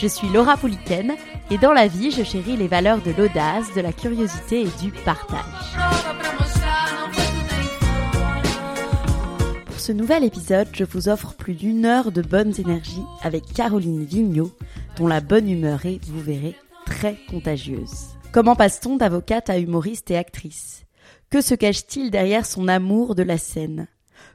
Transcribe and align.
Je 0.00 0.06
suis 0.06 0.28
Laura 0.28 0.56
Pouliken 0.56 1.16
et 1.50 1.58
dans 1.58 1.72
la 1.72 1.88
vie, 1.88 2.12
je 2.12 2.22
chéris 2.22 2.56
les 2.56 2.68
valeurs 2.68 3.02
de 3.02 3.10
l'audace, 3.10 3.74
de 3.74 3.80
la 3.80 3.92
curiosité 3.92 4.60
et 4.60 4.70
du 4.80 4.92
partage. 4.92 5.42
Pour 9.66 9.80
ce 9.80 9.90
nouvel 9.90 10.22
épisode, 10.22 10.68
je 10.72 10.84
vous 10.84 11.08
offre 11.08 11.34
plus 11.34 11.54
d'une 11.54 11.84
heure 11.84 12.12
de 12.12 12.22
bonnes 12.22 12.54
énergies 12.60 13.02
avec 13.22 13.52
Caroline 13.52 14.04
Vigneault, 14.04 14.52
dont 14.96 15.08
la 15.08 15.20
bonne 15.20 15.50
humeur 15.50 15.84
est, 15.84 15.98
vous 16.06 16.20
verrez, 16.20 16.54
très 16.86 17.16
contagieuse. 17.28 18.10
Comment 18.30 18.54
passe-t-on 18.54 18.98
d'avocate 18.98 19.50
à 19.50 19.58
humoriste 19.58 20.12
et 20.12 20.16
actrice? 20.16 20.84
Que 21.28 21.40
se 21.40 21.56
cache-t-il 21.56 22.12
derrière 22.12 22.46
son 22.46 22.68
amour 22.68 23.16
de 23.16 23.24
la 23.24 23.36
scène? 23.36 23.88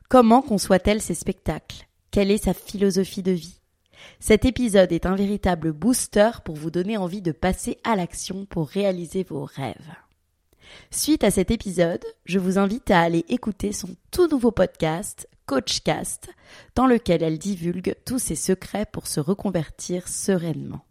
Comment 0.09 0.41
conçoit-elle 0.41 1.01
ses 1.01 1.15
spectacles? 1.15 1.87
Quelle 2.11 2.31
est 2.31 2.43
sa 2.43 2.53
philosophie 2.53 3.23
de 3.23 3.31
vie? 3.31 3.62
Cet 4.19 4.45
épisode 4.45 4.91
est 4.91 5.05
un 5.05 5.15
véritable 5.15 5.73
booster 5.73 6.31
pour 6.43 6.55
vous 6.55 6.71
donner 6.71 6.97
envie 6.97 7.21
de 7.21 7.31
passer 7.31 7.77
à 7.83 7.95
l'action 7.95 8.45
pour 8.45 8.69
réaliser 8.69 9.23
vos 9.23 9.45
rêves. 9.45 9.95
Suite 10.91 11.23
à 11.23 11.31
cet 11.31 11.51
épisode, 11.51 12.03
je 12.25 12.39
vous 12.39 12.57
invite 12.57 12.89
à 12.91 13.01
aller 13.01 13.25
écouter 13.29 13.71
son 13.71 13.89
tout 14.11 14.27
nouveau 14.27 14.51
podcast, 14.51 15.27
Coachcast, 15.45 16.29
dans 16.75 16.87
lequel 16.87 17.21
elle 17.21 17.37
divulgue 17.37 17.95
tous 18.05 18.19
ses 18.19 18.35
secrets 18.35 18.85
pour 18.85 19.07
se 19.07 19.19
reconvertir 19.19 20.07
sereinement. 20.07 20.85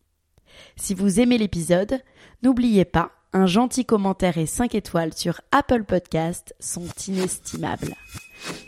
Si 0.77 0.95
vous 0.95 1.21
aimez 1.21 1.39
l'épisode, 1.39 2.01
n'oubliez 2.43 2.85
pas, 2.85 3.13
un 3.33 3.47
gentil 3.47 3.87
commentaire 3.87 4.37
et 4.37 4.47
5 4.47 4.75
étoiles 4.75 5.15
sur 5.15 5.41
Apple 5.53 5.85
Podcast 5.85 6.55
sont 6.61 6.89
inestimables. 7.09 7.95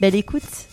Belle 0.00 0.14
écoute 0.14 0.68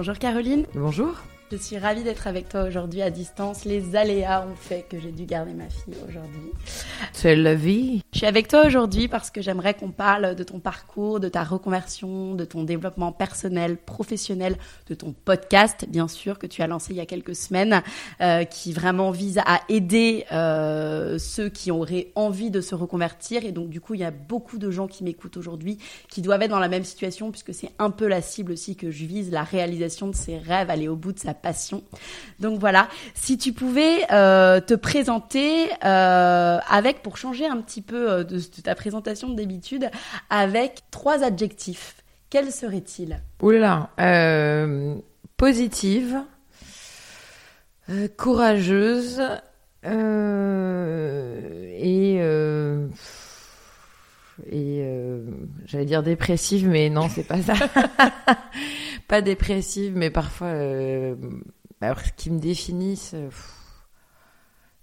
Bonjour 0.00 0.18
Caroline. 0.18 0.64
Bonjour. 0.72 1.12
Je 1.52 1.58
suis 1.58 1.76
ravie 1.76 2.02
d'être 2.02 2.26
avec 2.26 2.48
toi 2.48 2.62
aujourd'hui 2.62 3.02
à 3.02 3.10
distance. 3.10 3.66
Les 3.66 3.96
aléas 3.96 4.46
ont 4.46 4.54
fait 4.54 4.86
que 4.88 4.98
j'ai 4.98 5.12
dû 5.12 5.26
garder 5.26 5.52
ma 5.52 5.68
fille 5.68 5.92
aujourd'hui. 6.08 6.52
C'est 7.12 7.36
la 7.36 7.54
vie. 7.54 8.02
Je 8.12 8.18
suis 8.18 8.26
avec 8.26 8.48
toi 8.48 8.66
aujourd'hui 8.66 9.08
parce 9.08 9.30
que 9.30 9.40
j'aimerais 9.40 9.74
qu'on 9.74 9.90
parle 9.90 10.34
de 10.34 10.42
ton 10.44 10.58
parcours, 10.58 11.20
de 11.20 11.28
ta 11.28 11.44
reconversion, 11.44 12.34
de 12.34 12.44
ton 12.44 12.64
développement 12.64 13.12
personnel, 13.12 13.76
professionnel, 13.76 14.56
de 14.88 14.94
ton 14.94 15.14
podcast, 15.24 15.86
bien 15.88 16.08
sûr, 16.08 16.38
que 16.38 16.46
tu 16.46 16.62
as 16.62 16.66
lancé 16.66 16.92
il 16.92 16.96
y 16.96 17.00
a 17.00 17.06
quelques 17.06 17.34
semaines, 17.34 17.82
euh, 18.20 18.44
qui 18.44 18.72
vraiment 18.72 19.10
vise 19.10 19.38
à 19.38 19.60
aider 19.68 20.24
euh, 20.32 21.18
ceux 21.18 21.48
qui 21.48 21.70
auraient 21.70 22.08
envie 22.14 22.50
de 22.50 22.60
se 22.60 22.74
reconvertir. 22.74 23.44
Et 23.44 23.52
donc, 23.52 23.68
du 23.68 23.80
coup, 23.80 23.94
il 23.94 24.00
y 24.00 24.04
a 24.04 24.10
beaucoup 24.10 24.58
de 24.58 24.70
gens 24.70 24.86
qui 24.86 25.04
m'écoutent 25.04 25.36
aujourd'hui 25.36 25.78
qui 26.08 26.22
doivent 26.22 26.42
être 26.42 26.50
dans 26.50 26.58
la 26.58 26.68
même 26.68 26.84
situation 26.84 27.30
puisque 27.30 27.54
c'est 27.54 27.70
un 27.78 27.90
peu 27.90 28.06
la 28.06 28.22
cible 28.22 28.52
aussi 28.52 28.76
que 28.76 28.90
je 28.90 29.04
vise, 29.04 29.30
la 29.30 29.42
réalisation 29.42 30.08
de 30.08 30.14
ses 30.14 30.38
rêves, 30.38 30.70
aller 30.70 30.88
au 30.88 30.96
bout 30.96 31.12
de 31.12 31.18
sa 31.18 31.34
passion. 31.34 31.82
Donc 32.38 32.58
voilà, 32.58 32.88
si 33.14 33.38
tu 33.38 33.52
pouvais 33.52 34.04
euh, 34.12 34.60
te 34.60 34.74
présenter 34.74 35.68
euh, 35.84 36.58
pour 36.98 37.16
changer 37.16 37.46
un 37.46 37.60
petit 37.60 37.82
peu 37.82 38.10
euh, 38.10 38.24
de, 38.24 38.40
ta 38.62 38.74
présentation 38.74 39.30
d'habitude, 39.30 39.90
avec 40.28 40.82
trois 40.90 41.22
adjectifs, 41.22 41.96
quels 42.28 42.52
seraient-ils? 42.52 43.20
Oula, 43.40 43.90
euh, 44.00 44.96
positive, 45.36 46.20
euh, 47.88 48.08
courageuse 48.16 49.22
et 49.82 52.20
et 54.50 54.84
j'allais 55.66 55.84
dire 55.84 56.02
dépressive, 56.02 56.68
mais 56.68 56.88
non, 56.88 57.08
c'est 57.08 57.24
pas 57.24 57.42
ça. 57.42 57.54
pas 59.08 59.20
dépressive, 59.20 59.92
mais 59.94 60.10
parfois, 60.10 60.48
alors, 60.48 62.00
ce 62.00 62.12
qui 62.16 62.30
me 62.30 62.38
définissent, 62.38 63.10
pff, 63.10 63.59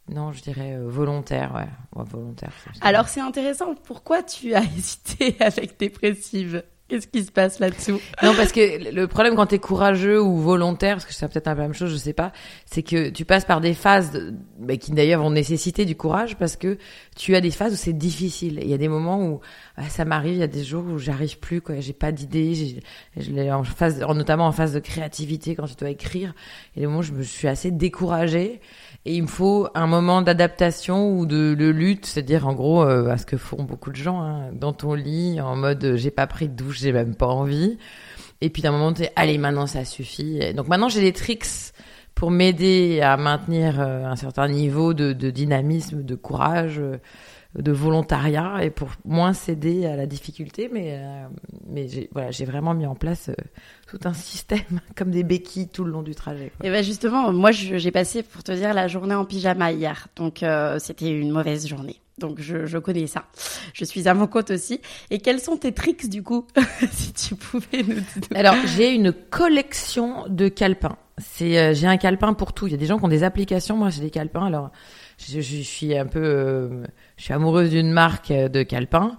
non, 0.09 0.31
je 0.31 0.41
dirais 0.41 0.73
euh, 0.75 0.87
volontaire, 0.87 1.53
ouais, 1.55 1.67
Ouais, 1.95 2.05
volontaire. 2.09 2.51
Alors 2.81 3.07
c'est 3.09 3.21
intéressant, 3.21 3.75
pourquoi 3.83 4.23
tu 4.23 4.53
as 4.53 4.63
hésité 4.77 5.35
avec 5.39 5.79
dépressive 5.79 6.63
Qu'est-ce 6.89 7.07
qui 7.09 7.21
se 7.25 7.33
passe 7.33 7.59
là-dessous? 7.59 7.99
Non, 8.23 8.33
parce 8.33 8.53
que 8.53 8.93
le 8.93 9.07
problème 9.07 9.35
quand 9.35 9.47
t'es 9.47 9.59
courageux 9.59 10.21
ou 10.21 10.37
volontaire, 10.37 10.95
parce 10.95 11.05
que 11.05 11.13
c'est 11.13 11.27
peut-être 11.27 11.49
un 11.49 11.53
peu 11.53 11.57
la 11.59 11.67
même 11.67 11.73
chose, 11.73 11.91
je 11.91 11.97
sais 11.97 12.13
pas, 12.13 12.31
c'est 12.65 12.81
que 12.81 13.09
tu 13.09 13.25
passes 13.25 13.43
par 13.43 13.59
des 13.59 13.73
phases 13.73 14.11
de- 14.11 14.33
bah, 14.57 14.77
qui 14.77 14.91
d'ailleurs 14.91 15.21
vont 15.21 15.29
nécessiter 15.29 15.83
du 15.83 15.97
courage 15.97 16.37
parce 16.37 16.55
que 16.55 16.77
tu 17.17 17.35
as 17.35 17.41
des 17.41 17.51
phases 17.51 17.73
où 17.73 17.75
c'est 17.75 17.91
difficile. 17.91 18.59
Il 18.63 18.69
y 18.69 18.73
a 18.73 18.77
des 18.77 18.87
moments 18.87 19.21
où 19.21 19.41
ah, 19.75 19.89
ça 19.89 20.05
m'arrive, 20.05 20.35
il 20.35 20.39
y 20.39 20.43
a 20.43 20.47
des 20.47 20.63
jours 20.63 20.85
où 20.85 20.97
j'arrive 20.97 21.39
plus, 21.39 21.59
quoi. 21.59 21.77
J'ai 21.81 21.91
pas 21.91 22.13
d'idée, 22.13 22.55
j'ai- 22.55 22.79
je 23.17 23.31
l'ai 23.31 23.51
en 23.51 23.65
phase, 23.65 24.01
en- 24.01 24.13
notamment 24.15 24.47
en 24.47 24.53
phase 24.53 24.71
de 24.71 24.79
créativité 24.79 25.55
quand 25.55 25.65
tu 25.67 25.75
dois 25.75 25.89
écrire. 25.89 26.33
A 26.77 26.79
des 26.79 26.85
moments 26.87 26.99
où 26.99 27.03
je 27.03 27.11
me 27.11 27.21
suis 27.23 27.49
assez 27.49 27.69
découragée 27.69 28.61
et 29.07 29.13
il 29.15 29.21
me 29.21 29.27
faut 29.27 29.69
un 29.73 29.87
moment 29.87 30.21
d'adaptation 30.21 31.17
ou 31.17 31.25
de, 31.25 31.53
lutte, 31.69 32.05
c'est-à-dire 32.05 32.45
en 32.45 32.53
gros 32.53 32.83
euh, 32.83 33.09
à 33.09 33.17
ce 33.17 33.25
que 33.25 33.37
font 33.37 33.63
beaucoup 33.63 33.89
de 33.89 33.95
gens 33.95 34.21
hein, 34.21 34.49
dans 34.51 34.73
ton 34.73 34.95
lit, 34.95 35.39
en 35.39 35.55
mode 35.55 35.81
euh, 35.85 35.95
j'ai 35.95 36.11
pas 36.11 36.27
pris 36.27 36.49
de 36.49 36.53
douche, 36.53 36.79
j'ai 36.81 36.91
même 36.91 37.15
pas 37.15 37.27
envie. 37.27 37.77
Et 38.41 38.49
puis 38.49 38.61
d'un 38.61 38.71
moment, 38.71 38.91
tu 38.91 39.03
allez, 39.15 39.37
maintenant 39.37 39.65
ça 39.65 39.85
suffit. 39.85 40.53
Donc 40.53 40.67
maintenant, 40.67 40.89
j'ai 40.89 40.99
des 40.99 41.13
tricks 41.13 41.71
pour 42.15 42.31
m'aider 42.31 42.99
à 42.99 43.15
maintenir 43.15 43.79
euh, 43.79 44.03
un 44.03 44.17
certain 44.17 44.49
niveau 44.49 44.93
de, 44.93 45.13
dynamisme, 45.13 46.03
de 46.03 46.15
courage, 46.15 46.81
de 47.55 47.71
volontariat 47.71 48.63
et 48.63 48.69
pour 48.69 48.89
moins 49.05 49.33
céder 49.33 49.85
à 49.85 49.95
la 49.95 50.05
difficulté. 50.05 50.69
Mais, 50.71 50.99
euh, 50.99 51.25
mais 51.67 51.87
j'ai 51.87 52.09
voilà, 52.11 52.31
j'ai 52.31 52.45
vraiment 52.45 52.73
mis 52.73 52.85
en 52.85 52.95
place 52.95 53.29
euh, 53.29 53.33
tout 53.87 53.99
un 54.05 54.13
système 54.13 54.59
comme 54.95 55.11
des 55.11 55.23
béquilles 55.23 55.67
tout 55.67 55.83
le 55.83 55.91
long 55.91 56.03
du 56.03 56.15
trajet. 56.15 56.51
quoi. 56.55 56.65
Et 56.65 56.71
ben 56.71 56.83
justement, 56.83 57.31
moi 57.33 57.51
j'ai 57.51 57.91
passé 57.91 58.23
pour 58.23 58.43
te 58.43 58.51
dire 58.51 58.73
la 58.73 58.87
journée 58.87 59.15
en 59.15 59.25
pyjama 59.25 59.71
hier, 59.71 60.07
donc 60.15 60.43
euh, 60.43 60.79
c'était 60.79 61.09
une 61.09 61.31
mauvaise 61.31 61.67
journée. 61.67 61.99
Donc 62.19 62.41
je, 62.41 62.65
je 62.65 62.79
connais 62.79 63.05
ça. 63.05 63.25
Je 63.73 63.85
suis 63.85 64.07
à 64.07 64.15
mon 64.15 64.25
compte 64.25 64.49
aussi. 64.49 64.81
Et 65.11 65.19
quels 65.19 65.39
sont 65.39 65.55
tes 65.55 65.71
tricks 65.71 66.09
du 66.09 66.23
coup, 66.23 66.47
si 66.91 67.13
tu 67.13 67.35
pouvais 67.35 67.83
nous 67.83 67.93
dire? 67.93 68.33
Alors, 68.33 68.55
j'ai 68.75 68.91
une 68.91 69.13
collection 69.13 70.25
de 70.27 70.47
calepins. 70.47 70.97
C'est, 71.19 71.75
j'ai 71.75 71.85
un 71.85 71.97
calepin 71.97 72.33
pour 72.33 72.53
tout. 72.53 72.65
Il 72.65 72.71
y 72.71 72.73
a 72.73 72.77
des 72.77 72.87
gens 72.87 72.97
qui 72.97 73.05
ont 73.05 73.09
des 73.09 73.23
applications. 73.23 73.77
Moi, 73.77 73.91
j'ai 73.91 74.01
des 74.01 74.09
calepins. 74.09 74.47
Alors, 74.47 74.71
je, 75.17 75.41
je 75.41 75.61
suis 75.61 75.97
un 75.97 76.05
peu, 76.05 76.21
euh, 76.23 76.83
je 77.17 77.23
suis 77.23 77.33
amoureuse 77.33 77.69
d'une 77.69 77.91
marque 77.91 78.31
euh, 78.31 78.47
de 78.49 78.63
calepins. 78.63 79.17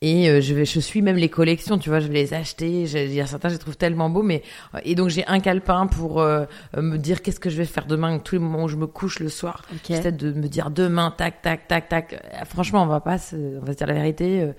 Et 0.00 0.30
euh, 0.30 0.40
je 0.40 0.54
vais, 0.54 0.64
je 0.64 0.78
suis 0.78 1.02
même 1.02 1.16
les 1.16 1.28
collections, 1.28 1.76
tu 1.76 1.88
vois, 1.88 1.98
je 1.98 2.06
vais 2.06 2.14
les 2.14 2.32
acheter. 2.32 2.82
Il 2.82 3.12
y 3.12 3.20
a 3.20 3.26
certains, 3.26 3.48
je 3.48 3.54
les 3.54 3.58
trouve 3.58 3.76
tellement 3.76 4.08
beaux, 4.08 4.22
mais 4.22 4.42
et 4.84 4.94
donc 4.94 5.08
j'ai 5.08 5.26
un 5.26 5.40
calepin 5.40 5.88
pour 5.88 6.20
euh, 6.20 6.44
euh, 6.76 6.82
me 6.82 6.98
dire 6.98 7.20
qu'est-ce 7.20 7.40
que 7.40 7.50
je 7.50 7.56
vais 7.56 7.64
faire 7.64 7.84
demain, 7.84 8.16
tous 8.20 8.36
les 8.36 8.38
moments 8.38 8.62
où 8.62 8.68
je 8.68 8.76
me 8.76 8.86
couche 8.86 9.18
le 9.18 9.28
soir. 9.28 9.62
Ok. 9.72 9.80
J'essaie 9.88 10.12
de 10.12 10.32
me 10.32 10.46
dire 10.46 10.70
demain, 10.70 11.10
tac, 11.10 11.42
tac, 11.42 11.66
tac, 11.66 11.88
tac. 11.88 12.12
Euh, 12.12 12.44
Franchement, 12.44 12.84
on 12.84 12.86
va 12.86 13.00
pas, 13.00 13.18
se, 13.18 13.34
on 13.60 13.64
va 13.64 13.72
se 13.72 13.78
dire 13.78 13.88
la 13.88 13.94
vérité. 13.94 14.40
euh, 14.42 14.52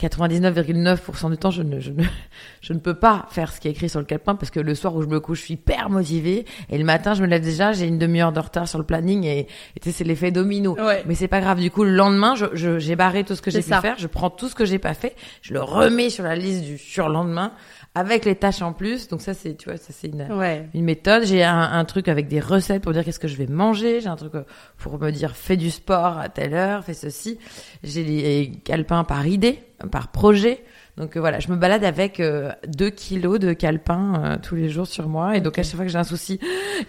99,9% 0.00 1.30
du 1.30 1.36
temps, 1.36 1.50
je 1.50 1.62
ne, 1.62 1.78
je, 1.80 1.90
ne, 1.90 2.02
je 2.60 2.72
ne 2.72 2.78
peux 2.78 2.94
pas 2.94 3.26
faire 3.30 3.52
ce 3.52 3.60
qui 3.60 3.68
est 3.68 3.72
écrit 3.72 3.88
sur 3.88 4.00
le 4.00 4.06
calepin 4.06 4.34
parce 4.34 4.50
que 4.50 4.60
le 4.60 4.74
soir 4.74 4.94
où 4.94 5.02
je 5.02 5.08
me 5.08 5.20
couche, 5.20 5.40
je 5.40 5.44
suis 5.44 5.54
hyper 5.54 5.90
motivée 5.90 6.46
et 6.70 6.78
le 6.78 6.84
matin, 6.84 7.14
je 7.14 7.22
me 7.22 7.26
lève 7.26 7.42
déjà, 7.42 7.72
j'ai 7.72 7.86
une 7.86 7.98
demi-heure 7.98 8.32
de 8.32 8.40
retard 8.40 8.66
sur 8.66 8.78
le 8.78 8.84
planning 8.84 9.24
et, 9.24 9.46
et 9.76 9.90
c'est 9.90 10.04
l'effet 10.04 10.30
domino. 10.30 10.76
Ouais. 10.78 11.02
Mais 11.06 11.14
c'est 11.14 11.28
pas 11.28 11.40
grave. 11.40 11.60
Du 11.60 11.70
coup, 11.70 11.84
le 11.84 11.90
lendemain, 11.90 12.34
je, 12.34 12.46
je, 12.54 12.78
j'ai 12.78 12.96
barré 12.96 13.24
tout 13.24 13.34
ce 13.34 13.42
que 13.42 13.50
j'ai 13.50 13.62
pu 13.62 13.68
faire, 13.68 13.96
je 13.98 14.06
prends 14.06 14.30
tout 14.30 14.48
ce 14.48 14.54
que 14.54 14.64
j'ai 14.64 14.78
pas 14.78 14.94
fait, 14.94 15.14
je 15.42 15.52
le 15.52 15.60
remets 15.60 16.10
sur 16.10 16.24
la 16.24 16.36
liste 16.36 16.64
du 16.64 16.78
surlendemain 16.78 17.52
avec 17.94 18.24
les 18.24 18.36
tâches 18.36 18.62
en 18.62 18.72
plus. 18.72 19.08
Donc 19.08 19.20
ça, 19.20 19.34
c'est, 19.34 19.56
tu 19.56 19.68
vois, 19.68 19.76
ça 19.78 19.92
c'est 19.92 20.08
une, 20.08 20.22
Ouais. 20.32 20.68
une 20.74 20.84
méthode. 20.84 21.24
J'ai 21.24 21.42
un, 21.44 21.60
un 21.60 21.84
truc 21.84 22.08
avec 22.08 22.28
des 22.28 22.40
recettes 22.40 22.82
pour 22.82 22.92
dire 22.92 23.04
qu'est-ce 23.04 23.18
que 23.18 23.28
je 23.28 23.36
vais 23.36 23.46
manger. 23.46 24.00
J'ai 24.00 24.08
un 24.08 24.16
truc 24.16 24.34
euh, 24.34 24.42
pour 24.78 24.98
me 25.00 25.10
dire 25.10 25.34
fais 25.36 25.56
du 25.56 25.70
sport 25.70 26.18
à 26.18 26.28
telle 26.28 26.54
heure, 26.54 26.84
fais 26.84 26.94
ceci. 26.94 27.38
J'ai 27.82 28.04
des 28.04 28.52
calepins 28.64 29.04
par 29.04 29.26
idée, 29.26 29.58
par 29.90 30.08
projet. 30.08 30.62
Donc 30.96 31.16
euh, 31.16 31.20
voilà, 31.20 31.40
je 31.40 31.48
me 31.50 31.56
balade 31.56 31.82
avec 31.84 32.20
euh, 32.20 32.52
2 32.68 32.90
kilos 32.90 33.38
de 33.38 33.52
calepin 33.54 34.22
euh, 34.24 34.36
tous 34.42 34.54
les 34.54 34.68
jours 34.68 34.86
sur 34.86 35.08
moi. 35.08 35.36
Et 35.36 35.40
donc 35.40 35.58
à 35.58 35.62
chaque 35.62 35.76
fois 35.76 35.84
que 35.84 35.90
j'ai 35.90 35.98
un 35.98 36.04
souci, 36.04 36.38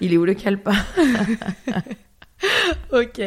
il 0.02 0.14
est 0.14 0.18
où 0.18 0.26
le 0.26 0.34
calepin? 0.34 0.74
Ok. 2.92 3.22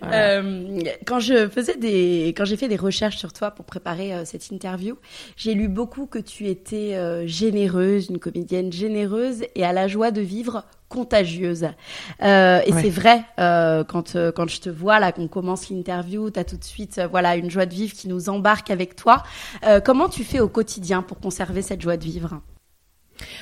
Voilà. 0.00 0.38
Euh, 0.38 0.80
quand 1.06 1.20
je 1.20 1.48
faisais 1.48 1.76
des, 1.76 2.28
quand 2.36 2.44
j'ai 2.44 2.56
fait 2.56 2.68
des 2.68 2.76
recherches 2.76 3.16
sur 3.16 3.32
toi 3.32 3.50
pour 3.50 3.64
préparer 3.64 4.14
euh, 4.14 4.24
cette 4.24 4.50
interview, 4.50 4.96
j'ai 5.36 5.54
lu 5.54 5.68
beaucoup 5.68 6.06
que 6.06 6.18
tu 6.18 6.48
étais 6.48 6.94
euh, 6.94 7.26
généreuse, 7.26 8.08
une 8.10 8.18
comédienne 8.18 8.72
généreuse 8.72 9.42
et 9.54 9.64
à 9.64 9.72
la 9.72 9.88
joie 9.88 10.10
de 10.10 10.20
vivre 10.20 10.64
contagieuse. 10.88 11.64
Et 12.20 12.24
Ouais. 12.24 12.64
c'est 12.80 12.90
vrai 12.90 13.24
quand 13.36 14.16
quand 14.34 14.48
je 14.48 14.60
te 14.60 14.70
vois 14.70 15.00
là, 15.00 15.10
qu'on 15.12 15.26
commence 15.28 15.68
l'interview, 15.70 16.30
t'as 16.30 16.44
tout 16.44 16.56
de 16.56 16.64
suite 16.64 17.00
voilà 17.10 17.34
une 17.36 17.50
joie 17.50 17.66
de 17.66 17.74
vivre 17.74 17.92
qui 17.94 18.06
nous 18.06 18.28
embarque 18.28 18.70
avec 18.70 18.94
toi. 18.94 19.22
Comment 19.84 20.08
tu 20.08 20.22
fais 20.22 20.38
au 20.40 20.48
quotidien 20.48 21.02
pour 21.02 21.18
conserver 21.18 21.62
cette 21.62 21.80
joie 21.82 21.96
de 21.96 22.04
vivre? 22.04 22.40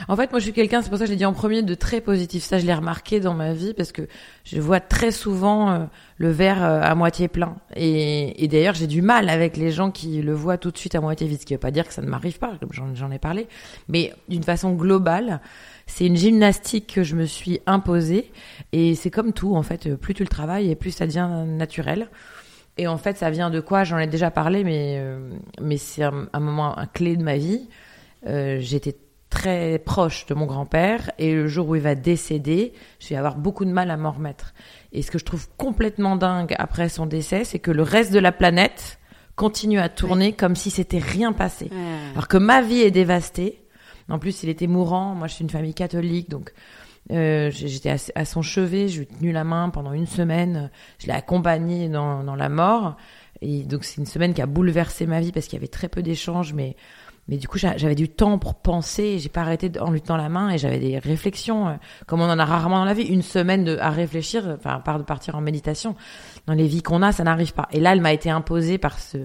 En 0.09 0.17
fait, 0.17 0.31
moi, 0.31 0.39
je 0.39 0.45
suis 0.45 0.53
quelqu'un, 0.53 0.83
c'est 0.83 0.89
pour 0.89 0.99
ça 0.99 1.05
que 1.05 1.11
j'ai 1.11 1.17
dit 1.17 1.25
en 1.25 1.33
premier, 1.33 1.63
de 1.63 1.75
très 1.75 2.01
positif. 2.01 2.43
Ça, 2.43 2.59
je 2.59 2.67
l'ai 2.67 2.75
remarqué 2.75 3.21
dans 3.21 3.35
ma 3.35 3.53
vie 3.53 3.75
parce 3.75 3.93
que 3.93 4.03
je 4.45 4.61
vois 4.61 4.81
très 4.81 5.11
souvent 5.11 5.71
euh, 5.71 5.85
le 6.19 6.31
verre 6.31 6.63
euh, 6.63 6.81
à 6.83 6.95
moitié 6.95 7.29
plein. 7.29 7.57
Et, 7.77 8.49
d'ailleurs, 8.49 8.75
j'ai 8.75 8.87
du 8.87 9.03
mal 9.03 9.29
avec 9.29 9.57
les 9.57 9.71
gens 9.71 9.91
qui 9.91 10.23
le 10.23 10.35
voient 10.35 10.59
tout 10.59 10.71
de 10.71 10.79
suite 10.79 10.95
à 10.95 11.01
moitié 11.01 11.27
vide. 11.27 11.41
Ce 11.41 11.47
qui 11.47 11.55
veut 11.55 11.61
pas 11.61 11.71
dire 11.71 11.87
que 11.87 11.95
ça 11.95 12.03
ne 12.03 12.09
m'arrive 12.09 12.39
pas, 12.39 12.53
comme 12.61 12.73
j'en, 12.73 13.11
ai 13.11 13.19
parlé. 13.19 13.49
Mais 13.89 14.13
d'une 14.29 14.43
façon 14.43 14.73
globale, 14.73 15.41
c'est 15.87 16.07
une 16.07 16.17
gymnastique 16.17 16.93
que 16.95 17.03
je 17.03 17.17
me 17.17 17.25
suis 17.25 17.61
imposée. 17.67 18.31
Et 18.73 18.95
c'est 18.95 19.11
comme 19.11 19.33
tout, 19.33 19.57
en 19.57 19.63
fait. 19.63 19.95
Plus 19.97 20.15
tu 20.15 20.23
le 20.23 20.29
travailles 20.29 20.71
et 20.71 20.77
plus 20.77 20.91
ça 20.91 21.07
devient 21.07 21.29
naturel. 21.47 22.09
Et 22.79 22.87
en 22.87 22.97
fait, 22.97 23.19
ça 23.19 23.31
vient 23.31 23.51
de 23.51 23.61
quoi? 23.61 23.85
J'en 23.85 23.99
ai 23.99 24.07
déjà 24.07 24.31
parlé, 24.31 24.65
mais, 24.65 24.97
euh, 24.99 25.31
c'est 25.77 26.03
un, 26.03 26.41
moment 26.41 26.77
clé 26.95 27.17
de 27.17 27.23
ma 27.23 27.37
vie. 27.37 27.69
J'étais 28.25 28.97
très 29.33 29.79
proche 29.79 30.27
de 30.27 30.35
mon 30.35 30.45
grand-père 30.45 31.11
et 31.19 31.35
le 31.35 31.49
jour 31.49 31.71
où 31.71 31.75
il 31.75 31.81
va 31.81 31.95
décéder, 31.95 32.75
je 33.01 33.09
vais 33.09 33.17
avoir 33.17 33.37
beaucoup 33.37 33.65
de 33.65 33.73
mal 33.73 33.91
à 33.91 33.97
m'en 33.97 34.13
remettre. 34.13 34.53
Et 34.93 35.01
ce 35.01 35.11
que 35.11 35.19
je 35.19 35.25
trouve 35.25 35.49
complètement 35.57 36.17
dingue 36.17 36.55
après 36.59 36.91
son 36.91 37.07
décès, 37.07 37.45
c'est 37.45 37.59
que 37.59 37.71
le 37.71 37.83
reste 37.83 38.13
de 38.13 38.19
la 38.19 38.31
planète 38.31 39.01
continue 39.35 39.81
à 39.81 39.89
tourner 39.89 40.35
comme 40.35 40.55
si 40.55 40.71
c'était 40.71 40.99
rien 40.99 41.33
passé. 41.33 41.71
Alors 42.13 42.29
que 42.29 42.37
ma 42.37 42.61
vie 42.61 42.81
est 42.81 42.91
dévastée. 42.91 43.65
En 44.11 44.19
plus, 44.19 44.43
il 44.43 44.51
était 44.51 44.67
mourant. 44.67 45.15
Moi, 45.15 45.29
je 45.29 45.35
suis 45.35 45.45
une 45.45 45.51
famille 45.51 45.73
catholique, 45.73 46.29
donc 46.29 46.53
euh, 47.11 47.51
j'étais 47.51 47.91
à, 47.91 47.97
à 48.15 48.25
son 48.27 48.43
chevet. 48.43 48.89
Je 48.89 48.99
lui 48.99 49.05
ai 49.05 49.07
tenu 49.07 49.33
la 49.33 49.45
main 49.45 49.71
pendant 49.71 49.95
une 49.95 50.07
semaine. 50.07 50.71
Je 50.99 51.07
l'ai 51.07 51.15
accompagné 51.15 51.89
dans, 51.89 52.23
dans 52.23 52.37
la 52.37 52.51
mort. 52.51 52.99
Et 53.41 53.63
donc, 53.63 53.85
c'est 53.85 53.97
une 53.97 54.07
semaine 54.07 54.35
qui 54.35 54.43
a 54.43 54.47
bouleversé 54.47 55.07
ma 55.07 55.21
vie 55.21 55.33
parce 55.33 55.47
qu'il 55.47 55.55
y 55.55 55.61
avait 55.61 55.69
très 55.69 55.89
peu 55.89 56.03
d'échanges, 56.03 56.53
mais 56.53 56.77
mais 57.29 57.37
du 57.37 57.47
coup, 57.49 57.57
j'a- 57.59 57.77
j'avais 57.77 57.95
du 57.95 58.09
temps 58.09 58.39
pour 58.39 58.57
penser. 58.57 59.19
J'ai 59.19 59.29
pas 59.29 59.43
arrêté 59.43 59.71
en 59.81 59.91
lui 59.91 60.01
tenant 60.03 60.17
la 60.17 60.29
main 60.29 60.51
et 60.51 60.59
j'avais 60.59 60.79
des 60.79 60.99
réflexions, 60.99 61.69
euh, 61.69 61.73
comme 62.07 62.21
on 62.21 62.29
en 62.29 62.39
a 62.39 62.45
rarement 62.45 62.79
dans 62.79 62.85
la 62.85 62.95
vie. 62.95 63.05
Une 63.05 63.23
semaine 63.23 63.69
à 63.81 63.91
réfléchir, 63.91 64.57
enfin, 64.59 64.77
à 64.77 64.79
part 64.81 64.99
de 64.99 65.05
partir 65.05 65.37
en 65.37 65.41
méditation. 65.41 65.95
Dans 66.47 66.55
les 66.55 66.67
vies 66.67 66.83
qu'on 66.83 67.01
a, 67.03 67.13
ça 67.13 67.23
n'arrive 67.25 67.55
pas. 67.55 67.69
Et 67.73 67.81
là, 67.81 67.93
elle 67.93 68.01
m'a 68.01 68.13
été 68.13 68.29
imposée 68.29 68.77
par 68.79 68.99
ce, 68.99 69.19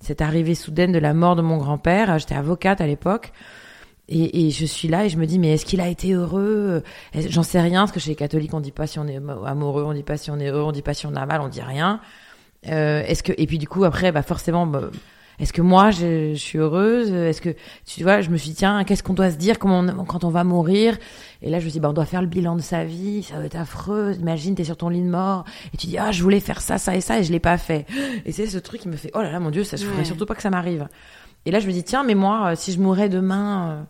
cette 0.00 0.20
arrivée 0.20 0.54
soudaine 0.56 0.92
de 0.92 0.98
la 0.98 1.14
mort 1.14 1.36
de 1.36 1.42
mon 1.42 1.56
grand-père. 1.56 2.18
J'étais 2.18 2.34
avocate 2.34 2.80
à 2.80 2.86
l'époque. 2.86 3.32
Et, 4.08 4.50
je 4.50 4.64
suis 4.66 4.86
là 4.86 5.04
et 5.04 5.08
je 5.08 5.16
me 5.16 5.26
dis, 5.26 5.38
mais 5.40 5.54
est-ce 5.54 5.64
qu'il 5.64 5.80
a 5.80 5.88
été 5.88 6.12
heureux? 6.12 6.84
J'en 7.12 7.42
sais 7.42 7.60
rien, 7.60 7.80
parce 7.80 7.90
que 7.92 7.98
chez 7.98 8.10
les 8.10 8.16
catholiques, 8.16 8.54
on 8.54 8.60
dit 8.60 8.70
pas 8.70 8.86
si 8.86 9.00
on 9.00 9.06
est 9.08 9.16
amoureux, 9.16 9.82
on 9.82 9.92
dit 9.92 10.04
pas 10.04 10.16
si 10.16 10.30
on 10.30 10.38
est 10.38 10.48
heureux, 10.48 10.62
on 10.62 10.70
dit 10.72 10.82
pas 10.82 10.94
si 10.94 11.06
on 11.06 11.14
a 11.16 11.26
mal, 11.26 11.40
on 11.40 11.48
dit 11.48 11.60
rien. 11.60 12.00
Euh, 12.68 13.02
est-ce 13.02 13.24
que 13.24 13.32
et 13.36 13.46
puis 13.48 13.58
du 13.58 13.66
coup 13.66 13.82
après, 13.84 14.12
bah 14.12 14.22
forcément, 14.22 14.64
bah, 14.64 14.90
est-ce 15.38 15.52
que 15.52 15.62
moi 15.62 15.90
je, 15.90 16.32
je 16.34 16.38
suis 16.38 16.58
heureuse? 16.58 17.12
Est-ce 17.12 17.40
que 17.40 17.50
tu 17.84 18.02
vois 18.02 18.20
Je 18.22 18.30
me 18.30 18.36
suis 18.36 18.50
dit 18.50 18.56
tiens, 18.56 18.84
qu'est-ce 18.84 19.02
qu'on 19.02 19.12
doit 19.14 19.30
se 19.30 19.36
dire 19.36 19.58
comment 19.58 19.80
on- 19.80 20.04
quand 20.04 20.24
on 20.24 20.30
va 20.30 20.44
mourir? 20.44 20.96
Et 21.42 21.50
là 21.50 21.58
je 21.60 21.64
me 21.64 21.70
suis 21.70 21.78
dit 21.78 21.80
bah 21.80 21.90
on 21.90 21.92
doit 21.92 22.06
faire 22.06 22.22
le 22.22 22.26
bilan 22.28 22.56
de 22.56 22.62
sa 22.62 22.84
vie, 22.84 23.22
ça 23.22 23.38
va 23.38 23.44
être 23.44 23.56
affreux. 23.56 24.14
Imagine 24.18 24.54
t'es 24.54 24.64
sur 24.64 24.76
ton 24.76 24.88
lit 24.88 25.02
de 25.02 25.08
mort 25.10 25.44
et 25.72 25.76
tu 25.76 25.86
dis 25.86 25.98
ah 25.98 26.10
je 26.12 26.22
voulais 26.22 26.40
faire 26.40 26.60
ça 26.60 26.78
ça 26.78 26.96
et 26.96 27.00
ça 27.00 27.18
et 27.18 27.24
je 27.24 27.32
l'ai 27.32 27.40
pas 27.40 27.58
fait. 27.58 27.86
Et 28.24 28.32
c'est 28.32 28.46
ce 28.46 28.58
truc 28.58 28.80
qui 28.80 28.88
me 28.88 28.96
fait 28.96 29.10
oh 29.14 29.20
là 29.22 29.30
là 29.30 29.40
mon 29.40 29.50
dieu 29.50 29.62
ça 29.64 29.76
je 29.76 29.84
voudrais 29.84 29.98
Ouais. 30.00 30.04
surtout 30.04 30.26
pas 30.26 30.34
que 30.34 30.42
ça 30.42 30.50
m'arrive. 30.50 30.88
Et 31.44 31.50
là 31.50 31.60
je 31.60 31.66
me 31.66 31.72
dis 31.72 31.84
tiens 31.84 32.02
mais 32.04 32.14
moi 32.14 32.52
euh, 32.52 32.54
si 32.56 32.72
je 32.72 32.80
mourais 32.80 33.08
demain 33.08 33.70
euh, 33.70 33.82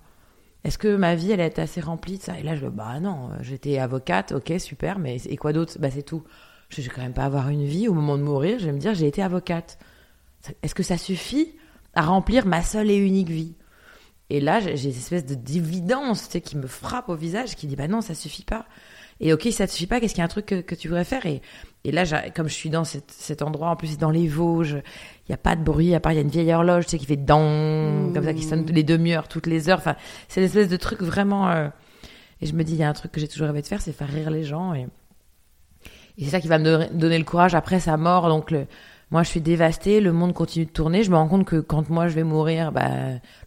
est-ce 0.65 0.79
que 0.79 0.97
ma 0.97 1.15
vie 1.15 1.31
elle 1.31 1.41
est 1.41 1.59
assez 1.61 1.81
remplie 1.81 2.19
de 2.19 2.23
ça? 2.23 2.39
Et 2.39 2.43
là 2.43 2.57
je 2.57 2.67
bah 2.67 2.99
non, 3.01 3.31
euh, 3.31 3.37
j'étais 3.43 3.79
avocate, 3.79 4.33
ok 4.33 4.55
super, 4.59 4.99
mais 4.99 5.17
et 5.29 5.37
quoi 5.37 5.53
d'autre? 5.53 5.75
Bah 5.79 5.89
c'est 5.93 6.03
tout. 6.03 6.25
Je 6.71 6.83
vais 6.83 6.89
quand 6.89 7.03
même 7.03 7.13
pas 7.13 7.23
avoir 7.25 7.49
une 7.51 7.65
vie 7.65 7.87
au 7.87 7.95
moment 7.95 8.19
de 8.19 8.25
mourir. 8.25 8.59
Je 8.59 8.67
vais 8.67 8.73
me 8.73 8.79
dire 8.81 8.93
j'ai 8.95 9.07
été 9.07 9.23
avocate. 9.23 9.79
Est-ce 10.63 10.75
que 10.75 10.83
ça 10.83 10.99
suffit 10.99 11.55
à 11.95 12.03
remplir 12.03 12.47
ma 12.47 12.63
seule 12.63 12.91
et 12.91 12.97
unique 12.97 13.29
vie? 13.29 13.55
Et 14.31 14.41
là 14.41 14.61
j'ai 14.61 14.77
cette 14.77 14.97
espèce 14.97 15.27
de 15.27 15.35
dividence 15.35 16.27
tu 16.27 16.33
sais, 16.33 16.41
qui 16.41 16.57
me 16.57 16.67
frappe 16.67 17.09
au 17.09 17.15
visage, 17.15 17.55
qui 17.57 17.67
dit 17.67 17.77
bah 17.77 17.89
non 17.89 18.01
ça 18.01 18.15
suffit 18.15 18.45
pas. 18.45 18.67
Et 19.21 19.33
ok 19.33 19.49
ça 19.53 19.67
te 19.67 19.73
suffit 19.73 19.87
pas, 19.87 20.01
qu'est-ce 20.01 20.15
qu'il 20.15 20.21
y 20.21 20.23
a 20.23 20.27
un 20.27 20.29
truc 20.29 20.47
que, 20.47 20.61
que 20.61 20.75
tu 20.75 20.89
voudrais 20.89 21.05
faire? 21.05 21.25
Et, 21.27 21.43
et 21.85 21.93
là 21.93 22.05
comme 22.31 22.49
je 22.49 22.55
suis 22.55 22.71
dans 22.71 22.85
cet, 22.85 23.11
cet 23.11 23.43
endroit 23.43 23.71
en 23.71 23.77
plus 23.77 23.89
c'est 23.89 24.01
dans 24.01 24.11
les 24.11 24.29
Vosges, 24.29 24.83
il 25.27 25.31
y 25.31 25.35
a 25.35 25.39
pas 25.39 25.57
de 25.57 25.63
bruit 25.63 25.95
à 25.95 26.01
part 26.01 26.13
il 26.13 26.17
y 26.17 26.19
a 26.19 26.23
une 26.23 26.29
vieille 26.29 26.53
horloge 26.53 26.85
tu 26.85 26.91
sais 26.91 26.99
qui 26.99 27.07
fait 27.07 27.17
dang 27.17 28.13
comme 28.13 28.25
ça 28.25 28.35
qui 28.35 28.43
sonne 28.43 28.67
les 28.67 28.83
demi-heures, 28.85 29.29
toutes 29.29 29.47
les 29.47 29.69
heures. 29.69 29.79
Enfin 29.79 29.97
c'est 30.29 30.41
une 30.41 30.47
espèce 30.47 30.69
de 30.69 30.77
truc 30.77 31.03
vraiment. 31.03 31.49
euh, 31.51 31.69
Et 32.43 32.47
je 32.47 32.53
me 32.53 32.65
dis, 32.65 32.73
il 32.75 32.79
y 32.79 32.83
a 32.83 32.89
un 32.89 32.93
truc 32.93 33.13
que 33.13 33.21
j'ai 33.21 33.29
toujours 33.29 33.47
rêvé 33.47 33.63
de 33.63 33.67
faire, 33.67 33.81
c'est 33.81 33.93
faire 33.95 34.11
rire 34.11 34.29
les 34.31 34.45
gens. 34.45 34.75
Et, 34.75 34.87
et 36.19 36.25
c'est 36.25 36.33
ça 36.33 36.41
qui 36.41 36.49
va 36.49 36.59
me 36.59 36.65
donner- 36.65 36.91
donner 36.93 37.17
le 37.17 37.25
courage 37.25 37.55
après 37.55 37.81
sa 37.81 37.97
mort. 37.97 38.29
Donc, 38.29 38.51
le... 38.51 38.67
moi, 39.11 39.23
je 39.23 39.29
suis 39.29 39.41
dévastée, 39.41 40.01
le 40.01 40.13
monde 40.13 40.35
continue 40.35 40.65
de 40.67 40.71
tourner. 40.71 41.03
Je 41.05 41.11
me 41.11 41.17
rends 41.17 41.29
compte 41.29 41.45
que 41.47 41.61
quand 41.61 41.89
moi, 41.91 42.09
je 42.09 42.15
vais 42.15 42.25
mourir, 42.25 42.73
bah, 42.73 42.89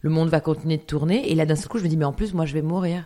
le 0.00 0.10
monde 0.10 0.28
va 0.30 0.40
continuer 0.40 0.78
de 0.78 0.82
tourner. 0.82 1.30
Et 1.30 1.34
là, 1.34 1.44
d'un 1.44 1.56
seul 1.56 1.68
coup, 1.68 1.78
je 1.78 1.84
me 1.84 1.88
dis, 1.88 1.96
mais 1.98 2.04
en 2.06 2.12
plus, 2.12 2.32
moi, 2.32 2.46
je 2.46 2.54
vais 2.54 2.62
mourir. 2.62 3.04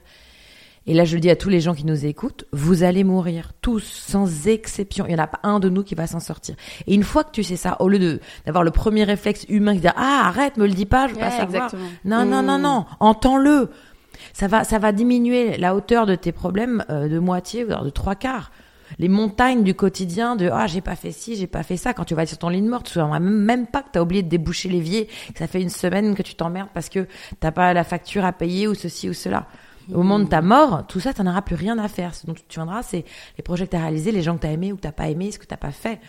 Et 0.87 0.93
là, 0.93 1.05
je 1.07 1.15
le 1.15 1.21
dis 1.21 1.31
à 1.31 1.37
tous 1.37 1.49
les 1.49 1.61
gens 1.61 1.75
qui 1.75 1.87
nous 1.87 2.05
écoutent, 2.05 2.45
vous 2.53 2.83
allez 2.83 3.05
mourir, 3.05 3.53
tous, 3.63 3.81
sans 3.83 4.47
exception. 4.47 5.07
Il 5.07 5.15
n'y 5.15 5.21
en 5.21 5.25
a 5.25 5.27
pas 5.27 5.41
un 5.43 5.59
de 5.59 5.71
nous 5.71 5.83
qui 5.83 5.95
va 5.95 6.07
s'en 6.07 6.21
sortir. 6.21 6.55
Et 6.87 6.95
une 6.95 7.03
fois 7.05 7.25
que 7.25 7.31
tu 7.33 7.43
sais 7.43 7.57
ça, 7.57 7.79
au 7.81 7.89
lieu 7.89 7.99
de 7.99 8.21
d'avoir 8.45 8.63
le 8.65 8.71
premier 8.71 9.03
réflexe 9.05 9.47
humain 9.49 9.73
qui 9.75 9.81
dit 9.81 9.89
ah 9.97 10.23
arrête, 10.27 10.59
me 10.59 10.67
le 10.67 10.75
dis 10.75 10.85
pas, 10.85 11.09
je 11.09 11.15
veux 11.15 11.19
pas 11.21 11.31
Ouais, 11.31 11.37
savoir. 11.39 11.65
exactement. 11.73 11.89
Non, 12.05 12.27
non, 12.27 12.43
non, 12.43 12.59
Mmh. 12.59 12.63
non, 12.63 12.85
entends-le. 13.01 13.71
Ça 14.35 14.47
va, 14.47 14.63
ça 14.65 14.79
va 14.79 14.93
diminuer 14.93 15.57
la 15.57 15.75
hauteur 15.75 16.05
de 16.05 16.15
tes 16.17 16.33
problèmes 16.33 16.85
euh, 16.91 17.09
de 17.09 17.19
moitié, 17.19 17.65
voire 17.65 17.83
de 17.85 17.91
trois 17.91 18.15
quarts. 18.15 18.53
Les 18.99 19.09
montagnes 19.09 19.63
du 19.63 19.75
quotidien 19.75 20.37
de 20.37 20.49
ah 20.53 20.67
j'ai 20.67 20.81
pas 20.81 20.97
fait 20.97 21.13
ci, 21.13 21.37
j'ai 21.37 21.47
pas 21.47 21.63
fait 21.63 21.77
ça. 21.77 21.95
Quand 21.95 22.05
tu 22.05 22.15
vas 22.15 22.23
être 22.23 22.29
sur 22.29 22.39
ton 22.39 22.49
lit 22.49 22.63
de 22.63 22.69
mort, 22.69 22.83
tu 22.83 22.93
souviens 22.93 23.19
même, 23.19 23.67
pas 23.67 23.83
que 23.83 23.89
t'as 23.93 24.03
oublié 24.03 24.23
de 24.23 24.29
déboucher 24.29 24.69
l'évier, 24.69 25.07
que 25.33 25.39
ça 25.39 25.47
fait 25.47 25.61
une 25.61 25.71
semaine 25.71 26.15
que 26.15 26.23
tu 26.23 26.35
t'emmerdes 26.35 26.71
parce 26.75 26.89
que 26.89 27.07
t'as 27.41 27.51
pas 27.51 27.75
la 27.75 27.85
facture 27.85 28.25
à 28.25 28.33
payer 28.33 28.69
ou 28.69 28.75
ceci 28.75 29.09
ou 29.09 29.13
cela. 29.13 29.47
Au 29.93 29.99
moment 29.99 30.19
de 30.19 30.25
ta 30.25 30.41
mort, 30.41 30.87
tout 30.87 31.01
ça, 31.01 31.13
t'en 31.13 31.27
auras 31.27 31.43
plus 31.43 31.57
rien 31.57 31.79
à 31.79 31.89
faire. 31.89 32.15
Ce 32.15 32.27
dont 32.27 32.33
tu 32.33 32.43
viendras, 32.55 32.83
c'est 32.83 33.05
les 33.37 33.43
projets 33.43 33.67
que 33.67 33.73
t'as 33.73 33.81
réalisés, 33.81 34.13
les 34.13 34.23
gens 34.23 34.37
que 34.37 34.43
t'as 34.43 34.51
aimés 34.51 34.73
ou 34.73 34.77
que 34.77 34.81
t'as 34.81 34.93
pas 34.93 35.09
aimés, 35.09 35.31
ce 35.31 35.39
que 35.39 35.47
t'as 35.47 35.59
pas 35.59 35.73
fait. 35.73 36.01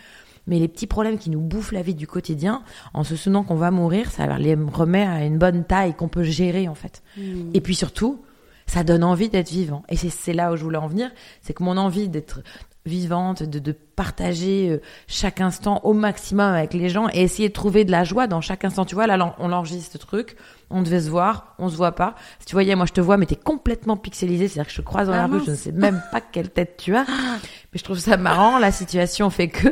Mais 0.46 0.58
les 0.58 0.68
petits 0.68 0.86
problèmes 0.86 1.18
qui 1.18 1.28
nous 1.28 1.40
bouffent 1.40 1.72
la 1.72 1.82
vie 1.82 1.94
du 1.94 2.06
quotidien, 2.06 2.62
en 2.94 3.04
se 3.04 3.16
souvenant 3.16 3.42
qu'on 3.42 3.56
va 3.56 3.70
mourir, 3.70 4.10
ça 4.10 4.38
les 4.38 4.54
remet 4.54 5.04
à 5.04 5.24
une 5.24 5.38
bonne 5.38 5.64
taille 5.64 5.94
qu'on 5.94 6.08
peut 6.08 6.22
gérer 6.22 6.68
en 6.68 6.74
fait. 6.74 7.02
Et 7.52 7.60
puis 7.60 7.74
surtout, 7.74 8.22
ça 8.66 8.84
donne 8.84 9.04
envie 9.04 9.28
d'être 9.28 9.50
vivant. 9.50 9.82
Et 9.88 9.96
c'est 9.96 10.32
là 10.32 10.52
où 10.52 10.56
je 10.56 10.62
voulais 10.62 10.78
en 10.78 10.86
venir, 10.86 11.10
c'est 11.42 11.52
que 11.52 11.62
mon 11.62 11.76
envie 11.76 12.08
d'être 12.08 12.40
vivante, 12.86 13.42
de, 13.42 13.58
de 13.58 13.72
partager 13.72 14.70
euh, 14.70 14.80
chaque 15.08 15.40
instant 15.40 15.80
au 15.84 15.92
maximum 15.92 16.52
avec 16.54 16.72
les 16.74 16.88
gens 16.88 17.08
et 17.12 17.22
essayer 17.22 17.48
de 17.48 17.52
trouver 17.54 17.84
de 17.84 17.90
la 17.90 18.04
joie 18.04 18.26
dans 18.26 18.40
chaque 18.40 18.64
instant. 18.64 18.84
Tu 18.84 18.94
vois, 18.94 19.06
là, 19.06 19.34
on 19.38 19.52
enregistre 19.52 19.92
ce 19.92 19.98
truc, 19.98 20.36
on 20.70 20.82
devait 20.82 21.00
se 21.00 21.10
voir, 21.10 21.54
on 21.58 21.68
se 21.68 21.76
voit 21.76 21.92
pas. 21.92 22.14
Si 22.40 22.46
tu 22.46 22.54
voyais, 22.54 22.74
moi, 22.76 22.86
je 22.86 22.92
te 22.92 23.00
vois, 23.00 23.16
mais 23.16 23.26
t'es 23.26 23.36
complètement 23.36 23.96
pixelisé, 23.96 24.48
c'est-à-dire 24.48 24.66
que 24.68 24.72
je 24.72 24.80
te 24.80 24.86
croise 24.86 25.08
dans 25.08 25.14
Ah, 25.14 25.18
la 25.18 25.26
rue, 25.26 25.40
je 25.44 25.50
ne 25.50 25.56
sais 25.56 25.72
même 25.72 26.02
pas 26.12 26.20
quelle 26.20 26.50
tête 26.50 26.76
tu 26.78 26.94
as. 26.96 27.04
Mais 27.72 27.78
je 27.78 27.84
trouve 27.84 27.98
ça 27.98 28.16
marrant, 28.16 28.58
la 28.58 28.70
situation 28.72 29.28
fait 29.30 29.48
que... 29.48 29.68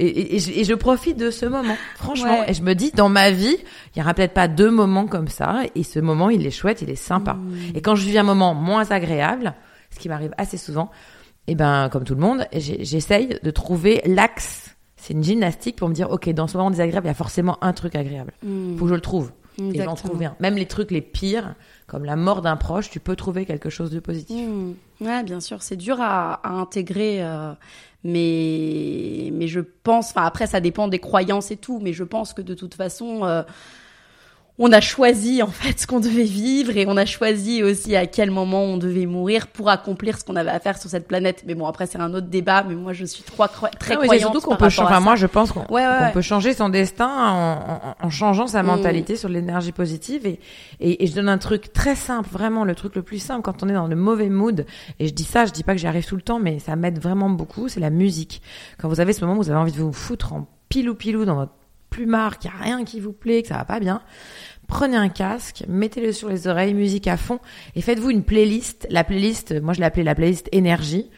Et, 0.00 0.06
et- 0.08 0.34
et 0.36 0.38
je, 0.40 0.50
et 0.50 0.64
je 0.64 0.74
profite 0.74 1.16
de 1.16 1.30
ce 1.30 1.46
moment, 1.46 1.76
franchement. 1.94 2.40
Ouais. 2.40 2.50
Et 2.50 2.54
je 2.54 2.62
me 2.62 2.74
dis, 2.74 2.90
dans 2.90 3.08
ma 3.08 3.30
vie, 3.30 3.56
il 3.94 3.98
y 4.00 4.02
aura 4.02 4.12
peut-être 4.12 4.34
pas 4.34 4.48
deux 4.48 4.70
moments 4.70 5.06
comme 5.06 5.28
ça. 5.28 5.60
Et 5.76 5.84
ce 5.84 6.00
moment, 6.00 6.30
il 6.30 6.44
est 6.46 6.50
chouette, 6.50 6.82
il 6.82 6.90
est 6.90 6.96
sympa. 6.96 7.36
Et 7.76 7.80
quand 7.80 7.94
je 7.94 8.04
vis 8.04 8.18
un 8.18 8.24
moment 8.24 8.54
moins 8.54 8.90
agréable, 8.90 9.54
ce 9.94 10.00
qui 10.00 10.08
m'arrive 10.08 10.32
assez 10.36 10.56
souvent, 10.56 10.90
eh 11.46 11.54
ben, 11.54 11.88
comme 11.90 12.04
tout 12.04 12.14
le 12.14 12.20
monde, 12.20 12.46
j'essaye 12.52 13.38
de 13.42 13.50
trouver 13.50 14.00
l'axe 14.06 14.74
c'est 15.04 15.12
une 15.12 15.22
gymnastique 15.22 15.76
pour 15.76 15.90
me 15.90 15.94
dire, 15.94 16.10
ok, 16.10 16.30
dans 16.30 16.46
ce 16.46 16.56
moment 16.56 16.70
désagréable, 16.70 17.06
il 17.06 17.10
y 17.10 17.10
a 17.10 17.14
forcément 17.14 17.62
un 17.62 17.74
truc 17.74 17.94
agréable. 17.94 18.32
Mm. 18.42 18.78
Faut 18.78 18.84
que 18.84 18.88
je 18.88 18.94
le 18.94 19.02
trouve. 19.02 19.32
Et 19.58 19.82
j'en 19.82 19.94
trouve 19.96 20.22
un. 20.22 20.34
Même 20.40 20.56
les 20.56 20.64
trucs 20.64 20.90
les 20.90 21.02
pires, 21.02 21.54
comme 21.86 22.06
la 22.06 22.16
mort 22.16 22.40
d'un 22.40 22.56
proche, 22.56 22.88
tu 22.88 23.00
peux 23.00 23.14
trouver 23.14 23.44
quelque 23.44 23.68
chose 23.68 23.90
de 23.90 24.00
positif. 24.00 24.48
Mm. 24.48 24.72
Ouais, 25.02 25.22
bien 25.22 25.40
sûr, 25.40 25.62
c'est 25.62 25.76
dur 25.76 26.00
à, 26.00 26.40
à 26.42 26.52
intégrer, 26.52 27.22
euh, 27.22 27.52
mais 28.02 29.30
mais 29.34 29.46
je 29.46 29.60
pense. 29.60 30.08
Enfin, 30.10 30.24
après, 30.24 30.46
ça 30.46 30.60
dépend 30.60 30.88
des 30.88 31.00
croyances 31.00 31.50
et 31.50 31.58
tout, 31.58 31.80
mais 31.82 31.92
je 31.92 32.04
pense 32.04 32.32
que 32.32 32.40
de 32.40 32.54
toute 32.54 32.74
façon. 32.74 33.24
euh, 33.24 33.42
on 34.56 34.70
a 34.70 34.80
choisi 34.80 35.42
en 35.42 35.48
fait 35.48 35.80
ce 35.80 35.86
qu'on 35.88 35.98
devait 35.98 36.22
vivre 36.22 36.76
et 36.76 36.86
on 36.86 36.96
a 36.96 37.06
choisi 37.06 37.64
aussi 37.64 37.96
à 37.96 38.06
quel 38.06 38.30
moment 38.30 38.62
on 38.62 38.76
devait 38.76 39.04
mourir 39.06 39.48
pour 39.48 39.68
accomplir 39.68 40.16
ce 40.16 40.24
qu'on 40.24 40.36
avait 40.36 40.50
à 40.52 40.60
faire 40.60 40.78
sur 40.78 40.88
cette 40.88 41.08
planète. 41.08 41.42
Mais 41.44 41.56
bon, 41.56 41.66
après 41.66 41.86
c'est 41.86 41.98
un 41.98 42.14
autre 42.14 42.28
débat. 42.28 42.62
Mais 42.62 42.76
moi 42.76 42.92
je 42.92 43.04
suis 43.04 43.24
très 43.24 43.34
mais 43.56 43.70
c'est 43.80 43.94
croyante 43.96 44.20
surtout 44.20 44.40
qu'on 44.40 44.54
peut 44.56 44.68
changer. 44.68 44.86
Enfin, 44.92 45.00
moi, 45.00 45.16
je 45.16 45.26
pense 45.26 45.50
qu'on 45.50 45.60
Ouais, 45.62 45.84
ouais, 45.84 45.96
qu'on 45.98 46.04
ouais. 46.04 46.12
peut 46.12 46.20
changer 46.22 46.54
son 46.54 46.68
destin 46.68 47.08
en, 47.08 47.52
en- 48.02 48.06
en 48.06 48.10
changeant 48.10 48.46
sa 48.46 48.62
Mm. 48.62 48.66
mentalité 48.66 49.16
sur 49.16 49.28
l'énergie 49.28 49.72
positive. 49.72 50.24
Et, 50.24 50.38
et, 50.78 51.02
et 51.02 51.06
je 51.08 51.14
donne 51.14 51.28
un 51.28 51.38
truc 51.38 51.72
très 51.72 51.96
simple, 51.96 52.28
vraiment 52.30 52.64
le 52.64 52.76
truc 52.76 52.94
le 52.94 53.02
plus 53.02 53.18
simple 53.18 53.42
quand 53.42 53.64
on 53.64 53.68
est 53.68 53.72
dans 53.74 53.88
le 53.88 53.96
mauvais 53.96 54.28
mood. 54.28 54.66
Et 55.00 55.08
je 55.08 55.12
dis 55.14 55.24
ça, 55.24 55.46
je 55.46 55.50
dis 55.52 55.64
pas 55.64 55.72
que 55.72 55.78
j'y 55.80 55.88
arrive 55.88 56.06
tout 56.06 56.16
le 56.16 56.22
temps, 56.22 56.38
mais 56.38 56.60
ça 56.60 56.76
m'aide 56.76 57.00
vraiment 57.00 57.28
beaucoup. 57.28 57.68
C'est 57.68 57.80
la 57.80 57.90
musique. 57.90 58.40
Quand 58.78 58.88
vous 58.88 59.00
avez 59.00 59.12
ce 59.12 59.20
moment 59.24 59.36
où 59.38 59.42
vous 59.42 59.50
avez 59.50 59.58
envie 59.58 59.72
de 59.72 59.78
vous 59.78 59.92
foutre 59.92 60.32
en 60.32 60.46
pilou 60.68 60.94
pilou 60.94 61.24
dans 61.24 61.34
votre 61.34 61.52
plumard, 61.94 62.38
qu'il 62.38 62.50
n'y 62.50 62.56
a 62.56 62.62
rien 62.64 62.84
qui 62.84 62.98
vous 62.98 63.12
plaît, 63.12 63.42
que 63.42 63.48
ça 63.48 63.56
va 63.56 63.64
pas 63.64 63.78
bien. 63.78 64.02
Prenez 64.66 64.96
un 64.96 65.08
casque, 65.08 65.64
mettez-le 65.68 66.12
sur 66.12 66.28
les 66.28 66.48
oreilles, 66.48 66.74
musique 66.74 67.06
à 67.06 67.16
fond, 67.16 67.38
et 67.76 67.82
faites-vous 67.82 68.10
une 68.10 68.24
playlist. 68.24 68.86
La 68.90 69.04
playlist, 69.04 69.60
moi 69.62 69.74
je 69.74 69.80
l'ai 69.80 70.02
la 70.02 70.14
playlist 70.14 70.48
énergie. 70.52 71.10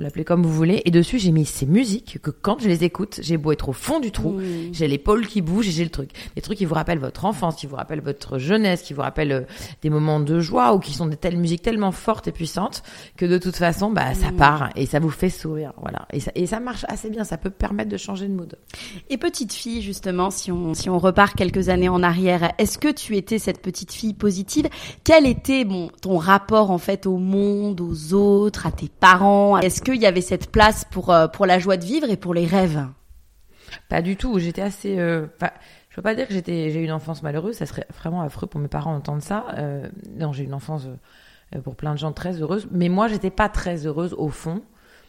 Vous 0.00 0.04
l'appelez 0.04 0.24
comme 0.24 0.42
vous 0.42 0.52
voulez. 0.54 0.80
Et 0.86 0.90
dessus, 0.90 1.18
j'ai 1.18 1.30
mis 1.30 1.44
ces 1.44 1.66
musiques 1.66 2.20
que 2.22 2.30
quand 2.30 2.58
je 2.62 2.68
les 2.68 2.84
écoute, 2.84 3.20
j'ai 3.22 3.36
beau 3.36 3.52
être 3.52 3.68
au 3.68 3.74
fond 3.74 4.00
du 4.00 4.10
trou, 4.12 4.30
Mm. 4.30 4.72
j'ai 4.72 4.88
l'épaule 4.88 5.26
qui 5.26 5.42
bouge 5.42 5.68
et 5.68 5.72
j'ai 5.72 5.84
le 5.84 5.90
truc. 5.90 6.08
Des 6.36 6.40
trucs 6.40 6.56
qui 6.56 6.64
vous 6.64 6.74
rappellent 6.74 6.98
votre 7.00 7.26
enfance, 7.26 7.56
qui 7.56 7.66
vous 7.66 7.76
rappellent 7.76 8.00
votre 8.00 8.38
jeunesse, 8.38 8.80
qui 8.80 8.94
vous 8.94 9.02
rappellent 9.02 9.32
euh, 9.32 9.40
des 9.82 9.90
moments 9.90 10.18
de 10.18 10.40
joie 10.40 10.72
ou 10.74 10.78
qui 10.78 10.94
sont 10.94 11.04
des 11.04 11.18
telles 11.18 11.36
musiques 11.36 11.60
tellement 11.60 11.92
fortes 11.92 12.26
et 12.28 12.32
puissantes 12.32 12.82
que 13.18 13.26
de 13.26 13.36
toute 13.36 13.56
façon, 13.56 13.90
bah, 13.90 14.14
ça 14.14 14.30
Mm. 14.30 14.36
part 14.36 14.70
et 14.74 14.86
ça 14.86 15.00
vous 15.00 15.10
fait 15.10 15.28
sourire. 15.28 15.74
Voilà. 15.82 16.08
Et 16.14 16.20
ça, 16.20 16.32
et 16.34 16.46
ça 16.46 16.60
marche 16.60 16.86
assez 16.88 17.10
bien. 17.10 17.24
Ça 17.24 17.36
peut 17.36 17.50
permettre 17.50 17.90
de 17.90 17.98
changer 17.98 18.26
de 18.26 18.32
mood. 18.32 18.56
Et 19.10 19.18
petite 19.18 19.52
fille, 19.52 19.82
justement, 19.82 20.30
si 20.30 20.50
on, 20.50 20.72
si 20.72 20.88
on 20.88 20.98
repart 20.98 21.36
quelques 21.36 21.68
années 21.68 21.90
en 21.90 22.02
arrière, 22.02 22.52
est-ce 22.56 22.78
que 22.78 22.90
tu 22.90 23.18
étais 23.18 23.38
cette 23.38 23.60
petite 23.60 23.92
fille 23.92 24.14
positive? 24.14 24.66
Quel 25.04 25.26
était 25.26 25.66
bon, 25.66 25.90
ton 26.00 26.16
rapport 26.16 26.70
en 26.70 26.78
fait 26.78 27.04
au 27.04 27.18
monde, 27.18 27.82
aux 27.82 28.14
autres, 28.14 28.66
à 28.66 28.72
tes 28.72 28.88
parents? 28.88 29.58
Est-ce 29.58 29.82
qu'il 29.92 30.02
y 30.02 30.06
avait 30.06 30.20
cette 30.20 30.50
place 30.50 30.84
pour, 30.84 31.10
euh, 31.10 31.28
pour 31.28 31.46
la 31.46 31.58
joie 31.58 31.76
de 31.76 31.84
vivre 31.84 32.10
et 32.10 32.16
pour 32.16 32.34
les 32.34 32.46
rêves 32.46 32.86
Pas 33.88 34.02
du 34.02 34.16
tout. 34.16 34.38
J'étais 34.38 34.62
assez. 34.62 34.98
euh, 34.98 35.26
je 35.90 35.96
veux 35.96 36.02
pas 36.02 36.14
dire 36.14 36.28
que 36.28 36.34
j'ai 36.34 36.74
eu 36.80 36.84
une 36.84 36.92
enfance 36.92 37.22
malheureuse. 37.22 37.56
Ça 37.56 37.66
serait 37.66 37.86
vraiment 37.98 38.22
affreux 38.22 38.46
pour 38.46 38.60
mes 38.60 38.68
parents 38.68 38.92
d'entendre 38.94 39.22
ça. 39.22 39.46
Euh, 39.58 39.88
non, 40.16 40.32
j'ai 40.32 40.44
eu 40.44 40.46
une 40.46 40.54
enfance 40.54 40.86
euh, 41.54 41.60
pour 41.60 41.76
plein 41.76 41.92
de 41.92 41.98
gens 41.98 42.12
très 42.12 42.40
heureuse. 42.40 42.68
Mais 42.70 42.88
moi, 42.88 43.08
j'étais 43.08 43.30
pas 43.30 43.48
très 43.48 43.86
heureuse 43.86 44.14
au 44.14 44.28
fond. 44.28 44.62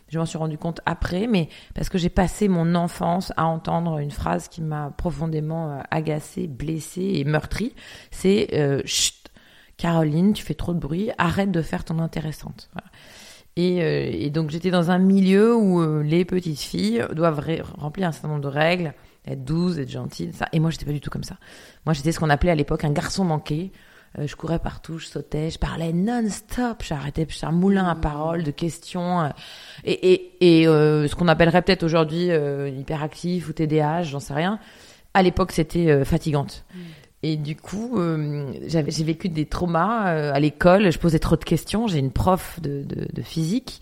Je 0.09 0.19
m'en 0.19 0.25
suis 0.25 0.38
rendu 0.38 0.57
compte 0.57 0.81
après, 0.85 1.25
mais 1.25 1.47
parce 1.73 1.88
que 1.88 1.97
j'ai 1.97 2.09
passé 2.09 2.50
mon 2.50 2.75
enfance 2.75 3.31
à 3.38 3.45
entendre 3.45 4.00
une 4.00 4.11
phrase 4.11 4.50
qui 4.50 4.61
m'a 4.61 4.91
profondément 4.97 5.81
agacée, 5.89 6.47
blessée 6.47 7.13
et 7.15 7.23
meurtrie. 7.23 7.73
C'est 8.09 8.83
Chut, 8.85 9.31
Caroline, 9.77 10.33
tu 10.33 10.43
fais 10.43 10.53
trop 10.53 10.73
de 10.73 10.79
bruit. 10.79 11.11
Arrête 11.17 11.50
de 11.50 11.61
faire 11.61 11.85
ton 11.85 12.00
intéressante. 12.00 12.69
Voilà. 12.73 12.90
Et, 13.61 13.83
euh, 13.83 14.09
et 14.11 14.29
donc 14.31 14.49
j'étais 14.49 14.71
dans 14.71 14.89
un 14.89 14.97
milieu 14.97 15.55
où 15.55 15.81
euh, 15.81 16.01
les 16.01 16.25
petites 16.25 16.59
filles 16.59 17.05
doivent 17.13 17.45
remplir 17.77 18.07
un 18.07 18.11
certain 18.11 18.29
nombre 18.29 18.41
de 18.41 18.47
règles, 18.47 18.93
être 19.27 19.43
douces, 19.43 19.77
être 19.77 19.89
gentilles, 19.89 20.31
ça. 20.33 20.47
Et 20.51 20.59
moi 20.59 20.71
j'étais 20.71 20.85
pas 20.85 20.91
du 20.91 20.99
tout 20.99 21.11
comme 21.11 21.23
ça. 21.23 21.35
Moi 21.85 21.93
j'étais 21.93 22.11
ce 22.11 22.19
qu'on 22.19 22.29
appelait 22.31 22.51
à 22.51 22.55
l'époque 22.55 22.83
un 22.83 22.91
garçon 22.91 23.23
manqué. 23.23 23.71
Euh, 24.17 24.25
je 24.25 24.35
courais 24.35 24.57
partout, 24.57 24.97
je 24.97 25.05
sautais, 25.05 25.51
je 25.51 25.59
parlais 25.59 25.93
non-stop, 25.93 26.83
j'arrêtais, 26.83 27.27
j'étais 27.29 27.45
un 27.45 27.51
moulin 27.51 27.87
à 27.87 27.95
paroles, 27.95 28.43
de 28.43 28.51
questions. 28.51 29.31
et 29.83 30.11
et, 30.13 30.61
et 30.61 30.65
ce 30.65 31.13
qu'on 31.13 31.27
appellerait 31.27 31.61
peut-être 31.61 31.83
aujourd'hui 31.83 32.29
hyperactif 32.77 33.47
ou 33.47 33.53
TDAH, 33.53 34.03
j'en 34.03 34.19
sais 34.19 34.33
rien. 34.33 34.59
À 35.13 35.21
l'époque 35.21 35.51
c'était 35.51 36.03
fatigante. 36.03 36.65
Et 37.23 37.37
du 37.37 37.55
coup, 37.55 37.99
euh, 37.99 38.51
j'ai 38.67 39.03
vécu 39.03 39.29
des 39.29 39.45
traumas 39.45 40.07
euh, 40.13 40.33
à 40.33 40.39
l'école. 40.39 40.91
Je 40.91 40.97
posais 40.97 41.19
trop 41.19 41.35
de 41.35 41.43
questions. 41.43 41.87
J'ai 41.87 41.99
une 41.99 42.11
prof 42.11 42.59
de, 42.61 42.83
de, 42.83 43.07
de 43.13 43.21
physique 43.21 43.81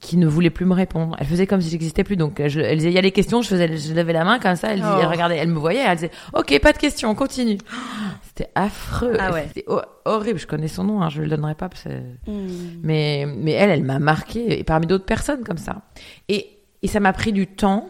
qui 0.00 0.16
ne 0.16 0.26
voulait 0.26 0.50
plus 0.50 0.64
me 0.64 0.74
répondre. 0.74 1.14
Elle 1.20 1.26
faisait 1.28 1.46
comme 1.46 1.60
si 1.60 1.70
j'existais 1.70 2.02
plus. 2.02 2.16
Donc, 2.16 2.42
je, 2.44 2.58
elle 2.58 2.78
disait, 2.78 2.90
il 2.90 2.94
y 2.94 2.98
a 2.98 3.02
les 3.02 3.12
questions. 3.12 3.40
Je 3.40 3.48
faisais, 3.48 3.76
je 3.76 3.94
levais 3.94 4.12
la 4.12 4.24
main 4.24 4.40
comme 4.40 4.56
ça. 4.56 4.72
Elle, 4.72 4.80
disait, 4.80 4.90
Oh. 4.94 4.98
elle 5.00 5.06
regardait, 5.06 5.36
elle 5.36 5.48
me 5.50 5.60
voyait. 5.60 5.84
Elle 5.86 5.94
disait, 5.94 6.10
ok, 6.34 6.58
pas 6.60 6.72
de 6.72 6.78
questions, 6.78 7.08
on 7.10 7.14
continue. 7.14 7.58
C'était 8.22 8.50
affreux. 8.56 9.14
Ah 9.20 9.32
ouais. 9.32 9.44
C'était 9.46 9.64
ho- 9.68 9.80
horrible. 10.04 10.40
Je 10.40 10.48
connais 10.48 10.66
son 10.66 10.82
nom. 10.82 11.02
Hein, 11.02 11.08
je 11.08 11.22
le 11.22 11.28
donnerai 11.28 11.54
pas 11.54 11.68
parce 11.68 11.84
que 11.84 11.90
Mm. 12.26 12.80
mais, 12.82 13.26
mais 13.36 13.52
elle, 13.52 13.70
elle 13.70 13.84
m'a 13.84 14.00
marqué, 14.00 14.58
et 14.58 14.64
parmi 14.64 14.86
d'autres 14.88 15.04
personnes 15.06 15.44
comme 15.44 15.58
ça. 15.58 15.82
Et, 16.28 16.58
et 16.82 16.88
ça 16.88 16.98
m'a 16.98 17.12
pris 17.12 17.32
du 17.32 17.46
temps. 17.46 17.88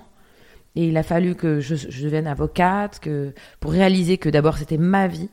Et 0.74 0.86
il 0.88 0.96
a 0.96 1.02
fallu 1.02 1.34
que 1.34 1.60
je, 1.60 1.74
je 1.74 2.04
devienne 2.04 2.26
avocate, 2.26 2.98
que, 3.00 3.34
pour 3.60 3.72
réaliser 3.72 4.18
que 4.18 4.28
d'abord 4.28 4.56
c'était 4.56 4.78
ma 4.78 5.06
vie, 5.06 5.28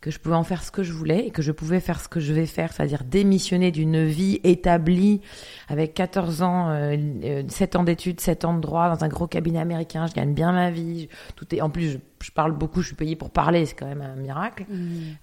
que 0.00 0.10
je 0.10 0.18
pouvais 0.18 0.36
en 0.36 0.44
faire 0.44 0.62
ce 0.62 0.70
que 0.70 0.82
je 0.82 0.92
voulais 0.92 1.26
et 1.26 1.30
que 1.30 1.42
je 1.42 1.50
pouvais 1.50 1.80
faire 1.80 2.00
ce 2.00 2.08
que 2.08 2.20
je 2.20 2.32
vais 2.32 2.46
faire, 2.46 2.72
c'est-à-dire 2.72 3.02
démissionner 3.04 3.72
d'une 3.72 4.04
vie 4.04 4.40
établie 4.44 5.20
avec 5.68 5.94
14 5.94 6.42
ans, 6.42 6.70
euh, 6.70 6.96
euh, 7.24 7.42
7 7.48 7.76
ans 7.76 7.82
d'études, 7.82 8.20
7 8.20 8.44
ans 8.44 8.54
de 8.54 8.60
droit 8.60 8.94
dans 8.94 9.04
un 9.04 9.08
gros 9.08 9.26
cabinet 9.26 9.58
américain, 9.58 10.06
je 10.06 10.14
gagne 10.14 10.34
bien 10.34 10.52
ma 10.52 10.70
vie, 10.70 11.08
tout 11.34 11.52
est, 11.52 11.60
en 11.60 11.70
plus 11.70 11.90
je, 11.90 11.98
je 12.22 12.30
parle 12.30 12.52
beaucoup, 12.52 12.80
je 12.80 12.88
suis 12.88 12.96
payée 12.96 13.16
pour 13.16 13.30
parler, 13.30 13.66
c'est 13.66 13.74
quand 13.74 13.88
même 13.88 14.02
un 14.02 14.14
miracle. 14.14 14.66
Mm. 14.68 14.76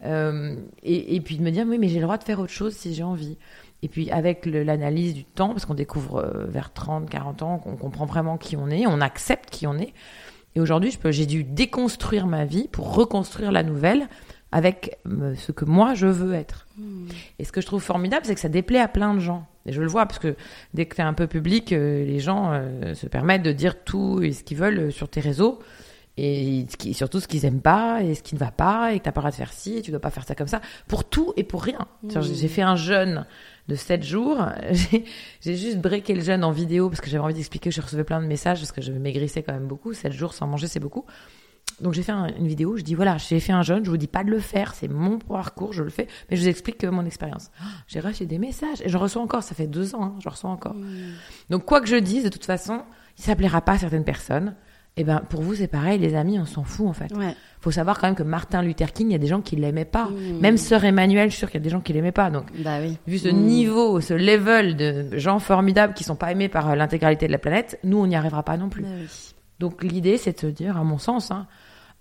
Euh, 0.06 0.56
et, 0.84 1.16
et 1.16 1.22
puis 1.22 1.38
de 1.38 1.44
me 1.44 1.52
dire, 1.52 1.66
oui, 1.68 1.78
mais 1.80 1.88
j'ai 1.88 2.00
le 2.00 2.04
droit 2.04 2.18
de 2.18 2.24
faire 2.24 2.40
autre 2.40 2.52
chose 2.52 2.76
si 2.76 2.94
j'ai 2.94 3.04
envie. 3.04 3.38
Et 3.86 3.88
puis 3.88 4.10
avec 4.10 4.48
l'analyse 4.48 5.14
du 5.14 5.26
temps, 5.26 5.50
parce 5.50 5.68
qu'on 5.68 5.76
découvre 5.76 6.18
euh, 6.18 6.46
vers 6.48 6.74
30, 6.74 7.08
40 7.08 7.44
ans, 7.44 7.60
qu'on 7.60 7.76
comprend 7.76 8.08
vraiment 8.08 8.36
qui 8.36 8.58
on 8.58 8.68
est, 8.68 8.88
on 8.88 9.00
accepte 9.00 9.52
qui 9.52 9.68
on 9.68 9.78
est. 9.78 9.94
Et 10.56 10.60
aujourd'hui, 10.60 10.98
j'ai 11.12 11.28
dû 11.28 11.44
déconstruire 11.44 12.26
ma 12.26 12.46
vie 12.46 12.68
pour 12.68 12.96
reconstruire 12.96 13.52
la 13.52 13.62
nouvelle 13.62 14.08
avec 14.52 14.98
euh, 15.06 15.36
ce 15.36 15.52
que 15.52 15.66
moi 15.66 15.94
je 15.94 16.08
veux 16.08 16.34
être. 16.34 16.66
Mm. 16.80 17.10
Et 17.38 17.44
ce 17.44 17.52
que 17.52 17.62
je 17.62 17.68
trouve 17.68 17.84
formidable, 17.84 18.26
c'est 18.26 18.34
que 18.34 18.42
ça 18.42 18.50
déplaît 18.50 18.80
à 18.80 18.88
plein 18.88 19.14
de 19.14 19.20
gens. 19.20 19.46
Et 19.68 19.72
je 19.72 19.84
le 19.84 19.88
vois, 19.88 20.08
parce 20.08 20.18
que 20.18 20.36
dès 20.74 20.88
que 20.88 20.96
tu 20.96 21.02
es 21.02 21.04
un 21.04 21.14
peu 21.14 21.28
public, 21.28 21.72
euh, 21.72 22.04
les 22.04 22.20
gens 22.20 22.60
se 22.96 23.06
permettent 23.06 23.44
de 23.44 23.52
dire 23.52 23.84
tout 23.84 24.24
et 24.24 24.32
ce 24.32 24.44
qu'ils 24.44 24.58
veulent 24.58 24.92
sur 24.92 25.10
tes 25.10 25.20
réseaux. 25.20 25.60
Et 26.18 26.66
surtout 26.94 27.20
ce 27.20 27.28
qu'ils 27.28 27.46
aiment 27.46 27.62
pas, 27.62 28.02
et 28.02 28.16
ce 28.16 28.24
qui 28.24 28.36
ne 28.36 28.40
va 28.40 28.50
pas, 28.50 28.94
et 28.94 29.00
que 29.00 29.04
t'as 29.04 29.12
pas 29.12 29.20
le 29.20 29.24
droit 29.24 29.32
de 29.32 29.36
faire 29.36 29.52
ci, 29.52 29.78
et 29.78 29.82
tu 29.82 29.92
dois 29.92 30.00
pas 30.00 30.12
faire 30.12 30.26
ça 30.26 30.34
comme 30.34 30.48
ça. 30.48 30.62
Pour 30.88 31.04
tout 31.04 31.34
et 31.36 31.44
pour 31.44 31.62
rien. 31.62 31.88
Mmh. 32.04 32.22
J'ai 32.22 32.48
fait 32.48 32.62
un 32.62 32.78
jeûne 32.78 33.26
de 33.68 33.76
7 33.76 34.04
jours. 34.04 34.38
J'ai 35.42 35.56
juste 35.56 35.80
breaké 35.80 36.14
le 36.14 36.22
jeûne 36.22 36.44
en 36.44 36.52
vidéo 36.52 36.90
parce 36.90 37.02
que 37.02 37.10
j'avais 37.10 37.24
envie 37.24 37.34
d'expliquer. 37.34 37.72
Je 37.72 37.82
recevais 37.82 38.04
plein 38.04 38.22
de 38.22 38.28
messages 38.28 38.60
parce 38.60 38.72
que 38.72 38.82
je 38.82 38.92
maigrissais 38.92 39.44
quand 39.44 39.54
même 39.54 39.68
beaucoup. 39.68 39.94
7 39.94 40.12
jours 40.12 40.34
sans 40.34 40.48
manger, 40.48 40.68
c'est 40.68 40.80
beaucoup. 40.80 41.06
Donc 41.82 41.94
j'ai 41.94 42.04
fait 42.04 42.12
un- 42.14 42.28
une 42.38 42.48
vidéo, 42.48 42.78
je 42.78 42.84
dis 42.84 42.94
voilà, 42.96 43.18
j'ai 43.18 43.40
fait 43.42 43.52
un 43.52 43.62
jeûne, 43.64 43.84
je 43.84 43.90
vous 43.90 43.98
dis 43.98 44.08
pas 44.08 44.24
de 44.24 44.30
le 44.30 44.40
faire, 44.40 44.74
c'est 44.76 44.88
mon 44.88 45.18
parcours, 45.20 45.74
je 45.74 45.84
le 45.84 45.90
fais, 45.90 46.08
mais 46.30 46.38
je 46.38 46.42
vous 46.44 46.48
explique 46.48 46.82
euh, 46.86 46.92
mon 46.92 47.06
expérience. 47.06 47.50
Ah, 47.60 47.64
J'ai 47.88 48.00
reçu 48.00 48.26
des 48.26 48.38
messages 48.38 48.82
et 48.82 48.88
j'en 48.88 49.00
reçois 49.00 49.22
encore, 49.22 49.44
ça 49.44 49.56
fait 49.56 49.68
deux 49.68 49.94
ans, 49.94 50.04
hein, 50.04 50.16
j'en 50.24 50.30
reçois 50.30 50.52
encore. 50.52 50.76
Donc 51.50 51.66
quoi 51.66 51.82
que 51.82 51.88
je 51.88 51.98
dise, 51.98 52.24
de 52.24 52.30
toute 52.30 52.46
façon, 52.46 52.84
ça 53.16 53.36
plaira 53.36 53.60
pas 53.62 53.74
à 53.74 53.78
certaines 53.80 54.06
personnes. 54.06 54.56
Et 54.98 55.04
ben 55.04 55.22
pour 55.30 55.42
vous 55.42 55.56
c'est 55.56 55.68
pareil, 55.68 56.00
les 56.00 56.16
amis, 56.16 56.40
on 56.40 56.46
s'en 56.46 56.64
fout 56.64 56.88
en 56.88 56.94
fait. 56.94 57.12
Ouais. 57.16 57.36
Faut 57.60 57.72
savoir 57.72 58.00
quand 58.00 58.08
même 58.08 58.16
que 58.16 58.24
Martin 58.24 58.62
Luther 58.62 58.94
King, 58.94 59.10
il 59.10 59.12
y 59.14 59.16
a 59.16 59.20
des 59.20 59.28
gens 59.28 59.42
qui 59.42 59.56
l'aimaient 59.56 59.84
pas. 59.86 60.06
Mmh. 60.06 60.40
Même 60.40 60.58
Sœur 60.58 60.86
Emmanuel, 60.86 61.30
je 61.30 61.34
suis 61.36 61.40
sûre 61.40 61.50
qu'il 61.52 61.60
y 61.60 61.64
a 61.64 61.66
des 61.66 61.70
gens 61.70 61.82
qui 61.82 61.92
l'aimaient 61.94 62.12
pas. 62.12 62.30
Donc 62.30 62.46
Bah 62.64 62.78
oui. 62.82 62.98
vu 63.08 63.18
ce 63.18 63.28
Mm. 63.28 63.38
niveau, 63.42 64.00
ce 64.02 64.14
level 64.14 64.76
de 64.78 65.18
gens 65.18 65.40
formidables 65.40 65.94
qui 65.96 66.04
sont 66.04 66.16
pas 66.16 66.32
aimés 66.32 66.48
par 66.48 66.70
euh, 66.70 66.76
l'intégralité 66.76 67.28
de 67.28 67.32
la 67.32 67.40
planète, 67.40 67.80
nous 67.84 67.98
on 67.98 68.08
n'y 68.08 68.16
arrivera 68.16 68.44
pas 68.44 68.56
non 68.58 68.70
plus. 68.70 68.84
Bah 68.84 68.90
oui. 69.02 69.08
Donc 69.60 69.84
l'idée, 69.84 70.18
c'est 70.18 70.34
de 70.34 70.40
se 70.40 70.48
dire, 70.48 70.78
à 70.78 70.84
mon 70.84 70.98
sens, 70.98 71.32
hein, 71.32 71.48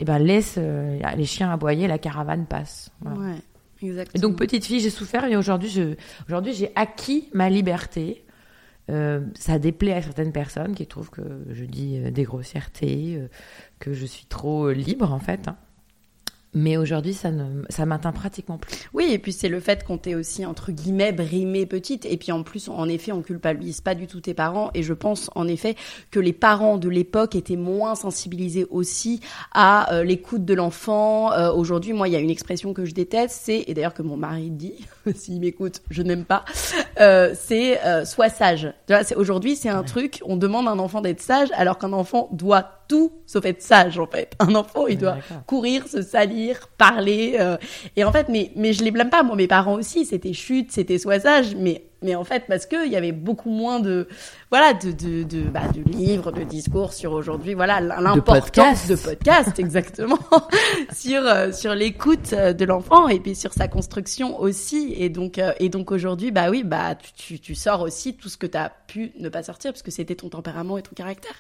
eh 0.01 0.05
ben 0.05 0.19
laisse 0.19 0.57
euh, 0.59 0.99
les 1.17 1.25
chiens 1.25 1.51
aboyer, 1.53 1.87
la 1.89 1.99
caravane 1.99 2.47
passe. 2.47 2.91
Voilà. 3.01 3.19
Ouais. 3.19 3.39
Exactement. 3.83 4.13
Et 4.15 4.19
donc 4.21 4.37
petite 4.39 4.65
fille, 4.65 4.81
j'ai 4.81 4.91
souffert, 4.91 5.25
et 5.27 5.37
aujourd'hui, 5.37 5.69
je, 5.69 5.95
aujourd'hui, 6.29 6.53
j'ai 6.53 6.71
acquis 6.75 7.29
ma 7.33 7.49
liberté. 7.51 8.24
Euh, 8.91 9.21
ça 9.35 9.59
déplaît 9.59 9.95
à 9.95 10.03
certaines 10.03 10.33
personnes 10.33 10.75
qui 10.75 10.87
trouvent 10.87 11.11
que 11.11 11.23
je 11.51 11.65
dis 11.65 11.99
euh, 11.99 12.11
des 12.11 12.25
grossièretés, 12.25 13.17
euh, 13.17 13.29
que 13.81 13.95
je 13.95 14.05
suis 14.07 14.27
trop 14.27 14.71
libre 14.71 15.13
en 15.13 15.19
fait. 15.21 15.49
hein. 15.49 15.57
Mais 16.55 16.77
aujourd'hui, 16.77 17.15
ça 17.15 17.31
ne, 17.31 17.65
ça 17.69 17.85
m'atteint 17.85 18.13
pratiquement 18.13 18.59
plus. 18.59 18.89
Oui, 18.95 19.09
et 19.11 19.19
puis 19.19 19.33
c'est 19.33 19.49
le 19.49 19.61
fait 19.61 19.85
qu'on 19.85 19.99
t'ait 19.99 20.15
aussi, 20.15 20.47
entre 20.47 20.71
guillemets, 20.71 21.13
brimé 21.13 21.67
petite. 21.67 22.07
Et 22.07 22.17
puis 22.17 22.31
en 22.33 22.43
plus, 22.43 22.69
en 22.69 22.89
effet, 22.89 23.13
on 23.13 23.23
culpabilise 23.23 23.81
pas 23.81 23.95
du 23.95 24.07
tout 24.07 24.21
tes 24.21 24.35
parents. 24.35 24.71
Et 24.75 24.83
je 24.83 24.93
pense, 24.93 25.31
en 25.35 25.49
effet, 25.49 25.75
que 26.11 26.21
les 26.21 26.33
parents 26.33 26.79
de 26.79 26.89
l'époque 26.89 27.35
étaient 27.35 27.57
moins 27.57 27.97
sensibilisés 27.97 28.67
aussi 28.71 29.21
à 29.53 29.93
euh, 29.93 30.05
l'écoute 30.05 30.45
de 30.45 30.55
l'enfant. 30.55 31.33
Euh, 31.33 31.53
aujourd'hui, 31.53 31.93
moi, 31.93 32.09
il 32.09 32.13
y 32.13 32.17
a 32.17 32.21
une 32.21 32.31
expression 32.31 32.73
que 32.73 32.85
je 32.85 32.95
déteste, 32.95 33.41
c'est, 33.43 33.65
et 33.67 33.75
d'ailleurs 33.75 33.95
que 33.95 34.03
mon 34.03 34.17
mari 34.17 34.51
dit, 34.51 34.75
s'il 35.15 35.41
m'écoute, 35.41 35.83
je 35.91 36.03
n'aime 36.03 36.25
pas, 36.25 36.45
euh, 37.01 37.35
c'est 37.35 37.81
sois 38.05 38.29
sage. 38.29 38.73
Aujourd'hui, 39.17 39.57
c'est 39.57 39.69
un 39.69 39.83
truc, 39.83 40.21
on 40.25 40.37
demande 40.37 40.69
à 40.69 40.71
un 40.71 40.79
enfant 40.79 41.01
d'être 41.01 41.21
sage, 41.21 41.49
alors 41.55 41.79
qu'un 41.79 41.93
enfant 41.93 42.29
doit 42.33 42.84
tout 42.89 43.13
sauf 43.27 43.45
être 43.45 43.63
sage 43.63 43.99
en 43.99 44.07
fait. 44.07 44.35
Un 44.39 44.55
enfant, 44.55 44.87
il 44.87 44.99
doit 44.99 45.17
courir, 45.47 45.87
se 45.89 46.03
salir, 46.03 46.69
parler. 46.79 47.37
Euh, 47.39 47.57
et 47.97 48.05
en 48.05 48.13
fait, 48.13 48.29
mais 48.29 48.53
mais 48.57 48.73
je 48.73 48.85
les 48.85 48.91
blâme 48.91 49.11
pas. 49.11 49.23
Moi, 49.23 49.37
mes 49.37 49.49
parents 49.49 49.75
aussi, 49.75 50.05
c'était 50.05 50.33
chute, 50.33 50.73
c'était 50.73 50.99
sois 50.99 51.21
sage, 51.21 51.55
mais 51.57 51.85
mais 52.03 52.15
en 52.15 52.25
fait 52.25 52.45
parce 52.47 52.67
que 52.67 52.87
il 52.87 52.93
y 52.93 52.97
avait 52.97 53.13
beaucoup 53.13 53.51
moins 53.51 53.81
de 53.81 54.07
voilà 54.55 54.73
de 54.73 54.93
de 54.93 55.25
de, 55.25 55.43
bah, 55.51 55.63
de 55.75 55.83
livres 55.83 56.31
de 56.31 56.45
discours 56.45 56.93
sur 56.93 57.11
aujourd'hui 57.11 57.55
voilà 57.55 57.81
l'importance 57.81 58.87
de 58.87 58.95
podcast 58.95 59.59
exactement 59.59 60.21
sur 60.95 61.23
euh, 61.27 61.51
sur 61.51 61.75
l'écoute 61.75 62.33
euh, 62.33 62.53
de 62.53 62.65
l'enfant 62.65 63.09
et 63.09 63.19
puis 63.19 63.35
sur 63.35 63.53
sa 63.53 63.67
construction 63.67 64.41
aussi. 64.41 64.95
Et 64.97 65.09
donc 65.09 65.39
euh, 65.39 65.53
et 65.59 65.71
donc 65.71 65.91
aujourd'hui 65.91 66.31
bah 66.31 66.51
oui 66.51 66.63
bah 66.65 66.95
tu, 67.17 67.41
tu, 67.41 67.57
sors 67.57 67.81
aussi 67.81 68.15
tout 68.15 68.29
ce 68.29 68.37
que 68.37 68.47
tu 68.47 68.57
as 68.57 68.71
pu 68.87 69.11
ne 69.19 69.29
pas 69.29 69.43
sortir 69.43 69.73
parce 69.73 69.83
que 69.83 69.91
c'était 69.91 70.15
ton 70.15 70.29
tempérament 70.29 70.79
et 70.79 70.83
ton 70.83 70.95
caractère. 70.95 71.35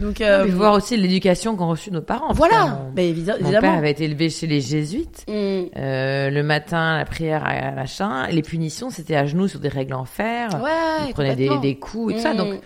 Donc 0.00 0.20
euh, 0.20 0.44
voir 0.46 0.74
aussi 0.74 0.96
l'éducation 0.96 1.54
qu'ont 1.54 1.68
reçu 1.68 1.92
nos 1.92 2.02
parents 2.02 2.32
voilà 2.32 2.88
bah, 2.92 3.02
évidemment 3.02 3.38
mon 3.40 3.60
père 3.60 3.78
avait 3.78 3.92
été 3.92 4.02
élevé 4.02 4.30
chez 4.30 4.48
les 4.48 4.60
jésuites. 4.60 5.24
Mmh. 5.28 5.70
le 5.76 6.42
matin 6.42 6.96
la 6.96 7.04
prière 7.04 7.44
à 7.46 7.70
machin. 7.70 8.26
Les 8.32 8.42
punitions 8.42 8.90
c'était 8.90 9.14
à 9.14 9.26
genoux 9.26 9.46
sur 9.46 9.60
des 9.60 9.68
règles 9.68 9.94
en 9.94 10.04
fer. 10.04 10.48
Ouais, 10.60 11.06
il 11.06 11.14
prenait 11.14 11.36
des, 11.36 11.56
des 11.58 11.78
coups 11.78 12.14
et 12.14 12.16
tout 12.16 12.22
ça. 12.22 12.34
Donc 12.34 12.47
mmh 12.54 12.60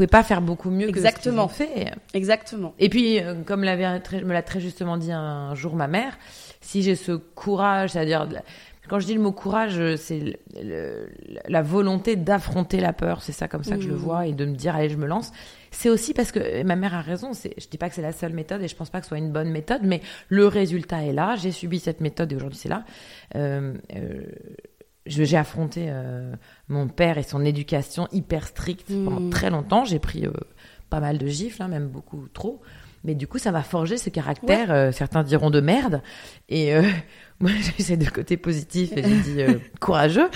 pouvez 0.00 0.06
pas 0.06 0.22
faire 0.22 0.40
beaucoup 0.40 0.70
mieux 0.70 0.88
Exactement. 0.88 1.46
que 1.46 1.52
ce 1.52 1.58
qu'ils 1.62 1.74
ont 1.74 1.84
fait. 1.84 1.92
Exactement. 2.14 2.74
Et 2.78 2.88
puis, 2.88 3.20
euh, 3.20 3.34
comme 3.44 3.64
l'avait 3.64 4.00
me 4.24 4.32
l'a 4.32 4.42
très 4.42 4.58
justement 4.58 4.96
dit 4.96 5.12
un 5.12 5.54
jour 5.54 5.76
ma 5.76 5.88
mère, 5.88 6.18
si 6.62 6.82
j'ai 6.82 6.94
ce 6.94 7.12
courage, 7.12 7.90
c'est-à-dire 7.90 8.26
quand 8.88 8.98
je 8.98 9.04
dis 9.04 9.12
le 9.12 9.20
mot 9.20 9.32
courage, 9.32 9.78
c'est 9.96 10.40
la 11.48 11.62
volonté 11.62 12.16
d'affronter 12.16 12.80
la 12.80 12.94
peur. 12.94 13.20
C'est 13.22 13.32
ça 13.32 13.46
comme 13.46 13.62
ça 13.62 13.76
que 13.76 13.82
je 13.82 13.88
le 13.88 13.94
mmh. 13.94 13.98
vois 13.98 14.26
et 14.26 14.32
de 14.32 14.46
me 14.46 14.54
dire 14.54 14.74
allez, 14.74 14.88
je 14.88 14.96
me 14.96 15.06
lance. 15.06 15.32
C'est 15.70 15.90
aussi 15.90 16.14
parce 16.14 16.32
que 16.32 16.62
ma 16.62 16.76
mère 16.76 16.94
a 16.94 17.02
raison. 17.02 17.32
Je 17.34 17.68
dis 17.68 17.78
pas 17.78 17.90
que 17.90 17.94
c'est 17.94 18.02
la 18.02 18.12
seule 18.12 18.32
méthode 18.32 18.62
et 18.62 18.68
je 18.68 18.74
pense 18.74 18.88
pas 18.88 19.00
que 19.00 19.04
ce 19.04 19.10
soit 19.10 19.18
une 19.18 19.32
bonne 19.32 19.50
méthode, 19.50 19.82
mais 19.84 20.00
le 20.28 20.46
résultat 20.46 21.04
est 21.04 21.12
là. 21.12 21.36
J'ai 21.36 21.52
subi 21.52 21.78
cette 21.78 22.00
méthode 22.00 22.32
et 22.32 22.36
aujourd'hui 22.36 22.58
c'est 22.58 22.70
là. 22.70 22.84
Euh, 23.36 23.74
euh, 23.94 24.22
j'ai 25.06 25.36
affronté 25.36 25.86
euh, 25.88 26.34
mon 26.68 26.88
père 26.88 27.18
et 27.18 27.22
son 27.22 27.44
éducation 27.44 28.06
hyper 28.12 28.46
stricte 28.46 28.88
pendant 28.88 29.20
hmm. 29.20 29.30
très 29.30 29.50
longtemps. 29.50 29.84
J'ai 29.84 29.98
pris 29.98 30.26
euh, 30.26 30.32
pas 30.90 31.00
mal 31.00 31.18
de 31.18 31.26
gifles, 31.26 31.62
hein, 31.62 31.68
même 31.68 31.88
beaucoup 31.88 32.28
trop. 32.32 32.60
Mais 33.02 33.14
du 33.14 33.26
coup, 33.26 33.38
ça 33.38 33.50
m'a 33.50 33.62
forgé 33.62 33.96
ce 33.96 34.10
caractère, 34.10 34.70
euh, 34.70 34.92
certains 34.92 35.22
diront 35.22 35.48
de 35.48 35.60
merde. 35.60 36.02
Et 36.50 36.74
moi, 37.40 37.50
j'ai 37.78 37.96
de 37.96 38.08
côté 38.10 38.36
positif 38.36 38.92
et 38.94 39.02
j'ai 39.02 39.20
dit 39.20 39.60
courageux. 39.80 40.28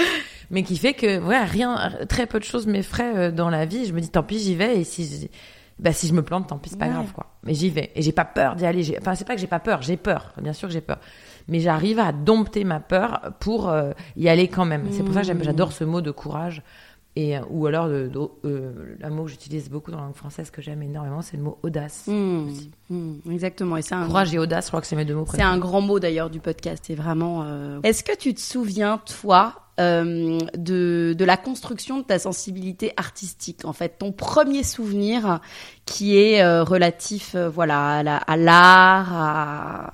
Mais 0.50 0.62
qui 0.62 0.76
fait 0.76 0.94
que, 0.94 1.20
ouais, 1.20 1.42
rien, 1.44 1.90
très 2.08 2.26
peu 2.26 2.38
de 2.38 2.44
choses 2.44 2.66
m'effraient 2.66 3.32
dans 3.32 3.50
la 3.50 3.66
vie. 3.66 3.86
Je 3.86 3.92
me 3.92 4.00
dis, 4.00 4.08
tant 4.08 4.22
pis, 4.22 4.38
j'y 4.38 4.54
vais. 4.54 4.80
Et 4.80 4.84
si, 4.84 5.28
bah, 5.78 5.92
si 5.92 6.06
je 6.06 6.14
me 6.14 6.22
plante, 6.22 6.48
tant 6.48 6.58
pis, 6.58 6.70
c'est 6.70 6.78
pas 6.78 6.88
grave, 6.88 7.12
quoi. 7.12 7.34
Mais 7.42 7.54
j'y 7.54 7.68
vais. 7.68 7.90
Et 7.94 8.02
j'ai 8.02 8.12
pas 8.12 8.24
peur 8.24 8.56
d'y 8.56 8.64
aller. 8.64 8.96
Enfin, 8.98 9.14
c'est 9.14 9.26
pas 9.26 9.34
que 9.34 9.40
j'ai 9.40 9.46
pas 9.46 9.60
peur, 9.60 9.82
j'ai 9.82 9.96
peur. 9.96 10.32
Bien 10.40 10.52
sûr 10.54 10.68
que 10.68 10.72
j'ai 10.72 10.80
peur 10.80 10.98
mais 11.48 11.60
j'arrive 11.60 11.98
à 11.98 12.12
dompter 12.12 12.64
ma 12.64 12.80
peur 12.80 13.32
pour 13.40 13.68
euh, 13.68 13.92
y 14.16 14.28
aller 14.28 14.48
quand 14.48 14.64
même. 14.64 14.86
C'est 14.90 15.02
pour 15.02 15.14
ça 15.14 15.22
que 15.22 15.44
j'adore 15.44 15.72
ce 15.72 15.84
mot 15.84 16.00
de 16.00 16.10
courage. 16.10 16.62
Et, 17.16 17.36
euh, 17.36 17.42
ou 17.48 17.66
alors, 17.66 17.86
euh, 17.86 18.96
un 19.02 19.10
mot 19.10 19.24
que 19.24 19.30
j'utilise 19.30 19.70
beaucoup 19.70 19.92
dans 19.92 19.98
la 19.98 20.04
langue 20.04 20.16
française 20.16 20.50
que 20.50 20.60
j'aime 20.60 20.82
énormément, 20.82 21.22
c'est 21.22 21.36
le 21.36 21.44
mot 21.44 21.58
audace. 21.62 22.08
Mmh. 22.08 22.48
Mmh. 22.90 23.30
exactement. 23.30 23.76
Et 23.76 23.82
c'est 23.82 23.94
un... 23.94 24.06
Courage 24.06 24.34
et 24.34 24.38
audace, 24.38 24.64
je 24.64 24.70
crois 24.70 24.80
que 24.80 24.86
c'est 24.86 24.96
mes 24.96 25.04
deux 25.04 25.14
mots. 25.14 25.26
C'est 25.30 25.42
un 25.42 25.58
grand 25.58 25.80
mot 25.80 26.00
d'ailleurs 26.00 26.30
du 26.30 26.40
podcast. 26.40 26.82
C'est 26.86 26.96
vraiment. 26.96 27.46
Est-ce 27.82 28.02
que 28.02 28.16
tu 28.16 28.34
te 28.34 28.40
souviens, 28.40 29.00
toi, 29.22 29.54
de, 29.78 30.42
de 30.56 31.24
la 31.24 31.36
construction 31.36 31.98
de 31.98 32.04
ta 32.04 32.18
sensibilité 32.18 32.92
artistique 32.96 33.64
En 33.64 33.72
fait, 33.72 33.98
ton 33.98 34.10
premier 34.10 34.64
souvenir 34.64 35.38
qui 35.84 36.18
est 36.18 36.44
relatif, 36.62 37.36
voilà, 37.36 37.98
à 38.26 38.36
l'art, 38.36 39.12
à, 39.12 39.92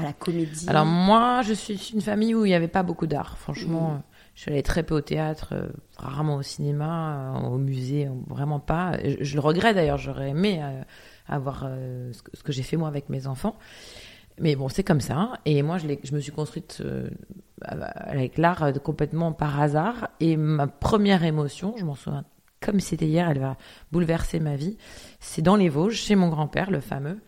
à 0.00 0.04
la 0.04 0.12
comédie 0.12 0.66
Alors 0.68 0.86
moi, 0.86 1.42
je 1.42 1.52
suis 1.52 1.92
une 1.94 2.00
famille 2.00 2.34
où 2.34 2.44
il 2.44 2.48
n'y 2.48 2.54
avait 2.54 2.68
pas 2.68 2.82
beaucoup 2.82 3.06
d'art. 3.06 3.38
Franchement, 3.38 3.94
mm. 3.94 4.02
je 4.34 4.40
suis 4.42 4.50
allée 4.50 4.62
très 4.62 4.82
peu 4.82 4.94
au 4.94 5.00
théâtre, 5.00 5.50
euh, 5.52 5.68
rarement 5.96 6.36
au 6.36 6.42
cinéma, 6.42 7.34
euh, 7.36 7.48
au 7.48 7.58
musée, 7.58 8.08
vraiment 8.28 8.60
pas. 8.60 8.96
Je, 9.20 9.34
le 9.34 9.40
regrette 9.40 9.76
d'ailleurs, 9.76 9.98
j'aurais 9.98 10.30
aimé 10.30 10.60
euh, 10.62 10.82
avoir 11.28 11.68
ce 12.12 12.42
que, 12.42 12.52
j'ai 12.52 12.62
fait 12.62 12.76
moi 12.76 12.88
avec 12.88 13.08
mes 13.08 13.26
enfants. 13.26 13.56
Mais 14.38 14.56
bon, 14.56 14.68
c'est 14.68 14.84
comme 14.84 15.00
ça. 15.00 15.38
Et 15.44 15.62
moi, 15.62 15.78
je, 15.78 15.86
je 16.02 16.14
me 16.14 16.20
suis 16.20 16.32
construite 16.32 16.82
avec 17.62 18.38
l'art 18.38 18.72
complètement 18.82 19.32
par 19.32 19.60
hasard. 19.60 20.08
Et 20.18 20.36
ma 20.36 20.66
première 20.66 21.24
émotion, 21.24 21.74
je 21.76 21.84
m'en 21.84 21.94
souviens 21.94 22.24
comme 22.60 22.80
c'était 22.80 23.06
hier, 23.06 23.30
elle 23.30 23.38
va 23.38 23.56
bouleverser 23.90 24.38
ma 24.38 24.54
vie. 24.54 24.76
C'est 25.18 25.42
dans 25.42 25.56
les 25.56 25.68
Vosges, 25.68 25.96
chez 25.96 26.14
mon 26.14 26.28
grand-père, 26.28 26.70
le 26.70 26.80
fameux. 26.80 27.20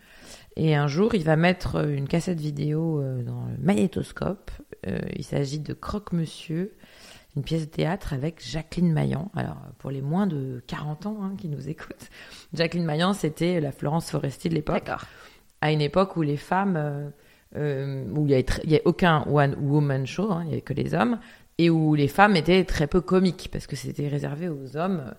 Et 0.57 0.75
un 0.75 0.87
jour, 0.87 1.15
il 1.15 1.25
va 1.25 1.37
mettre 1.37 1.89
une 1.89 2.07
cassette 2.07 2.41
vidéo 2.41 3.01
euh, 3.01 3.23
dans 3.23 3.47
le 3.47 3.57
magnétoscope. 3.63 4.51
Euh, 4.87 4.99
il 5.17 5.25
s'agit 5.25 5.61
de 5.61 5.73
Croque-Monsieur, 5.73 6.75
une 7.37 7.43
pièce 7.43 7.63
de 7.63 7.71
théâtre 7.71 8.13
avec 8.13 8.45
Jacqueline 8.45 8.93
Maillan. 8.93 9.31
Alors, 9.35 9.57
pour 9.79 9.91
les 9.91 10.03
moins 10.03 10.27
de 10.27 10.63
40 10.67 11.07
ans 11.07 11.19
hein, 11.23 11.35
qui 11.39 11.49
nous 11.49 11.69
écoutent, 11.69 12.11
Jacqueline 12.55 12.85
Maillan, 12.85 13.15
c'était 13.15 13.61
la 13.61 13.73
Florence 13.73 14.11
Foresti 14.11 14.49
de 14.51 14.55
l'époque. 14.55 14.91
À 15.61 15.73
une 15.73 15.81
époque 15.81 16.17
où 16.17 16.23
les 16.23 16.37
femmes, 16.37 17.13
euh, 17.57 18.05
où 18.15 18.27
il 18.27 18.35
n'y 18.35 18.35
avait, 18.35 18.83
aucun 18.85 19.25
one 19.29 19.57
woman 19.59 20.07
show, 20.07 20.33
hein, 20.33 20.41
il 20.43 20.47
n'y 20.49 20.53
avait 20.53 20.63
que 20.63 20.75
les 20.75 20.93
hommes, 20.93 21.19
et 21.59 21.71
où 21.71 21.95
les 21.95 22.09
femmes 22.09 22.37
étaient 22.37 22.65
très 22.65 22.87
peu 22.87 23.01
comiques, 23.01 23.49
parce 23.53 23.67
que 23.67 23.77
c'était 23.77 24.09
réservé 24.09 24.49
aux 24.49 24.77
hommes. 24.77 25.15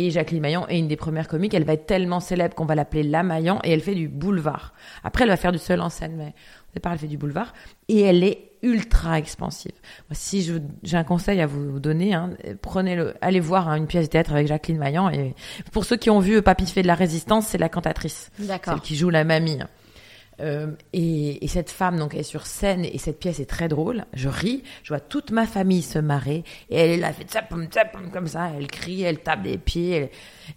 Et 0.00 0.12
Jacqueline 0.12 0.42
Maillan 0.42 0.64
est 0.68 0.78
une 0.78 0.86
des 0.86 0.94
premières 0.94 1.26
comiques. 1.26 1.54
Elle 1.54 1.64
va 1.64 1.72
être 1.72 1.86
tellement 1.86 2.20
célèbre 2.20 2.54
qu'on 2.54 2.66
va 2.66 2.76
l'appeler 2.76 3.02
La 3.02 3.24
Maillan 3.24 3.58
et 3.64 3.72
elle 3.72 3.80
fait 3.80 3.96
du 3.96 4.06
boulevard. 4.06 4.72
Après, 5.02 5.24
elle 5.24 5.30
va 5.30 5.36
faire 5.36 5.50
du 5.50 5.58
seul 5.58 5.80
en 5.80 5.90
scène, 5.90 6.14
mais 6.16 6.28
au 6.28 6.74
départ, 6.74 6.92
elle 6.92 7.00
fait 7.00 7.08
du 7.08 7.18
boulevard. 7.18 7.52
Et 7.88 8.02
elle 8.02 8.22
est 8.22 8.52
ultra 8.62 9.18
expansive. 9.18 9.72
Si 10.12 10.52
j'ai 10.84 10.96
un 10.96 11.02
conseil 11.02 11.40
à 11.40 11.46
vous 11.46 11.80
donner, 11.80 12.14
hein, 12.14 12.30
prenez-le, 12.62 13.14
allez 13.20 13.40
voir 13.40 13.68
hein, 13.68 13.74
une 13.74 13.88
pièce 13.88 14.04
de 14.06 14.10
théâtre 14.10 14.34
avec 14.34 14.46
Jacqueline 14.46 14.78
Maillan. 14.78 15.10
Et 15.10 15.34
pour 15.72 15.84
ceux 15.84 15.96
qui 15.96 16.10
ont 16.10 16.20
vu 16.20 16.42
Papy 16.42 16.66
fait 16.66 16.82
de 16.82 16.86
la 16.86 16.94
résistance, 16.94 17.48
c'est 17.48 17.58
la 17.58 17.68
cantatrice. 17.68 18.30
Celle 18.74 18.80
qui 18.80 18.94
joue 18.94 19.10
la 19.10 19.24
mamie. 19.24 19.58
Euh, 20.40 20.68
et, 20.92 21.44
et, 21.44 21.48
cette 21.48 21.70
femme 21.70 21.98
donc 21.98 22.14
est 22.14 22.22
sur 22.22 22.46
scène 22.46 22.84
et 22.84 22.98
cette 22.98 23.18
pièce 23.18 23.40
est 23.40 23.50
très 23.50 23.66
drôle. 23.66 24.04
Je 24.12 24.28
ris, 24.28 24.62
je 24.84 24.90
vois 24.90 25.00
toute 25.00 25.32
ma 25.32 25.46
famille 25.46 25.82
se 25.82 25.98
marrer 25.98 26.44
et 26.70 26.76
elle 26.76 26.90
est 26.90 26.96
là, 26.96 27.12
fait 27.12 27.24
tsapum, 27.24 27.66
tsapum, 27.66 28.10
comme 28.12 28.28
ça, 28.28 28.50
elle 28.56 28.68
crie, 28.68 29.02
elle 29.02 29.18
tape 29.18 29.42
des 29.42 29.58
pieds. 29.58 30.10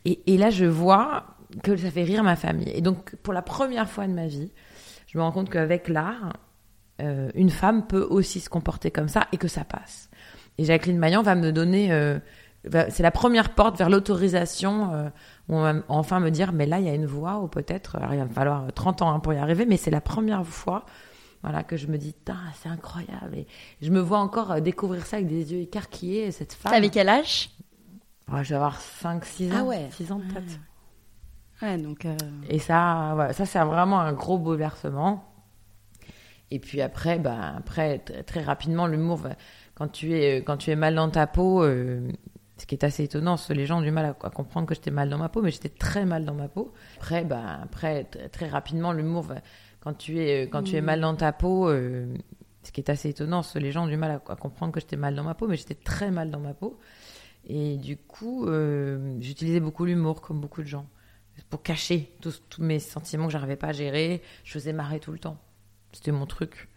Et, 0.06 0.22
et, 0.28 0.38
là, 0.38 0.52
je 0.52 0.66
vois 0.66 1.26
que 1.64 1.76
ça 1.76 1.90
fait 1.90 2.04
rire 2.04 2.24
ma 2.24 2.36
famille. 2.36 2.70
Et 2.76 2.82
donc, 2.82 3.16
pour 3.24 3.34
la 3.34 3.42
première 3.42 3.90
fois 3.90 4.06
de 4.06 4.14
ma 4.14 4.28
vie, 4.28 4.52
je 5.08 5.18
me 5.18 5.24
rends 5.24 5.32
compte 5.32 5.50
qu'avec 5.50 5.88
l'art, 5.88 6.34
euh, 7.02 7.30
une 7.34 7.50
femme 7.50 7.88
peut 7.88 8.06
aussi 8.10 8.40
se 8.40 8.50
comporter 8.50 8.92
comme 8.92 9.08
ça 9.08 9.28
et 9.32 9.38
que 9.38 9.48
ça 9.48 9.64
passe. 9.64 10.10
Et 10.58 10.66
Jacqueline 10.66 11.00
Maillan 11.00 11.24
va 11.24 11.36
me 11.36 11.52
donner, 11.52 11.92
euh, 11.92 12.20
c'est 12.64 13.02
la 13.04 13.12
première 13.12 13.56
porte 13.56 13.78
vers 13.78 13.90
l'autorisation 13.90 14.94
euh, 14.94 15.10
on 15.52 15.62
va 15.62 15.74
enfin 15.90 16.20
me 16.20 16.30
dire, 16.30 16.54
mais 16.54 16.66
là, 16.66 16.80
il 16.80 16.86
y 16.86 16.90
a 16.90 16.94
une 16.94 17.06
voie 17.06 17.40
ou 17.40 17.48
peut-être, 17.48 17.98
il 18.12 18.18
va 18.18 18.28
falloir 18.28 18.72
30 18.74 19.02
ans 19.02 19.12
hein, 19.12 19.20
pour 19.20 19.34
y 19.34 19.38
arriver, 19.38 19.66
mais 19.66 19.78
c'est 19.78 19.92
la 19.92 20.02
première 20.02 20.46
fois 20.46 20.86
voilà, 21.44 21.64
que 21.64 21.76
je 21.76 21.88
me 21.88 21.98
dis, 21.98 22.16
c'est 22.62 22.70
incroyable. 22.70 23.36
Et 23.36 23.48
je 23.82 23.90
me 23.90 24.00
vois 24.00 24.20
encore 24.20 24.52
euh, 24.52 24.60
découvrir 24.60 25.06
ça 25.06 25.18
avec 25.18 25.28
des 25.28 25.54
yeux 25.54 25.62
écarquillés, 25.62 26.32
cette 26.32 26.54
femme. 26.54 26.74
Avec 26.74 26.92
quel 26.92 27.10
âge? 27.10 27.50
Je 28.28 28.50
vais 28.50 28.56
avoir 28.56 28.80
5, 28.80 29.26
6 29.26 29.52
ans. 29.52 29.56
Ah 29.60 29.64
ouais 29.64 29.88
6 29.92 30.12
ans 30.12 30.20
peut-être. 30.20 30.60
Ouais, 31.62 31.78
donc. 31.78 32.06
Euh, 32.06 32.16
Et 32.50 32.60
ça, 32.60 33.12
voilà, 33.16 33.34
ça 33.34 33.46
c'est 33.46 33.60
vraiment 33.60 34.00
un 34.00 34.14
gros 34.14 34.38
bouleversement. 34.38 35.26
Et 36.50 36.60
puis 36.60 36.82
après, 36.82 37.18
bah, 37.18 37.54
après 37.58 38.00
très, 38.00 38.42
rapidement, 38.42 38.88
l'humour, 38.88 39.22
quand 39.76 39.88
tu 39.88 40.14
es 40.14 40.38
quand 40.44 40.58
tu 40.58 40.70
es 40.72 40.76
mal 40.76 40.96
dans 40.96 41.10
ta 41.10 41.28
peau, 41.28 41.64
euh, 41.64 42.12
ce 42.62 42.68
qui 42.68 42.76
est 42.76 42.84
assez 42.84 43.04
étonnant, 43.04 43.38
les 43.50 43.66
gens 43.66 43.80
ont 43.80 43.82
du 43.82 43.90
mal 43.90 44.06
à, 44.22 44.30
comprendre 44.30 44.68
que 44.68 44.76
j'étais 44.76 44.92
mal 44.92 45.10
dans 45.10 45.18
ma 45.18 45.30
peau, 45.30 45.42
mais 45.42 45.50
j'étais 45.50 45.70
très 45.70 46.06
mal 46.06 46.26
dans 46.26 46.36
ma 46.36 46.48
peau. 46.48 46.72
Après, 46.98 47.24
bah, 47.24 47.60
après 47.64 48.04
très, 48.04 48.48
rapidement, 48.48 48.94
l'humour, 48.94 49.26
quand 49.80 49.96
tu 49.96 50.20
es 50.20 50.44
quand 50.44 50.62
tu 50.62 50.76
es 50.76 50.82
mal 50.82 51.02
dans 51.02 51.16
ta 51.16 51.32
peau, 51.32 51.68
euh, 51.68 52.14
ce 52.62 52.72
qui 52.72 52.80
est 52.80 52.92
assez 52.92 53.10
étonnant, 53.10 53.42
les 53.56 53.72
gens 53.72 53.86
ont 53.86 53.88
du 53.88 53.98
mal 53.98 54.22
à, 54.28 54.36
comprendre 54.36 54.72
que 54.72 54.80
j'étais 54.80 54.96
mal 54.96 55.16
dans 55.16 55.24
ma 55.24 55.34
peau, 55.34 55.48
mais 55.48 55.58
j'étais 55.58 55.74
très 55.74 56.12
mal 56.12 56.30
dans 56.30 56.40
ma 56.40 56.54
peau. 56.54 56.80
Et 57.48 57.78
du 57.78 57.98
coup, 57.98 58.46
euh, 58.46 59.18
j'utilisais 59.20 59.60
beaucoup 59.60 59.86
l'humour, 59.86 60.22
comme 60.22 60.40
beaucoup 60.40 60.62
de 60.62 60.68
gens, 60.68 60.86
pour 61.50 61.64
cacher 61.64 62.16
tous, 62.22 62.44
tous 62.48 62.62
mes 62.62 62.78
sentiments 62.78 63.26
que 63.26 63.32
j'arrivais 63.32 63.56
pas 63.56 63.70
à 63.70 63.74
gérer. 63.74 64.22
Je 64.44 64.52
faisais 64.52 64.72
marrer 64.72 65.00
tout 65.00 65.12
le 65.12 65.18
temps. 65.18 65.40
C'était 65.94 66.12
mon 66.12 66.28
truc. 66.28 66.70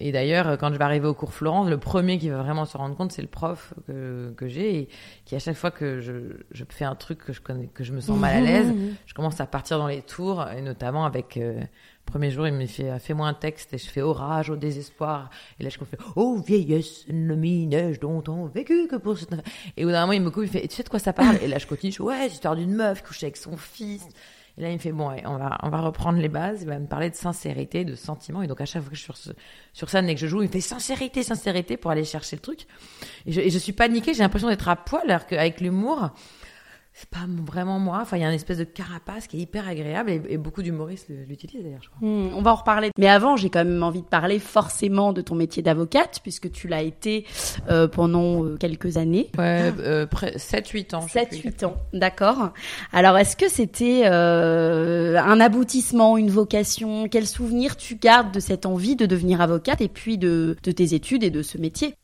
Et 0.00 0.12
d'ailleurs, 0.12 0.56
quand 0.58 0.72
je 0.72 0.78
vais 0.78 0.84
arriver 0.84 1.08
au 1.08 1.14
cours 1.14 1.32
Florence, 1.32 1.68
le 1.68 1.76
premier 1.78 2.18
qui 2.18 2.28
va 2.28 2.38
vraiment 2.38 2.64
se 2.64 2.76
rendre 2.76 2.96
compte, 2.96 3.10
c'est 3.10 3.22
le 3.22 3.28
prof 3.28 3.74
que, 3.86 4.32
que 4.36 4.46
j'ai 4.46 4.78
et 4.78 4.88
qui 5.24 5.34
à 5.34 5.40
chaque 5.40 5.56
fois 5.56 5.72
que 5.72 6.00
je, 6.00 6.12
je, 6.52 6.64
fais 6.68 6.84
un 6.84 6.94
truc 6.94 7.18
que 7.18 7.32
je 7.32 7.40
connais, 7.40 7.66
que 7.66 7.82
je 7.82 7.92
me 7.92 8.00
sens 8.00 8.16
mal 8.16 8.36
à 8.36 8.40
l'aise, 8.40 8.72
je 9.06 9.14
commence 9.14 9.40
à 9.40 9.46
partir 9.46 9.78
dans 9.78 9.88
les 9.88 10.02
tours 10.02 10.46
et 10.56 10.62
notamment 10.62 11.04
avec 11.04 11.36
euh, 11.36 11.60
premier 12.06 12.30
jour, 12.30 12.46
il 12.46 12.54
me 12.54 12.66
fait 12.66 12.96
fais-moi 13.00 13.26
un 13.26 13.34
texte 13.34 13.74
et 13.74 13.78
je 13.78 13.88
fais 13.88 14.00
orage 14.00 14.50
au 14.50 14.56
désespoir. 14.56 15.30
Et 15.58 15.64
là 15.64 15.68
je 15.68 15.78
fais 15.78 15.98
oh 16.14 16.40
vieillesse 16.46 17.04
neige 17.08 17.98
dont 17.98 18.22
on 18.28 18.46
vécu 18.46 18.86
que 18.86 18.96
pour 18.96 19.18
cette 19.18 19.34
et 19.76 19.84
au 19.84 19.90
dernier 19.90 20.00
moment 20.00 20.12
il 20.12 20.22
me 20.22 20.30
coupe 20.30 20.44
il 20.44 20.48
fait 20.48 20.66
tu 20.68 20.76
sais 20.76 20.84
de 20.84 20.88
quoi 20.88 21.00
ça 21.00 21.12
parle? 21.12 21.38
Et 21.42 21.48
là 21.48 21.58
je 21.58 21.66
continue 21.66 21.92
je 21.92 22.02
ouais 22.02 22.16
c'est 22.22 22.28
l'histoire 22.28 22.56
d'une 22.56 22.74
meuf 22.74 23.02
couchée 23.02 23.26
avec 23.26 23.36
son 23.36 23.56
fils 23.56 24.06
et 24.58 24.62
là, 24.62 24.70
il 24.70 24.74
me 24.74 24.78
fait, 24.78 24.90
bon, 24.90 25.10
on 25.24 25.36
va, 25.36 25.56
on 25.62 25.68
va 25.68 25.80
reprendre 25.80 26.18
les 26.18 26.28
bases. 26.28 26.62
Il 26.62 26.68
va 26.68 26.78
me 26.80 26.86
parler 26.86 27.10
de 27.10 27.14
sincérité, 27.14 27.84
de 27.84 27.94
sentiment. 27.94 28.42
Et 28.42 28.48
donc, 28.48 28.60
à 28.60 28.64
chaque 28.64 28.82
fois 28.82 28.90
que 28.90 28.96
je 28.96 29.02
suis 29.02 29.12
sur, 29.12 29.34
sur 29.72 29.88
scène 29.88 30.08
et 30.08 30.14
que 30.16 30.20
je 30.20 30.26
joue, 30.26 30.42
il 30.42 30.48
me 30.48 30.52
fait 30.52 30.60
sincérité, 30.60 31.22
sincérité 31.22 31.76
pour 31.76 31.92
aller 31.92 32.04
chercher 32.04 32.34
le 32.34 32.42
truc. 32.42 32.66
Et 33.26 33.32
je, 33.32 33.40
et 33.40 33.50
je 33.50 33.58
suis 33.58 33.72
paniquée. 33.72 34.14
J'ai 34.14 34.22
l'impression 34.24 34.48
d'être 34.48 34.68
à 34.68 34.74
poil, 34.74 35.08
alors 35.08 35.26
qu'avec 35.26 35.60
l'humour, 35.60 36.10
c'est 36.98 37.10
pas 37.10 37.26
vraiment 37.46 37.78
moi. 37.78 38.00
Enfin, 38.02 38.16
il 38.16 38.22
y 38.22 38.24
a 38.24 38.28
une 38.28 38.34
espèce 38.34 38.58
de 38.58 38.64
carapace 38.64 39.28
qui 39.28 39.36
est 39.36 39.40
hyper 39.40 39.68
agréable 39.68 40.10
et, 40.10 40.36
beaucoup 40.36 40.62
d'humoristes 40.62 41.06
l'utilisent 41.28 41.62
d'ailleurs, 41.62 41.82
je 41.82 41.90
crois. 41.90 42.08
Hmm, 42.08 42.30
on 42.34 42.42
va 42.42 42.50
en 42.50 42.56
reparler. 42.56 42.90
Mais 42.98 43.08
avant, 43.08 43.36
j'ai 43.36 43.50
quand 43.50 43.64
même 43.64 43.84
envie 43.84 44.02
de 44.02 44.06
parler 44.06 44.40
forcément 44.40 45.12
de 45.12 45.20
ton 45.20 45.36
métier 45.36 45.62
d'avocate, 45.62 46.18
puisque 46.24 46.50
tu 46.50 46.66
l'as 46.66 46.82
été 46.82 47.24
euh, 47.70 47.86
pendant 47.86 48.44
euh, 48.44 48.56
quelques 48.56 48.96
années. 48.96 49.30
Ouais, 49.38 49.72
euh, 49.78 50.06
7-8 50.06 50.96
ans. 50.96 51.06
7-8 51.06 51.66
ans, 51.66 51.76
d'accord. 51.92 52.52
Alors, 52.92 53.16
est-ce 53.16 53.36
que 53.36 53.48
c'était 53.48 54.02
euh, 54.06 55.16
un 55.18 55.38
aboutissement, 55.38 56.16
une 56.16 56.30
vocation? 56.30 57.06
Quel 57.08 57.28
souvenir 57.28 57.76
tu 57.76 57.94
gardes 57.94 58.34
de 58.34 58.40
cette 58.40 58.66
envie 58.66 58.96
de 58.96 59.06
devenir 59.06 59.40
avocate 59.40 59.80
et 59.80 59.88
puis 59.88 60.18
de, 60.18 60.56
de 60.64 60.72
tes 60.72 60.94
études 60.94 61.22
et 61.22 61.30
de 61.30 61.42
ce 61.42 61.58
métier? 61.58 61.94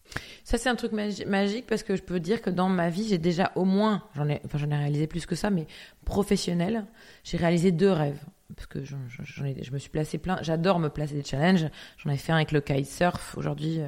Ça, 0.44 0.58
c'est 0.58 0.68
un 0.68 0.74
truc 0.76 0.92
magique 0.92 1.66
parce 1.66 1.82
que 1.82 1.96
je 1.96 2.02
peux 2.02 2.20
dire 2.20 2.42
que 2.42 2.50
dans 2.50 2.68
ma 2.68 2.90
vie, 2.90 3.08
j'ai 3.08 3.18
déjà 3.18 3.52
au 3.54 3.64
moins, 3.64 4.02
j'en 4.14 4.28
ai, 4.28 4.40
enfin, 4.44 4.58
j'en 4.58 4.70
ai 4.70 4.76
réalisé 4.76 5.06
plus 5.06 5.26
que 5.26 5.34
ça, 5.34 5.50
mais 5.50 5.66
professionnel, 6.04 6.84
j'ai 7.22 7.36
réalisé 7.36 7.72
deux 7.72 7.90
rêves. 7.90 8.20
Parce 8.54 8.66
que 8.66 8.78
ai, 8.78 9.62
je 9.62 9.72
me 9.72 9.78
suis 9.78 9.90
placé 9.90 10.18
plein. 10.18 10.38
J'adore 10.42 10.78
me 10.78 10.88
placer 10.88 11.14
des 11.14 11.24
challenges. 11.24 11.66
J'en 11.98 12.10
ai 12.10 12.16
fait 12.16 12.32
un 12.32 12.36
avec 12.36 12.52
le 12.52 12.60
kitesurf. 12.60 13.36
Aujourd'hui, 13.36 13.80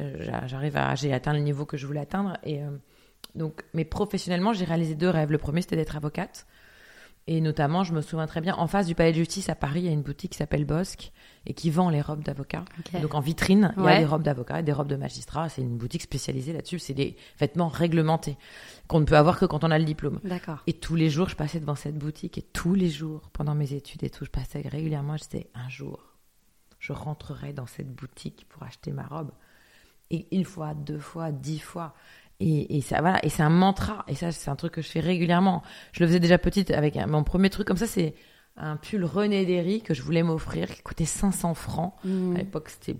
euh, 0.00 0.30
j'arrive 0.46 0.76
à, 0.76 0.94
j'ai 0.94 1.12
atteint 1.12 1.32
le 1.32 1.40
niveau 1.40 1.64
que 1.64 1.76
je 1.76 1.86
voulais 1.86 2.00
atteindre. 2.00 2.36
Et 2.42 2.62
euh, 2.62 2.70
donc, 3.34 3.62
mais 3.74 3.84
professionnellement, 3.84 4.52
j'ai 4.52 4.64
réalisé 4.64 4.94
deux 4.94 5.10
rêves. 5.10 5.30
Le 5.30 5.38
premier, 5.38 5.62
c'était 5.62 5.76
d'être 5.76 5.96
avocate. 5.96 6.46
Et 7.26 7.40
notamment, 7.40 7.84
je 7.84 7.92
me 7.92 8.00
souviens 8.00 8.26
très 8.26 8.40
bien, 8.40 8.56
en 8.56 8.66
face 8.66 8.86
du 8.86 8.94
palais 8.94 9.12
de 9.12 9.16
justice 9.16 9.48
à 9.50 9.54
Paris, 9.54 9.80
il 9.80 9.86
y 9.86 9.88
a 9.88 9.92
une 9.92 10.02
boutique 10.02 10.32
qui 10.32 10.38
s'appelle 10.38 10.64
Bosque 10.64 11.12
et 11.46 11.54
qui 11.54 11.70
vend 11.70 11.88
les 11.88 12.00
robes 12.00 12.24
d'avocat. 12.24 12.64
Donc 13.00 13.14
en 13.14 13.20
vitrine, 13.20 13.72
il 13.76 13.84
y 13.84 13.88
a 13.88 13.98
des 13.98 14.04
robes 14.04 14.22
d'avocat 14.22 14.60
et 14.60 14.62
des 14.62 14.72
robes 14.72 14.88
de 14.88 14.96
magistrat. 14.96 15.48
C'est 15.48 15.62
une 15.62 15.76
boutique 15.76 16.02
spécialisée 16.02 16.52
là-dessus. 16.52 16.78
C'est 16.78 16.94
des 16.94 17.16
vêtements 17.38 17.68
réglementés 17.68 18.36
qu'on 18.88 19.00
ne 19.00 19.04
peut 19.04 19.16
avoir 19.16 19.38
que 19.38 19.44
quand 19.44 19.62
on 19.62 19.70
a 19.70 19.78
le 19.78 19.84
diplôme. 19.84 20.18
D'accord. 20.24 20.62
Et 20.66 20.72
tous 20.72 20.96
les 20.96 21.08
jours, 21.08 21.28
je 21.28 21.36
passais 21.36 21.60
devant 21.60 21.76
cette 21.76 21.98
boutique 21.98 22.36
et 22.38 22.42
tous 22.42 22.74
les 22.74 22.88
jours, 22.88 23.30
pendant 23.32 23.54
mes 23.54 23.74
études 23.74 24.02
et 24.02 24.10
tout, 24.10 24.24
je 24.24 24.30
passais 24.30 24.60
régulièrement. 24.60 25.16
Je 25.16 25.24
disais, 25.24 25.50
un 25.54 25.68
jour, 25.68 26.16
je 26.80 26.92
rentrerai 26.92 27.52
dans 27.52 27.66
cette 27.66 27.94
boutique 27.94 28.46
pour 28.48 28.64
acheter 28.64 28.90
ma 28.90 29.04
robe. 29.04 29.30
Et 30.10 30.26
une 30.36 30.44
fois, 30.44 30.74
deux 30.74 30.98
fois, 30.98 31.30
dix 31.30 31.60
fois. 31.60 31.94
Et, 32.40 32.80
ça, 32.80 33.00
voilà, 33.02 33.24
et 33.24 33.28
c'est 33.28 33.42
un 33.42 33.50
mantra. 33.50 34.04
Et 34.08 34.14
ça, 34.14 34.32
c'est 34.32 34.50
un 34.50 34.56
truc 34.56 34.72
que 34.72 34.82
je 34.82 34.88
fais 34.88 35.00
régulièrement. 35.00 35.62
Je 35.92 36.00
le 36.00 36.06
faisais 36.06 36.20
déjà 36.20 36.38
petite 36.38 36.70
avec 36.70 36.96
mon 37.06 37.22
premier 37.22 37.50
truc 37.50 37.66
comme 37.66 37.76
ça, 37.76 37.86
c'est 37.86 38.14
un 38.56 38.76
pull 38.76 39.04
René 39.04 39.44
Derry 39.44 39.82
que 39.82 39.94
je 39.94 40.02
voulais 40.02 40.22
m'offrir 40.22 40.68
qui 40.68 40.82
coûtait 40.82 41.04
500 41.04 41.54
francs. 41.54 41.94
Mmh. 42.04 42.36
À 42.36 42.38
l'époque, 42.38 42.70
c'était 42.70 42.96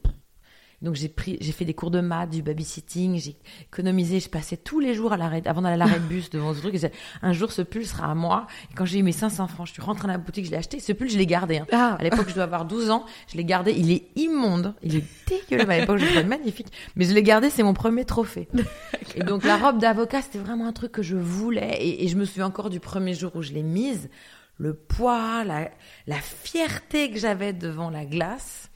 donc 0.83 0.95
j'ai 0.95 1.09
pris, 1.09 1.37
j'ai 1.41 1.53
fait 1.53 1.67
des 1.67 1.75
cours 1.75 1.91
de 1.91 2.01
maths, 2.01 2.31
du 2.31 2.43
babysitting, 2.43 3.21
j'ai 3.21 3.37
économisé, 3.63 4.19
je 4.19 4.31
passais 4.31 4.57
tous 4.57 4.81
les 4.81 4.95
jours 4.95 5.13
à 5.13 5.19
l'arrêt, 5.19 5.43
avant 5.45 5.61
d'aller 5.61 5.75
à 5.75 5.77
l'arrêt 5.77 6.01
de 6.01 6.07
bus 6.07 6.31
devant 6.33 6.55
ce 6.55 6.61
truc. 6.61 6.75
Un 7.21 7.33
jour, 7.35 7.53
ce 7.53 7.61
pull 7.61 7.85
sera 7.85 8.11
à 8.11 8.15
moi. 8.15 8.47
Et 8.71 8.75
quand 8.75 8.87
j'ai 8.87 8.99
eu 8.99 9.03
mes 9.03 9.13
500 9.13 9.47
francs, 9.49 9.67
je 9.67 9.73
suis 9.75 9.83
rentrée 9.83 10.07
dans 10.07 10.15
la 10.15 10.19
boutique, 10.19 10.47
je 10.47 10.51
l'ai 10.51 10.57
acheté. 10.57 10.81
Ce 10.81 10.93
pull, 10.93 11.11
je 11.11 11.19
l'ai 11.19 11.27
gardé. 11.27 11.59
Hein. 11.59 11.67
Ah. 11.71 11.97
À 11.99 12.03
l'époque, 12.03 12.29
je 12.29 12.35
dois 12.35 12.45
avoir 12.45 12.65
12 12.65 12.91
ans, 12.91 13.05
je 13.31 13.37
l'ai 13.37 13.45
gardé. 13.45 13.73
Il 13.73 13.91
est 13.91 14.09
immonde, 14.17 14.75
il 14.83 14.97
est 14.97 15.05
dégueulasse. 15.29 15.69
À 15.69 15.81
l'époque, 15.81 15.99
je 15.99 16.05
le 16.05 16.11
trouvais 16.13 16.25
magnifique, 16.25 16.69
mais 16.97 17.05
je 17.05 17.13
l'ai 17.13 17.23
gardé. 17.23 17.51
C'est 17.51 17.63
mon 17.63 17.75
premier 17.75 18.07
trophée. 18.07 18.49
et 19.17 19.23
donc 19.23 19.45
la 19.45 19.59
robe 19.59 19.79
d'avocat, 19.79 20.23
c'était 20.23 20.39
vraiment 20.39 20.67
un 20.67 20.73
truc 20.73 20.93
que 20.93 21.03
je 21.03 21.17
voulais. 21.17 21.77
Et, 21.81 22.05
et 22.05 22.09
je 22.09 22.17
me 22.17 22.25
souviens 22.25 22.47
encore 22.47 22.71
du 22.71 22.81
premier 22.81 23.13
jour 23.13 23.33
où 23.35 23.43
je 23.43 23.53
l'ai 23.53 23.63
mise 23.63 24.09
le 24.57 24.75
poids, 24.75 25.45
la, 25.45 25.71
la 26.07 26.17
fierté 26.17 27.11
que 27.11 27.19
j'avais 27.19 27.53
devant 27.53 27.91
la 27.91 28.05
glace 28.05 28.70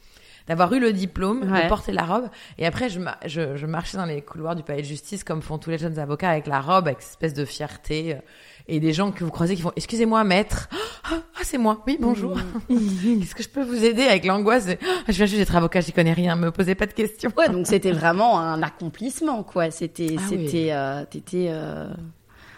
d'avoir 0.46 0.72
eu 0.72 0.80
le 0.80 0.92
diplôme, 0.92 1.40
de 1.40 1.68
porter 1.68 1.92
la 1.92 2.04
robe. 2.04 2.28
Et 2.58 2.66
après, 2.66 2.88
je, 2.88 3.00
je, 3.26 3.56
je, 3.56 3.66
marchais 3.66 3.96
dans 3.96 4.04
les 4.04 4.20
couloirs 4.20 4.54
du 4.54 4.62
palais 4.62 4.82
de 4.82 4.86
justice, 4.86 5.24
comme 5.24 5.42
font 5.42 5.58
tous 5.58 5.70
les 5.70 5.78
jeunes 5.78 5.98
avocats, 5.98 6.30
avec 6.30 6.46
la 6.46 6.60
robe, 6.60 6.86
avec 6.86 7.00
cette 7.00 7.12
espèce 7.12 7.34
de 7.34 7.44
fierté. 7.44 8.14
Euh, 8.14 8.18
et 8.66 8.80
des 8.80 8.94
gens 8.94 9.12
que 9.12 9.24
vous 9.24 9.30
croisez 9.30 9.56
qui 9.56 9.62
font 9.62 9.72
Excusez-moi, 9.76 10.24
maître. 10.24 10.68
Ah, 11.04 11.16
ah 11.36 11.40
c'est 11.42 11.58
moi. 11.58 11.82
Oui, 11.86 11.98
bonjour. 12.00 12.38
Mmh. 12.68 13.18
Qu'est-ce 13.20 13.34
que 13.34 13.42
je 13.42 13.48
peux 13.48 13.62
vous 13.62 13.84
aider 13.84 14.04
avec 14.04 14.24
l'angoisse 14.24 14.68
ah, 14.70 15.02
Je 15.08 15.12
viens 15.12 15.26
juste 15.26 15.38
d'être 15.38 15.54
avocat, 15.54 15.80
j'y 15.80 15.92
connais 15.92 16.14
rien. 16.14 16.34
Me 16.36 16.50
posez 16.50 16.74
pas 16.74 16.86
de 16.86 16.94
questions. 16.94 17.30
Ouais, 17.36 17.48
donc 17.48 17.66
c'était 17.66 17.92
vraiment 17.92 18.40
un 18.40 18.62
accomplissement, 18.62 19.42
quoi. 19.42 19.70
C'était, 19.70 20.16
ah 20.18 20.22
c'était, 20.28 20.68
euh, 20.72 21.04
t'étais. 21.04 21.48
Euh 21.50 21.88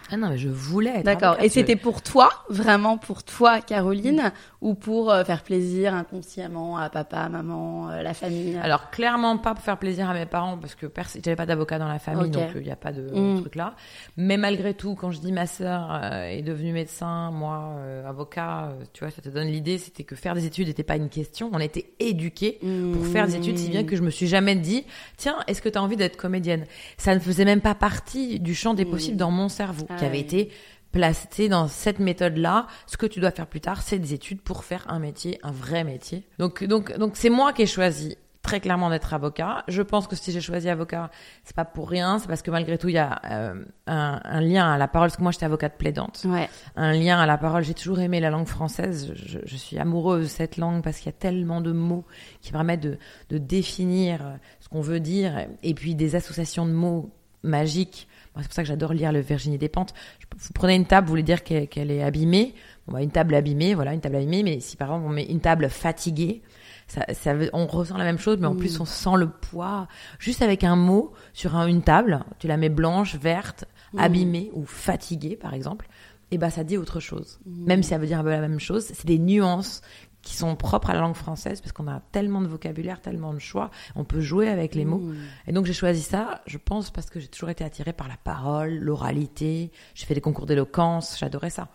ah 0.09 0.17
non, 0.17 0.29
mais 0.29 0.37
je 0.37 0.47
voulais. 0.47 1.03
D'accord. 1.03 1.37
Et 1.41 1.49
c'était 1.49 1.75
pour 1.75 2.01
toi, 2.01 2.29
vraiment 2.49 2.97
pour 2.97 3.23
toi, 3.23 3.59
Caroline, 3.59 4.31
ou 4.61 4.73
pour 4.73 5.11
euh, 5.11 5.23
faire 5.23 5.43
plaisir 5.43 5.93
inconsciemment 5.93 6.77
à 6.77 6.89
papa, 6.89 7.27
maman, 7.27 7.89
euh, 7.89 8.01
la 8.01 8.13
famille? 8.13 8.57
Alors 8.57 8.89
clairement 8.89 9.37
pas 9.37 9.53
pour 9.53 9.63
faire 9.63 9.77
plaisir 9.77 10.09
à 10.09 10.13
mes 10.13 10.25
parents 10.25 10.57
parce 10.57 10.75
que 10.75 10.87
j'avais 11.23 11.35
pas 11.35 11.45
d'avocat 11.45 11.77
dans 11.77 11.87
la 11.87 11.99
famille, 11.99 12.29
donc 12.29 12.49
il 12.55 12.61
n'y 12.61 12.71
a 12.71 12.77
pas 12.77 12.93
de 12.93 13.01
mm. 13.01 13.41
truc 13.41 13.55
là. 13.55 13.75
Mais 14.15 14.37
malgré 14.37 14.73
tout, 14.73 14.95
quand 14.95 15.11
je 15.11 15.19
dis 15.19 15.31
ma 15.31 15.45
sœur 15.45 15.89
euh, 15.91 16.23
est 16.29 16.41
devenue 16.41 16.71
médecin, 16.71 17.31
moi 17.31 17.75
avocat, 18.07 18.73
tu 18.93 19.03
vois, 19.03 19.11
ça 19.11 19.21
te 19.21 19.29
donne 19.29 19.47
l'idée, 19.47 19.77
c'était 19.77 20.03
que 20.03 20.15
faire 20.15 20.35
des 20.35 20.45
études 20.45 20.67
n'était 20.67 20.83
pas 20.83 20.95
une 20.95 21.09
question. 21.09 21.49
On 21.53 21.59
était 21.59 21.91
éduqués 21.99 22.59
pour 22.93 23.05
faire 23.07 23.27
des 23.27 23.35
études, 23.35 23.57
si 23.57 23.69
bien 23.69 23.83
que 23.83 23.95
je 23.95 24.01
me 24.01 24.09
suis 24.09 24.27
jamais 24.27 24.55
dit, 24.55 24.85
tiens, 25.17 25.35
est-ce 25.47 25.61
que 25.61 25.69
tu 25.69 25.77
as 25.77 25.83
envie 25.83 25.97
d'être 25.97 26.17
comédienne? 26.17 26.65
Ça 26.97 27.13
ne 27.13 27.19
faisait 27.19 27.45
même 27.45 27.61
pas 27.61 27.75
partie 27.75 28.39
du 28.39 28.55
champ 28.55 28.73
des 28.73 28.85
mm. 28.85 28.89
possibles 28.89 29.17
dans 29.17 29.31
mon 29.31 29.49
cerveau 29.49 29.85
qui 29.97 30.05
avait 30.05 30.19
été 30.19 30.51
placé 30.91 31.49
dans 31.49 31.67
cette 31.67 31.99
méthode-là. 31.99 32.67
Ce 32.85 32.97
que 32.97 33.05
tu 33.05 33.19
dois 33.19 33.31
faire 33.31 33.47
plus 33.47 33.61
tard, 33.61 33.81
c'est 33.81 33.99
des 33.99 34.13
études 34.13 34.41
pour 34.41 34.63
faire 34.63 34.85
un 34.89 34.99
métier, 34.99 35.39
un 35.43 35.51
vrai 35.51 35.83
métier. 35.83 36.27
Donc, 36.39 36.63
donc, 36.63 36.97
donc 36.97 37.15
c'est 37.15 37.29
moi 37.29 37.53
qui 37.53 37.63
ai 37.63 37.67
choisi 37.67 38.17
très 38.47 38.61
clairement 38.61 38.89
d'être 38.89 39.13
avocat. 39.13 39.65
Je 39.67 39.81
pense 39.81 40.07
que 40.07 40.15
si 40.15 40.31
j'ai 40.31 40.39
choisi 40.39 40.69
avocat, 40.69 41.11
c'est 41.43 41.55
pas 41.55 41.65
pour 41.65 41.89
rien, 41.89 42.17
c'est 42.17 42.27
parce 42.27 42.41
que 42.41 42.49
malgré 42.49 42.77
tout, 42.77 42.87
il 42.87 42.95
y 42.95 42.97
a 42.97 43.19
euh, 43.29 43.65
un, 43.87 44.41
lien 44.41 44.71
à 44.71 44.77
la 44.77 44.87
parole, 44.87 45.09
parce 45.09 45.17
que 45.17 45.21
moi 45.21 45.33
j'étais 45.33 45.45
avocate 45.45 45.77
plaidante. 45.77 46.21
Ouais. 46.25 46.49
Un 46.77 46.93
lien 46.93 47.19
à 47.19 47.25
la 47.25 47.37
parole, 47.37 47.63
j'ai 47.63 47.73
toujours 47.73 47.99
aimé 47.99 48.21
la 48.21 48.29
langue 48.29 48.47
française, 48.47 49.11
je, 49.15 49.39
je 49.43 49.57
suis 49.57 49.77
amoureuse 49.77 50.23
de 50.23 50.29
cette 50.29 50.55
langue 50.55 50.81
parce 50.81 50.97
qu'il 50.97 51.07
y 51.07 51.09
a 51.09 51.19
tellement 51.19 51.59
de 51.59 51.73
mots 51.73 52.05
qui 52.41 52.53
permettent 52.53 52.79
de, 52.79 52.97
de 53.29 53.37
définir 53.37 54.21
ce 54.61 54.69
qu'on 54.69 54.81
veut 54.81 55.01
dire, 55.01 55.45
et 55.61 55.73
puis 55.73 55.93
des 55.93 56.15
associations 56.15 56.65
de 56.65 56.71
mots 56.71 57.11
magiques 57.43 58.07
c'est 58.41 58.47
pour 58.47 58.53
ça 58.53 58.63
que 58.63 58.67
j'adore 58.67 58.93
lire 58.93 59.11
le 59.11 59.19
Virginie 59.19 59.57
Despentes. 59.57 59.93
Vous 60.37 60.53
prenez 60.53 60.75
une 60.75 60.85
table, 60.85 61.07
vous 61.07 61.11
voulez 61.11 61.23
dire 61.23 61.43
qu'elle 61.43 61.91
est 61.91 62.03
abîmée. 62.03 62.53
Bon, 62.87 62.93
bah, 62.93 63.01
une 63.01 63.11
table 63.11 63.35
abîmée, 63.35 63.73
voilà, 63.73 63.93
une 63.93 64.01
table 64.01 64.15
abîmée. 64.15 64.43
Mais 64.43 64.59
si 64.59 64.77
par 64.77 64.89
exemple 64.89 65.05
on 65.07 65.13
met 65.13 65.25
une 65.25 65.41
table 65.41 65.69
fatiguée, 65.69 66.41
ça, 66.87 67.05
ça 67.13 67.33
on 67.53 67.67
ressent 67.67 67.97
la 67.97 68.05
même 68.05 68.17
chose, 68.17 68.37
mais 68.39 68.47
en 68.47 68.55
plus 68.55 68.79
mm. 68.79 68.81
on 68.81 68.85
sent 68.85 69.17
le 69.17 69.29
poids. 69.29 69.87
Juste 70.19 70.41
avec 70.41 70.63
un 70.63 70.75
mot 70.75 71.13
sur 71.33 71.55
une 71.55 71.81
table, 71.81 72.23
tu 72.39 72.47
la 72.47 72.57
mets 72.57 72.69
blanche, 72.69 73.15
verte, 73.15 73.65
mm. 73.93 73.99
abîmée 73.99 74.51
ou 74.53 74.65
fatiguée, 74.65 75.35
par 75.35 75.53
exemple. 75.53 75.87
Et 76.29 76.35
eh 76.35 76.37
ben 76.37 76.49
ça 76.49 76.65
dit 76.65 76.77
autre 76.77 76.99
chose. 76.99 77.39
Mm. 77.45 77.65
Même 77.65 77.83
si 77.83 77.89
ça 77.89 77.97
veut 77.97 78.07
dire 78.07 78.19
un 78.19 78.23
peu 78.23 78.29
la 78.29 78.41
même 78.41 78.59
chose, 78.59 78.85
c'est 78.93 79.05
des 79.05 79.19
nuances 79.19 79.81
qui 80.27 80.35
sont 80.35 80.55
propres 80.57 80.89
à 80.89 80.93
la 80.93 80.99
langue 80.99 81.15
française 81.15 81.61
parce 81.61 81.71
qu'on 81.71 81.87
a 81.87 82.01
tellement 82.11 82.41
de 82.41 82.47
vocabulaire, 82.47 83.01
tellement 83.01 83.33
de 83.33 83.39
choix, 83.39 83.71
on 83.95 84.03
peut 84.03 84.19
jouer 84.19 84.49
avec 84.49 84.75
les 84.75 84.83
mots. 84.83 84.99
Mmh. 84.99 85.15
Et 85.47 85.51
donc 85.53 85.65
j'ai 85.65 85.73
choisi 85.73 86.01
ça, 86.01 86.41
je 86.45 86.57
pense, 86.57 86.91
parce 86.91 87.09
que 87.09 87.19
j'ai 87.21 87.29
toujours 87.29 87.49
été 87.49 87.63
attirée 87.63 87.93
par 87.93 88.09
la 88.09 88.17
parole, 88.17 88.75
l'oralité. 88.75 89.71
J'ai 89.95 90.05
fait 90.05 90.15
des 90.15 90.21
concours 90.21 90.45
d'éloquence, 90.45 91.17
j'adorais 91.17 91.49
ça. 91.49 91.69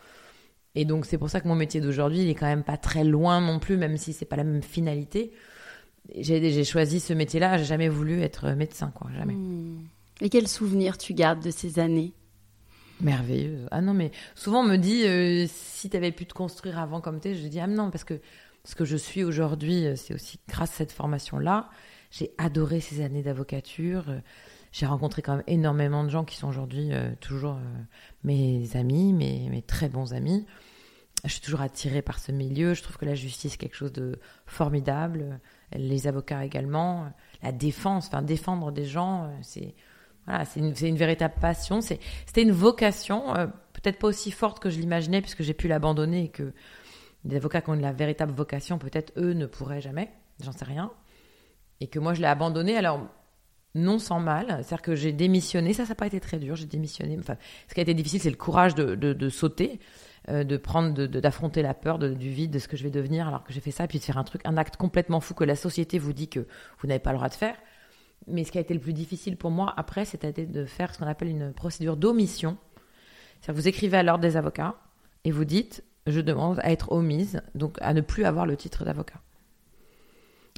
Et 0.74 0.84
donc 0.84 1.06
c'est 1.06 1.16
pour 1.16 1.30
ça 1.30 1.40
que 1.40 1.48
mon 1.48 1.54
métier 1.54 1.80
d'aujourd'hui, 1.80 2.20
il 2.20 2.28
est 2.28 2.34
quand 2.34 2.46
même 2.46 2.64
pas 2.64 2.76
très 2.76 3.04
loin 3.04 3.40
non 3.40 3.58
plus, 3.58 3.78
même 3.78 3.96
si 3.96 4.12
c'est 4.12 4.26
pas 4.26 4.36
la 4.36 4.44
même 4.44 4.62
finalité. 4.62 5.32
J'ai 6.18 6.64
choisi 6.64 7.00
ce 7.00 7.14
métier-là, 7.14 7.56
j'ai 7.56 7.64
jamais 7.64 7.88
voulu 7.88 8.20
être 8.20 8.50
médecin, 8.50 8.92
quoi, 8.94 9.10
jamais. 9.16 9.34
Mmh. 9.34 9.86
Et 10.20 10.28
quel 10.28 10.46
souvenir 10.46 10.98
tu 10.98 11.14
gardes 11.14 11.42
de 11.42 11.50
ces 11.50 11.78
années? 11.78 12.12
Merveilleux. 13.02 13.66
Ah 13.72 13.80
non, 13.80 13.94
mais 13.94 14.12
souvent 14.36 14.60
on 14.60 14.68
me 14.68 14.76
dit 14.76 15.04
euh, 15.04 15.46
si 15.48 15.90
tu 15.90 15.96
avais 15.96 16.12
pu 16.12 16.24
te 16.24 16.34
construire 16.34 16.78
avant 16.78 17.00
comme 17.00 17.20
tu 17.20 17.28
es, 17.28 17.34
je 17.34 17.46
dis 17.48 17.58
ah 17.58 17.66
non, 17.66 17.90
parce 17.90 18.04
que 18.04 18.20
ce 18.64 18.74
que 18.74 18.84
je 18.84 18.96
suis 18.96 19.24
aujourd'hui, 19.24 19.86
euh, 19.86 19.96
c'est 19.96 20.14
aussi 20.14 20.38
grâce 20.48 20.72
à 20.72 20.76
cette 20.76 20.92
formation-là. 20.92 21.68
J'ai 22.10 22.32
adoré 22.38 22.80
ces 22.80 23.02
années 23.02 23.22
d'avocature. 23.22 24.04
Euh, 24.08 24.18
j'ai 24.72 24.86
rencontré 24.86 25.22
quand 25.22 25.36
même 25.36 25.44
énormément 25.46 26.04
de 26.04 26.08
gens 26.08 26.24
qui 26.24 26.36
sont 26.36 26.48
aujourd'hui 26.48 26.92
toujours 27.20 27.58
mes 28.24 28.74
amis, 28.74 29.12
mes, 29.12 29.50
mes, 29.50 29.60
très 29.60 29.90
bons 29.90 30.14
amis. 30.14 30.46
je 31.24 31.28
suis 31.30 31.42
toujours 31.42 31.60
attirée 31.60 32.00
par 32.00 32.18
ce 32.18 32.32
milieu. 32.32 32.72
Je 32.72 32.82
trouve 32.82 32.96
que 32.96 33.04
la 33.04 33.14
justice 33.14 33.52
est 33.52 33.56
quelque 33.58 33.76
chose 33.76 33.92
de 33.92 34.18
formidable. 34.46 35.40
Les 35.74 36.06
avocats 36.06 36.42
également. 36.42 37.12
La 37.42 37.52
défense, 37.52 38.06
enfin 38.06 38.22
défendre 38.22 38.72
des 38.72 38.86
gens, 38.86 39.30
c'est 39.42 39.74
voilà, 40.26 40.44
une, 40.56 40.96
véritable 40.96 41.34
passion. 41.40 41.80
C'était 41.80 42.42
une 42.42 42.52
vocation, 42.52 43.34
euh, 43.36 43.46
peut-être 43.72 43.98
pas 43.98 44.08
aussi 44.08 44.30
forte 44.30 44.60
que 44.60 44.70
je 44.70 44.78
l'imaginais, 44.78 45.20
puisque 45.20 45.42
j'ai 45.42 45.54
pu 45.54 45.68
l'abandonner 45.68 46.24
et 46.24 46.28
que 46.28 46.52
des 47.24 47.36
avocats 47.36 47.60
qui 47.60 47.70
ont 47.70 47.74
la 47.74 47.92
véritable 47.92 48.32
vocation, 48.32 48.78
peut-être 48.78 49.12
eux 49.16 49.32
ne 49.32 49.46
pourraient 49.46 49.80
jamais, 49.80 50.10
j'en 50.42 50.52
sais 50.52 50.64
rien. 50.64 50.90
Et 51.80 51.86
que 51.88 51.98
moi 51.98 52.14
je 52.14 52.20
l'ai 52.20 52.26
abandonné, 52.26 52.76
alors 52.76 53.00
non 53.74 53.98
sans 53.98 54.20
mal. 54.20 54.46
C'est-à-dire 54.48 54.82
que 54.82 54.94
j'ai 54.94 55.12
démissionné, 55.12 55.72
ça, 55.72 55.84
ça 55.84 55.90
n'a 55.90 55.94
pas 55.94 56.06
été 56.06 56.20
très 56.20 56.38
dur, 56.38 56.56
j'ai 56.56 56.66
démissionné. 56.66 57.16
Enfin, 57.18 57.36
ce 57.68 57.74
qui 57.74 57.80
a 57.80 57.82
été 57.82 57.94
difficile, 57.94 58.20
c'est 58.20 58.30
le 58.30 58.36
courage 58.36 58.74
de, 58.74 58.94
de, 58.94 59.12
de 59.12 59.28
sauter. 59.28 59.80
Euh, 60.28 60.44
de 60.44 60.56
prendre, 60.56 61.06
d'affronter 61.06 61.62
la 61.62 61.74
peur 61.74 61.98
du 61.98 62.30
vide, 62.30 62.52
de 62.52 62.60
ce 62.60 62.68
que 62.68 62.76
je 62.76 62.84
vais 62.84 62.92
devenir, 62.92 63.26
alors 63.26 63.42
que 63.42 63.52
j'ai 63.52 63.58
fait 63.58 63.72
ça, 63.72 63.88
puis 63.88 63.98
de 63.98 64.04
faire 64.04 64.18
un 64.18 64.22
truc, 64.22 64.40
un 64.44 64.56
acte 64.56 64.76
complètement 64.76 65.18
fou 65.18 65.34
que 65.34 65.42
la 65.42 65.56
société 65.56 65.98
vous 65.98 66.12
dit 66.12 66.28
que 66.28 66.46
vous 66.78 66.86
n'avez 66.86 67.00
pas 67.00 67.10
le 67.10 67.16
droit 67.16 67.28
de 67.28 67.34
faire. 67.34 67.56
Mais 68.28 68.44
ce 68.44 68.52
qui 68.52 68.58
a 68.58 68.60
été 68.60 68.72
le 68.72 68.78
plus 68.78 68.92
difficile 68.92 69.36
pour 69.36 69.50
moi 69.50 69.74
après, 69.76 70.04
c'était 70.04 70.32
de 70.32 70.64
faire 70.64 70.94
ce 70.94 71.00
qu'on 71.00 71.08
appelle 71.08 71.26
une 71.26 71.52
procédure 71.52 71.96
d'omission. 71.96 72.56
C'est-à-dire 73.40 73.60
vous 73.60 73.66
écrivez 73.66 73.96
à 73.96 74.04
l'ordre 74.04 74.22
des 74.22 74.36
avocats 74.36 74.76
et 75.24 75.32
vous 75.32 75.44
dites 75.44 75.82
je 76.06 76.20
demande 76.20 76.60
à 76.60 76.70
être 76.70 76.92
omise, 76.92 77.42
donc 77.54 77.76
à 77.80 77.94
ne 77.94 78.00
plus 78.00 78.24
avoir 78.24 78.46
le 78.46 78.56
titre 78.56 78.84
d'avocat. 78.84 79.20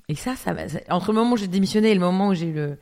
Et 0.08 0.14
ça, 0.14 0.36
ça, 0.36 0.54
entre 0.90 1.12
le 1.12 1.18
moment 1.18 1.32
où 1.32 1.36
j'ai 1.36 1.48
démissionné 1.48 1.90
et 1.90 1.94
le 1.94 2.00
moment 2.00 2.28
où 2.28 2.34
j'ai 2.34 2.46
eu 2.46 2.52
le, 2.52 2.78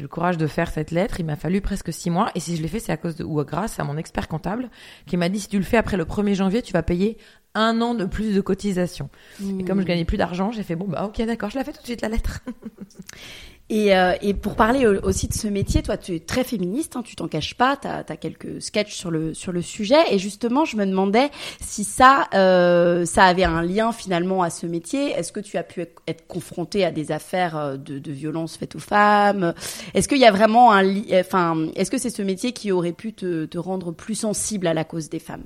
le 0.00 0.08
courage 0.08 0.38
de 0.38 0.46
faire 0.46 0.70
cette 0.70 0.90
lettre, 0.90 1.20
il 1.20 1.26
m'a 1.26 1.36
fallu 1.36 1.60
presque 1.60 1.92
six 1.92 2.08
mois. 2.08 2.30
Et 2.34 2.40
si 2.40 2.56
je 2.56 2.62
l'ai 2.62 2.68
fait, 2.68 2.80
c'est 2.80 2.92
à 2.92 2.96
cause 2.96 3.16
de, 3.16 3.24
ou 3.24 3.42
grâce 3.44 3.78
à 3.78 3.84
mon 3.84 3.96
expert 3.96 4.28
comptable 4.28 4.70
qui 5.06 5.16
m'a 5.16 5.28
dit 5.28 5.40
si 5.40 5.48
tu 5.48 5.58
le 5.58 5.64
fais 5.64 5.76
après 5.76 5.96
le 5.96 6.04
1er 6.04 6.34
janvier, 6.34 6.62
tu 6.62 6.72
vas 6.72 6.82
payer 6.82 7.18
un 7.54 7.82
an 7.82 7.94
de 7.94 8.06
plus 8.06 8.34
de 8.34 8.40
cotisation. 8.40 9.10
Et 9.58 9.64
comme 9.64 9.80
je 9.80 9.86
gagnais 9.86 10.06
plus 10.06 10.16
d'argent, 10.16 10.52
j'ai 10.52 10.62
fait 10.62 10.76
bon 10.76 10.88
bah 10.88 11.04
ok 11.04 11.20
d'accord, 11.26 11.50
je 11.50 11.58
la 11.58 11.64
fais 11.64 11.72
tout 11.72 11.82
de 11.82 11.86
suite 11.86 12.00
la 12.00 12.08
lettre. 12.08 12.40
Et, 13.72 13.96
euh, 13.96 14.12
et, 14.20 14.34
pour 14.34 14.54
parler 14.54 14.86
aussi 14.86 15.28
de 15.28 15.32
ce 15.32 15.48
métier, 15.48 15.82
toi, 15.82 15.96
tu 15.96 16.14
es 16.14 16.20
très 16.20 16.44
féministe, 16.44 16.94
hein, 16.94 17.02
tu 17.02 17.16
t'en 17.16 17.26
caches 17.26 17.54
pas, 17.54 17.78
tu 17.78 17.88
as, 17.88 18.04
quelques 18.18 18.60
sketchs 18.60 18.94
sur 18.94 19.10
le 19.10 19.32
sur 19.32 19.50
le 19.50 19.62
sujet. 19.62 19.96
Et 20.10 20.18
justement, 20.18 20.66
je 20.66 20.76
me 20.76 20.84
demandais 20.84 21.30
si 21.58 21.82
ça 21.82 22.28
euh, 22.34 23.06
ça 23.06 23.24
avait 23.24 23.44
un 23.44 23.62
lien 23.62 23.92
finalement 23.92 24.42
à 24.42 24.50
ce 24.50 24.66
métier. 24.66 25.12
Est-ce 25.12 25.32
que 25.32 25.40
tu 25.40 25.56
as 25.56 25.62
pu 25.62 25.80
être 25.80 26.26
confronté 26.26 26.84
à 26.84 26.90
des 26.90 27.12
affaires 27.12 27.56
euh, 27.56 27.76
de, 27.78 27.98
de 27.98 28.12
violence 28.12 28.58
faites 28.58 28.76
aux 28.76 28.78
femmes? 28.78 29.54
Est-ce 29.94 30.06
qu'il 30.06 30.18
y 30.18 30.26
a 30.26 30.32
vraiment 30.32 30.70
un 30.70 30.84
enfin, 31.14 31.68
est-ce 31.74 31.90
que 31.90 31.96
c'est 31.96 32.10
ce 32.10 32.20
métier 32.20 32.52
qui 32.52 32.72
aurait 32.72 32.92
pu 32.92 33.14
te, 33.14 33.46
te 33.46 33.56
rendre 33.56 33.90
plus 33.90 34.16
sensible 34.16 34.66
à 34.66 34.74
la 34.74 34.84
cause 34.84 35.08
des 35.08 35.18
femmes? 35.18 35.44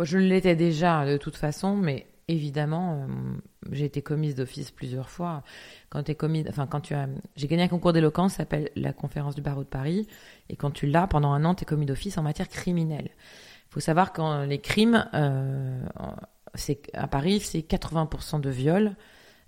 Je 0.00 0.18
l'étais 0.18 0.56
déjà 0.56 1.06
de 1.06 1.18
toute 1.18 1.36
façon, 1.36 1.76
mais 1.76 2.08
évidemment, 2.28 3.06
j'ai 3.70 3.84
été 3.84 4.02
commise 4.02 4.34
d'office 4.34 4.70
plusieurs 4.70 5.08
fois. 5.08 5.42
Quand 5.88 6.02
tu 6.02 6.12
es 6.12 6.14
commise, 6.14 6.46
enfin 6.48 6.66
quand 6.66 6.80
tu 6.80 6.94
as, 6.94 7.08
j'ai 7.36 7.46
gagné 7.46 7.62
un 7.62 7.68
concours 7.68 7.92
d'éloquence, 7.92 8.32
ça 8.32 8.38
s'appelle 8.38 8.70
la 8.74 8.92
conférence 8.92 9.34
du 9.34 9.40
barreau 9.40 9.62
de 9.62 9.68
Paris, 9.68 10.06
et 10.48 10.56
quand 10.56 10.70
tu 10.70 10.86
l'as 10.86 11.06
pendant 11.06 11.32
un 11.32 11.44
an, 11.44 11.54
tu 11.54 11.62
es 11.62 11.66
commis 11.66 11.86
d'office 11.86 12.18
en 12.18 12.22
matière 12.22 12.48
criminelle. 12.48 13.10
Il 13.70 13.74
faut 13.74 13.80
savoir 13.80 14.12
quand 14.12 14.42
les 14.44 14.58
crimes, 14.58 15.08
euh, 15.14 15.84
c'est 16.54 16.82
à 16.94 17.06
Paris, 17.06 17.40
c'est 17.40 17.60
80% 17.60 18.40
de 18.40 18.50
viols. 18.50 18.96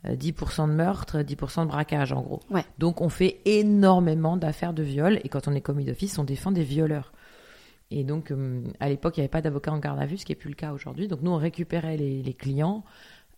10% 0.07 0.63
euh, 0.63 0.67
de 0.69 0.73
meurtre, 0.73 1.19
10% 1.19 1.63
de 1.63 1.67
braquage 1.67 2.13
en 2.13 2.23
gros. 2.23 2.41
Donc 2.79 3.01
on 3.01 3.09
fait 3.09 3.41
énormément 3.47 4.37
d'affaires 4.37 4.73
de 4.73 4.85
viol 4.85 5.19
et 5.25 5.29
quand 5.29 5.49
on 5.49 5.55
est 5.55 5.61
commis 5.61 5.85
d'office, 5.85 6.19
on 6.19 6.25
défend 6.25 6.53
des 6.53 6.63
violeurs. 6.63 7.13
Et 7.91 8.05
donc, 8.05 8.31
euh, 8.31 8.63
à 8.81 8.89
l'époque, 8.89 9.17
il 9.17 9.21
n'y 9.21 9.25
avait 9.25 9.31
pas 9.31 9.41
d'avocat 9.41 9.73
en 9.73 9.79
garde 9.79 10.01
à 10.01 10.07
vue, 10.07 10.19
ce 10.19 10.27
qui 10.27 10.33
n'est 10.33 10.37
plus 10.37 10.51
le 10.51 10.55
cas 10.55 10.73
aujourd'hui. 10.73 11.09
Donc, 11.09 11.23
nous, 11.23 11.31
on 11.31 11.37
récupérait 11.37 11.97
les, 11.97 12.35
clients 12.35 12.85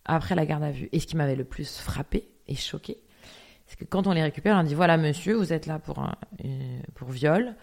après 0.05 0.35
la 0.35 0.45
garde 0.45 0.63
à 0.63 0.71
vue. 0.71 0.89
Et 0.91 0.99
ce 0.99 1.07
qui 1.07 1.15
m'avait 1.15 1.35
le 1.35 1.45
plus 1.45 1.77
frappé 1.77 2.27
et 2.51 2.55
choqué, 2.55 2.97
c'est 3.67 3.77
que 3.77 3.85
quand 3.85 4.07
on 4.07 4.11
les 4.11 4.23
récupère, 4.23 4.57
on 4.57 4.63
dit 4.63 4.75
voilà, 4.75 4.97
monsieur, 4.97 5.35
vous 5.35 5.53
êtes 5.53 5.65
là 5.65 5.79
pour, 5.79 5.99
un, 5.99 6.15
euh, 6.45 6.79
pour 6.95 7.09
viol, 7.09 7.55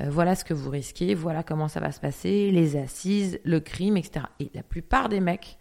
euh, 0.00 0.08
voilà 0.08 0.34
ce 0.34 0.44
que 0.44 0.54
vous 0.54 0.70
risquez, 0.70 1.14
voilà 1.14 1.42
comment 1.42 1.68
ça 1.68 1.80
va 1.80 1.90
se 1.92 2.00
passer, 2.00 2.50
les 2.50 2.76
assises, 2.76 3.40
le 3.44 3.60
crime, 3.60 3.96
etc. 3.96 4.26
Et 4.40 4.50
la 4.54 4.62
plupart 4.62 5.08
des 5.08 5.20
mecs 5.20 5.58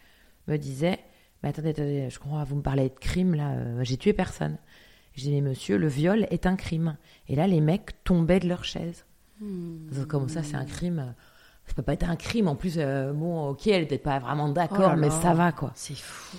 me 0.48 0.58
disaient 0.58 1.00
mais 1.44 1.50
attendez, 1.50 1.70
attendez, 1.70 2.10
je 2.10 2.20
crois, 2.20 2.44
vous 2.44 2.56
me 2.56 2.62
parlez 2.62 2.90
de 2.90 3.00
crime, 3.00 3.36
là, 3.36 3.84
j'ai 3.84 3.98
tué 3.98 4.14
personne. 4.14 4.58
Je 5.14 5.22
dis 5.22 5.32
mais 5.32 5.42
monsieur, 5.42 5.78
le 5.78 5.88
viol 5.88 6.26
est 6.30 6.46
un 6.46 6.56
crime. 6.56 6.98
Et 7.28 7.36
là, 7.36 7.48
les 7.48 7.62
mecs 7.62 8.04
tombaient 8.04 8.40
de 8.40 8.48
leur 8.48 8.64
chaise. 8.64 9.06
Hmm. 9.40 10.06
Comme 10.08 10.28
ça, 10.28 10.44
c'est 10.44 10.56
un 10.56 10.66
crime. 10.66 11.14
Ça 11.68 11.74
peut 11.74 11.84
pas 11.84 11.94
être 11.94 12.10
un 12.10 12.16
crime. 12.16 12.48
En 12.48 12.56
plus, 12.56 12.76
euh, 12.78 13.14
bon, 13.14 13.50
ok, 13.50 13.68
elle 13.68 13.84
était 13.84 13.98
pas 13.98 14.20
vraiment 14.20 14.50
d'accord, 14.50 14.94
oh 14.94 14.98
mais 14.98 15.10
ça 15.10 15.34
va, 15.34 15.52
quoi. 15.52 15.72
C'est 15.76 15.96
fou. 15.96 16.38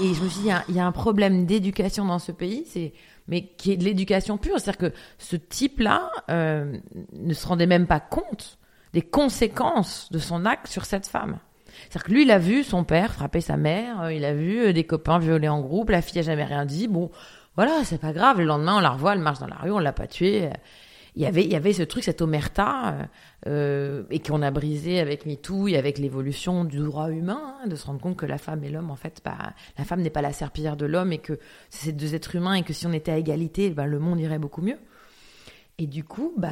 Et 0.00 0.14
je 0.14 0.22
me 0.22 0.28
suis 0.28 0.42
dit, 0.42 0.50
il 0.68 0.74
y, 0.74 0.80
a 0.80 0.86
un 0.86 0.92
problème 0.92 1.46
d'éducation 1.46 2.04
dans 2.04 2.18
ce 2.18 2.32
pays, 2.32 2.64
c'est 2.66 2.92
mais 3.28 3.46
qui 3.56 3.72
est 3.72 3.76
de 3.76 3.84
l'éducation 3.84 4.36
pure. 4.36 4.58
C'est-à-dire 4.58 4.90
que 4.90 4.96
ce 5.18 5.36
type-là 5.36 6.10
euh, 6.30 6.76
ne 7.12 7.34
se 7.34 7.46
rendait 7.46 7.66
même 7.66 7.86
pas 7.86 8.00
compte 8.00 8.58
des 8.92 9.02
conséquences 9.02 10.10
de 10.10 10.18
son 10.18 10.44
acte 10.44 10.66
sur 10.66 10.84
cette 10.84 11.06
femme. 11.06 11.38
C'est-à-dire 11.88 12.04
que 12.04 12.12
lui, 12.12 12.22
il 12.22 12.30
a 12.30 12.38
vu 12.38 12.64
son 12.64 12.84
père 12.84 13.14
frapper 13.14 13.40
sa 13.40 13.56
mère, 13.56 14.02
euh, 14.02 14.12
il 14.12 14.24
a 14.24 14.34
vu 14.34 14.72
des 14.72 14.84
copains 14.84 15.18
violer 15.18 15.48
en 15.48 15.60
groupe, 15.60 15.90
la 15.90 16.02
fille 16.02 16.18
a 16.18 16.22
jamais 16.22 16.44
rien 16.44 16.66
dit. 16.66 16.88
Bon, 16.88 17.10
voilà, 17.56 17.84
c'est 17.84 18.00
pas 18.00 18.12
grave. 18.12 18.38
Le 18.38 18.44
lendemain, 18.44 18.76
on 18.76 18.80
la 18.80 18.90
revoit, 18.90 19.14
elle 19.14 19.20
marche 19.20 19.38
dans 19.38 19.46
la 19.46 19.56
rue, 19.56 19.70
on 19.70 19.78
l'a 19.78 19.92
pas 19.92 20.06
tuée 20.06 20.50
il 21.14 21.22
y 21.22 21.26
avait 21.26 21.44
il 21.44 21.50
y 21.50 21.56
avait 21.56 21.72
ce 21.72 21.82
truc 21.82 22.04
cette 22.04 22.22
omerta 22.22 23.08
euh, 23.46 24.04
et 24.10 24.20
qu'on 24.20 24.40
a 24.40 24.50
brisé 24.50 24.98
avec 24.98 25.26
MeToo 25.26 25.68
et 25.68 25.76
avec 25.76 25.98
l'évolution 25.98 26.64
du 26.64 26.78
droit 26.78 27.10
humain 27.10 27.56
hein, 27.62 27.66
de 27.66 27.76
se 27.76 27.86
rendre 27.86 28.00
compte 28.00 28.16
que 28.16 28.26
la 28.26 28.38
femme 28.38 28.64
et 28.64 28.70
l'homme 28.70 28.90
en 28.90 28.96
fait 28.96 29.20
bah, 29.24 29.52
la 29.76 29.84
femme 29.84 30.00
n'est 30.00 30.10
pas 30.10 30.22
la 30.22 30.32
serpillière 30.32 30.76
de 30.76 30.86
l'homme 30.86 31.12
et 31.12 31.18
que 31.18 31.38
c'est 31.68 31.92
deux 31.92 32.14
êtres 32.14 32.34
humains 32.36 32.54
et 32.54 32.62
que 32.62 32.72
si 32.72 32.86
on 32.86 32.92
était 32.92 33.12
à 33.12 33.18
égalité 33.18 33.70
bah, 33.70 33.86
le 33.86 33.98
monde 33.98 34.20
irait 34.20 34.38
beaucoup 34.38 34.62
mieux. 34.62 34.78
Et 35.78 35.86
du 35.86 36.04
coup 36.04 36.32
bah 36.36 36.48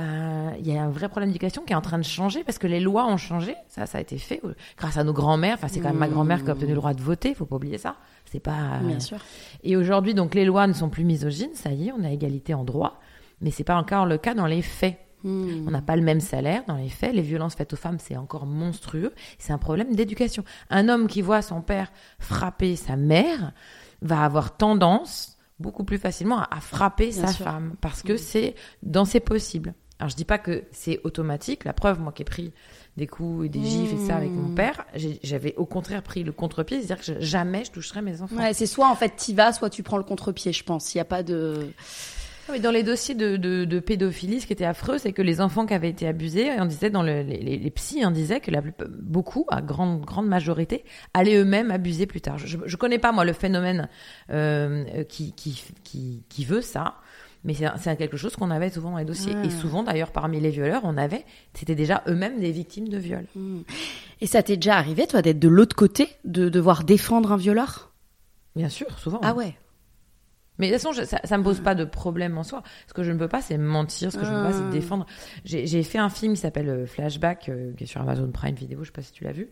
il 0.58 0.66
y 0.66 0.76
a 0.76 0.82
un 0.82 0.90
vrai 0.90 1.08
problème 1.08 1.30
d'éducation 1.30 1.62
qui 1.62 1.72
est 1.72 1.76
en 1.76 1.82
train 1.82 1.98
de 1.98 2.04
changer 2.04 2.42
parce 2.44 2.58
que 2.58 2.66
les 2.66 2.80
lois 2.80 3.06
ont 3.06 3.18
changé. 3.18 3.54
Ça 3.68 3.86
ça 3.86 3.96
a 3.96 4.00
été 4.02 4.18
fait 4.18 4.40
euh, 4.44 4.54
grâce 4.76 4.98
à 4.98 5.04
nos 5.04 5.12
grands-mères. 5.14 5.54
Enfin 5.54 5.68
c'est 5.68 5.80
quand 5.80 5.88
même 5.88 5.98
ma 5.98 6.08
grand-mère 6.08 6.42
qui 6.44 6.50
a 6.50 6.52
obtenu 6.52 6.70
le 6.70 6.76
droit 6.76 6.92
de 6.92 7.02
voter 7.02 7.34
faut 7.34 7.46
pas 7.46 7.56
oublier 7.56 7.78
ça. 7.78 7.96
C'est 8.26 8.40
pas 8.40 8.78
bien 8.82 9.00
sûr. 9.00 9.18
Et 9.62 9.76
aujourd'hui 9.76 10.12
donc 10.12 10.34
les 10.34 10.44
lois 10.44 10.66
ne 10.66 10.74
sont 10.74 10.90
plus 10.90 11.04
misogynes. 11.04 11.54
Ça 11.54 11.70
y 11.70 11.88
est 11.88 11.92
on 11.92 12.04
a 12.04 12.10
égalité 12.10 12.52
en 12.52 12.64
droit 12.64 13.00
mais 13.40 13.50
c'est 13.50 13.64
pas 13.64 13.76
encore 13.76 14.06
le 14.06 14.18
cas 14.18 14.34
dans 14.34 14.46
les 14.46 14.62
faits. 14.62 14.98
Hmm. 15.22 15.66
On 15.66 15.70
n'a 15.70 15.82
pas 15.82 15.96
le 15.96 16.02
même 16.02 16.20
salaire 16.20 16.62
dans 16.66 16.76
les 16.76 16.88
faits. 16.88 17.14
Les 17.14 17.22
violences 17.22 17.54
faites 17.54 17.72
aux 17.72 17.76
femmes, 17.76 17.98
c'est 17.98 18.16
encore 18.16 18.46
monstrueux. 18.46 19.12
C'est 19.38 19.52
un 19.52 19.58
problème 19.58 19.94
d'éducation. 19.94 20.44
Un 20.70 20.88
homme 20.88 21.08
qui 21.08 21.20
voit 21.20 21.42
son 21.42 21.60
père 21.60 21.92
frapper 22.18 22.76
sa 22.76 22.96
mère 22.96 23.52
va 24.00 24.22
avoir 24.24 24.56
tendance 24.56 25.36
beaucoup 25.58 25.84
plus 25.84 25.98
facilement 25.98 26.40
à, 26.40 26.60
frapper 26.60 27.12
sa 27.12 27.26
femme 27.26 27.74
parce 27.82 28.02
que 28.02 28.14
hmm. 28.14 28.18
c'est 28.18 28.54
dans 28.82 29.04
ses 29.04 29.20
possibles. 29.20 29.74
Alors 29.98 30.08
je 30.08 30.16
dis 30.16 30.24
pas 30.24 30.38
que 30.38 30.64
c'est 30.72 31.00
automatique. 31.04 31.64
La 31.64 31.74
preuve, 31.74 32.00
moi 32.00 32.12
qui 32.12 32.22
ai 32.22 32.24
pris 32.24 32.54
des 32.96 33.06
coups 33.06 33.46
et 33.46 33.48
des 33.50 33.62
gifs 33.62 33.92
et 33.92 34.06
ça 34.06 34.16
avec 34.16 34.30
mon 34.30 34.48
hmm. 34.48 34.54
père, 34.54 34.86
j'avais 35.22 35.54
au 35.56 35.66
contraire 35.66 36.02
pris 36.02 36.24
le 36.24 36.32
contre-pied, 36.32 36.80
c'est-à-dire 36.82 37.04
que 37.04 37.20
jamais 37.20 37.64
je 37.64 37.70
toucherais 37.70 38.00
mes 38.00 38.22
enfants. 38.22 38.36
Ouais, 38.36 38.54
c'est 38.54 38.64
soit 38.64 38.88
en 38.88 38.94
fait 38.94 39.16
tu 39.16 39.34
vas, 39.34 39.52
soit 39.52 39.68
tu 39.68 39.82
prends 39.82 39.98
le 39.98 40.02
contre-pied, 40.02 40.54
je 40.54 40.64
pense. 40.64 40.94
Il 40.94 40.96
n'y 40.96 41.02
a 41.02 41.04
pas 41.04 41.22
de 41.22 41.68
dans 42.58 42.70
les 42.70 42.82
dossiers 42.82 43.14
de, 43.14 43.36
de, 43.36 43.80
pédophilie, 43.80 44.40
ce 44.40 44.46
qui 44.46 44.52
était 44.52 44.64
affreux, 44.64 44.98
c'est 44.98 45.12
que 45.12 45.22
les 45.22 45.40
enfants 45.40 45.66
qui 45.66 45.74
avaient 45.74 45.90
été 45.90 46.06
abusés, 46.06 46.50
on 46.58 46.64
disait 46.64 46.90
dans 46.90 47.02
les, 47.02 47.22
les, 47.22 47.70
psys, 47.70 48.04
on 48.04 48.10
disait 48.10 48.40
que 48.40 48.50
la 48.50 48.62
beaucoup, 49.00 49.46
à 49.48 49.62
grande 49.62 50.00
grande 50.04 50.26
majorité, 50.26 50.84
allaient 51.14 51.36
eux-mêmes 51.36 51.70
abuser 51.70 52.06
plus 52.06 52.20
tard. 52.20 52.38
Je, 52.38 52.58
je 52.64 52.76
connais 52.76 52.98
pas 52.98 53.12
moi 53.12 53.24
le 53.24 53.32
phénomène 53.32 53.88
euh, 54.30 55.04
qui, 55.04 55.32
qui, 55.32 55.62
qui 55.84 56.24
qui 56.28 56.44
veut 56.44 56.62
ça. 56.62 56.96
Mais 57.42 57.54
c'est 57.54 57.96
quelque 57.96 58.18
chose 58.18 58.36
qu'on 58.36 58.50
avait 58.50 58.68
souvent 58.68 58.90
dans 58.90 58.98
les 58.98 59.06
dossiers. 59.06 59.32
Et 59.44 59.48
souvent, 59.50 59.82
d'ailleurs, 59.82 60.12
parmi 60.12 60.40
les 60.40 60.50
violeurs, 60.50 60.82
on 60.84 60.98
avait, 60.98 61.24
c'était 61.54 61.74
déjà 61.74 62.02
eux-mêmes 62.06 62.38
des 62.38 62.52
victimes 62.52 62.88
de 62.88 62.98
viol. 62.98 63.24
Hmm. 63.34 63.62
Et 64.20 64.26
ça 64.26 64.42
t'est 64.42 64.56
déjà 64.56 64.76
arrivé, 64.76 65.06
toi, 65.06 65.22
d'être 65.22 65.38
de 65.38 65.48
l'autre 65.48 65.74
côté, 65.74 66.08
de 66.24 66.50
devoir 66.50 66.84
défendre 66.84 67.32
un 67.32 67.38
violeur? 67.38 67.92
Bien 68.56 68.68
sûr, 68.68 68.98
souvent. 68.98 69.20
Ah 69.22 69.32
ouais. 69.32 69.54
Mais 70.60 70.68
de 70.68 70.74
toute 70.74 70.82
façon, 70.82 71.04
ça, 71.04 71.20
ça 71.24 71.38
me 71.38 71.42
pose 71.42 71.60
pas 71.60 71.74
de 71.74 71.84
problème 71.84 72.36
en 72.38 72.42
soi. 72.42 72.62
Ce 72.86 72.92
que 72.92 73.02
je 73.02 73.10
ne 73.10 73.18
peux 73.18 73.28
pas, 73.28 73.40
c'est 73.40 73.58
mentir. 73.58 74.12
Ce 74.12 74.18
que 74.18 74.24
je 74.24 74.30
ne 74.30 74.36
peux 74.36 74.44
pas, 74.44 74.52
c'est 74.52 74.64
ah. 74.68 74.70
défendre. 74.70 75.06
J'ai 75.44 75.82
fait 75.82 75.98
un 75.98 76.10
film 76.10 76.34
qui 76.34 76.40
s'appelle 76.40 76.68
euh, 76.68 76.86
Flashback, 76.86 77.48
euh, 77.48 77.72
qui 77.76 77.84
est 77.84 77.86
sur 77.86 78.00
Amazon 78.02 78.30
Prime 78.30 78.54
Vidéo, 78.54 78.80
je 78.82 78.86
sais 78.86 78.92
pas 78.92 79.02
si 79.02 79.12
tu 79.12 79.24
l'as 79.24 79.32
vu, 79.32 79.48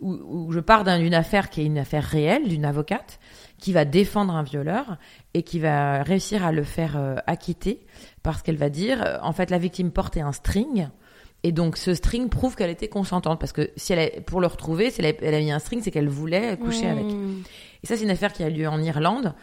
où, 0.00 0.12
où, 0.12 0.52
je 0.52 0.60
pars 0.60 0.84
d'une 0.84 1.14
affaire 1.14 1.50
qui 1.50 1.60
est 1.60 1.66
une 1.66 1.78
affaire 1.78 2.04
réelle, 2.04 2.48
d'une 2.48 2.64
avocate 2.64 3.18
qui 3.58 3.72
va 3.72 3.84
défendre 3.84 4.34
un 4.34 4.42
violeur 4.42 4.98
et 5.34 5.42
qui 5.42 5.58
va 5.58 6.02
réussir 6.02 6.44
à 6.44 6.52
le 6.52 6.62
faire 6.62 6.96
euh, 6.96 7.16
acquitter 7.26 7.84
parce 8.22 8.42
qu'elle 8.42 8.56
va 8.56 8.70
dire, 8.70 9.18
en 9.22 9.32
fait, 9.32 9.50
la 9.50 9.58
victime 9.58 9.90
portait 9.90 10.20
un 10.20 10.32
string. 10.32 10.88
Et 11.44 11.50
donc 11.50 11.76
ce 11.76 11.92
string 11.94 12.28
prouve 12.28 12.54
qu'elle 12.54 12.70
était 12.70 12.88
consentante 12.88 13.40
parce 13.40 13.52
que 13.52 13.70
si 13.76 13.92
elle 13.92 13.98
a, 13.98 14.20
pour 14.20 14.40
le 14.40 14.46
retrouver, 14.46 14.90
si 14.90 15.00
elle 15.00 15.06
a, 15.06 15.12
elle 15.22 15.34
a 15.34 15.40
mis 15.40 15.50
un 15.50 15.58
string, 15.58 15.80
c'est 15.82 15.90
qu'elle 15.90 16.08
voulait 16.08 16.56
coucher 16.56 16.86
avec. 16.86 17.06
Et 17.82 17.86
ça, 17.86 17.96
c'est 17.96 18.04
une 18.04 18.10
affaire 18.10 18.32
qui 18.32 18.44
a 18.44 18.48
lieu 18.48 18.68
en 18.68 18.80
Irlande 18.80 19.34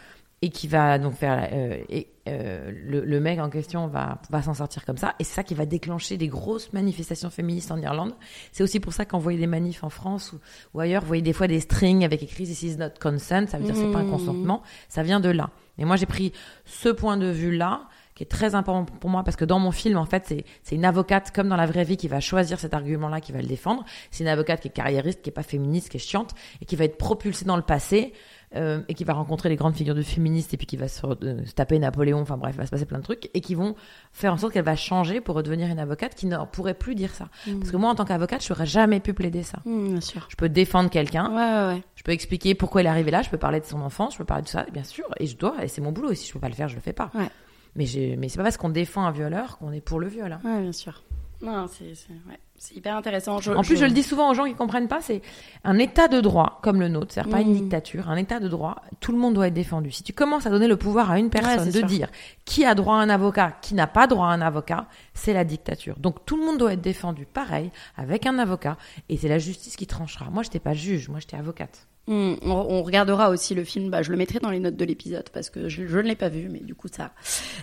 et 0.42 0.48
qui 0.50 0.68
va 0.68 0.98
donc 0.98 1.14
faire 1.14 1.48
euh, 1.52 1.82
et 1.88 2.08
euh, 2.28 2.70
le, 2.74 3.04
le 3.04 3.20
mec 3.20 3.38
en 3.40 3.50
question 3.50 3.86
va 3.88 4.20
va 4.30 4.42
s'en 4.42 4.54
sortir 4.54 4.84
comme 4.84 4.96
ça. 4.96 5.14
Et 5.18 5.24
c'est 5.24 5.34
ça 5.34 5.42
qui 5.42 5.54
va 5.54 5.66
déclencher 5.66 6.16
des 6.16 6.28
grosses 6.28 6.72
manifestations 6.72 7.30
féministes 7.30 7.70
en 7.70 7.78
Irlande. 7.78 8.14
C'est 8.52 8.62
aussi 8.62 8.80
pour 8.80 8.92
ça 8.92 9.04
qu'on 9.04 9.18
voyait 9.18 9.38
des 9.38 9.46
manifs 9.46 9.84
en 9.84 9.90
France 9.90 10.32
ou, 10.32 10.38
ou 10.74 10.80
ailleurs. 10.80 11.02
Vous 11.02 11.08
voyez 11.08 11.22
des 11.22 11.32
fois 11.32 11.46
des 11.46 11.60
strings 11.60 12.04
avec 12.04 12.22
écrit 12.22 12.44
this 12.44 12.62
is 12.62 12.76
not 12.76 12.90
consent 13.00 13.46
ça 13.48 13.58
veut 13.58 13.64
dire 13.64 13.76
c'est 13.76 13.90
pas 13.92 13.98
un 13.98 14.04
Mmh. 14.04 14.10
consentement. 14.10 14.62
Ça 14.88 15.02
vient 15.02 15.20
de 15.20 15.28
là. 15.28 15.50
Et 15.78 15.84
moi 15.84 15.96
j'ai 15.96 16.06
pris 16.06 16.32
ce 16.64 16.88
point 16.88 17.16
de 17.16 17.26
vue 17.26 17.54
là 17.56 17.88
qui 18.14 18.24
est 18.24 18.26
très 18.26 18.54
important 18.54 18.84
pour 18.84 19.08
moi 19.08 19.22
parce 19.24 19.36
que 19.36 19.44
dans 19.44 19.58
mon 19.58 19.70
film 19.70 19.96
en 19.96 20.04
fait 20.04 20.24
c'est 20.26 20.44
c'est 20.62 20.74
une 20.74 20.84
avocate 20.84 21.30
comme 21.32 21.48
dans 21.48 21.56
la 21.56 21.66
vraie 21.66 21.84
vie 21.84 21.96
qui 21.96 22.08
va 22.08 22.20
choisir 22.20 22.58
cet 22.58 22.74
argument 22.74 23.08
là 23.08 23.20
qui 23.20 23.32
va 23.32 23.40
le 23.40 23.46
défendre. 23.46 23.84
C'est 24.10 24.24
une 24.24 24.28
avocate 24.28 24.60
qui 24.60 24.68
est 24.68 24.72
carriériste 24.72 25.22
qui 25.22 25.30
est 25.30 25.32
pas 25.32 25.42
féministe 25.42 25.90
qui 25.90 25.98
est 25.98 26.00
chiante 26.00 26.34
et 26.60 26.64
qui 26.64 26.76
va 26.76 26.84
être 26.84 26.98
propulsée 26.98 27.44
dans 27.44 27.56
le 27.56 27.62
passé 27.62 28.12
euh, 28.56 28.80
et 28.88 28.94
qui 28.94 29.04
va 29.04 29.12
rencontrer 29.12 29.48
les 29.48 29.56
grandes 29.56 29.74
figures 29.76 29.94
de 29.94 30.02
féministes 30.02 30.52
et 30.54 30.56
puis 30.56 30.66
qui 30.66 30.76
va 30.76 30.88
se, 30.88 31.06
euh, 31.06 31.44
se 31.46 31.52
taper 31.52 31.78
Napoléon, 31.78 32.20
enfin 32.20 32.36
bref, 32.36 32.54
il 32.56 32.58
va 32.58 32.66
se 32.66 32.70
passer 32.70 32.84
plein 32.86 32.98
de 32.98 33.02
trucs 33.04 33.30
et 33.32 33.40
qui 33.40 33.54
vont 33.54 33.76
faire 34.12 34.32
en 34.32 34.36
sorte 34.38 34.52
qu'elle 34.52 34.64
va 34.64 34.76
changer 34.76 35.20
pour 35.20 35.36
redevenir 35.36 35.68
une 35.68 35.78
avocate 35.78 36.14
qui 36.14 36.26
ne 36.26 36.36
pourrait 36.50 36.74
plus 36.74 36.94
dire 36.94 37.14
ça. 37.14 37.28
Parce 37.58 37.70
que 37.70 37.76
moi, 37.76 37.90
en 37.90 37.94
tant 37.94 38.04
qu'avocate, 38.04 38.44
je 38.44 38.52
n'aurais 38.52 38.66
jamais 38.66 38.98
pu 39.00 39.14
plaider 39.14 39.42
ça. 39.42 39.58
Mmh, 39.64 39.88
bien 39.90 40.00
sûr. 40.00 40.26
Je 40.28 40.36
peux 40.36 40.48
défendre 40.48 40.90
quelqu'un, 40.90 41.30
Ouais, 41.30 41.36
ouais, 41.68 41.74
ouais. 41.76 41.82
je 41.94 42.02
peux 42.02 42.12
expliquer 42.12 42.54
pourquoi 42.54 42.82
il 42.82 42.86
est 42.86 42.90
arrivé 42.90 43.10
là, 43.10 43.22
je 43.22 43.30
peux 43.30 43.38
parler 43.38 43.60
de 43.60 43.66
son 43.66 43.80
enfance, 43.80 44.14
je 44.14 44.18
peux 44.18 44.24
parler 44.24 44.42
de 44.44 44.48
ça, 44.48 44.66
bien 44.72 44.84
sûr, 44.84 45.06
et 45.18 45.26
je 45.26 45.36
dois, 45.36 45.54
et 45.62 45.68
c'est 45.68 45.80
mon 45.80 45.92
boulot, 45.92 46.10
et 46.10 46.14
si 46.16 46.26
je 46.26 46.32
peux 46.32 46.40
pas 46.40 46.48
le 46.48 46.54
faire, 46.54 46.68
je 46.68 46.74
le 46.74 46.80
fais 46.80 46.92
pas. 46.92 47.10
Ouais. 47.14 47.28
Mais, 47.76 47.84
mais 48.18 48.28
c'est 48.28 48.36
pas 48.38 48.42
parce 48.42 48.56
qu'on 48.56 48.68
défend 48.68 49.04
un 49.04 49.12
violeur 49.12 49.58
qu'on 49.58 49.70
est 49.72 49.80
pour 49.80 50.00
le 50.00 50.08
viol. 50.08 50.32
hein. 50.32 50.40
Bien 50.60 50.72
sûr. 50.72 51.02
Non, 51.40 51.66
c'est- 51.68 51.84
ouais. 52.28 52.38
C'est 52.62 52.76
hyper 52.76 52.94
intéressant. 52.94 53.40
Je- 53.40 53.52
En 53.52 53.62
plus, 53.62 53.78
je 53.78 53.86
le 53.86 53.90
dis 53.90 54.02
souvent 54.02 54.30
aux 54.30 54.34
gens 54.34 54.44
qui 54.44 54.52
comprennent 54.54 54.86
pas, 54.86 55.00
c'est 55.00 55.22
un 55.64 55.78
état 55.78 56.08
de 56.08 56.20
droit 56.20 56.58
comme 56.62 56.78
le 56.78 56.88
nôtre, 56.88 57.14
c'est-à-dire 57.14 57.32
pas 57.32 57.40
une 57.40 57.48
Mhm. 57.54 57.60
dictature, 57.62 58.10
un 58.10 58.16
état 58.16 58.38
de 58.38 58.48
droit, 58.48 58.76
tout 59.00 59.12
le 59.12 59.18
monde 59.18 59.32
doit 59.32 59.46
être 59.46 59.54
défendu. 59.54 59.90
Si 59.90 60.02
tu 60.02 60.12
commences 60.12 60.44
à 60.44 60.50
donner 60.50 60.68
le 60.68 60.76
pouvoir 60.76 61.10
à 61.10 61.18
une 61.18 61.30
personne 61.30 61.64
de 61.70 61.78
sûr. 61.78 61.86
dire 61.86 62.08
qui 62.44 62.66
a 62.66 62.74
droit 62.74 62.96
à 62.96 62.98
un 62.98 63.08
avocat, 63.08 63.56
qui 63.62 63.72
n'a 63.74 63.86
pas 63.86 64.06
droit 64.06 64.26
à 64.26 64.30
un 64.32 64.42
avocat, 64.42 64.84
c'est 65.14 65.32
la 65.32 65.44
dictature. 65.44 65.98
Donc 65.98 66.26
tout 66.26 66.36
le 66.36 66.44
monde 66.44 66.58
doit 66.58 66.74
être 66.74 66.82
défendu 66.82 67.24
pareil, 67.24 67.70
avec 67.96 68.26
un 68.26 68.38
avocat, 68.38 68.76
et 69.08 69.16
c'est 69.16 69.28
la 69.28 69.38
justice 69.38 69.74
qui 69.76 69.86
tranchera. 69.86 70.26
Moi, 70.30 70.42
j'étais 70.42 70.60
pas 70.60 70.74
juge, 70.74 71.08
moi 71.08 71.18
j'étais 71.18 71.38
avocate. 71.38 71.86
Hmm, 72.10 72.34
on, 72.42 72.50
on 72.50 72.82
regardera 72.82 73.30
aussi 73.30 73.54
le 73.54 73.62
film. 73.62 73.88
Bah, 73.88 74.02
je 74.02 74.10
le 74.10 74.16
mettrai 74.16 74.40
dans 74.40 74.50
les 74.50 74.58
notes 74.58 74.74
de 74.74 74.84
l'épisode 74.84 75.28
parce 75.32 75.48
que 75.48 75.68
je, 75.68 75.86
je 75.86 75.96
ne 75.98 76.02
l'ai 76.02 76.16
pas 76.16 76.28
vu, 76.28 76.48
mais 76.50 76.58
du 76.58 76.74
coup 76.74 76.88
ça, 76.90 77.12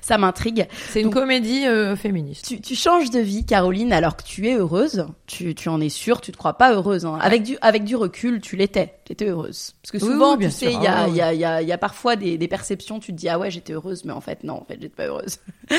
ça 0.01 0.17
m'intrigue. 0.17 0.67
C'est 0.89 1.01
une 1.01 1.07
Donc- 1.07 1.15
comédie 1.15 1.67
euh, 1.67 1.97
féministe. 1.97 2.45
Tu, 2.47 2.62
tu 2.62 2.73
changes 2.73 3.10
de 3.10 3.19
vie, 3.19 3.45
Caroline, 3.45 3.91
alors 3.91 4.15
que 4.15 4.23
tu 4.23 4.47
es 4.47 4.55
heureuse. 4.55 5.05
Tu, 5.25 5.53
tu 5.53 5.67
en 5.67 5.81
es 5.81 5.89
sûre. 5.89 6.21
Tu 6.21 6.31
te 6.31 6.38
crois 6.38 6.53
pas 6.57 6.73
heureuse. 6.73 7.05
hein. 7.05 7.17
Avec 7.21 7.43
du 7.43 7.57
avec 7.62 7.83
du 7.83 7.97
recul, 7.97 8.39
tu 8.39 8.55
l'étais. 8.55 8.93
Tu 9.07 9.13
étais 9.13 9.29
heureuse. 9.29 9.71
Parce 9.81 9.91
que 9.93 9.99
souvent, 9.99 10.35
oui, 10.35 10.43
tu 10.45 10.51
sais, 10.51 10.73
il 10.73 10.83
y 10.83 10.85
a 10.87 11.03
Ah, 11.03 11.07
y 11.07 11.21
a 11.21 11.33
y 11.33 11.45
a 11.45 11.61
y 11.61 11.71
a 11.71 11.77
parfois 11.77 12.17
des, 12.17 12.37
des 12.37 12.47
perceptions. 12.49 12.99
Tu 12.99 13.13
te 13.13 13.17
dis 13.17 13.29
ah 13.29 13.39
ouais 13.39 13.49
j'étais 13.49 13.71
heureuse, 13.73 14.03
mais 14.03 14.11
en 14.11 14.19
fait 14.19 14.43
non, 14.43 14.55
en 14.55 14.65
fait 14.65 14.73
j'étais 14.81 14.89
pas 14.95 15.05
heureuse. 15.05 15.37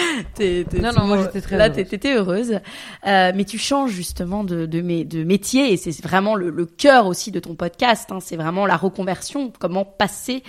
Non, 0.82 0.92
non, 0.96 1.04
moi, 1.06 1.22
j'étais 1.22 1.40
très 1.40 1.56
Là, 1.56 1.64
heureuse. 1.66 1.76
t'é- 1.76 1.84
t'étais 1.84 2.14
heureuse. 2.14 2.60
Euh, 3.06 3.32
mais 3.34 3.44
tu 3.44 3.58
changes 3.58 3.90
justement 3.90 4.44
de 4.44 4.64
de, 4.66 4.80
mé- 4.80 5.06
de 5.06 5.24
métier 5.24 5.72
et 5.72 5.76
c'est 5.76 6.02
vraiment 6.02 6.34
le, 6.34 6.50
le 6.50 6.66
cœur 6.66 7.06
aussi 7.06 7.30
de 7.30 7.40
ton 7.40 7.54
podcast. 7.54 8.10
Hein. 8.12 8.18
C'est 8.20 8.36
vraiment 8.36 8.64
la 8.66 8.76
reconversion. 8.76 9.52
Comment 9.58 9.84
passer 9.84 10.42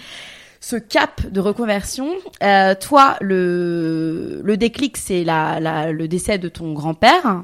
ce 0.61 0.75
cap 0.75 1.25
de 1.27 1.39
reconversion. 1.39 2.09
Euh, 2.43 2.75
toi, 2.79 3.15
le, 3.21 4.41
le 4.43 4.57
déclic, 4.57 4.97
c'est 4.97 5.23
la, 5.23 5.59
la, 5.59 5.91
le 5.91 6.07
décès 6.07 6.37
de 6.37 6.49
ton 6.49 6.73
grand-père. 6.73 7.43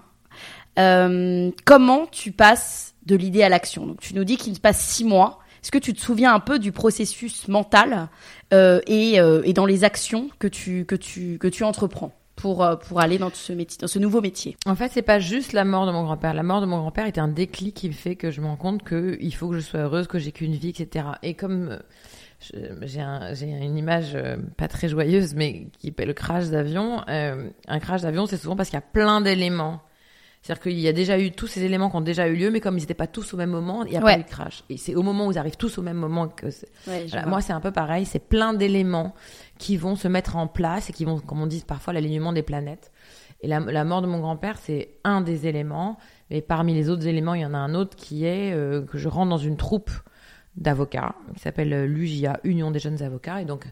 Euh, 0.77 1.51
comment 1.63 2.07
tu 2.07 2.31
passes 2.33 2.94
de 3.05 3.15
l'idée 3.15 3.43
à 3.43 3.49
l'action 3.49 3.85
Donc, 3.85 3.99
tu 3.99 4.13
nous 4.15 4.23
dis 4.23 4.37
qu'il 4.37 4.55
se 4.55 4.59
passe 4.59 4.79
six 4.79 5.03
mois. 5.03 5.39
Est-ce 5.61 5.71
que 5.71 5.77
tu 5.77 5.93
te 5.93 6.01
souviens 6.01 6.33
un 6.33 6.39
peu 6.39 6.59
du 6.59 6.71
processus 6.71 7.47
mental 7.47 8.07
euh, 8.53 8.81
et, 8.85 9.19
euh, 9.19 9.41
et 9.45 9.53
dans 9.53 9.65
les 9.65 9.83
actions 9.83 10.29
que 10.37 10.47
tu, 10.47 10.85
que 10.85 10.95
tu, 10.95 11.39
que 11.39 11.47
tu 11.47 11.63
entreprends 11.63 12.11
pour, 12.35 12.63
euh, 12.63 12.75
pour 12.75 12.99
aller 12.99 13.17
dans 13.17 13.31
ce, 13.33 13.51
métier, 13.51 13.79
dans 13.81 13.87
ce 13.87 13.97
nouveau 13.97 14.21
métier? 14.21 14.57
En 14.67 14.75
fait, 14.75 14.91
c'est 14.93 15.01
pas 15.01 15.19
juste 15.19 15.53
la 15.53 15.65
mort 15.65 15.87
de 15.87 15.91
mon 15.91 16.03
grand-père. 16.03 16.35
La 16.35 16.43
mort 16.43 16.61
de 16.61 16.67
mon 16.67 16.77
grand-père 16.77 17.07
était 17.07 17.21
un 17.21 17.27
déclic 17.27 17.73
qui 17.73 17.91
fait 17.93 18.15
que 18.15 18.29
je 18.29 18.41
me 18.41 18.47
rends 18.47 18.57
compte 18.57 18.83
que 18.83 19.17
il 19.19 19.33
faut 19.33 19.49
que 19.49 19.55
je 19.55 19.61
sois 19.61 19.79
heureuse, 19.79 20.05
que 20.07 20.19
j'ai 20.19 20.31
qu'une 20.31 20.53
vie, 20.53 20.69
etc. 20.69 21.05
Et 21.23 21.33
comme 21.33 21.79
j'ai 22.83 23.01
un, 23.01 23.33
j'ai 23.33 23.47
une 23.47 23.77
image 23.77 24.15
pas 24.57 24.67
très 24.67 24.87
joyeuse, 24.87 25.33
mais 25.33 25.67
qui 25.79 25.87
est 25.87 26.05
le 26.05 26.13
crash 26.13 26.49
d'avion. 26.49 27.01
un 27.07 27.79
crash 27.79 28.03
d'avion, 28.03 28.27
c'est 28.27 28.37
souvent 28.37 28.55
parce 28.55 28.69
qu'il 28.69 28.77
y 28.77 28.83
a 28.83 28.85
plein 28.93 29.21
d'éléments. 29.21 29.81
C'est-à-dire 30.45 30.61
qu'il 30.61 30.79
y 30.79 30.87
a 30.87 30.93
déjà 30.93 31.17
eu 31.17 31.31
tous 31.31 31.47
ces 31.47 31.63
éléments 31.63 31.89
qui 31.89 31.95
ont 31.95 32.01
déjà 32.01 32.27
eu 32.27 32.35
lieu, 32.35 32.51
mais 32.51 32.59
comme 32.59 32.77
ils 32.77 32.81
n'étaient 32.81 32.93
pas 32.93 33.07
tous 33.07 33.33
au 33.33 33.37
même 33.37 33.49
moment, 33.49 33.83
il 33.83 33.89
n'y 33.89 33.97
a 33.97 34.03
Ouais. 34.03 34.13
pas 34.13 34.19
eu 34.19 34.23
de 34.23 34.29
crash. 34.29 34.63
Et 34.69 34.77
c'est 34.77 34.93
au 34.93 35.01
moment 35.01 35.25
où 35.25 35.31
ils 35.31 35.39
arrivent 35.39 35.57
tous 35.57 35.79
au 35.79 35.81
même 35.81 35.97
moment 35.97 36.27
que 36.27 36.45
ouais, 36.45 37.07
voilà, 37.09 37.25
moi, 37.25 37.41
c'est 37.41 37.51
un 37.53 37.59
peu 37.59 37.71
pareil. 37.71 38.05
C'est 38.05 38.19
plein 38.19 38.53
d'éléments 38.53 39.15
qui 39.57 39.75
vont 39.75 39.95
se 39.95 40.07
mettre 40.07 40.35
en 40.35 40.45
place 40.45 40.87
et 40.91 40.93
qui 40.93 41.03
vont, 41.03 41.19
comme 41.19 41.41
on 41.41 41.47
dit 41.47 41.63
parfois, 41.65 41.93
l'alignement 41.93 42.31
des 42.31 42.43
planètes. 42.43 42.91
Et 43.41 43.47
la, 43.47 43.59
la 43.59 43.83
mort 43.85 44.03
de 44.03 44.07
mon 44.07 44.19
grand-père, 44.19 44.59
c'est 44.59 44.89
un 45.03 45.21
des 45.21 45.47
éléments. 45.47 45.97
Mais 46.29 46.41
parmi 46.41 46.75
les 46.75 46.91
autres 46.91 47.07
éléments, 47.07 47.33
il 47.33 47.41
y 47.41 47.45
en 47.45 47.55
a 47.55 47.57
un 47.57 47.73
autre 47.73 47.95
qui 47.97 48.25
est 48.25 48.53
euh, 48.53 48.83
que 48.83 48.99
je 48.99 49.07
rentre 49.09 49.31
dans 49.31 49.37
une 49.39 49.57
troupe 49.57 49.89
d'avocats 50.57 51.15
qui 51.33 51.39
s'appelle 51.41 51.73
euh, 51.73 51.85
l'UJA, 51.87 52.39
Union 52.43 52.69
des 52.69 52.79
jeunes 52.79 53.01
avocats. 53.01 53.41
Et 53.41 53.45
donc, 53.45 53.65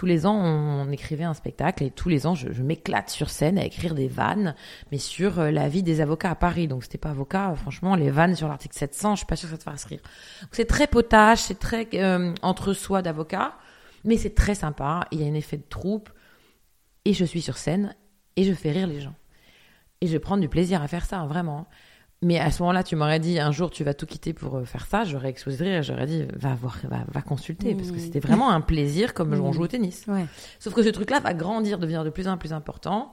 tous 0.00 0.06
les 0.06 0.24
ans, 0.24 0.34
on, 0.34 0.90
écrivait 0.92 1.24
un 1.24 1.34
spectacle 1.34 1.84
et 1.84 1.90
tous 1.90 2.08
les 2.08 2.26
ans, 2.26 2.34
je, 2.34 2.62
m'éclate 2.62 3.10
sur 3.10 3.28
scène 3.28 3.58
à 3.58 3.66
écrire 3.66 3.94
des 3.94 4.08
vannes, 4.08 4.54
mais 4.90 4.96
sur 4.96 5.38
euh, 5.38 5.50
la 5.50 5.68
vie 5.68 5.82
des 5.82 6.00
avocats 6.00 6.30
à 6.30 6.34
Paris. 6.34 6.68
Donc, 6.68 6.84
c'était 6.84 6.96
pas 6.96 7.10
avocat. 7.10 7.54
franchement, 7.54 7.94
les 7.96 8.10
vannes 8.10 8.34
sur 8.34 8.48
l'article 8.48 8.74
700, 8.78 9.16
je 9.16 9.18
suis 9.18 9.26
pas 9.26 9.36
sûre 9.36 9.50
que 9.50 9.56
ça 9.56 9.58
te 9.58 9.70
fasse 9.70 9.84
rire. 9.84 10.00
C'est 10.52 10.64
très 10.64 10.86
potage, 10.86 11.40
c'est 11.40 11.58
très 11.58 11.86
euh, 11.92 12.32
entre 12.40 12.72
soi 12.72 13.02
d'avocat, 13.02 13.58
mais 14.04 14.16
c'est 14.16 14.34
très 14.34 14.54
sympa. 14.54 15.06
Il 15.10 15.20
y 15.20 15.24
a 15.24 15.26
un 15.30 15.34
effet 15.34 15.58
de 15.58 15.68
troupe 15.68 16.08
et 17.04 17.12
je 17.12 17.26
suis 17.26 17.42
sur 17.42 17.58
scène 17.58 17.94
et 18.36 18.44
je 18.44 18.54
fais 18.54 18.70
rire 18.70 18.86
les 18.86 19.02
gens. 19.02 19.16
Et 20.00 20.06
je 20.06 20.16
prends 20.16 20.38
du 20.38 20.48
plaisir 20.48 20.80
à 20.80 20.88
faire 20.88 21.04
ça, 21.04 21.26
vraiment. 21.26 21.66
Mais 22.22 22.38
à 22.38 22.50
ce 22.50 22.62
moment-là, 22.62 22.82
tu 22.82 22.96
m'aurais 22.96 23.18
dit 23.18 23.38
un 23.38 23.50
jour 23.50 23.70
tu 23.70 23.82
vas 23.82 23.94
tout 23.94 24.06
quitter 24.06 24.32
pour 24.34 24.56
euh, 24.56 24.64
faire 24.64 24.86
ça, 24.86 25.04
j'aurais 25.04 25.30
explosé 25.30 25.58
de 25.58 25.64
rire 25.64 25.78
et 25.78 25.82
j'aurais 25.82 26.06
dit 26.06 26.26
va 26.36 26.54
voir, 26.54 26.78
va, 26.84 27.04
va 27.10 27.22
consulter 27.22 27.74
parce 27.74 27.90
que 27.90 27.98
c'était 27.98 28.20
vraiment 28.20 28.50
un 28.50 28.60
plaisir 28.60 29.14
comme 29.14 29.32
on 29.32 29.52
joue 29.52 29.62
au 29.62 29.68
tennis. 29.68 30.04
Ouais. 30.06 30.26
Sauf 30.58 30.74
que 30.74 30.82
ce 30.82 30.90
truc-là 30.90 31.20
va 31.20 31.32
grandir, 31.32 31.78
devenir 31.78 32.04
de 32.04 32.10
plus 32.10 32.28
en 32.28 32.36
plus 32.36 32.52
important 32.52 33.12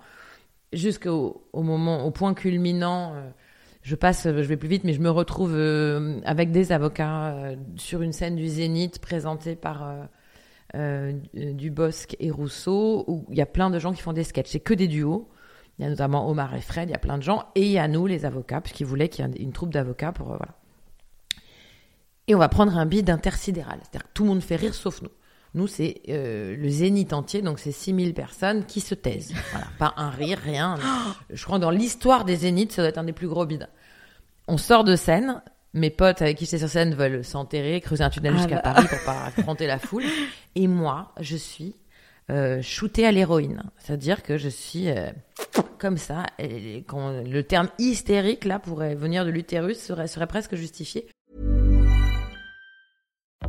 jusqu'au 0.73 1.47
au 1.53 1.63
moment, 1.63 2.05
au 2.05 2.11
point 2.11 2.33
culminant. 2.33 3.13
euh, 3.15 3.29
je 3.87 3.95
passe, 3.95 4.25
euh, 4.25 4.43
je 4.43 4.47
vais 4.49 4.57
plus 4.57 4.67
vite, 4.67 4.83
mais 4.83 4.91
je 4.91 4.99
me 4.99 5.09
retrouve 5.09 5.53
euh, 5.55 6.19
avec 6.25 6.51
des 6.51 6.73
avocats 6.73 7.27
euh, 7.27 7.55
sur 7.77 8.01
une 8.01 8.11
scène 8.11 8.35
du 8.35 8.45
Zénith 8.45 8.99
présentée 8.99 9.55
par 9.55 10.09
Dubosc 11.33 12.17
et 12.19 12.29
Rousseau, 12.29 13.05
où 13.07 13.25
il 13.31 13.37
y 13.37 13.41
a 13.41 13.45
plein 13.45 13.69
de 13.69 13.79
gens 13.79 13.93
qui 13.93 14.01
font 14.01 14.11
des 14.11 14.25
sketchs. 14.25 14.49
C'est 14.49 14.59
que 14.59 14.73
des 14.73 14.89
duos. 14.89 15.29
Il 15.79 15.83
y 15.83 15.85
a 15.85 15.89
notamment 15.89 16.29
Omar 16.29 16.55
et 16.55 16.61
Fred, 16.61 16.89
il 16.89 16.91
y 16.91 16.95
a 16.95 16.99
plein 16.99 17.17
de 17.17 17.23
gens. 17.23 17.45
Et 17.55 17.61
il 17.61 17.71
y 17.71 17.77
a 17.79 17.87
nous, 17.87 18.07
les 18.07 18.25
avocats, 18.25 18.61
puisqu'ils 18.61 18.85
voulaient 18.85 19.09
qu'il 19.09 19.25
y 19.25 19.29
ait 19.29 19.41
une 19.41 19.53
troupe 19.53 19.71
d'avocats 19.73 20.11
pour. 20.11 20.31
euh, 20.33 20.37
voilà. 20.37 20.55
Et 22.27 22.35
on 22.35 22.39
va 22.39 22.49
prendre 22.49 22.77
un 22.77 22.85
bid 22.85 23.09
intersidéral. 23.09 23.79
C'est-à-dire 23.83 24.07
que 24.07 24.13
tout 24.13 24.23
le 24.23 24.29
monde 24.29 24.41
fait 24.41 24.55
rire 24.57 24.73
sauf 24.73 25.01
nous. 25.01 25.09
Nous, 25.53 25.67
c'est 25.67 26.01
euh, 26.09 26.55
le 26.57 26.69
zénith 26.69 27.13
entier, 27.13 27.41
donc 27.41 27.57
c'est 27.59 27.71
6000 27.71 28.13
personnes 28.13 28.65
qui 28.65 28.81
se 28.81 28.95
taisent. 28.95 29.33
Voilà, 29.51 29.67
pas 29.79 29.93
un 29.97 30.09
rire, 30.09 30.39
rien. 30.43 30.77
Je 31.29 31.43
crois 31.45 31.57
que 31.57 31.61
dans 31.61 31.71
l'histoire 31.71 32.25
des 32.25 32.35
zéniths, 32.37 32.73
ça 32.73 32.81
doit 32.81 32.89
être 32.89 32.97
un 32.97 33.05
des 33.05 33.13
plus 33.13 33.27
gros 33.27 33.45
bids. 33.45 33.65
On 34.47 34.57
sort 34.57 34.83
de 34.83 34.95
scène, 34.95 35.41
mes 35.73 35.89
potes 35.89 36.21
avec 36.21 36.37
qui 36.37 36.45
j'étais 36.45 36.59
sur 36.59 36.69
scène 36.69 36.93
veulent 36.95 37.23
s'enterrer, 37.23 37.79
creuser 37.81 38.03
un 38.03 38.09
tunnel 38.09 38.33
Ah 38.35 38.37
jusqu'à 38.37 38.55
bah. 38.55 38.61
Paris 38.73 38.87
pour 38.89 38.99
pas 39.05 39.25
affronter 39.25 39.67
la 39.67 39.79
foule. 39.79 40.03
Et 40.55 40.67
moi, 40.67 41.13
je 41.19 41.37
suis 41.37 41.75
euh, 42.29 42.61
shootée 42.61 43.05
à 43.05 43.11
l'héroïne. 43.11 43.63
C'est-à-dire 43.77 44.23
que 44.23 44.37
je 44.37 44.49
suis 44.49 44.89
euh, 44.89 45.09
comme 45.77 45.97
ça. 45.97 46.25
Et 46.39 46.83
quand 46.87 47.23
le 47.23 47.43
terme 47.43 47.69
hystérique, 47.79 48.45
là, 48.45 48.59
pourrait 48.59 48.95
venir 48.95 49.25
de 49.25 49.29
l'utérus, 49.31 49.79
serait, 49.79 50.07
serait 50.07 50.27
presque 50.27 50.55
justifié. 50.55 51.07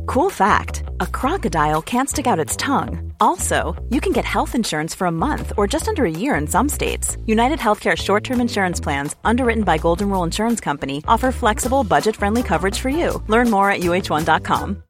Cool 0.05 0.29
fact 0.29 0.83
a 0.99 1.05
crocodile 1.07 1.81
can't 1.81 2.07
stick 2.09 2.27
out 2.27 2.39
its 2.39 2.55
tongue. 2.55 3.11
Also, 3.19 3.75
you 3.89 3.99
can 3.99 4.11
get 4.13 4.23
health 4.23 4.53
insurance 4.55 4.93
for 4.95 5.07
a 5.07 5.11
month 5.11 5.51
or 5.57 5.67
just 5.67 5.87
under 5.87 6.05
a 6.05 6.11
year 6.11 6.35
in 6.35 6.47
some 6.47 6.69
states. 6.69 7.17
United 7.25 7.59
Healthcare 7.59 7.95
short 7.97 8.23
term 8.23 8.39
insurance 8.39 8.79
plans, 8.79 9.15
underwritten 9.23 9.63
by 9.63 9.77
Golden 9.77 10.09
Rule 10.09 10.23
Insurance 10.23 10.61
Company, 10.61 11.03
offer 11.07 11.31
flexible, 11.31 11.83
budget 11.83 12.15
friendly 12.15 12.43
coverage 12.43 12.79
for 12.79 12.89
you. 12.89 13.21
Learn 13.27 13.49
more 13.49 13.69
at 13.71 13.81
uh1.com. 13.81 14.83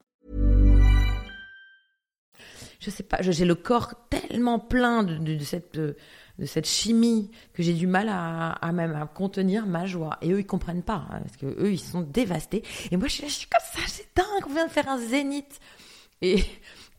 je 2.80 2.89
sais 2.91 3.04
pas, 3.04 3.17
j'ai 3.21 3.43
le 3.45 3.56
corps 3.56 3.93
tellement 4.10 4.58
plein 4.58 5.04
de, 5.04 5.17
de- 5.17 5.36
de 5.36 5.43
cette 5.43 5.73
de, 5.73 5.97
de 6.39 6.45
cette 6.45 6.65
chimie 6.67 7.30
que 7.54 7.62
j'ai 7.62 7.73
du 7.73 7.86
mal 7.86 8.08
à, 8.10 8.52
à 8.54 8.71
même 8.71 8.95
à 8.95 9.06
contenir 9.06 9.67
ma 9.67 9.86
joie. 9.86 10.17
Et 10.21 10.32
eux 10.32 10.39
ils 10.39 10.45
comprennent 10.45 10.82
pas 10.84 11.06
hein, 11.12 11.19
parce 11.21 11.38
que 11.38 11.45
eux 11.45 11.71
ils 11.71 11.80
sont 11.80 12.02
dévastés. 12.02 12.63
Et 12.91 12.97
moi 12.97 13.08
je 13.08 13.13
suis, 13.13 13.23
là, 13.23 13.30
je 13.30 13.34
suis 13.34 13.47
comme 13.47 13.62
ça, 13.73 13.88
c'est 13.88 14.08
dingue, 14.15 14.43
on 14.49 14.54
vient 14.54 14.65
de 14.65 14.71
faire 14.71 14.89
un 14.89 14.97
zénith. 14.97 15.60
Et 16.21 16.43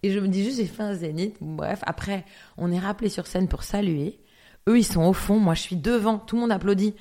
et 0.02 0.12
je 0.12 0.18
me 0.18 0.28
dis 0.28 0.44
juste 0.44 0.58
j'ai 0.58 0.66
fait 0.66 0.82
un 0.82 0.94
zénith. 0.94 1.36
Bref, 1.40 1.80
après 1.86 2.24
on 2.56 2.70
est 2.70 2.78
rappelé 2.78 3.08
sur 3.08 3.26
scène 3.26 3.48
pour 3.48 3.62
saluer. 3.64 4.20
Eux 4.68 4.78
ils 4.78 4.84
sont 4.84 5.02
au 5.02 5.12
fond, 5.14 5.38
moi 5.38 5.54
je 5.54 5.62
suis 5.62 5.76
devant, 5.76 6.18
tout 6.18 6.36
le 6.36 6.42
monde 6.42 6.52
applaudit. 6.52 6.94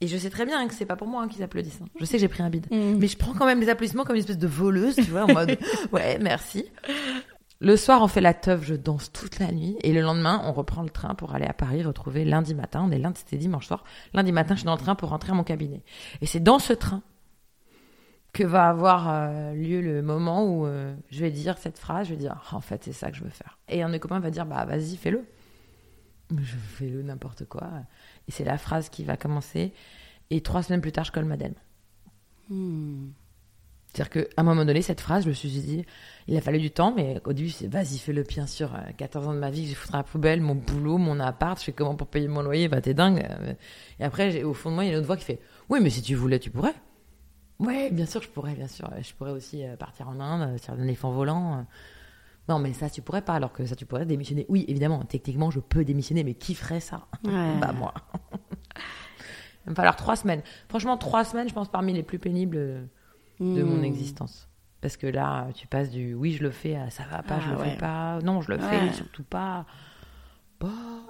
Et 0.00 0.08
je 0.08 0.18
sais 0.18 0.28
très 0.28 0.44
bien 0.44 0.66
que 0.68 0.74
c'est 0.74 0.84
pas 0.84 0.96
pour 0.96 1.06
moi 1.06 1.22
hein, 1.22 1.28
qu'ils 1.28 1.42
applaudissent. 1.42 1.80
hein. 1.82 1.86
Je 1.98 2.04
sais 2.04 2.14
que 2.14 2.20
j'ai 2.20 2.28
pris 2.28 2.42
un 2.42 2.50
bide. 2.50 2.66
Mm. 2.70 2.98
Mais 2.98 3.06
je 3.06 3.16
prends 3.16 3.32
quand 3.32 3.46
même 3.46 3.60
les 3.60 3.68
applaudissements 3.70 4.04
comme 4.04 4.16
une 4.16 4.20
espèce 4.20 4.36
de 4.38 4.46
voleuse, 4.48 4.96
tu 4.96 5.02
vois, 5.02 5.24
en 5.24 5.32
mode 5.32 5.56
ouais, 5.92 6.18
merci. 6.20 6.66
Le 7.64 7.78
soir, 7.78 8.02
on 8.02 8.08
fait 8.08 8.20
la 8.20 8.34
teuf, 8.34 8.62
je 8.62 8.74
danse 8.74 9.10
toute 9.10 9.38
la 9.38 9.50
nuit. 9.50 9.78
Et 9.82 9.94
le 9.94 10.02
lendemain, 10.02 10.42
on 10.44 10.52
reprend 10.52 10.82
le 10.82 10.90
train 10.90 11.14
pour 11.14 11.34
aller 11.34 11.46
à 11.46 11.54
Paris 11.54 11.82
retrouver 11.82 12.26
lundi 12.26 12.54
matin. 12.54 12.84
On 12.86 12.90
est 12.90 12.98
lundi, 12.98 13.20
c'était 13.20 13.38
dimanche 13.38 13.66
soir. 13.66 13.84
Lundi 14.12 14.32
matin, 14.32 14.54
je 14.54 14.60
suis 14.60 14.66
dans 14.66 14.74
le 14.74 14.78
train 14.78 14.94
pour 14.94 15.08
rentrer 15.08 15.32
à 15.32 15.34
mon 15.34 15.44
cabinet. 15.44 15.82
Et 16.20 16.26
c'est 16.26 16.40
dans 16.40 16.58
ce 16.58 16.74
train 16.74 17.02
que 18.34 18.44
va 18.44 18.68
avoir 18.68 19.08
euh, 19.08 19.54
lieu 19.54 19.80
le 19.80 20.02
moment 20.02 20.44
où 20.44 20.66
euh, 20.66 20.94
je 21.08 21.20
vais 21.20 21.30
dire 21.30 21.56
cette 21.56 21.78
phrase. 21.78 22.08
Je 22.08 22.12
vais 22.12 22.18
dire, 22.18 22.36
Ah, 22.50 22.56
en 22.56 22.60
fait, 22.60 22.84
c'est 22.84 22.92
ça 22.92 23.10
que 23.10 23.16
je 23.16 23.24
veux 23.24 23.30
faire. 23.30 23.58
Et 23.68 23.82
un 23.82 23.86
de 23.86 23.92
mes 23.92 23.98
copains 23.98 24.20
va 24.20 24.30
dire, 24.30 24.44
bah 24.44 24.66
vas-y, 24.66 24.98
fais-le. 24.98 25.24
Je 26.36 26.56
fais 26.56 26.90
le 26.90 27.02
n'importe 27.02 27.46
quoi. 27.46 27.70
Et 28.28 28.30
c'est 28.30 28.44
la 28.44 28.58
phrase 28.58 28.90
qui 28.90 29.04
va 29.04 29.16
commencer. 29.16 29.72
Et 30.28 30.42
trois 30.42 30.62
semaines 30.62 30.82
plus 30.82 30.92
tard, 30.92 31.04
je 31.04 31.12
colle 31.12 31.24
Madeleine. 31.24 31.54
Hmm. 32.50 33.06
C'est-à-dire 33.94 34.10
qu'à 34.10 34.40
un 34.40 34.42
moment 34.42 34.64
donné, 34.64 34.82
cette 34.82 35.00
phrase, 35.00 35.22
je 35.22 35.28
me 35.28 35.34
suis 35.34 35.48
dit, 35.48 35.84
il 36.26 36.36
a 36.36 36.40
fallu 36.40 36.58
du 36.58 36.70
temps, 36.72 36.92
mais 36.96 37.20
au 37.24 37.32
début, 37.32 37.50
c'est 37.50 37.68
vas-y, 37.68 37.96
fais-le 37.98 38.24
bien 38.24 38.46
sûr. 38.48 38.74
euh, 38.74 38.80
14 38.96 39.28
ans 39.28 39.32
de 39.34 39.38
ma 39.38 39.50
vie, 39.50 39.66
j'ai 39.68 39.74
foutu 39.74 39.94
à 39.94 39.98
la 39.98 40.02
poubelle, 40.02 40.40
mon 40.40 40.56
boulot, 40.56 40.98
mon 40.98 41.20
appart, 41.20 41.56
je 41.58 41.64
fais 41.64 41.72
comment 41.72 41.94
pour 41.94 42.08
payer 42.08 42.26
mon 42.26 42.42
loyer, 42.42 42.66
bah 42.68 42.80
t'es 42.80 42.92
dingue. 42.92 43.24
euh. 43.30 43.54
Et 44.00 44.04
après, 44.04 44.42
au 44.42 44.52
fond 44.52 44.70
de 44.70 44.74
moi, 44.74 44.84
il 44.84 44.88
y 44.88 44.90
a 44.90 44.94
une 44.94 44.98
autre 44.98 45.06
voix 45.06 45.16
qui 45.16 45.24
fait, 45.24 45.38
oui, 45.68 45.78
mais 45.80 45.90
si 45.90 46.02
tu 46.02 46.16
voulais, 46.16 46.40
tu 46.40 46.50
pourrais. 46.50 46.74
Ouais, 47.60 47.88
bien 47.92 48.04
sûr, 48.04 48.20
je 48.20 48.28
pourrais, 48.28 48.54
bien 48.54 48.66
sûr. 48.66 48.90
Je 49.00 49.14
pourrais 49.14 49.30
aussi 49.30 49.64
euh, 49.64 49.76
partir 49.76 50.08
en 50.08 50.18
Inde, 50.18 50.54
euh, 50.54 50.58
sur 50.58 50.72
un 50.74 50.82
éléphant 50.82 51.12
volant. 51.12 51.58
euh. 51.58 51.62
Non, 52.48 52.58
mais 52.58 52.72
ça, 52.72 52.90
tu 52.90 53.00
pourrais 53.00 53.22
pas, 53.22 53.34
alors 53.34 53.52
que 53.52 53.64
ça, 53.64 53.76
tu 53.76 53.86
pourrais 53.86 54.04
démissionner. 54.06 54.44
Oui, 54.48 54.64
évidemment, 54.66 55.02
techniquement, 55.04 55.50
je 55.52 55.60
peux 55.60 55.84
démissionner, 55.84 56.24
mais 56.24 56.34
qui 56.34 56.54
ferait 56.56 56.80
ça? 56.80 57.06
Ouais. 57.24 57.54
Bah, 57.60 57.72
moi. 57.72 57.94
Il 58.76 59.66
va 59.66 59.70
me 59.70 59.74
falloir 59.76 59.96
trois 59.96 60.16
semaines. 60.16 60.42
Franchement, 60.68 60.98
trois 60.98 61.24
semaines, 61.24 61.48
je 61.48 61.54
pense, 61.54 61.70
parmi 61.70 61.92
les 61.94 62.02
plus 62.02 62.18
pénibles 62.18 62.88
de 63.40 63.62
mon 63.62 63.80
Hmm. 63.80 63.84
existence. 63.84 64.48
Parce 64.80 64.96
que 64.96 65.06
là, 65.06 65.48
tu 65.54 65.66
passes 65.66 65.90
du 65.90 66.12
oui, 66.14 66.32
je 66.34 66.42
le 66.42 66.50
fais 66.50 66.76
à 66.76 66.90
ça 66.90 67.04
va 67.10 67.22
pas, 67.22 67.40
je 67.40 67.46
Ah 67.48 67.52
le 67.52 67.56
ouais. 67.58 67.70
fais 67.70 67.76
pas, 67.78 68.18
non, 68.22 68.42
je 68.42 68.50
le 68.52 68.58
Ouais. 68.58 68.68
fais, 68.68 68.92
surtout 68.92 69.22
pas. 69.24 69.64
Bah, 70.60 70.68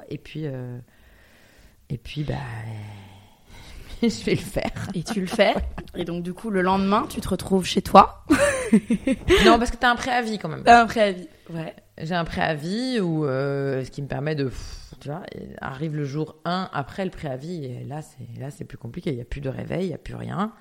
et 0.09 0.19
puis, 0.19 0.47
euh, 0.47 0.79
et 1.91 1.99
puis, 1.99 2.23
bah, 2.25 2.35
je 4.03 4.25
vais 4.25 4.33
le 4.35 4.41
faire. 4.41 4.89
Et 4.95 5.03
tu 5.03 5.21
le 5.21 5.27
fais. 5.27 5.55
Et 5.97 6.05
donc, 6.05 6.23
du 6.25 6.35
coup, 6.35 6.51
le 6.51 6.61
lendemain, 6.63 7.07
tu 7.09 7.21
te 7.21 7.29
retrouves 7.29 7.65
chez 7.67 7.83
toi. 7.83 8.25
non, 9.45 9.59
parce 9.59 9.71
que 9.71 9.77
t'as 9.77 9.91
un 9.91 9.97
préavis 9.97 10.39
quand 10.39 10.49
même. 10.49 10.65
T'as 10.65 10.83
un 10.83 10.87
préavis. 10.87 11.29
Ouais. 11.51 11.75
J'ai 11.99 12.15
un 12.17 12.25
préavis 12.25 12.99
où, 13.01 13.25
euh, 13.25 13.85
ce 13.85 13.91
qui 13.93 14.03
me 14.03 14.09
permet 14.09 14.35
de, 14.35 14.51
tu 15.01 15.09
vois, 15.09 15.23
arrive 15.61 15.95
le 15.95 16.05
jour 16.05 16.37
1 16.45 16.69
après 16.73 17.05
le 17.05 17.11
préavis, 17.13 17.65
et 17.65 17.85
là, 17.85 18.01
c'est, 18.51 18.65
plus 18.65 18.79
compliqué. 18.79 19.11
Il 19.13 19.17
y 19.19 19.21
a 19.21 19.25
plus 19.25 19.41
de 19.41 19.49
réveil, 19.49 19.87
il 19.87 19.91
y 19.91 19.95
a 19.95 19.99
plus 19.99 20.17
rien. 20.17 20.53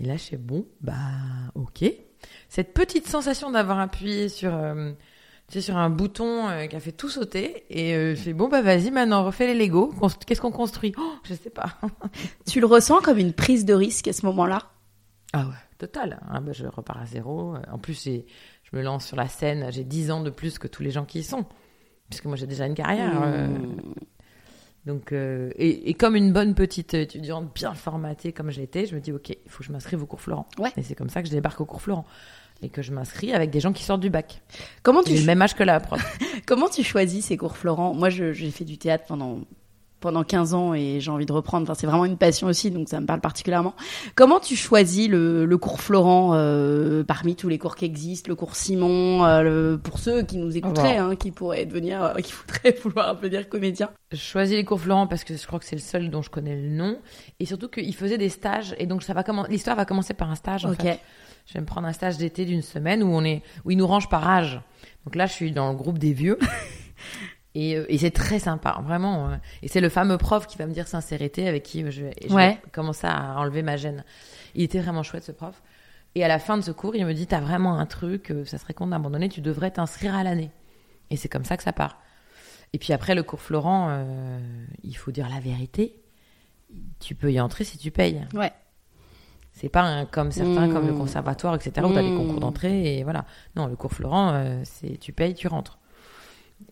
Et 0.00 0.04
là, 0.04 0.16
je 0.16 0.22
fais 0.24 0.36
bon, 0.36 0.66
bah, 0.80 0.94
ok. 1.54 1.84
Cette 2.48 2.72
petite 2.74 3.06
sensation 3.08 3.50
d'avoir 3.50 3.78
appuyé 3.80 4.28
sur, 4.28 4.54
euh, 4.54 4.92
tu 5.48 5.54
sais, 5.54 5.60
sur 5.60 5.76
un 5.76 5.90
bouton 5.90 6.48
euh, 6.48 6.66
qui 6.66 6.76
a 6.76 6.80
fait 6.80 6.92
tout 6.92 7.08
sauter, 7.08 7.64
et 7.70 7.94
euh, 7.94 8.14
je 8.14 8.20
fais 8.20 8.32
bon, 8.32 8.48
bah, 8.48 8.62
vas-y, 8.62 8.90
maintenant, 8.90 9.24
refais 9.24 9.52
les 9.52 9.66
Lego. 9.66 9.92
Qu'est-ce 10.26 10.40
qu'on 10.40 10.50
construit? 10.52 10.92
Oh, 10.98 11.12
je 11.24 11.34
sais 11.34 11.50
pas. 11.50 11.76
Tu 12.46 12.60
le 12.60 12.66
ressens 12.66 13.00
comme 13.00 13.18
une 13.18 13.32
prise 13.32 13.64
de 13.64 13.74
risque 13.74 14.08
à 14.08 14.12
ce 14.12 14.24
moment-là? 14.26 14.62
Ah 15.32 15.46
ouais, 15.46 15.54
total. 15.78 16.20
Ah 16.30 16.40
bah, 16.40 16.52
je 16.52 16.66
repars 16.66 16.98
à 17.02 17.06
zéro. 17.06 17.54
En 17.70 17.78
plus, 17.78 18.04
je 18.04 18.76
me 18.76 18.82
lance 18.82 19.04
sur 19.06 19.16
la 19.16 19.28
scène. 19.28 19.66
J'ai 19.70 19.84
10 19.84 20.10
ans 20.10 20.22
de 20.22 20.30
plus 20.30 20.58
que 20.58 20.66
tous 20.68 20.82
les 20.82 20.90
gens 20.90 21.04
qui 21.04 21.18
y 21.20 21.22
sont. 21.24 21.44
Puisque 22.08 22.24
moi, 22.24 22.36
j'ai 22.36 22.46
déjà 22.46 22.66
une 22.66 22.74
carrière. 22.74 23.20
euh, 23.22 23.46
Hmm. 23.48 23.92
Donc, 24.86 25.12
euh, 25.12 25.50
et, 25.56 25.90
et 25.90 25.94
comme 25.94 26.16
une 26.16 26.32
bonne 26.32 26.54
petite 26.54 26.94
étudiante 26.94 27.52
bien 27.54 27.74
formatée 27.74 28.32
comme 28.32 28.50
je 28.50 28.60
l'étais, 28.60 28.86
je 28.86 28.94
me 28.94 29.00
dis, 29.00 29.12
OK, 29.12 29.28
il 29.30 29.36
faut 29.50 29.58
que 29.58 29.64
je 29.64 29.72
m'inscrive 29.72 30.02
au 30.02 30.06
cours 30.06 30.20
Florent. 30.20 30.46
Ouais. 30.58 30.72
Et 30.76 30.82
c'est 30.82 30.94
comme 30.94 31.10
ça 31.10 31.20
que 31.22 31.28
je 31.28 31.32
débarque 31.32 31.60
au 31.60 31.66
cours 31.66 31.82
Florent. 31.82 32.06
Et 32.62 32.70
que 32.70 32.82
je 32.82 32.90
m'inscris 32.92 33.32
avec 33.32 33.50
des 33.50 33.60
gens 33.60 33.72
qui 33.72 33.84
sortent 33.84 34.00
du 34.00 34.10
bac. 34.10 34.42
Comment 34.82 35.02
tu, 35.04 35.12
J'ai 35.12 35.20
le 35.20 35.26
même 35.26 35.40
âge 35.42 35.54
que 35.54 35.62
la 35.62 35.78
prof. 35.78 36.00
comment 36.46 36.68
tu 36.68 36.82
choisis 36.82 37.26
ces 37.26 37.36
cours 37.36 37.56
Florent? 37.56 37.94
Moi, 37.94 38.10
je- 38.10 38.32
j'ai 38.32 38.50
fait 38.50 38.64
du 38.64 38.78
théâtre 38.78 39.04
pendant 39.06 39.40
pendant 40.00 40.22
15 40.24 40.54
ans 40.54 40.74
et 40.74 41.00
j'ai 41.00 41.10
envie 41.10 41.26
de 41.26 41.32
reprendre. 41.32 41.64
Enfin, 41.64 41.74
c'est 41.74 41.86
vraiment 41.86 42.04
une 42.04 42.16
passion 42.16 42.46
aussi, 42.46 42.70
donc 42.70 42.88
ça 42.88 43.00
me 43.00 43.06
parle 43.06 43.20
particulièrement. 43.20 43.74
Comment 44.14 44.40
tu 44.40 44.56
choisis 44.56 45.08
le, 45.08 45.44
le 45.44 45.58
cours 45.58 45.80
Florent 45.80 46.30
euh, 46.34 47.02
parmi 47.04 47.34
tous 47.36 47.48
les 47.48 47.58
cours 47.58 47.74
qui 47.76 47.84
existent, 47.84 48.28
le 48.28 48.34
cours 48.36 48.54
Simon, 48.56 49.24
euh, 49.24 49.42
le- 49.42 49.78
pour 49.82 49.98
ceux 49.98 50.22
qui 50.22 50.36
nous 50.38 50.56
écouteraient, 50.56 50.96
hein, 50.98 51.16
qui 51.16 51.30
pourraient 51.30 51.66
devenir, 51.66 52.02
euh, 52.02 52.14
qui 52.16 52.32
voudraient 52.32 52.76
vouloir 52.82 53.16
devenir 53.16 53.48
comédien 53.48 53.90
Je 54.12 54.16
choisis 54.16 54.56
les 54.56 54.64
cours 54.64 54.80
Florent 54.80 55.06
parce 55.06 55.24
que 55.24 55.36
je 55.36 55.46
crois 55.46 55.58
que 55.58 55.64
c'est 55.64 55.76
le 55.76 55.82
seul 55.82 56.10
dont 56.10 56.22
je 56.22 56.30
connais 56.30 56.56
le 56.56 56.68
nom. 56.68 56.98
Et 57.40 57.46
surtout 57.46 57.68
qu'il 57.68 57.94
faisait 57.94 58.18
des 58.18 58.28
stages. 58.28 58.74
Et 58.78 58.86
donc, 58.86 59.02
ça 59.02 59.14
va 59.14 59.22
commen- 59.22 59.48
l'histoire 59.48 59.76
va 59.76 59.84
commencer 59.84 60.14
par 60.14 60.30
un 60.30 60.34
stage, 60.36 60.64
en 60.64 60.70
Ok. 60.72 60.82
fait. 60.82 61.00
Je 61.46 61.54
vais 61.54 61.60
me 61.60 61.66
prendre 61.66 61.86
un 61.88 61.92
stage 61.94 62.18
d'été 62.18 62.44
d'une 62.44 62.60
semaine 62.62 63.02
où 63.02 63.06
on 63.08 63.24
est, 63.24 63.42
où 63.64 63.70
ils 63.70 63.76
nous 63.78 63.86
rangent 63.86 64.10
par 64.10 64.28
âge. 64.28 64.60
Donc 65.06 65.14
là, 65.14 65.24
je 65.26 65.32
suis 65.32 65.50
dans 65.50 65.70
le 65.70 65.76
groupe 65.76 65.98
des 65.98 66.12
vieux. 66.12 66.38
Et, 67.54 67.76
euh, 67.76 67.86
et 67.88 67.98
c'est 67.98 68.10
très 68.10 68.38
sympa, 68.38 68.80
vraiment. 68.84 69.30
euh. 69.30 69.36
Et 69.62 69.68
c'est 69.68 69.80
le 69.80 69.88
fameux 69.88 70.18
prof 70.18 70.46
qui 70.46 70.58
va 70.58 70.66
me 70.66 70.72
dire 70.72 70.86
sincérité 70.86 71.48
avec 71.48 71.62
qui 71.62 71.80
je 71.90 71.90
je 72.28 72.34
vais 72.34 72.60
commencer 72.72 73.06
à 73.06 73.36
enlever 73.38 73.62
ma 73.62 73.76
gêne. 73.76 74.04
Il 74.54 74.62
était 74.62 74.80
vraiment 74.80 75.02
chouette, 75.02 75.24
ce 75.24 75.32
prof. 75.32 75.62
Et 76.14 76.24
à 76.24 76.28
la 76.28 76.38
fin 76.38 76.56
de 76.56 76.62
ce 76.62 76.70
cours, 76.70 76.94
il 76.96 77.04
me 77.06 77.14
dit, 77.14 77.26
t'as 77.26 77.40
vraiment 77.40 77.78
un 77.78 77.86
truc, 77.86 78.30
euh, 78.30 78.44
ça 78.44 78.58
serait 78.58 78.74
con 78.74 78.86
d'abandonner, 78.88 79.28
tu 79.28 79.40
devrais 79.40 79.70
t'inscrire 79.70 80.14
à 80.14 80.24
l'année. 80.24 80.50
Et 81.10 81.16
c'est 81.16 81.28
comme 81.28 81.44
ça 81.44 81.56
que 81.56 81.62
ça 81.62 81.72
part. 81.72 81.98
Et 82.72 82.78
puis 82.78 82.92
après, 82.92 83.14
le 83.14 83.22
cours 83.22 83.40
Florent, 83.40 83.88
euh, 83.90 84.38
il 84.82 84.96
faut 84.96 85.10
dire 85.10 85.28
la 85.28 85.40
vérité. 85.40 85.94
Tu 87.00 87.14
peux 87.14 87.32
y 87.32 87.40
entrer 87.40 87.64
si 87.64 87.78
tu 87.78 87.90
payes. 87.90 88.26
Ouais. 88.34 88.52
C'est 89.52 89.70
pas 89.70 89.82
un, 89.82 90.04
comme 90.04 90.30
certains, 90.32 90.66
Mmh. 90.66 90.72
comme 90.74 90.86
le 90.86 90.92
conservatoire, 90.92 91.54
etc., 91.54 91.72
où 91.86 91.92
tu 91.92 91.98
as 91.98 92.02
des 92.02 92.10
Mmh. 92.10 92.16
concours 92.18 92.40
d'entrée 92.40 92.98
et 92.98 93.04
voilà. 93.04 93.24
Non, 93.56 93.66
le 93.66 93.74
cours 93.76 93.92
Florent, 93.92 94.32
euh, 94.34 94.60
c'est 94.64 94.98
tu 94.98 95.12
payes, 95.12 95.34
tu 95.34 95.48
rentres. 95.48 95.78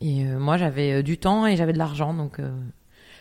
Et 0.01 0.24
euh, 0.26 0.38
moi, 0.38 0.57
j'avais 0.57 0.92
euh, 0.94 1.03
du 1.03 1.18
temps 1.18 1.47
et 1.47 1.57
j'avais 1.57 1.72
de 1.72 1.78
l'argent, 1.78 2.12
donc. 2.14 2.38
euh, 2.38 2.51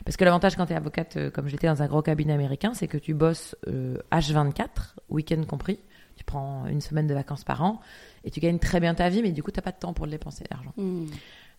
Parce 0.04 0.18
que 0.18 0.26
l'avantage 0.26 0.56
quand 0.56 0.66
tu 0.66 0.74
es 0.74 0.76
avocate, 0.76 1.30
comme 1.32 1.48
j'étais 1.48 1.68
dans 1.68 1.82
un 1.82 1.88
gros 1.88 2.02
cabinet 2.02 2.34
américain, 2.34 2.74
c'est 2.74 2.88
que 2.88 2.98
tu 2.98 3.14
bosses 3.14 3.56
euh, 3.68 3.98
H24, 4.12 4.96
week-end 5.10 5.42
compris. 5.48 5.80
Tu 6.18 6.24
prends 6.24 6.66
une 6.68 6.82
semaine 6.82 7.08
de 7.08 7.14
vacances 7.14 7.44
par 7.44 7.62
an 7.64 7.80
et 8.24 8.32
tu 8.32 8.40
gagnes 8.40 8.60
très 8.60 8.80
bien 8.80 8.94
ta 8.94 9.10
vie, 9.10 9.22
mais 9.22 9.32
du 9.32 9.44
coup, 9.44 9.52
t'as 9.52 9.62
pas 9.62 9.72
de 9.72 9.80
temps 9.80 9.94
pour 9.94 10.06
le 10.06 10.12
dépenser, 10.12 10.44
l'argent. 10.52 10.74
Hmm. 10.78 11.06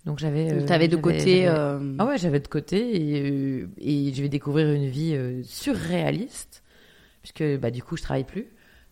Donc 0.06 0.18
j'avais. 0.18 0.52
Euh, 0.52 0.64
t'avais 0.66 0.88
de 0.88 0.96
côté. 0.96 1.46
euh, 1.48 1.94
ah 1.98 2.06
ouais, 2.06 2.16
j'avais 2.18 2.40
de 2.40 2.46
côté 2.48 2.96
et, 3.16 3.22
euh, 3.30 3.66
et 3.78 4.12
je 4.14 4.22
vais 4.22 4.28
découvrir 4.28 4.70
une 4.72 4.86
vie 4.88 5.14
euh, 5.14 5.42
surréaliste 5.42 6.62
puisque 7.22 7.42
bah 7.60 7.70
du 7.70 7.82
coup 7.82 7.96
je 7.96 8.02
travaille 8.02 8.24
plus. 8.24 8.46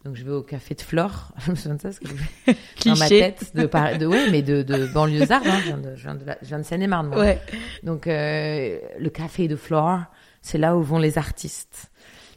Donc 0.04 0.16
je 0.16 0.24
vais 0.24 0.32
au 0.32 0.42
café 0.42 0.74
de 0.74 0.80
Flore, 0.82 1.28
je 1.46 1.50
me 1.50 1.56
souviens 1.56 1.76
de 1.76 1.80
ça 1.80 1.88
parce 1.88 1.98
que 1.98 2.08
je- 2.08 2.52
dans 2.90 2.96
ma 2.96 3.06
tête 3.20 3.52
de, 3.54 3.66
Paris- 3.66 3.98
de 3.98 4.06
ouais 4.06 4.30
mais 4.30 4.42
de, 4.42 4.62
de 4.62 4.86
banlieusarde, 4.86 5.46
hein, 5.46 5.58
je 5.60 5.64
viens 5.66 5.78
de, 5.78 5.94
je 5.96 6.02
viens 6.02 6.14
de, 6.14 6.24
la- 6.26 6.38
je 6.42 6.46
viens 6.48 6.58
de 6.58 6.64
Seine-et-Marne 6.64 7.08
moi. 7.08 7.18
Ouais. 7.20 7.40
Donc 7.84 8.06
euh, 8.06 8.78
le 8.98 9.08
café 9.10 9.48
de 9.48 9.56
Flore, 9.56 10.00
c'est 10.42 10.58
là 10.58 10.76
où 10.76 10.82
vont 10.82 10.98
les 10.98 11.16
artistes. 11.16 11.90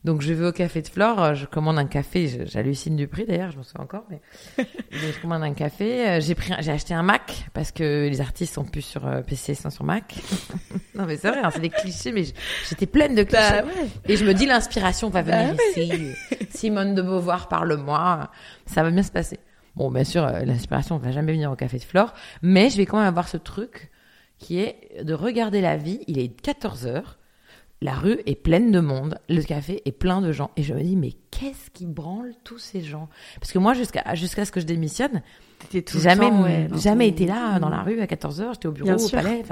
Donc 0.04 0.22
je 0.22 0.32
vais 0.34 0.46
au 0.48 0.52
café 0.52 0.82
de 0.82 0.88
Flore, 0.88 1.22
euh, 1.22 1.34
je 1.34 1.46
commande 1.46 1.78
un 1.80 1.86
café, 1.86 2.46
j'hallucine 2.46 2.96
du 2.96 3.08
prix 3.08 3.26
d'ailleurs, 3.26 3.52
je 3.52 3.58
m'en 3.58 3.64
souviens 3.64 3.84
encore, 3.84 4.04
mais 4.10 4.22
je 4.92 5.22
commande 5.22 5.44
un 5.44 5.54
café. 5.54 6.08
euh, 6.08 6.20
J'ai 6.22 6.36
pris, 6.36 6.54
j'ai 6.60 6.72
acheté 6.72 6.94
un 6.94 7.04
Mac 7.04 7.46
parce 7.54 7.72
que 7.72 8.08
les 8.08 8.22
artistes 8.22 8.54
sont 8.54 8.64
plus 8.64 8.82
sur 8.84 9.06
euh, 9.08 9.22
PC, 9.22 9.56
sont 9.56 9.70
sur 9.70 9.84
Mac. 9.84 10.16
non 10.96 11.06
mais 11.06 11.18
c'est 11.18 11.30
vrai, 11.30 11.40
hein, 11.44 11.50
c'est 11.52 11.60
des 11.62 11.70
clichés, 11.70 12.12
mais 12.12 12.24
j'étais 12.70 12.86
pleine 12.86 13.16
de 13.16 13.24
clichés. 13.24 13.62
Bah 13.62 13.66
ouais. 13.66 13.88
Et 14.08 14.18
je 14.18 14.24
me 14.26 14.34
dis 14.34 14.46
l'inspiration 14.46 15.10
va 15.10 15.22
venir 15.24 15.56
Bah 15.56 15.82
ici. 15.82 16.14
Simone 16.52 16.96
de 16.96 17.02
Beauvoir 17.02 17.48
parle-moi, 17.48 18.30
ça 18.66 18.84
va 18.84 18.92
bien 18.92 19.04
se 19.04 19.12
passer. 19.12 19.40
Bon, 19.76 19.92
bien 19.92 20.04
sûr, 20.04 20.26
l'inspiration 20.46 20.98
va 20.98 21.12
jamais 21.12 21.34
venir 21.34 21.52
au 21.52 21.56
café 21.56 21.78
de 21.78 21.84
Flore, 21.84 22.14
mais 22.42 22.70
je 22.70 22.78
vais 22.78 22.86
quand 22.86 22.98
même 22.98 23.08
avoir 23.08 23.28
ce 23.28 23.38
truc 23.38 23.92
qui 24.40 24.60
est 24.60 25.04
de 25.04 25.14
regarder 25.14 25.62
la 25.62 25.78
vie. 25.78 26.00
Il 26.08 26.18
est 26.20 26.30
14 26.30 26.88
heures. 26.88 27.17
La 27.82 27.94
rue 27.94 28.18
est 28.26 28.36
pleine 28.36 28.72
de 28.72 28.80
monde, 28.80 29.20
le 29.30 29.42
café 29.44 29.84
est 29.86 29.92
plein 29.92 30.20
de 30.22 30.32
gens. 30.32 30.50
Et 30.58 30.64
je 30.64 30.74
me 30.74 30.82
dis, 30.82 30.96
mais 30.96 31.12
qu'est-ce 31.30 31.70
qui 31.70 31.86
branle 31.86 32.34
tous 32.44 32.58
ces 32.58 32.82
gens? 32.82 33.08
Parce 33.40 33.52
que 33.52 33.60
moi, 33.60 33.74
jusqu'à 33.76 34.16
jusqu'à 34.16 34.46
ce 34.46 34.52
que 34.52 34.60
je 34.60 34.66
démissionne, 34.66 35.22
j'ai 35.72 35.84
jamais, 35.94 36.30
temps, 36.30 36.44
ouais, 36.44 36.68
jamais 36.76 37.08
ton- 37.10 37.14
été 37.14 37.26
là 37.28 37.60
dans 37.60 37.70
la 37.70 37.84
rue 37.84 38.02
à 38.02 38.08
14h, 38.08 38.54
j'étais 38.54 38.68
au 38.68 38.72
bureau, 38.72 38.88
Bien 38.88 38.96
au 38.96 39.08
sûr. 39.08 39.22
palais. 39.22 39.44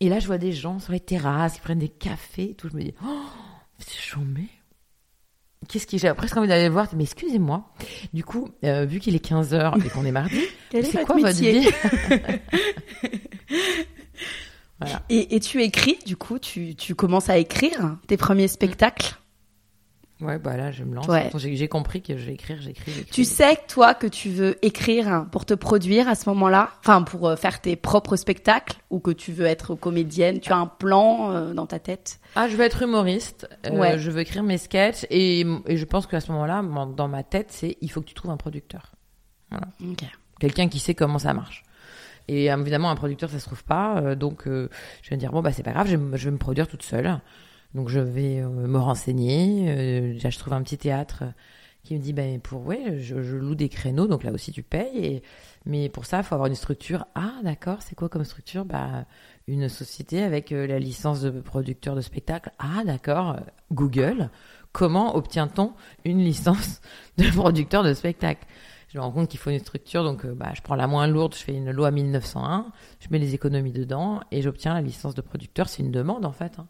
Et 0.00 0.08
là, 0.08 0.18
je 0.18 0.26
vois 0.26 0.38
des 0.38 0.50
gens 0.52 0.80
sur 0.80 0.92
les 0.92 0.98
terrasses 0.98 1.54
qui 1.54 1.60
prennent 1.60 1.78
des 1.78 1.88
cafés 1.88 2.50
et 2.50 2.54
tout. 2.54 2.68
Je 2.68 2.76
me 2.76 2.82
dis, 2.82 2.94
oh, 3.06 3.20
c'est 3.78 4.00
chambé. 4.00 4.42
Qu'est-ce 5.68 5.86
qui. 5.86 5.98
J'avais 5.98 6.16
presque 6.16 6.36
envie 6.36 6.48
d'aller 6.48 6.66
le 6.66 6.72
voir, 6.72 6.88
mais 6.96 7.04
excusez-moi. 7.04 7.72
Du 8.12 8.24
coup, 8.24 8.48
euh, 8.64 8.84
vu 8.86 8.98
qu'il 8.98 9.14
est 9.14 9.24
15h 9.24 9.86
et 9.86 9.88
qu'on 9.88 10.04
est 10.04 10.10
mardi, 10.12 10.40
c'est 10.72 11.04
quoi 11.04 11.16
votre 11.16 11.28
vie? 11.30 11.68
Voilà. 14.80 15.02
Et, 15.08 15.36
et 15.36 15.40
tu 15.40 15.62
écris, 15.62 15.98
du 16.04 16.16
coup, 16.16 16.38
tu, 16.38 16.74
tu 16.74 16.94
commences 16.94 17.30
à 17.30 17.38
écrire 17.38 17.96
tes 18.06 18.16
premiers 18.16 18.48
spectacles? 18.48 19.16
Ouais, 20.20 20.38
bah 20.38 20.56
là, 20.56 20.70
je 20.70 20.84
me 20.84 20.94
lance. 20.94 21.08
Ouais. 21.08 21.28
J'ai 21.34 21.68
compris 21.68 22.00
que 22.00 22.16
je 22.16 22.24
vais 22.24 22.34
écrire, 22.34 22.58
j'écris. 22.62 22.92
Tu 23.10 23.24
sais, 23.24 23.58
toi, 23.68 23.94
que 23.94 24.06
tu 24.06 24.30
veux 24.30 24.56
écrire 24.64 25.26
pour 25.32 25.44
te 25.44 25.54
produire 25.54 26.08
à 26.08 26.14
ce 26.14 26.28
moment-là, 26.30 26.70
enfin, 26.80 27.02
pour 27.02 27.28
euh, 27.28 27.36
faire 27.36 27.60
tes 27.60 27.74
propres 27.76 28.16
spectacles, 28.16 28.76
ou 28.90 29.00
que 29.00 29.10
tu 29.10 29.32
veux 29.32 29.44
être 29.44 29.74
comédienne, 29.74 30.38
tu 30.40 30.52
as 30.52 30.56
un 30.56 30.66
plan 30.66 31.32
euh, 31.32 31.52
dans 31.52 31.66
ta 31.66 31.80
tête? 31.80 32.20
Ah, 32.36 32.48
je 32.48 32.56
veux 32.56 32.64
être 32.64 32.82
humoriste. 32.82 33.48
euh. 33.66 33.98
Je 33.98 34.10
veux 34.10 34.20
écrire 34.20 34.44
mes 34.44 34.56
sketchs. 34.56 35.04
Et, 35.10 35.44
et 35.66 35.76
je 35.76 35.84
pense 35.84 36.06
qu'à 36.06 36.20
ce 36.20 36.30
moment-là, 36.32 36.62
dans 36.96 37.08
ma 37.08 37.24
tête, 37.24 37.48
c'est 37.50 37.76
il 37.80 37.90
faut 37.90 38.00
que 38.00 38.06
tu 38.06 38.14
trouves 38.14 38.30
un 38.30 38.36
producteur. 38.36 38.92
Quelqu'un 40.40 40.68
qui 40.68 40.78
sait 40.78 40.94
comment 40.94 41.18
ça 41.18 41.34
marche. 41.34 41.64
Et 42.28 42.50
euh, 42.50 42.58
évidemment, 42.58 42.90
un 42.90 42.96
producteur, 42.96 43.30
ça 43.30 43.38
se 43.38 43.44
trouve 43.44 43.64
pas. 43.64 43.98
euh, 43.98 44.14
donc, 44.14 44.46
euh, 44.46 44.68
je 45.02 45.10
vais 45.10 45.16
me 45.16 45.20
dire, 45.20 45.32
bon, 45.32 45.42
bah, 45.42 45.52
c'est 45.52 45.62
pas 45.62 45.72
grave, 45.72 45.88
je 45.88 45.96
vais, 45.96 46.18
je 46.18 46.24
vais 46.26 46.30
me 46.30 46.38
produire 46.38 46.68
toute 46.68 46.82
seule. 46.82 47.20
Donc, 47.74 47.88
je 47.88 48.00
vais 48.00 48.40
me 48.42 48.78
renseigner. 48.78 49.66
Euh, 49.68 50.12
déjà, 50.14 50.30
je 50.30 50.38
trouve 50.38 50.52
un 50.52 50.62
petit 50.62 50.78
théâtre 50.78 51.24
qui 51.82 51.94
me 51.94 51.98
dit, 52.00 52.12
ben, 52.12 52.40
pour, 52.40 52.66
ouais, 52.66 52.98
je, 53.00 53.16
loue 53.16 53.54
des 53.54 53.68
créneaux. 53.68 54.06
Donc, 54.06 54.24
là 54.24 54.32
aussi, 54.32 54.52
tu 54.52 54.62
payes. 54.62 55.22
Mais 55.66 55.88
pour 55.88 56.06
ça, 56.06 56.18
il 56.18 56.24
faut 56.24 56.34
avoir 56.34 56.48
une 56.48 56.54
structure. 56.54 57.06
Ah, 57.14 57.34
d'accord, 57.42 57.82
c'est 57.82 57.94
quoi 57.94 58.08
comme 58.08 58.24
structure? 58.24 58.64
Bah, 58.64 59.06
une 59.48 59.68
société 59.68 60.22
avec 60.22 60.50
la 60.50 60.78
licence 60.78 61.20
de 61.22 61.30
producteur 61.40 61.94
de 61.96 62.00
spectacle. 62.00 62.50
Ah, 62.58 62.84
d'accord, 62.84 63.36
Google. 63.72 64.30
Comment 64.72 65.16
obtient-on 65.16 65.72
une 66.04 66.18
licence 66.18 66.80
de 67.18 67.28
producteur 67.30 67.82
de 67.82 67.92
spectacle? 67.92 68.46
Je 68.94 69.00
me 69.00 69.02
rends 69.02 69.10
compte 69.10 69.28
qu'il 69.28 69.40
faut 69.40 69.50
une 69.50 69.58
structure, 69.58 70.04
donc 70.04 70.24
euh, 70.24 70.36
bah, 70.36 70.52
je 70.54 70.62
prends 70.62 70.76
la 70.76 70.86
moins 70.86 71.08
lourde, 71.08 71.34
je 71.34 71.42
fais 71.42 71.52
une 71.52 71.72
loi 71.72 71.90
1901, 71.90 72.66
je 73.00 73.08
mets 73.10 73.18
les 73.18 73.34
économies 73.34 73.72
dedans 73.72 74.20
et 74.30 74.40
j'obtiens 74.40 74.72
la 74.72 74.82
licence 74.82 75.16
de 75.16 75.20
producteur. 75.20 75.68
C'est 75.68 75.82
une 75.82 75.90
demande 75.90 76.24
en 76.24 76.30
fait. 76.30 76.60
hein. 76.60 76.68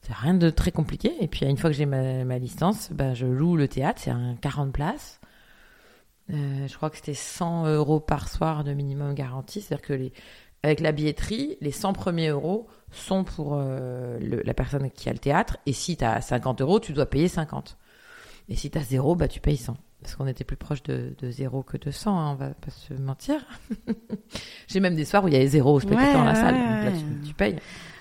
C'est 0.00 0.14
rien 0.14 0.32
de 0.32 0.48
très 0.48 0.72
compliqué. 0.72 1.12
Et 1.20 1.28
puis 1.28 1.44
une 1.44 1.58
fois 1.58 1.68
que 1.68 1.76
j'ai 1.76 1.84
ma, 1.84 2.38
licence, 2.38 2.90
bah, 2.92 3.12
je 3.12 3.26
loue 3.26 3.56
le 3.56 3.68
théâtre, 3.68 4.00
c'est 4.02 4.10
un 4.10 4.36
40 4.36 4.72
places. 4.72 5.20
Euh, 6.30 6.66
je 6.66 6.74
crois 6.76 6.88
que 6.88 6.96
c'était 6.96 7.12
100 7.12 7.66
euros 7.66 8.00
par 8.00 8.30
soir 8.30 8.64
de 8.64 8.72
minimum 8.72 9.12
garanti. 9.12 9.60
C'est-à-dire 9.60 9.86
que 9.86 9.92
les, 9.92 10.12
avec 10.62 10.80
la 10.80 10.92
billetterie, 10.92 11.58
les 11.60 11.72
100 11.72 11.92
premiers 11.92 12.28
euros 12.28 12.68
sont 12.90 13.22
pour 13.22 13.52
euh, 13.52 14.18
la 14.18 14.54
personne 14.54 14.90
qui 14.90 15.10
a 15.10 15.12
le 15.12 15.18
théâtre. 15.18 15.58
Et 15.66 15.74
si 15.74 15.98
tu 15.98 16.06
as 16.06 16.22
50 16.22 16.62
euros, 16.62 16.80
tu 16.80 16.94
dois 16.94 17.04
payer 17.04 17.28
50. 17.28 17.76
Et 18.48 18.56
si 18.56 18.70
tu 18.70 18.78
as 18.78 18.82
zéro, 18.82 19.14
bah, 19.14 19.28
tu 19.28 19.40
payes 19.40 19.58
100. 19.58 19.76
Parce 20.02 20.16
qu'on 20.16 20.26
était 20.26 20.44
plus 20.44 20.56
proche 20.56 20.82
de, 20.84 21.14
de 21.20 21.30
zéro 21.30 21.62
que 21.62 21.76
de 21.76 21.90
100, 21.90 22.18
hein, 22.18 22.30
on 22.32 22.34
va 22.34 22.48
pas 22.48 22.70
se 22.70 22.94
mentir. 22.94 23.36
J'ai 24.68 24.80
même 24.80 24.94
des 24.94 25.04
soirs 25.04 25.24
où 25.24 25.28
il 25.28 25.34
y 25.34 25.36
avait 25.36 25.46
zéro 25.46 25.78
spectateur 25.78 26.08
Ouais, 26.08 26.14
dans 26.14 26.24
la 26.24 26.34
salle. 26.34 26.54
ouais, 26.54 26.60
Donc 26.60 26.84
là, 26.84 26.90
ouais. 26.90 26.96
tu, 27.22 27.28
tu 27.28 27.34
payes. 27.34 27.56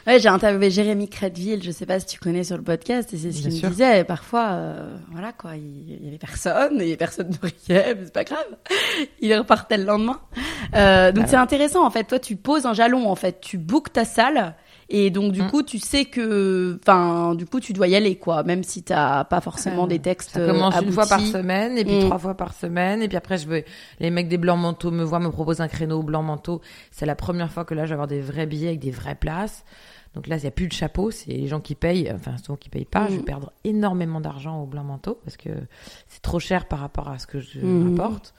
Ouais, 0.08 0.18
j'ai 0.20 0.30
interviewé 0.30 0.72
Jérémy 0.72 1.08
Crédville, 1.10 1.62
je 1.62 1.70
sais 1.72 1.86
pas 1.86 2.00
si 2.00 2.06
tu 2.08 2.20
connais 2.20 2.44
sur 2.44 2.58
le 2.58 2.64
podcast, 2.64 3.14
et 3.14 3.18
c'est 3.18 3.32
ce 3.32 3.42
qu'il 3.42 3.64
me 3.66 3.70
disait. 3.70 4.04
Parfois, 4.06 4.48
euh, 4.54 4.98
voilà 5.12 5.34
quoi, 5.34 5.56
il 5.58 6.04
y 6.04 6.08
avait 6.08 6.18
personne, 6.18 6.82
et 6.82 6.96
personne 6.96 7.30
ne 7.30 7.38
riait, 7.48 7.94
mais 7.96 8.06
c'est 8.06 8.14
pas 8.14 8.24
grave. 8.24 8.46
Il 9.22 9.36
repartait 9.36 9.78
le 9.78 9.84
lendemain. 9.84 10.20
Euh, 10.74 11.12
donc 11.12 11.26
c'est 11.28 11.36
intéressant 11.36 11.86
en 11.86 11.92
fait. 11.92 12.06
Toi, 12.06 12.18
tu 12.18 12.38
poses 12.38 12.66
un 12.66 12.74
jalon 12.74 13.08
en 13.10 13.16
fait, 13.16 13.40
tu 13.42 13.58
bookes 13.60 13.92
ta 13.94 14.06
salle, 14.06 14.56
et 14.90 15.10
donc 15.12 15.32
du 15.34 15.42
Mm. 15.44 15.50
coup, 15.52 15.64
tu 15.64 15.78
sais 15.80 16.06
que, 16.06 16.80
enfin, 16.82 17.36
du 17.36 17.46
coup, 17.46 17.60
tu 17.60 17.74
dois 17.74 17.88
y 17.88 17.96
aller 17.96 18.16
quoi, 18.18 18.44
même 18.44 18.64
si 18.64 18.82
t'as 18.84 19.24
pas 19.24 19.40
forcément 19.42 19.86
des 19.88 20.00
textes. 20.00 20.32
Ça 20.32 20.46
commence 20.46 20.76
une 20.82 20.92
fois 20.92 21.06
par 21.06 21.22
semaine, 21.22 21.78
et 21.78 21.86
puis 21.86 21.98
Mm. 21.98 22.06
trois 22.06 22.18
fois 22.20 22.36
par 22.36 22.54
semaine, 22.54 23.02
et 23.02 23.08
puis 23.08 23.18
après, 23.18 23.38
je 23.38 23.48
veux, 23.48 23.64
les 24.00 24.10
mecs 24.10 24.28
des 24.28 24.38
blancs 24.38 24.60
manteaux 24.60 24.92
me 24.92 25.04
voient, 25.04 25.20
me 25.20 25.30
proposent 25.30 25.62
un 25.62 25.68
créneau 25.68 26.02
blanc 26.04 26.24
manteau. 26.24 26.62
C'est 26.92 27.06
la 27.06 27.16
première 27.16 27.52
fois 27.52 27.66
que 27.66 27.74
là, 27.74 27.84
je 27.86 27.90
vais 27.90 27.94
avoir 27.94 28.08
des 28.08 28.22
vrais 28.22 28.46
billets 28.48 28.70
avec 28.70 28.80
des 28.80 28.92
vraies 28.92 29.16
places. 29.16 29.64
Donc 30.16 30.26
là, 30.26 30.38
il 30.38 30.42
n'y 30.42 30.48
a 30.48 30.52
plus 30.52 30.68
de 30.68 30.74
chapeau, 30.74 31.12
c'est 31.12 31.30
les 31.30 31.46
gens 31.48 31.60
qui 31.60 31.76
payent, 31.76 32.12
enfin, 32.12 32.36
souvent 32.44 32.56
qui 32.58 32.70
payent 32.70 32.84
pas. 32.86 33.08
Je 33.10 33.18
vais 33.18 33.22
perdre 33.22 33.52
énormément 33.64 34.20
d'argent 34.20 34.60
au 34.60 34.66
blanc 34.66 34.84
manteau 34.84 35.20
parce 35.24 35.38
que 35.38 35.50
c'est 36.08 36.24
trop 36.24 36.40
cher 36.40 36.66
par 36.68 36.80
rapport 36.80 37.10
à 37.10 37.20
ce 37.20 37.28
que 37.28 37.40
je 37.40 37.60
rapporte. 37.92 38.34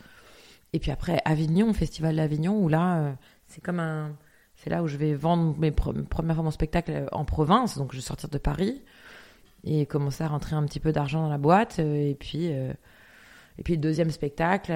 Et 0.72 0.80
puis 0.80 0.90
après, 0.90 1.20
Avignon, 1.24 1.72
Festival 1.72 2.16
d'Avignon, 2.16 2.58
où 2.58 2.68
là, 2.68 2.96
euh, 2.98 3.12
c'est 3.46 3.60
comme 3.62 3.78
un. 3.78 4.10
C'est 4.62 4.68
là 4.70 4.82
où 4.82 4.86
je 4.86 4.96
vais 4.98 5.14
vendre 5.14 5.56
mes 5.58 5.70
pre- 5.70 6.04
première 6.04 6.34
fois 6.36 6.44
mon 6.44 6.50
spectacle 6.50 6.90
euh, 6.92 7.06
en 7.12 7.24
province, 7.24 7.78
donc 7.78 7.92
je 7.92 7.96
vais 7.96 8.02
sortir 8.02 8.28
de 8.28 8.36
Paris 8.38 8.82
et 9.64 9.86
commencer 9.86 10.22
à 10.24 10.28
rentrer 10.28 10.54
un 10.56 10.64
petit 10.64 10.80
peu 10.80 10.92
d'argent 10.92 11.22
dans 11.22 11.28
la 11.30 11.38
boîte. 11.38 11.78
euh, 11.78 12.10
et 12.10 12.14
puis, 12.14 12.52
euh, 12.52 12.72
et 13.58 13.62
puis 13.62 13.74
le 13.76 13.80
deuxième 13.80 14.10
spectacle 14.10 14.72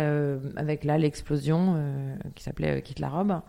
avec 0.57 0.85
là 0.85 0.99
l'explosion 0.99 1.79
qui 2.35 2.43
s'appelait 2.45 2.83
Quitte 2.83 2.99
la 2.99 3.09
robe. 3.09 3.41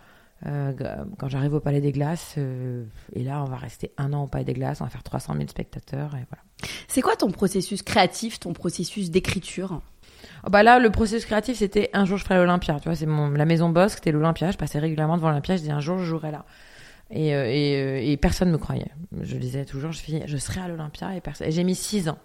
Quand 0.44 1.28
j'arrive 1.28 1.56
au 1.56 1.60
Palais 1.60 1.82
des 1.82 1.92
Glaces, 1.92 2.38
et 2.38 3.24
là 3.24 3.42
on 3.44 3.46
va 3.46 3.58
rester 3.58 3.92
un 3.98 4.14
an 4.14 4.24
au 4.24 4.28
Palais 4.28 4.46
des 4.46 4.54
Glaces, 4.54 4.80
on 4.80 4.86
va 4.86 4.90
faire 4.90 5.04
300 5.04 5.34
000 5.34 5.48
spectateurs 5.50 6.16
et 6.16 6.26
voilà. 6.30 6.44
C'est 6.88 7.02
quoi 7.02 7.18
ton 7.18 7.32
processus 7.32 7.82
créatif, 7.82 8.40
ton 8.40 8.54
processus 8.54 9.12
d'écriture? 9.12 9.82
Oh, 10.46 10.50
bah 10.52 10.62
là, 10.62 10.78
le 10.78 10.92
processus 10.92 11.26
créatif, 11.26 11.58
c'était 11.58 11.90
un 11.94 12.06
jour 12.06 12.18
je 12.18 12.24
ferai 12.24 12.36
l'Olympia. 12.36 12.80
Tu 12.80 12.88
vois, 12.88 12.96
c'est 12.96 13.08
la 13.08 13.46
maison 13.46 13.70
Bosque, 13.70 13.98
c'était 13.98 14.12
l'Olympia. 14.12 14.52
Je 14.52 14.58
passais 14.58 14.78
régulièrement 14.78 15.18
devant 15.18 15.30
l'Olympia. 15.30 15.56
Je 15.56 15.62
disais 15.62 15.72
un 15.72 15.80
jour 15.80 15.98
je 15.98 16.06
jouerai 16.06 16.32
là. 16.32 16.46
Et, 17.10 17.36
euh, 17.36 17.46
et, 17.48 17.82
euh, 17.82 18.12
et 18.12 18.18
personne 18.18 18.52
me 18.52 18.58
croyait. 18.58 18.92
Je 19.22 19.38
disais 19.38 19.66
toujours, 19.66 19.92
je, 19.92 20.38
serai 20.38 20.62
à 20.62 20.68
l'Olympia 20.68 21.16
et 21.16 21.22
personne. 21.22 21.52
J'ai 21.52 21.64
mis 21.64 21.76
six 21.76 22.10
ans 22.10 22.20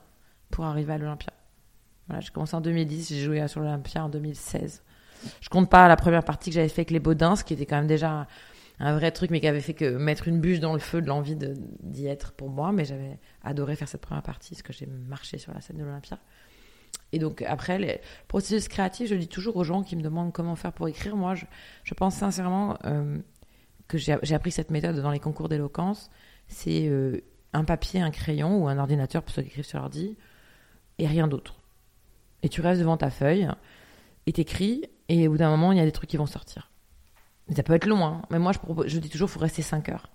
pour 0.50 0.66
arriver 0.66 0.92
à 0.92 0.98
l'Olympia. 0.98 1.32
Voilà, 2.08 2.20
j'ai 2.20 2.30
commencé 2.30 2.54
en 2.54 2.60
2010, 2.60 3.08
j'ai 3.08 3.22
joué 3.22 3.46
sur 3.48 3.60
l'Olympia 3.60 4.04
en 4.04 4.08
2016. 4.08 4.82
Je 5.40 5.48
compte 5.48 5.70
pas 5.70 5.86
la 5.88 5.96
première 5.96 6.24
partie 6.24 6.50
que 6.50 6.54
j'avais 6.54 6.68
fait 6.68 6.80
avec 6.80 6.90
les 6.90 6.98
Baudins, 6.98 7.36
ce 7.36 7.44
qui 7.44 7.54
était 7.54 7.66
quand 7.66 7.76
même 7.76 7.86
déjà 7.86 8.26
un 8.80 8.96
vrai 8.96 9.12
truc, 9.12 9.30
mais 9.30 9.40
qui 9.40 9.46
avait 9.46 9.60
fait 9.60 9.74
que 9.74 9.96
mettre 9.96 10.28
une 10.28 10.40
bûche 10.40 10.60
dans 10.60 10.72
le 10.72 10.78
feu 10.78 11.00
de 11.02 11.06
l'envie 11.06 11.36
d'y 11.36 12.06
être 12.06 12.32
pour 12.32 12.48
moi. 12.48 12.72
Mais 12.72 12.84
j'avais 12.84 13.18
adoré 13.44 13.76
faire 13.76 13.88
cette 13.88 14.00
première 14.00 14.22
partie, 14.22 14.50
parce 14.50 14.62
que 14.62 14.72
j'ai 14.72 14.86
marché 14.86 15.38
sur 15.38 15.54
la 15.54 15.60
scène 15.60 15.76
de 15.76 15.84
l'Olympia. 15.84 16.18
Et 17.12 17.18
donc 17.18 17.42
après, 17.42 17.78
le 17.78 17.98
processus 18.28 18.68
créatif, 18.68 19.08
je 19.08 19.14
dis 19.14 19.28
toujours 19.28 19.56
aux 19.56 19.64
gens 19.64 19.82
qui 19.82 19.96
me 19.96 20.02
demandent 20.02 20.32
comment 20.32 20.54
faire 20.56 20.72
pour 20.72 20.88
écrire. 20.88 21.16
Moi, 21.16 21.34
je, 21.34 21.44
je 21.84 21.94
pense 21.94 22.14
sincèrement 22.14 22.78
euh, 22.84 23.18
que 23.88 23.98
j'ai 23.98 24.12
appris 24.34 24.52
cette 24.52 24.70
méthode 24.70 24.96
dans 25.00 25.10
les 25.10 25.18
concours 25.18 25.48
d'éloquence. 25.48 26.10
C'est 26.48 26.86
euh, 26.88 27.20
un 27.52 27.64
papier, 27.64 28.00
un 28.00 28.10
crayon 28.10 28.62
ou 28.62 28.68
un 28.68 28.78
ordinateur 28.78 29.22
pour 29.22 29.34
ceux 29.34 29.42
qui 29.42 29.48
écrivent 29.48 29.64
sur 29.64 29.78
l'ordi 29.78 30.16
et 30.98 31.06
rien 31.06 31.26
d'autre. 31.26 31.56
Et 32.42 32.48
tu 32.48 32.60
restes 32.60 32.80
devant 32.80 32.96
ta 32.96 33.10
feuille 33.10 33.48
et 34.26 34.32
t'écris 34.32 34.84
et 35.08 35.26
au 35.26 35.32
bout 35.32 35.38
d'un 35.38 35.50
moment, 35.50 35.72
il 35.72 35.78
y 35.78 35.80
a 35.80 35.84
des 35.84 35.92
trucs 35.92 36.08
qui 36.10 36.16
vont 36.16 36.26
sortir. 36.26 36.70
Mais 37.48 37.56
ça 37.56 37.64
peut 37.64 37.72
être 37.74 37.86
long, 37.86 38.04
hein. 38.04 38.22
mais 38.30 38.38
moi, 38.38 38.52
je, 38.52 38.60
propose, 38.60 38.86
je 38.86 38.98
dis 39.00 39.08
toujours, 39.10 39.28
il 39.28 39.32
faut 39.32 39.40
rester 39.40 39.62
5 39.62 39.88
heures. 39.88 40.08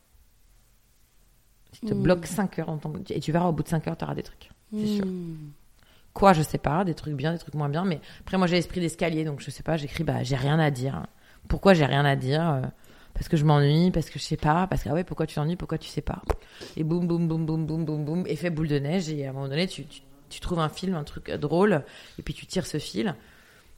Tu 1.74 1.82
te 1.86 1.94
Mm. 1.94 2.02
bloques 2.02 2.26
5 2.26 2.60
heures 2.60 2.68
dans 2.68 2.78
ton... 2.78 2.94
et 3.10 3.20
tu 3.20 3.34
verras 3.34 3.50
au 3.50 3.52
bout 3.52 3.64
de 3.64 3.68
5 3.68 3.86
heures, 3.88 3.98
tu 3.98 4.06
auras 4.06 4.16
des 4.16 4.24
trucs. 4.24 4.50
C'est 4.72 4.88
sûr. 4.88 5.06
Quoi, 6.16 6.34
je 6.34 6.42
sais 6.42 6.58
pas, 6.58 6.84
des 6.86 6.96
trucs 6.96 7.14
bien, 7.14 7.34
des 7.34 7.38
trucs 7.40 7.54
moins 7.54 7.70
bien, 7.70 7.84
mais 7.86 8.00
après 8.22 8.38
moi 8.38 8.48
j'ai 8.48 8.56
l'esprit 8.56 8.80
d'escalier, 8.80 9.24
donc 9.26 9.42
je 9.42 9.52
sais 9.52 9.64
pas, 9.64 9.76
j'écris, 9.78 10.04
bah 10.04 10.24
j'ai 10.24 10.38
rien 10.38 10.58
à 10.58 10.72
dire. 10.72 11.06
Pourquoi 11.50 11.74
j'ai 11.76 11.86
rien 11.86 12.06
à 12.06 12.16
dire 12.16 12.50
Euh, 12.50 12.62
Parce 13.14 13.28
que 13.28 13.36
je 13.38 13.44
m'ennuie, 13.46 13.92
parce 13.92 14.10
que 14.10 14.18
je 14.18 14.24
sais 14.24 14.38
pas, 14.38 14.66
parce 14.66 14.82
que 14.84 14.90
ah 14.90 14.94
ouais, 14.94 15.04
pourquoi 15.04 15.28
tu 15.28 15.36
t'ennuies, 15.36 15.58
pourquoi 15.58 15.78
tu 15.78 15.90
sais 15.90 16.02
pas? 16.02 16.22
Et 16.78 16.84
boum, 16.86 17.06
boum, 17.06 17.28
boum, 17.28 17.46
boum, 17.46 17.66
boum, 17.66 17.86
boum, 17.86 18.06
boum, 18.06 18.24
effet 18.28 18.50
boule 18.50 18.70
de 18.70 18.80
neige, 18.80 19.10
et 19.10 19.28
à 19.28 19.30
un 19.30 19.34
moment 19.34 19.50
donné 19.50 19.68
tu, 19.68 19.86
tu, 19.86 20.02
tu 20.30 20.40
trouves 20.40 20.60
un 20.60 20.70
film, 20.70 20.96
un 20.96 21.04
truc 21.04 21.28
euh, 21.30 21.38
drôle, 21.38 21.84
et 22.18 22.24
puis 22.24 22.34
tu 22.34 22.46
tires 22.48 22.66
ce 22.66 22.80
fil. 22.80 23.14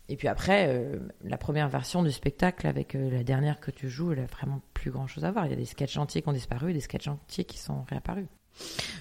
Et 0.10 0.16
puis 0.16 0.28
après, 0.30 0.68
euh, 0.70 1.00
la 1.26 1.38
première 1.38 1.68
version 1.70 2.02
du 2.04 2.12
spectacle 2.12 2.66
avec 2.68 2.94
la 2.94 3.24
dernière 3.24 3.60
que 3.60 3.72
tu 3.72 3.90
joues, 3.90 4.12
elle 4.14 4.20
a 4.20 4.26
vraiment 4.28 4.62
plus 4.76 4.90
grand 4.92 5.08
chose 5.08 5.26
à 5.26 5.32
voir. 5.32 5.48
Il 5.48 5.50
y 5.50 5.54
a 5.54 5.58
des 5.58 5.66
sketchs 5.66 5.98
entiers 5.98 6.22
qui 6.22 6.30
ont 6.30 6.34
disparu 6.34 6.70
et 6.70 6.74
des 6.74 6.80
sketchs 6.82 7.08
entiers 7.08 7.44
qui 7.46 7.58
sont 7.58 7.84
réapparus. 7.90 8.28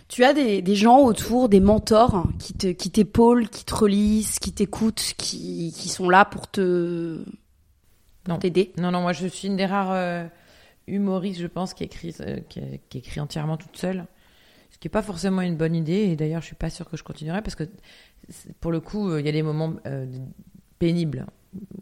Tu 0.09 0.23
as 0.25 0.33
des, 0.33 0.63
des 0.63 0.77
gens 0.77 1.01
autour, 1.01 1.49
des 1.49 1.61
mentors 1.61 2.27
qui 2.39 2.55
te 2.55 2.69
qui 2.69 2.91
t'épaulent, 2.91 3.49
qui 3.49 3.65
te 3.65 3.75
relisent, 3.75 4.39
qui 4.39 4.53
t'écoutent, 4.53 5.15
qui, 5.17 5.73
qui 5.77 5.89
sont 5.89 6.09
là 6.09 6.25
pour 6.25 6.49
te 6.49 7.25
Non. 8.29 8.39
t'aider? 8.39 8.73
Non, 8.79 8.93
non, 8.93 9.01
moi 9.01 9.13
je 9.13 9.27
suis 9.27 9.49
une 9.49 9.57
des 9.57 9.67
rares 9.67 9.93
euh, 9.93 10.27
humoristes, 10.87 11.41
je 11.41 11.49
pense, 11.49 11.75
qui 11.75 11.85
écrit, 11.85 12.15
euh, 12.21 12.39
qui, 12.49 12.61
qui 12.89 12.99
écrit 12.99 13.19
entièrement 13.21 13.57
toute 13.57 13.77
seule. 13.77 14.07
Ce 14.71 14.79
qui 14.79 14.87
n'est 14.87 14.93
pas 14.93 15.03
forcément 15.03 15.41
une 15.43 15.57
bonne 15.57 15.75
idée, 15.75 16.05
et 16.11 16.17
d'ailleurs 16.17 16.41
je 16.41 16.47
suis 16.47 16.55
pas 16.57 16.71
sûre 16.71 16.89
que 16.89 16.97
je 16.97 17.03
continuerai, 17.03 17.43
parce 17.43 17.57
que 17.57 17.65
pour 18.61 18.71
le 18.71 18.81
coup, 18.81 19.11
euh, 19.11 19.21
il 19.21 19.27
y 19.27 19.29
a 19.29 19.33
des 19.33 19.43
moments 19.43 19.75
pénibles 20.79 21.27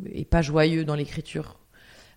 et 0.07 0.25
pas 0.25 0.41
joyeux 0.43 0.85
dans 0.85 0.95
l'écriture. 0.95 1.59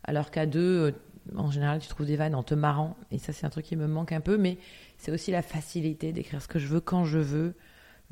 Alors 0.04 0.32
qu'à 0.32 0.46
deux, 0.46 0.94
en 1.36 1.52
général, 1.52 1.80
tu 1.80 1.88
trouves 1.90 2.06
des 2.06 2.16
vannes 2.16 2.36
en 2.36 2.44
te 2.44 2.54
marrant, 2.54 2.96
et 3.12 3.18
ça 3.18 3.34
c'est 3.34 3.46
un 3.46 3.50
truc 3.50 3.66
qui 3.66 3.76
me 3.76 3.88
manque 3.88 4.14
un 4.14 4.22
peu, 4.22 4.38
mais 4.38 4.58
c'est 4.98 5.12
aussi 5.12 5.32
la 5.32 5.42
facilité 5.42 6.12
d'écrire 6.12 6.42
ce 6.42 6.48
que 6.48 6.60
je 6.60 6.68
veux 6.68 6.80
quand 6.82 7.06
je 7.06 7.20
veux, 7.20 7.56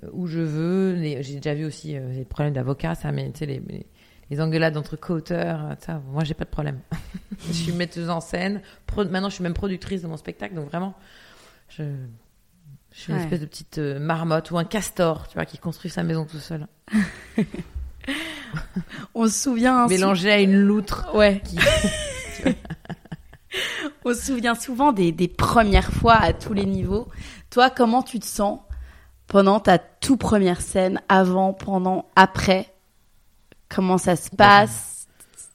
euh, 0.04 0.10
où 0.14 0.28
je 0.28 0.40
veux. 0.40 0.96
J'ai 1.22 1.36
déjà 1.36 1.54
vu 1.54 1.66
aussi 1.66 1.96
euh, 1.98 2.12
les 2.14 2.26
problèmes 2.26 2.54
d'avocat, 2.54 2.96
ça, 2.96 3.12
mais 3.12 3.32
tu 3.32 3.40
sais, 3.40 3.46
les, 3.46 3.62
les- 3.68 3.86
les 4.32 4.42
engueulades 4.42 4.76
entre 4.76 4.96
co-auteurs, 4.96 5.64
euh, 5.66 5.74
ça, 5.86 6.02
moi 6.12 6.24
j'ai 6.24 6.34
pas 6.34 6.46
de 6.46 6.50
problème. 6.50 6.80
je 7.48 7.54
suis 7.54 7.72
metteuse 7.72 8.10
en 8.10 8.22
scène. 8.22 8.62
Maintenant, 8.98 9.30
je 9.30 9.36
suis 9.36 9.44
même 9.44 9.54
productrice 9.54 10.02
de 10.02 10.08
mon 10.08 10.18
spectacle, 10.18 10.56
donc 10.56 10.68
vraiment, 10.70 10.96
je, 11.70 11.84
je 12.92 13.00
suis 13.00 13.12
une 13.14 13.20
espèce 13.20 13.40
de 13.42 13.46
petite 13.46 13.78
euh, 13.78 14.00
marmotte 14.00 14.50
ou 14.50 14.58
un 14.58 14.64
castor, 14.64 15.28
tu 15.28 15.36
vois, 15.36 15.46
qui 15.46 15.60
construit 15.60 15.92
sa 15.92 16.02
maison 16.02 16.26
tout 16.26 16.40
seul, 16.40 16.66
On 19.16 19.28
se 19.28 19.34
souvient 19.44 19.88
mélangé 19.88 20.32
à 20.32 20.40
une 20.40 20.56
loutre. 20.60 21.08
Ouais. 21.16 21.42
Qui... 21.44 21.58
On 24.08 24.14
se 24.14 24.22
souvient 24.22 24.54
souvent 24.54 24.94
des, 24.94 25.28
premières 25.28 25.92
fois 25.92 26.14
à 26.14 26.32
tous 26.32 26.54
les 26.54 26.68
niveaux. 26.68 27.08
Toi, 27.50 27.72
comment 27.72 28.04
tu 28.04 28.20
te 28.20 28.26
sens 28.26 28.60
pendant 29.26 29.60
ta 29.60 29.80
toute 29.80 30.20
première 30.20 30.62
scène, 30.62 31.02
avant, 31.10 31.54
pendant, 31.54 32.06
après? 32.16 32.72
Comment 33.68 33.98
ça 33.98 34.16
se 34.16 34.30
passe? 34.30 35.08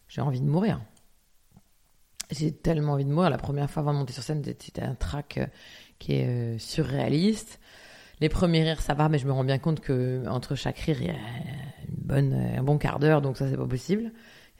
J'ai 0.08 0.20
envie 0.20 0.40
de 0.40 0.46
mourir. 0.46 0.80
J'ai 2.32 2.50
tellement 2.50 2.94
envie 2.94 3.04
de 3.04 3.12
mourir. 3.12 3.30
La 3.30 3.38
première 3.38 3.70
fois 3.70 3.82
avant 3.82 3.92
de 3.92 3.98
monter 3.98 4.12
sur 4.12 4.24
scène, 4.24 4.42
c'était 4.44 4.82
un 4.82 4.96
track 4.96 5.38
euh, 5.38 5.46
qui 6.00 6.14
est 6.14 6.26
euh, 6.26 6.58
surréaliste. 6.58 7.60
Les 8.20 8.28
premiers 8.28 8.64
rires, 8.64 8.82
ça 8.82 8.94
va, 8.94 9.08
mais 9.08 9.18
je 9.18 9.28
me 9.28 9.32
rends 9.32 9.44
bien 9.44 9.58
compte 9.58 9.78
que 9.78 10.26
entre 10.26 10.56
chaque 10.56 10.78
rire, 10.78 11.00
il 11.00 11.06
y 11.06 11.10
a 11.10 11.14
une 11.14 11.94
bonne, 12.02 12.34
un 12.58 12.62
bon 12.64 12.78
quart 12.78 12.98
d'heure, 12.98 13.22
donc 13.22 13.36
ça, 13.36 13.48
c'est 13.48 13.56
pas 13.56 13.66
possible. 13.66 14.10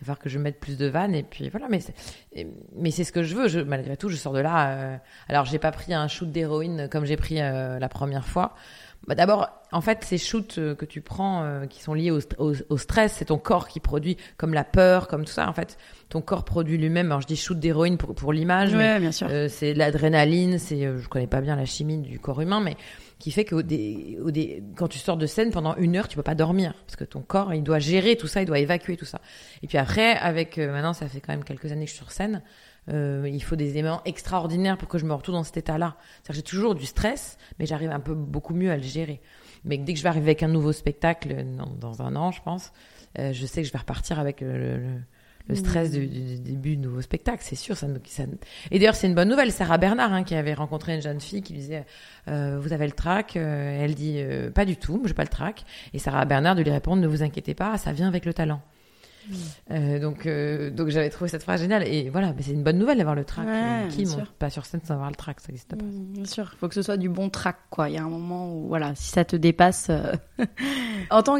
Va 0.00 0.06
falloir 0.06 0.18
que 0.18 0.28
je 0.28 0.38
mette 0.38 0.58
plus 0.60 0.76
de 0.78 0.86
vannes 0.86 1.14
et 1.14 1.22
puis 1.22 1.48
voilà. 1.50 1.66
Mais 1.68 1.80
c'est, 1.80 2.46
mais 2.76 2.90
c'est 2.90 3.04
ce 3.04 3.12
que 3.12 3.22
je 3.22 3.34
veux. 3.34 3.48
Je, 3.48 3.60
malgré 3.60 3.96
tout, 3.96 4.08
je 4.08 4.16
sors 4.16 4.32
de 4.32 4.40
là. 4.40 4.70
euh, 4.70 4.96
alors, 5.28 5.44
j'ai 5.44 5.58
pas 5.58 5.72
pris 5.72 5.92
un 5.94 6.08
shoot 6.08 6.30
d'héroïne 6.30 6.88
comme 6.90 7.04
j'ai 7.04 7.16
pris 7.16 7.40
euh, 7.40 7.78
la 7.78 7.88
première 7.88 8.26
fois. 8.26 8.54
Bah, 9.06 9.14
D'abord, 9.14 9.48
en 9.72 9.80
fait, 9.80 10.04
ces 10.04 10.18
shoots 10.18 10.58
euh, 10.58 10.74
que 10.74 10.84
tu 10.84 11.00
prends 11.00 11.42
euh, 11.42 11.64
qui 11.66 11.82
sont 11.82 11.94
liés 11.94 12.10
au, 12.10 12.18
au- 12.38 12.52
au 12.68 12.76
stress, 12.76 13.14
c'est 13.14 13.24
ton 13.26 13.38
corps 13.38 13.66
qui 13.66 13.80
produit, 13.80 14.18
comme 14.36 14.52
la 14.52 14.62
peur, 14.64 15.08
comme 15.08 15.24
tout 15.24 15.32
ça. 15.32 15.48
En 15.48 15.54
fait, 15.54 15.78
ton 16.10 16.20
corps 16.20 16.44
produit 16.44 16.76
lui-même. 16.76 17.06
Alors, 17.06 17.22
je 17.22 17.26
dis 17.26 17.36
shoot 17.36 17.58
d'héroïne 17.58 17.96
pour, 17.96 18.14
pour 18.14 18.32
l'image, 18.34 18.72
mais 18.74 18.94
Ouais, 18.94 19.00
bien 19.00 19.10
sûr. 19.12 19.26
euh, 19.30 19.48
c'est 19.48 19.72
l'adrénaline, 19.72 20.58
c'est, 20.58 20.84
euh, 20.84 20.98
je 20.98 21.08
connais 21.08 21.26
pas 21.26 21.40
bien 21.40 21.56
la 21.56 21.64
chimie 21.64 21.96
du 21.98 22.18
corps 22.20 22.42
humain, 22.42 22.60
mais 22.60 22.76
qui 23.20 23.30
fait 23.30 23.44
que 23.44 23.54
quand 24.74 24.88
tu 24.88 24.98
sors 24.98 25.16
de 25.16 25.26
scène 25.26 25.50
pendant 25.50 25.76
une 25.76 25.94
heure, 25.94 26.08
tu 26.08 26.16
peux 26.16 26.22
pas 26.22 26.34
dormir 26.34 26.74
parce 26.86 26.96
que 26.96 27.04
ton 27.04 27.20
corps, 27.20 27.54
il 27.54 27.62
doit 27.62 27.78
gérer 27.78 28.16
tout 28.16 28.26
ça, 28.26 28.42
il 28.42 28.46
doit 28.46 28.58
évacuer 28.58 28.96
tout 28.96 29.04
ça. 29.04 29.20
Et 29.62 29.66
puis 29.66 29.78
après, 29.78 30.16
avec 30.16 30.58
euh, 30.58 30.72
maintenant, 30.72 30.94
ça 30.94 31.06
fait 31.06 31.20
quand 31.20 31.32
même 31.32 31.44
quelques 31.44 31.70
années 31.70 31.84
que 31.84 31.90
je 31.90 31.96
suis 31.96 32.02
sur 32.04 32.10
scène. 32.10 32.42
euh, 32.88 33.28
il 33.30 33.42
faut 33.42 33.56
des 33.56 33.72
éléments 33.72 34.00
extraordinaires 34.06 34.78
pour 34.78 34.88
que 34.88 34.98
je 34.98 35.04
me 35.04 35.12
retrouve 35.12 35.34
dans 35.34 35.44
cet 35.44 35.58
état-là. 35.58 35.96
J'ai 36.30 36.42
toujours 36.42 36.74
du 36.74 36.86
stress, 36.86 37.36
mais 37.58 37.66
j'arrive 37.66 37.90
un 37.90 38.00
peu 38.00 38.14
beaucoup 38.14 38.54
mieux 38.54 38.70
à 38.70 38.76
le 38.76 38.82
gérer. 38.82 39.20
Mais 39.64 39.76
dès 39.76 39.92
que 39.92 39.98
je 39.98 40.02
vais 40.02 40.08
arriver 40.08 40.30
avec 40.30 40.42
un 40.42 40.48
nouveau 40.48 40.72
spectacle 40.72 41.44
dans, 41.78 42.00
un 42.02 42.16
an, 42.16 42.32
je 42.32 42.40
pense, 42.42 42.72
euh, 43.18 43.34
je 43.34 43.44
sais 43.44 43.60
que 43.60 43.68
je 43.68 43.72
vais 43.72 43.78
repartir 43.78 44.18
avec 44.18 44.40
le- 44.40 44.98
le 45.50 45.56
stress 45.56 45.90
du, 45.90 46.06
du- 46.06 46.20
du 46.24 46.38
début 46.38 46.76
du 46.76 46.82
nouveau 46.82 47.00
spectacle, 47.02 47.42
c'est 47.44 47.56
sûr. 47.56 47.76
Ça 47.76 47.86
Et 48.70 48.78
d'ailleurs, 48.78 48.94
c'est 48.94 49.06
une 49.06 49.14
bonne 49.14 49.28
nouvelle. 49.28 49.52
Sarah 49.52 49.78
Bernard, 49.78 50.12
hein, 50.12 50.24
qui 50.24 50.34
avait 50.34 50.54
rencontré 50.54 50.94
une 50.94 51.02
jeune 51.02 51.20
fille 51.20 51.42
qui 51.42 51.52
lui 51.52 51.60
disait 51.60 51.84
euh, 52.28 52.58
Vous 52.60 52.72
avez 52.72 52.86
le 52.86 52.92
trac 52.92 53.36
Euh, 53.36 53.84
Elle 53.84 53.94
dit 53.94 54.16
euh, 54.18 54.50
Pas 54.50 54.64
du 54.64 54.76
tout, 54.76 55.02
j'ai 55.06 55.14
pas 55.14 55.22
le 55.24 55.28
trac. 55.28 55.64
Et 55.92 55.98
Sarah 55.98 56.24
Bernard 56.24 56.54
de 56.54 56.62
lui 56.62 56.70
répondre 56.70 57.02
Ne 57.02 57.08
vous 57.08 57.22
inquiétez 57.22 57.54
pas, 57.54 57.76
ça 57.78 57.92
vient 57.92 58.08
avec 58.08 58.24
le 58.24 58.32
talent. 58.34 58.62
Euh, 59.70 59.98
donc, 60.00 60.26
euh, 60.26 60.70
donc 60.70 60.88
j'avais 60.88 61.10
trouvé 61.10 61.28
cette 61.30 61.42
phrase 61.42 61.60
géniale. 61.60 61.86
Et 61.86 62.10
voilà, 62.10 62.32
mais 62.36 62.42
c'est 62.42 62.52
une 62.52 62.62
bonne 62.62 62.78
nouvelle 62.78 62.98
d'avoir 62.98 63.14
le 63.14 63.24
trac. 63.24 63.46
Ouais, 63.46 63.88
qui 63.90 64.04
monte 64.06 64.14
sûr. 64.16 64.32
pas 64.38 64.50
sur 64.50 64.64
scène 64.66 64.80
sans 64.84 64.94
avoir 64.94 65.10
le 65.10 65.16
trac 65.16 65.40
Ça 65.40 65.48
n'existe 65.48 65.70
pas. 65.70 65.76
Mm, 65.84 66.12
Bien 66.14 66.24
sûr, 66.24 66.50
il 66.52 66.58
faut 66.58 66.68
que 66.68 66.74
ce 66.74 66.82
soit 66.82 66.96
du 66.96 67.08
bon 67.08 67.30
track, 67.30 67.56
quoi. 67.70 67.88
Il 67.88 67.94
y 67.94 67.98
a 67.98 68.02
un 68.02 68.08
moment 68.08 68.52
où, 68.54 68.68
voilà, 68.68 68.94
si 68.94 69.10
ça 69.10 69.24
te 69.24 69.36
dépasse. 69.36 69.88
euh, 69.90 70.12
en 71.10 71.22
tant 71.22 71.36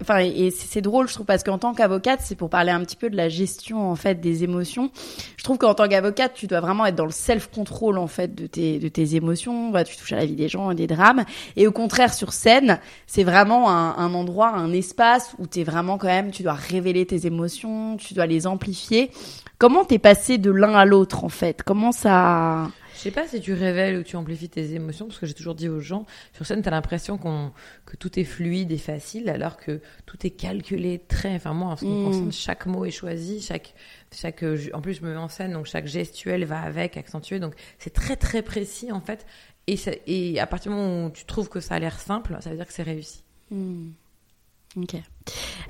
enfin, 0.00 0.18
et 0.18 0.50
c'est 0.50 0.80
drôle, 0.82 1.08
je 1.08 1.14
trouve, 1.14 1.26
parce 1.26 1.42
qu'en 1.42 1.58
tant 1.58 1.74
qu'avocate, 1.74 2.20
c'est 2.22 2.34
pour 2.36 2.50
parler 2.50 2.70
un 2.70 2.80
petit 2.80 2.96
peu 2.96 3.10
de 3.10 3.16
la 3.16 3.28
gestion, 3.28 3.90
en 3.90 3.96
fait, 3.96 4.20
des 4.20 4.44
émotions. 4.44 4.90
Je 5.36 5.44
trouve 5.44 5.58
qu'en 5.58 5.74
tant 5.74 5.88
qu'avocate, 5.88 6.32
tu 6.34 6.46
dois 6.46 6.60
vraiment 6.60 6.86
être 6.86 6.94
dans 6.96 7.04
le 7.06 7.10
self-control, 7.10 7.98
en 7.98 8.06
fait, 8.06 8.34
de 8.34 8.46
tes, 8.46 8.78
de 8.78 8.88
tes 8.88 9.16
émotions. 9.16 9.70
Voilà, 9.70 9.84
tu 9.84 9.96
touches 9.96 10.12
à 10.12 10.16
la 10.16 10.26
vie 10.26 10.36
des 10.36 10.48
gens 10.48 10.70
et 10.70 10.74
des 10.74 10.86
drames. 10.86 11.24
Et 11.56 11.66
au 11.66 11.72
contraire, 11.72 12.12
sur 12.14 12.32
scène, 12.32 12.78
c'est 13.06 13.24
vraiment 13.24 13.70
un, 13.70 13.96
un 13.96 14.14
endroit, 14.14 14.50
un 14.50 14.72
espace 14.72 15.34
où 15.38 15.46
t'es 15.46 15.64
vraiment 15.64 15.98
quand 15.98 16.08
même, 16.08 16.30
tu 16.30 16.42
dois 16.42 16.52
révéler 16.54 17.06
tes 17.06 17.21
émotions, 17.26 17.96
tu 17.96 18.14
dois 18.14 18.26
les 18.26 18.46
amplifier. 18.46 19.10
Comment 19.58 19.84
t'es 19.84 19.98
passé 19.98 20.38
de 20.38 20.50
l'un 20.50 20.74
à 20.74 20.84
l'autre, 20.84 21.24
en 21.24 21.28
fait? 21.28 21.62
Comment 21.62 21.92
ça... 21.92 22.70
Je 22.94 23.08
sais 23.08 23.10
pas 23.10 23.26
si 23.26 23.40
tu 23.40 23.52
révèles 23.52 23.96
ou 23.98 24.02
tu 24.04 24.14
amplifies 24.16 24.48
tes 24.48 24.74
émotions, 24.74 25.06
parce 25.06 25.18
que 25.18 25.26
j'ai 25.26 25.34
toujours 25.34 25.54
dit 25.56 25.68
aux 25.68 25.80
gens, 25.80 26.04
sur 26.34 26.46
scène, 26.46 26.62
tu 26.62 26.68
as 26.68 26.70
l'impression 26.70 27.18
qu'on, 27.18 27.50
que 27.84 27.96
tout 27.96 28.16
est 28.20 28.24
fluide 28.24 28.70
et 28.70 28.78
facile, 28.78 29.28
alors 29.28 29.56
que 29.56 29.80
tout 30.06 30.24
est 30.24 30.30
calculé 30.30 31.00
très. 31.08 31.34
Enfin, 31.34 31.52
moi, 31.52 31.68
en 31.72 31.76
ce 31.76 31.84
qui 31.84 31.90
me 31.90 32.00
Mm. 32.00 32.04
concerne, 32.04 32.32
chaque 32.32 32.66
mot 32.66 32.84
est 32.84 32.90
choisi, 32.92 33.40
chaque, 33.40 33.74
chaque, 34.12 34.44
euh, 34.44 34.56
en 34.74 34.80
plus, 34.80 34.94
je 34.94 35.02
me 35.02 35.10
mets 35.10 35.16
en 35.18 35.28
scène, 35.28 35.52
donc 35.52 35.66
chaque 35.66 35.86
gestuelle 35.88 36.44
va 36.44 36.60
avec, 36.60 36.96
accentué, 36.96 37.40
donc 37.40 37.54
c'est 37.78 37.92
très, 37.92 38.14
très 38.16 38.42
précis, 38.42 38.92
en 38.92 39.00
fait. 39.00 39.26
Et, 39.66 39.76
ça- 39.76 39.92
et 40.06 40.38
à 40.38 40.46
partir 40.46 40.70
du 40.70 40.78
moment 40.78 41.06
où 41.06 41.10
tu 41.10 41.24
trouves 41.24 41.48
que 41.48 41.60
ça 41.60 41.74
a 41.74 41.78
l'air 41.80 41.98
simple, 41.98 42.36
ça 42.40 42.50
veut 42.50 42.56
dire 42.56 42.66
que 42.66 42.72
c'est 42.72 42.82
réussi. 42.82 43.24
Hmm. 43.50 43.90
Ok. 44.76 44.94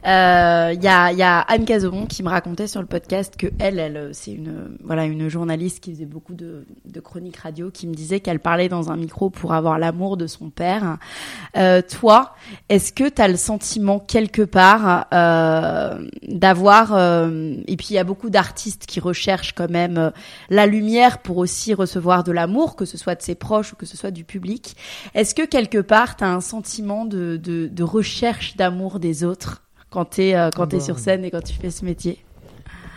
Il 0.04 0.08
y, 0.82 0.88
a, 0.88 1.12
y 1.12 1.22
a 1.22 1.40
Anne 1.40 1.64
Cazomon 1.64 2.06
qui 2.06 2.22
me 2.22 2.28
racontait 2.28 2.66
sur 2.66 2.80
le 2.80 2.86
podcast 2.86 3.36
que 3.36 3.46
elle, 3.58 3.78
elle, 3.78 4.10
c'est 4.12 4.32
une 4.32 4.76
voilà 4.82 5.04
une 5.04 5.28
journaliste 5.28 5.80
qui 5.80 5.92
faisait 5.92 6.06
beaucoup 6.06 6.34
de, 6.34 6.66
de 6.84 7.00
chroniques 7.00 7.36
radio, 7.36 7.70
qui 7.70 7.86
me 7.86 7.94
disait 7.94 8.20
qu'elle 8.20 8.40
parlait 8.40 8.68
dans 8.68 8.90
un 8.90 8.96
micro 8.96 9.30
pour 9.30 9.52
avoir 9.52 9.78
l'amour 9.78 10.16
de 10.16 10.26
son 10.26 10.50
père. 10.50 10.98
Euh, 11.56 11.82
toi, 11.82 12.34
est-ce 12.68 12.92
que 12.92 13.08
tu 13.08 13.22
as 13.22 13.28
le 13.28 13.36
sentiment 13.36 13.98
quelque 14.00 14.42
part 14.42 15.06
euh, 15.12 16.04
d'avoir 16.26 16.94
euh, 16.94 17.54
et 17.66 17.76
puis 17.76 17.88
il 17.90 17.94
y 17.94 17.98
a 17.98 18.04
beaucoup 18.04 18.30
d'artistes 18.30 18.86
qui 18.86 19.00
recherchent 19.00 19.54
quand 19.54 19.70
même 19.70 19.98
euh, 19.98 20.10
la 20.50 20.66
lumière 20.66 21.18
pour 21.18 21.38
aussi 21.38 21.74
recevoir 21.74 22.24
de 22.24 22.32
l'amour, 22.32 22.76
que 22.76 22.84
ce 22.84 22.96
soit 22.96 23.14
de 23.14 23.22
ses 23.22 23.34
proches 23.34 23.72
ou 23.72 23.76
que 23.76 23.86
ce 23.86 23.96
soit 23.96 24.10
du 24.10 24.24
public. 24.24 24.76
Est-ce 25.14 25.34
que 25.34 25.46
quelque 25.46 25.78
part, 25.78 26.16
tu 26.16 26.24
as 26.24 26.32
un 26.32 26.40
sentiment 26.40 27.04
de, 27.04 27.36
de, 27.36 27.68
de 27.68 27.82
recherche 27.82 28.56
d'amour 28.56 28.98
des 28.98 29.24
autres? 29.24 29.41
Quand 29.92 30.06
tu 30.06 30.22
es, 30.22 30.50
quand 30.56 30.66
t'es 30.66 30.78
Bah. 30.78 30.84
sur 30.84 30.98
scène 30.98 31.24
et 31.24 31.30
quand 31.30 31.42
tu 31.44 31.52
fais 31.54 31.70
ce 31.70 31.84
métier 31.84 32.24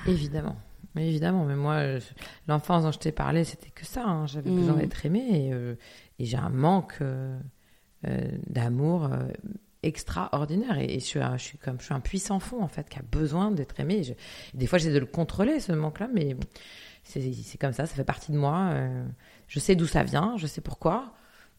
Évidemment. 0.08 0.56
Mais 0.96 1.08
évidemment, 1.10 1.44
mais 1.46 1.56
moi, 1.56 1.74
euh, 1.76 2.00
l'enfance 2.48 2.84
dont 2.84 2.92
je 2.92 3.00
t'ai 3.00 3.12
parlé, 3.12 3.44
c'était 3.44 3.70
que 3.70 3.86
ça. 3.86 4.04
hein. 4.06 4.28
J'avais 4.28 4.50
Mm. 4.50 4.56
besoin 4.56 4.76
d'être 4.76 5.06
aimée 5.06 5.48
et, 5.48 5.54
euh, 5.54 5.76
et 6.20 6.26
j'ai 6.26 6.38
un 6.38 6.50
manque 6.50 6.98
euh, 7.02 7.38
euh, 8.08 8.22
d'amour 8.48 9.06
euh, 9.12 9.28
extraordinaire. 9.84 10.78
Et, 10.78 10.86
et 10.96 11.00
je, 11.00 11.06
suis 11.06 11.20
un, 11.20 11.38
je, 11.38 11.44
suis 11.44 11.58
comme, 11.58 11.80
je 11.80 11.86
suis 11.86 11.94
un 11.94 12.00
puissant 12.00 12.40
fond, 12.40 12.62
en 12.64 12.68
fait, 12.68 12.88
qui 12.90 12.98
a 12.98 13.04
besoin 13.12 13.52
d'être 13.52 13.80
aimé. 13.80 14.04
Je- 14.04 14.14
des 14.58 14.68
fois, 14.68 14.78
j'essaie 14.80 14.94
de 14.94 15.00
le 15.00 15.06
contrôler, 15.06 15.60
ce 15.60 15.72
manque-là, 15.74 16.08
mais 16.14 16.36
c'est 17.04 17.58
comme 17.60 17.74
ça, 17.74 17.86
ça 17.86 17.96
fait 17.96 18.04
partie 18.06 18.32
de 18.32 18.38
moi. 18.38 18.70
euh, 18.74 19.06
je 19.48 19.60
sais 19.60 19.76
d'où 19.76 19.86
ça 19.88 20.04
vient, 20.04 20.36
je 20.38 20.48
sais 20.48 20.62
pourquoi. 20.62 21.14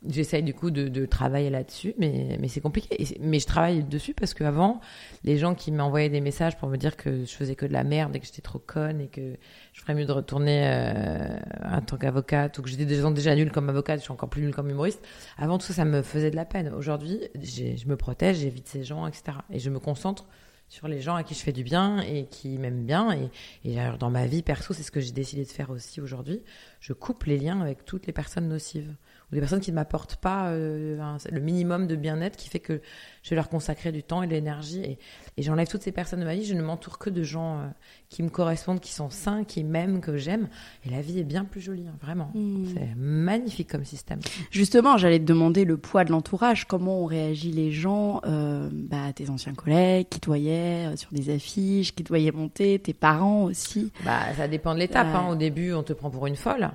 J'essaye 0.09 0.43
du 0.43 0.53
coup 0.53 0.71
de, 0.71 1.07
travailler 1.07 1.51
là-dessus, 1.51 1.95
mais, 1.99 2.39
c'est 2.49 2.61
compliqué. 2.61 3.17
Mais 3.19 3.41
je 3.41 3.47
travaille 3.47 3.83
dessus 3.83 4.15
parce 4.15 4.35
qu'avant, 4.35 4.81
les 5.25 5.39
gens 5.39 5.55
qui 5.55 5.73
m'envoyaient 5.73 6.11
des 6.11 6.21
messages 6.21 6.57
pour 6.59 6.69
me 6.69 6.77
dire 6.77 6.97
que 6.97 7.25
je 7.25 7.33
faisais 7.33 7.55
que 7.55 7.67
de 7.67 7.73
la 7.73 7.83
merde 7.83 8.15
et 8.15 8.21
que 8.21 8.27
j'étais 8.27 8.43
trop 8.43 8.59
conne 8.59 9.01
et 9.01 9.09
que 9.09 9.37
je 9.73 9.81
ferais 9.81 9.95
mieux 9.95 10.05
de 10.05 10.13
retourner 10.13 10.63
euh, 10.67 11.39
en 11.65 11.81
tant 11.81 11.97
qu'avocate 11.97 12.59
ou 12.59 12.63
que 12.63 12.69
j'étais 12.69 12.85
déjà, 12.85 13.11
déjà 13.11 13.35
nulle 13.35 13.51
comme 13.51 13.69
avocate, 13.69 13.99
je 13.99 14.05
suis 14.05 14.13
encore 14.13 14.29
plus 14.29 14.43
nulle 14.43 14.55
comme 14.55 14.71
humoriste. 14.71 15.03
Avant 15.39 15.59
tout 15.59 15.67
ça, 15.67 15.73
ça 15.73 15.85
me 15.85 16.03
faisait 16.03 16.31
de 16.31 16.37
la 16.37 16.45
peine. 16.45 16.73
Aujourd'hui, 16.75 17.21
je 17.43 17.89
me 17.89 17.97
protège, 17.97 18.37
j'évite 18.39 18.69
ces 18.69 18.85
gens, 18.85 19.07
etc. 19.07 19.39
Et 19.51 19.59
je 19.59 19.71
me 19.71 19.81
concentre 19.81 20.27
sur 20.69 20.89
les 20.89 21.01
gens 21.01 21.15
à 21.15 21.23
qui 21.23 21.35
je 21.35 21.41
fais 21.41 21.53
du 21.53 21.65
bien 21.65 22.01
et 22.01 22.27
qui 22.27 22.59
m'aiment 22.59 22.85
bien. 22.85 23.13
Et, 23.13 23.31
et 23.65 23.77
dans 23.99 24.11
ma 24.11 24.27
vie 24.27 24.43
perso, 24.43 24.75
c'est 24.75 24.83
ce 24.83 24.91
que 24.91 25.01
j'ai 25.01 25.13
décidé 25.13 25.45
de 25.45 25.51
faire 25.51 25.71
aussi 25.71 26.01
aujourd'hui. 26.01 26.43
Je 26.81 26.93
coupe 26.93 27.25
les 27.25 27.39
liens 27.39 27.61
avec 27.61 27.85
toutes 27.85 28.07
les 28.07 28.13
personnes 28.13 28.49
nocives 28.49 28.95
ou 29.33 29.35
des 29.35 29.41
personnes 29.41 29.61
qui 29.61 29.71
ne 29.73 29.75
m'apportent 29.77 30.17
pas 30.17 30.51
euh, 30.51 31.01
un- 31.01 31.17
le 31.33 31.41
minimum 31.41 31.87
de 31.89 31.97
bien-être 31.97 32.37
qui 32.37 32.49
fait 32.49 32.61
que 32.61 32.81
je 33.25 33.31
vais 33.31 33.37
leur 33.37 33.49
consacrer 33.49 33.91
du 33.91 34.03
temps 34.05 34.23
et 34.23 34.27
de 34.29 34.33
l'énergie. 34.33 34.81
Et, 34.85 34.99
et 35.37 35.43
j'enlève 35.43 35.67
toutes 35.67 35.83
ces 35.83 35.91
personnes 35.91 36.21
de 36.21 36.25
ma 36.25 36.35
vie. 36.35 36.45
Je 36.45 36.55
ne 36.55 36.63
m'entoure 36.63 36.99
que 36.99 37.11
de 37.11 37.23
gens 37.25 37.59
euh, 37.59 37.67
qui 38.09 38.23
me 38.23 38.29
correspondent, 38.29 38.79
qui 38.79 38.93
sont 38.93 39.11
sains, 39.11 39.43
qui 39.43 39.65
m'aiment, 39.65 40.01
que 40.01 40.17
j'aime. 40.17 40.49
Et 40.85 40.91
la 40.91 41.01
vie 41.01 41.19
est 41.19 41.25
bien 41.25 41.45
plus 41.45 41.61
jolie, 41.61 41.89
hein, 41.89 41.97
vraiment. 42.01 42.31
Mm. 42.35 42.67
C'est 42.73 42.95
magnifique 42.97 43.69
comme 43.69 43.85
système. 43.85 44.21
Justement, 44.53 44.97
j'allais 44.97 45.19
te 45.19 45.25
demander 45.25 45.65
le 45.65 45.77
poids 45.77 46.05
de 46.05 46.13
l'entourage, 46.13 46.67
comment 46.67 47.01
ont 47.03 47.07
réagi 47.07 47.51
les 47.51 47.73
gens, 47.73 48.21
euh, 48.27 48.69
bah, 48.73 49.13
tes 49.13 49.29
anciens 49.29 49.55
collègues 49.55 50.09
qui 50.09 50.21
te 50.21 50.27
voyaient 50.27 50.87
euh, 50.87 50.97
sur 50.97 51.11
des 51.13 51.35
affiches, 51.35 51.95
qui 51.97 52.05
te 52.05 52.09
voyaient 52.09 52.31
monter, 52.33 52.79
tes 52.79 52.95
parents 52.95 53.43
aussi? 53.43 53.93
Bah, 54.05 54.21
ça 54.37 54.47
dépend 54.47 54.73
de 54.75 54.79
l'étape. 54.79 55.09
Hein. 55.09 55.29
Au 55.31 55.35
début, 55.35 55.73
on 55.73 55.83
te 55.83 55.93
prend 55.93 56.11
pour 56.11 56.29
une 56.29 56.37
folle. 56.37 56.71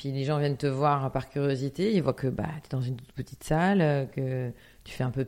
Puis 0.00 0.12
les 0.12 0.24
gens 0.24 0.38
viennent 0.38 0.56
te 0.56 0.66
voir 0.66 1.12
par 1.12 1.28
curiosité. 1.28 1.92
Ils 1.92 2.02
voient 2.02 2.14
que 2.14 2.28
bah, 2.28 2.48
tu 2.62 2.68
es 2.68 2.70
dans 2.70 2.80
une 2.80 2.96
toute 2.96 3.12
petite 3.12 3.44
salle, 3.44 3.82
euh, 3.82 4.06
que 4.06 4.50
tu 4.82 4.94
fais 4.94 5.04
un 5.04 5.10
peu 5.10 5.26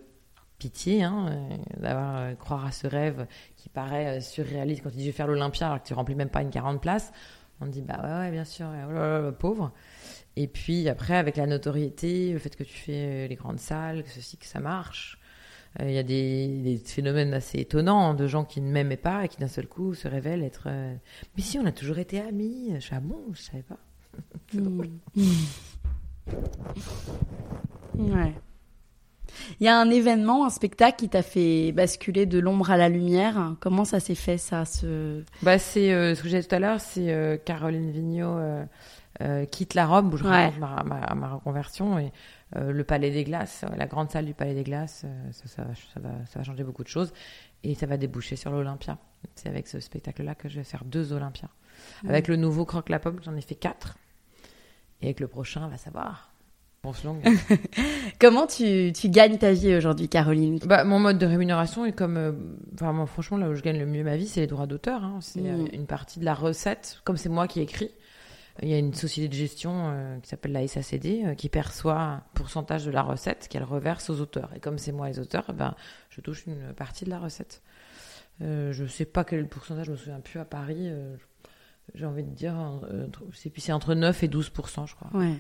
pitié 0.57 1.03
hein, 1.03 1.27
euh, 1.29 1.57
d'avoir 1.79 2.17
euh, 2.17 2.35
croire 2.37 2.65
à 2.65 2.73
ce 2.73 2.87
rêve 2.87 3.27
qui 3.55 3.69
paraît 3.69 4.23
surréaliste 4.23 4.83
quand 4.83 4.89
tu 4.89 4.97
dis 4.97 5.03
je 5.03 5.09
vais 5.09 5.13
faire 5.13 5.27
l'Olympia 5.27 5.67
alors 5.67 5.83
que 5.83 5.87
tu 5.87 5.93
remplis 5.93 6.15
même 6.15 6.31
pas 6.31 6.41
une 6.41 6.49
40 6.49 6.81
places. 6.81 7.13
On 7.61 7.67
dit 7.67 7.83
bah 7.83 8.01
ouais, 8.03 8.31
bien 8.31 8.47
sûr, 8.47 8.67
oh 8.67 9.31
pauvre. 9.39 9.73
Et 10.37 10.47
puis 10.47 10.89
après, 10.89 11.19
avec 11.19 11.37
la 11.37 11.47
notoriété, 11.47 12.33
le 12.33 12.39
fait 12.39 12.57
que 12.57 12.65
tu 12.65 12.79
fais 12.79 13.29
les 13.29 13.37
grandes 13.37 13.61
salles, 13.61 14.03
que 14.05 14.09
ceci, 14.09 14.39
que 14.39 14.47
ça 14.47 14.61
marche, 14.61 15.19
il 15.81 15.91
y 15.91 15.99
a 15.99 16.03
des, 16.03 16.81
phénomènes 16.83 17.35
assez 17.35 17.59
étonnants 17.59 18.15
de 18.15 18.27
gens 18.27 18.47
qui 18.47 18.63
ne 18.63 18.73
m'aimaient 18.73 18.97
pas 18.97 19.27
et 19.27 19.29
qui 19.29 19.37
d'un 19.37 19.49
seul 19.49 19.67
coup 19.67 19.93
se 19.93 20.09
révèlent 20.09 20.43
être. 20.43 20.69
Mais 21.37 21.43
si, 21.43 21.59
on 21.59 21.67
a 21.67 21.73
toujours 21.73 21.99
été 21.99 22.23
amis. 22.23 22.71
Je 22.75 22.81
suis 22.81 22.95
ah 22.97 23.01
bon, 23.01 23.23
je 23.35 23.43
savais 23.43 23.63
pas. 23.63 23.79
C'est 24.51 24.61
drôle. 24.63 24.89
Ouais. 27.99 28.35
Il 29.61 29.65
y 29.65 29.69
a 29.69 29.79
un 29.79 29.91
événement, 29.91 30.45
un 30.45 30.51
spectacle 30.51 30.97
qui 30.99 31.09
t'a 31.09 31.23
fait 31.23 31.73
basculer 31.73 32.27
de 32.27 32.39
l'ombre 32.39 32.71
à 32.71 32.77
la 32.77 32.89
lumière. 32.89 33.55
Comment 33.61 33.85
ça 33.85 33.99
s'est 34.01 34.15
fait, 34.15 34.39
ça 34.39 34.65
ce... 34.65 35.23
Bah, 35.43 35.59
c'est 35.59 35.93
euh, 35.93 36.15
ce 36.15 36.23
que 36.23 36.29
j'ai 36.29 36.41
dit 36.41 36.47
tout 36.47 36.55
à 36.55 36.59
l'heure, 36.59 36.81
c'est 36.81 37.13
euh, 37.13 37.37
Caroline 37.39 37.91
Vigneault 37.91 38.39
euh, 39.21 39.45
quitte 39.47 39.75
la 39.75 39.87
robe 39.87 40.13
où 40.15 40.17
je 40.17 40.25
Ouais. 40.25 40.51
ma, 40.59 40.83
ma, 40.85 41.15
ma 41.15 41.29
reconversion 41.35 41.99
et 41.99 42.13
le 42.55 42.85
Palais 42.85 43.11
des 43.11 43.25
Glaces, 43.25 43.65
la 43.79 43.87
grande 43.87 44.11
salle 44.11 44.27
du 44.27 44.35
Palais 44.35 44.55
des 44.55 44.63
Glaces, 44.65 45.07
ça, 45.31 45.47
ça, 45.49 45.63
va- 45.65 45.75
ça, 45.95 46.01
va, 46.01 46.11
ça 46.31 46.39
va 46.39 46.45
changer 46.45 46.65
beaucoup 46.65 46.83
de 46.83 46.89
choses 46.89 47.15
et 47.63 47.75
ça 47.75 47.87
va 47.87 47.97
déboucher 47.97 48.37
sur 48.37 48.51
l'Olympia. 48.51 48.99
C'est 49.37 49.49
avec 49.49 49.67
ce 49.69 49.81
spectacle-là 49.81 50.35
que 50.35 50.51
je 50.51 50.57
vais 50.59 50.65
faire 50.65 50.85
deux 50.85 51.15
Olympias. 51.15 51.49
Avec 52.07 52.29
le 52.29 52.37
nouveau 52.37 52.67
Croque 52.67 52.91
la 52.91 52.99
Pomme, 52.99 53.21
j'en 53.25 53.35
ai 53.37 53.41
fait 53.41 53.55
quatre 53.55 53.97
et 55.03 55.07
avec 55.07 55.21
le 55.21 55.29
prochain, 55.29 55.65
on 55.67 55.69
va 55.69 55.77
savoir. 55.77 56.31
Bon, 56.83 56.93
selon. 56.93 57.21
Comment 58.21 58.47
tu, 58.47 58.93
tu 58.93 59.09
gagnes 59.09 59.39
ta 59.39 59.53
vie 59.53 59.75
aujourd'hui, 59.75 60.09
Caroline? 60.09 60.59
Bah, 60.65 60.83
mon 60.85 60.99
mode 60.99 61.19
de 61.19 61.27
rémunération 61.27 61.85
est 61.87 61.93
comme. 61.93 62.17
euh, 62.17 62.33
Enfin, 62.75 62.93
moi, 62.93 63.07
franchement, 63.07 63.37
là 63.37 63.49
où 63.51 63.55
je 63.55 63.63
gagne 63.63 63.79
le 63.79 63.87
mieux 63.87 64.03
ma 64.03 64.17
vie, 64.17 64.27
c'est 64.27 64.41
les 64.41 64.47
droits 64.49 64.67
d'auteur. 64.67 65.05
hein. 65.05 65.19
C'est 65.21 65.47
euh, 65.49 65.59
Mm. 65.59 65.69
une 65.75 65.87
partie 65.87 66.19
de 66.19 66.25
la 66.25 66.35
recette. 66.35 67.01
Comme 67.05 67.17
c'est 67.17 67.29
moi 67.29 67.47
qui 67.47 67.61
écris, 67.61 67.91
il 68.63 68.69
y 68.69 68.75
a 68.75 68.79
une 68.79 68.95
société 68.95 69.29
de 69.29 69.35
gestion 69.35 69.73
euh, 69.93 70.19
qui 70.21 70.29
s'appelle 70.29 70.53
la 70.53 70.67
SACD 70.67 71.23
euh, 71.25 71.35
qui 71.35 71.49
perçoit 71.49 72.01
un 72.01 72.23
pourcentage 72.35 72.85
de 72.85 72.91
la 72.91 73.03
recette 73.03 73.47
qu'elle 73.49 73.65
reverse 73.65 74.11
aux 74.11 74.21
auteurs. 74.21 74.51
Et 74.57 74.61
comme 74.61 74.79
c'est 74.79 74.93
moi 74.93 75.09
les 75.09 75.21
auteurs, 75.21 75.45
eh 75.51 75.53
ben, 75.53 75.75
je 76.11 76.21
touche 76.21 76.47
une 76.47 76.73
partie 76.75 77.05
de 77.05 77.11
la 77.11 77.21
recette. 77.21 77.63
Euh, 78.41 78.73
je 78.73 78.85
sais 78.87 79.05
pas 79.05 79.23
quel 79.25 79.39
est 79.39 79.43
le 79.43 79.49
pourcentage, 79.49 79.87
je 79.87 79.93
me 79.93 79.97
souviens 79.97 80.19
plus 80.21 80.41
à 80.41 80.45
Paris. 80.45 80.89
euh, 80.89 81.15
j'ai 81.95 82.07
envie 82.07 82.23
de 82.23 82.31
dire, 82.31 82.55
euh, 82.91 83.07
c'est 83.35 83.51
puis 83.51 83.61
c'est 83.63 83.73
entre 83.73 83.95
9 83.95 84.23
et 84.23 84.29
12 84.29 84.51
je 84.87 84.95
crois. 84.95 85.11
Ouais. 85.15 85.35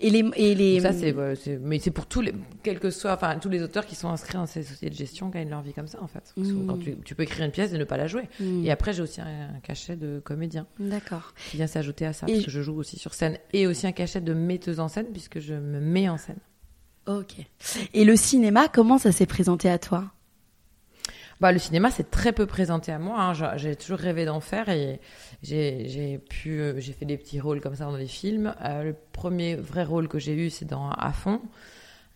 Et 0.00 0.08
les, 0.08 0.24
et 0.36 0.54
les... 0.54 0.80
Ça, 0.80 0.92
c'est, 0.94 1.12
mais 1.60 1.78
c'est 1.78 1.90
pour 1.90 2.06
tous 2.06 2.22
les, 2.22 2.32
quels 2.62 2.78
que 2.78 2.90
soient, 2.90 3.12
enfin, 3.12 3.38
tous 3.38 3.50
les 3.50 3.62
auteurs 3.62 3.84
qui 3.84 3.94
sont 3.96 4.08
inscrits 4.08 4.34
dans 4.38 4.46
ces 4.46 4.62
sociétés 4.62 4.88
de 4.88 4.94
gestion 4.98 5.28
gagnent 5.28 5.50
leur 5.50 5.60
vie 5.60 5.74
comme 5.74 5.88
ça, 5.88 6.02
en 6.02 6.06
fait. 6.06 6.32
Quand 6.66 6.78
tu, 6.78 6.96
tu 7.04 7.14
peux 7.14 7.24
écrire 7.24 7.44
une 7.44 7.50
pièce 7.50 7.72
et 7.74 7.78
ne 7.78 7.84
pas 7.84 7.98
la 7.98 8.06
jouer. 8.06 8.28
Hmm. 8.40 8.64
Et 8.64 8.70
après, 8.70 8.94
j'ai 8.94 9.02
aussi 9.02 9.20
un, 9.20 9.26
un 9.56 9.60
cachet 9.62 9.96
de 9.96 10.20
comédien 10.24 10.66
D'accord. 10.78 11.34
qui 11.50 11.58
vient 11.58 11.66
s'ajouter 11.66 12.06
à 12.06 12.14
ça, 12.14 12.26
Et- 12.28 12.32
parce 12.32 12.44
que 12.46 12.50
je 12.50 12.62
joue 12.62 12.76
aussi 12.76 12.98
sur 12.98 13.12
scène. 13.12 13.36
Et 13.52 13.66
aussi 13.66 13.86
un 13.86 13.92
cachet 13.92 14.22
de 14.22 14.32
metteuse 14.32 14.80
en 14.80 14.88
scène, 14.88 15.06
puisque 15.12 15.38
je 15.38 15.52
me 15.54 15.80
mets 15.80 16.08
en 16.08 16.16
scène. 16.16 16.38
Ok. 17.06 17.34
Et 17.92 18.04
le 18.04 18.16
cinéma, 18.16 18.68
comment 18.68 18.96
ça 18.98 19.12
s'est 19.12 19.26
présenté 19.26 19.68
à 19.68 19.78
toi? 19.78 20.10
Bah, 21.40 21.52
le 21.52 21.58
cinéma, 21.60 21.90
c'est 21.92 22.10
très 22.10 22.32
peu 22.32 22.46
présenté 22.46 22.90
à 22.90 22.98
moi. 22.98 23.20
hein. 23.20 23.56
J'ai- 23.56 23.76
toujours 23.76 23.98
rêvé 23.98 24.24
d'en 24.24 24.40
faire 24.40 24.68
et 24.68 25.00
j'ai 25.42 26.18
pu, 26.28 26.60
euh, 26.60 26.80
j'ai 26.80 26.92
fait 26.92 27.04
des 27.06 27.16
petits 27.16 27.40
rôles 27.40 27.60
comme 27.60 27.76
ça 27.76 27.84
dans 27.84 27.96
des 27.96 28.06
films. 28.08 28.54
Euh, 28.64 28.82
le 28.82 28.96
premier 29.12 29.54
vrai 29.54 29.84
rôle 29.84 30.08
que 30.08 30.18
j'ai 30.18 30.34
eu, 30.34 30.50
c'est 30.50 30.64
dans 30.64 30.90
À 30.90 31.12
fond, 31.12 31.40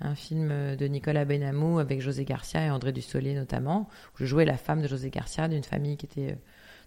un 0.00 0.14
film 0.16 0.48
euh, 0.50 0.76
de 0.76 0.86
Nicolas 0.86 1.24
Benamou 1.24 1.78
avec 1.78 2.00
José 2.00 2.24
Garcia 2.24 2.64
et 2.66 2.70
André 2.70 2.92
Dussolier 2.92 3.34
notamment, 3.34 3.88
où 4.14 4.18
je 4.18 4.26
jouais 4.26 4.44
la 4.44 4.56
femme 4.56 4.82
de 4.82 4.88
José 4.88 5.10
Garcia 5.10 5.46
d'une 5.48 5.62
famille 5.64 5.96
qui 5.96 6.06
était 6.06 6.36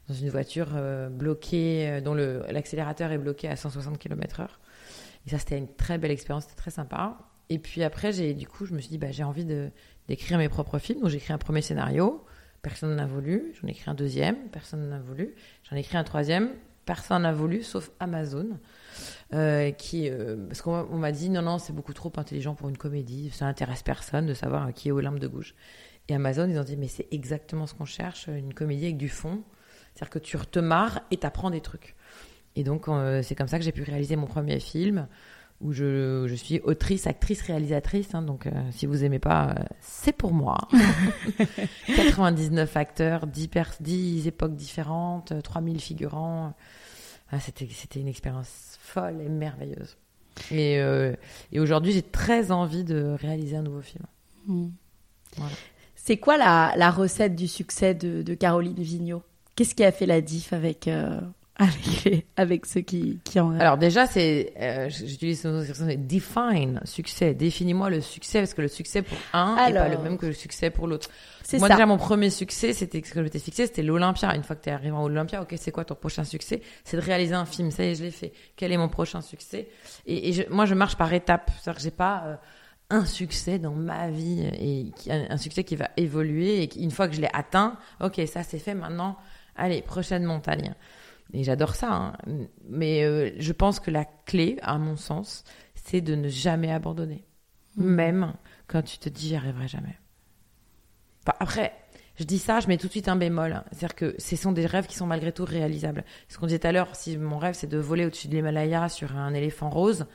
dans 0.09 0.13
une 0.15 0.29
voiture 0.29 0.67
bloquée, 1.09 1.99
dont 2.03 2.13
l'accélérateur 2.13 3.11
est 3.11 3.17
bloqué 3.17 3.47
à 3.47 3.55
160 3.55 3.97
km/h. 3.97 4.47
Et 5.25 5.31
ça, 5.31 5.39
c'était 5.39 5.57
une 5.57 5.73
très 5.73 5.97
belle 5.97 6.11
expérience, 6.11 6.43
c'était 6.43 6.55
très 6.57 6.69
sympa. 6.71 7.17
Et 7.49 7.59
puis 7.59 7.83
après, 7.83 8.11
j'ai 8.11 8.33
du 8.35 8.47
coup, 8.47 8.65
je 8.65 8.73
me 8.73 8.79
suis 8.79 8.89
dit, 8.89 8.97
bah, 8.99 9.11
j'ai 9.11 9.23
envie 9.23 9.45
de 9.45 9.71
d'écrire 10.07 10.37
mes 10.37 10.49
propres 10.49 10.79
films. 10.79 11.01
Donc 11.01 11.09
j'ai 11.09 11.17
écrit 11.17 11.33
un 11.33 11.37
premier 11.37 11.61
scénario, 11.61 12.23
personne 12.61 12.95
n'a 12.95 13.05
voulu. 13.05 13.53
J'en 13.61 13.67
ai 13.67 13.71
écrit 13.71 13.89
un 13.89 13.93
deuxième, 13.95 14.35
personne 14.51 14.87
n'a 14.89 14.99
voulu. 14.99 15.33
J'en 15.69 15.75
ai 15.75 15.79
écrit 15.79 15.97
un 15.97 16.03
troisième, 16.03 16.49
personne 16.85 17.23
n'a 17.23 17.33
voulu, 17.33 17.63
sauf 17.63 17.91
Amazon, 17.99 18.47
euh, 19.33 19.71
qui 19.71 20.09
euh, 20.09 20.37
parce 20.47 20.61
qu'on 20.61 20.83
m'a- 20.97 21.11
dit 21.11 21.29
non 21.29 21.41
non 21.41 21.57
c'est 21.57 21.73
beaucoup 21.73 21.93
trop 21.93 22.11
intelligent 22.17 22.53
pour 22.55 22.69
une 22.69 22.77
comédie, 22.77 23.31
ça 23.31 23.45
n'intéresse 23.45 23.81
personne 23.83 24.27
de 24.27 24.33
savoir 24.33 24.67
euh, 24.67 24.71
qui 24.71 24.89
est 24.89 24.91
Olympe 24.91 25.19
de 25.19 25.27
Gouges. 25.27 25.55
Et 26.07 26.13
Amazon 26.15 26.47
ils 26.47 26.59
ont 26.59 26.63
dit 26.63 26.77
mais 26.77 26.87
c'est 26.87 27.07
exactement 27.11 27.65
ce 27.65 27.73
qu'on 27.73 27.85
cherche, 27.85 28.27
une 28.27 28.53
comédie 28.53 28.85
avec 28.85 28.97
du 28.97 29.09
fond, 29.09 29.41
c'est-à-dire 29.95 30.11
que 30.11 30.19
tu 30.19 30.37
te 30.37 30.59
marres 30.59 31.01
et 31.09 31.17
t'apprends 31.17 31.49
des 31.49 31.61
trucs. 31.61 31.95
Et 32.55 32.63
donc 32.63 32.85
c'est 33.23 33.35
comme 33.35 33.47
ça 33.47 33.57
que 33.57 33.65
j'ai 33.65 33.71
pu 33.71 33.81
réaliser 33.83 34.15
mon 34.15 34.27
premier 34.27 34.59
film 34.59 35.07
où 35.61 35.71
je, 35.71 36.25
je 36.27 36.35
suis 36.35 36.59
autrice, 36.61 37.07
actrice, 37.07 37.41
réalisatrice. 37.41 38.13
hein, 38.13 38.21
donc, 38.21 38.45
euh, 38.47 38.51
si 38.71 38.85
vous 38.85 39.03
aimez 39.03 39.19
pas, 39.19 39.51
euh, 39.57 39.63
c'est 39.81 40.11
pour 40.11 40.33
moi. 40.33 40.57
99 41.95 42.75
acteurs, 42.77 43.27
10, 43.27 43.47
pers- 43.47 43.75
10 43.79 44.27
époques 44.27 44.55
différentes, 44.55 45.31
euh, 45.31 45.41
3000 45.41 45.79
figurants. 45.79 46.53
Ah, 47.31 47.39
c'était, 47.39 47.67
c'était 47.71 47.99
une 47.99 48.07
expérience 48.07 48.77
folle 48.79 49.21
et 49.21 49.29
merveilleuse. 49.29 49.97
Et, 50.51 50.79
euh, 50.79 51.15
et 51.51 51.59
aujourd'hui, 51.59 51.91
j'ai 51.93 52.01
très 52.03 52.51
envie 52.51 52.83
de 52.83 53.15
réaliser 53.19 53.55
un 53.55 53.63
nouveau 53.63 53.81
film. 53.81 54.03
Hmm. 54.47 54.67
Voilà. 55.37 55.53
C'est 55.95 56.17
quoi 56.17 56.37
la, 56.37 56.73
la 56.77 56.91
recette 56.91 57.35
du 57.35 57.47
succès 57.47 57.95
de, 57.95 58.21
de 58.21 58.33
Caroline 58.35 58.75
Vigneault? 58.75 59.23
Qu'est-ce 59.55 59.73
qui 59.73 59.83
a 59.83 59.91
fait 59.91 60.05
la 60.05 60.21
diff 60.21 60.53
avec, 60.53 60.87
euh, 60.87 61.19
avec, 61.57 62.03
les- 62.05 62.25
avec 62.35 62.65
ceux 62.65 62.81
qui, 62.81 63.19
qui 63.23 63.39
en 63.39 63.49
rêvent 63.49 63.61
Alors 63.61 63.77
déjà, 63.77 64.07
c'est, 64.07 64.53
euh, 64.59 64.89
j'utilise 64.89 65.45
expression, 65.45 65.85
c'est 65.87 66.07
define, 66.07 66.81
succès. 66.83 67.33
Définis-moi 67.33 67.89
le 67.89 68.01
succès, 68.01 68.39
parce 68.39 68.53
que 68.53 68.61
le 68.61 68.67
succès 68.67 69.01
pour 69.01 69.17
un 69.33 69.55
n'est 69.67 69.73
pas 69.73 69.87
le 69.89 69.97
même 69.97 70.17
que 70.17 70.25
le 70.25 70.33
succès 70.33 70.69
pour 70.69 70.87
l'autre. 70.87 71.09
C'est 71.43 71.59
Moi 71.59 71.67
ça. 71.67 71.75
déjà 71.75 71.85
mon 71.85 71.97
premier 71.97 72.29
succès, 72.29 72.73
c'était 72.73 73.01
ce 73.05 73.11
que 73.11 73.19
je 73.19 73.23
m'étais 73.23 73.39
fixé, 73.39 73.67
c'était 73.67 73.83
l'Olympia. 73.83 74.35
Une 74.35 74.43
fois 74.43 74.55
que 74.55 74.63
tu 74.63 74.69
es 74.69 74.73
arrivé 74.73 74.91
en 74.91 75.03
Olympia, 75.03 75.41
ok, 75.43 75.53
c'est 75.57 75.71
quoi 75.71 75.85
ton 75.85 75.95
prochain 75.95 76.23
succès? 76.23 76.61
C'est 76.83 76.97
de 76.97 77.01
réaliser 77.01 77.35
un 77.35 77.45
film. 77.45 77.69
Ça 77.71 77.83
y 77.85 77.89
est, 77.89 77.95
je 77.95 78.03
l'ai 78.03 78.11
fait. 78.11 78.33
Quel 78.55 78.71
est 78.71 78.77
mon 78.77 78.89
prochain 78.89 79.21
succès? 79.21 79.69
Et, 80.07 80.29
et 80.29 80.33
je- 80.33 80.43
moi, 80.49 80.65
je 80.65 80.73
marche 80.73 80.95
par 80.97 81.13
étapes. 81.13 81.51
C'est-à-dire 81.61 81.77
que 81.77 81.83
j'ai 81.83 81.91
pas 81.91 82.23
euh, 82.25 82.35
un 82.89 83.05
succès 83.05 83.59
dans 83.59 83.73
ma 83.73 84.09
vie 84.09 84.41
et 84.59 84.91
qui- 84.97 85.11
un, 85.11 85.27
un 85.29 85.37
succès 85.37 85.63
qui 85.63 85.75
va 85.75 85.89
évoluer 85.97 86.63
et 86.63 86.67
qui, 86.67 86.81
une 86.83 86.91
fois 86.91 87.07
que 87.07 87.15
je 87.15 87.21
l'ai 87.21 87.29
atteint, 87.31 87.77
ok, 88.01 88.19
ça 88.27 88.41
c'est 88.43 88.59
fait. 88.59 88.73
Maintenant, 88.73 89.15
allez, 89.55 89.81
prochaine 89.83 90.23
montagne. 90.23 90.73
Et 91.33 91.43
j'adore 91.43 91.75
ça. 91.75 91.91
hein. 91.91 92.13
Mais 92.69 93.03
euh, 93.03 93.31
je 93.39 93.51
pense 93.51 93.79
que 93.79 93.91
la 93.91 94.05
clé, 94.25 94.57
à 94.61 94.77
mon 94.77 94.95
sens, 94.95 95.43
c'est 95.73 96.01
de 96.01 96.15
ne 96.15 96.29
jamais 96.29 96.71
abandonner, 96.71 97.25
même 97.75 98.33
quand 98.67 98.81
tu 98.81 98.97
te 98.97 99.09
dis 99.09 99.29
j'y 99.29 99.35
arriverai 99.35 99.67
jamais. 99.67 99.97
Enfin, 101.23 101.35
après, 101.39 101.73
je 102.17 102.23
dis 102.23 102.39
ça, 102.39 102.59
je 102.59 102.67
mets 102.67 102.77
tout 102.77 102.87
de 102.87 102.91
suite 102.91 103.09
un 103.09 103.15
bémol. 103.15 103.51
hein. 103.53 103.63
C'est-à-dire 103.71 103.95
que 103.95 104.15
ce 104.17 104.35
sont 104.35 104.51
des 104.51 104.65
rêves 104.65 104.87
qui 104.87 104.95
sont 104.95 105.07
malgré 105.07 105.31
tout 105.31 105.45
réalisables. 105.45 106.05
Ce 106.29 106.37
qu'on 106.37 106.45
disait 106.45 106.59
tout 106.59 106.67
à 106.67 106.71
l'heure, 106.71 106.95
si 106.95 107.17
mon 107.17 107.37
rêve 107.37 107.55
c'est 107.55 107.67
de 107.67 107.77
voler 107.77 108.05
au-dessus 108.05 108.27
de 108.27 108.35
l'Himalaya 108.35 108.87
sur 108.89 109.15
un 109.17 109.33
éléphant 109.33 109.69
rose, 109.69 110.05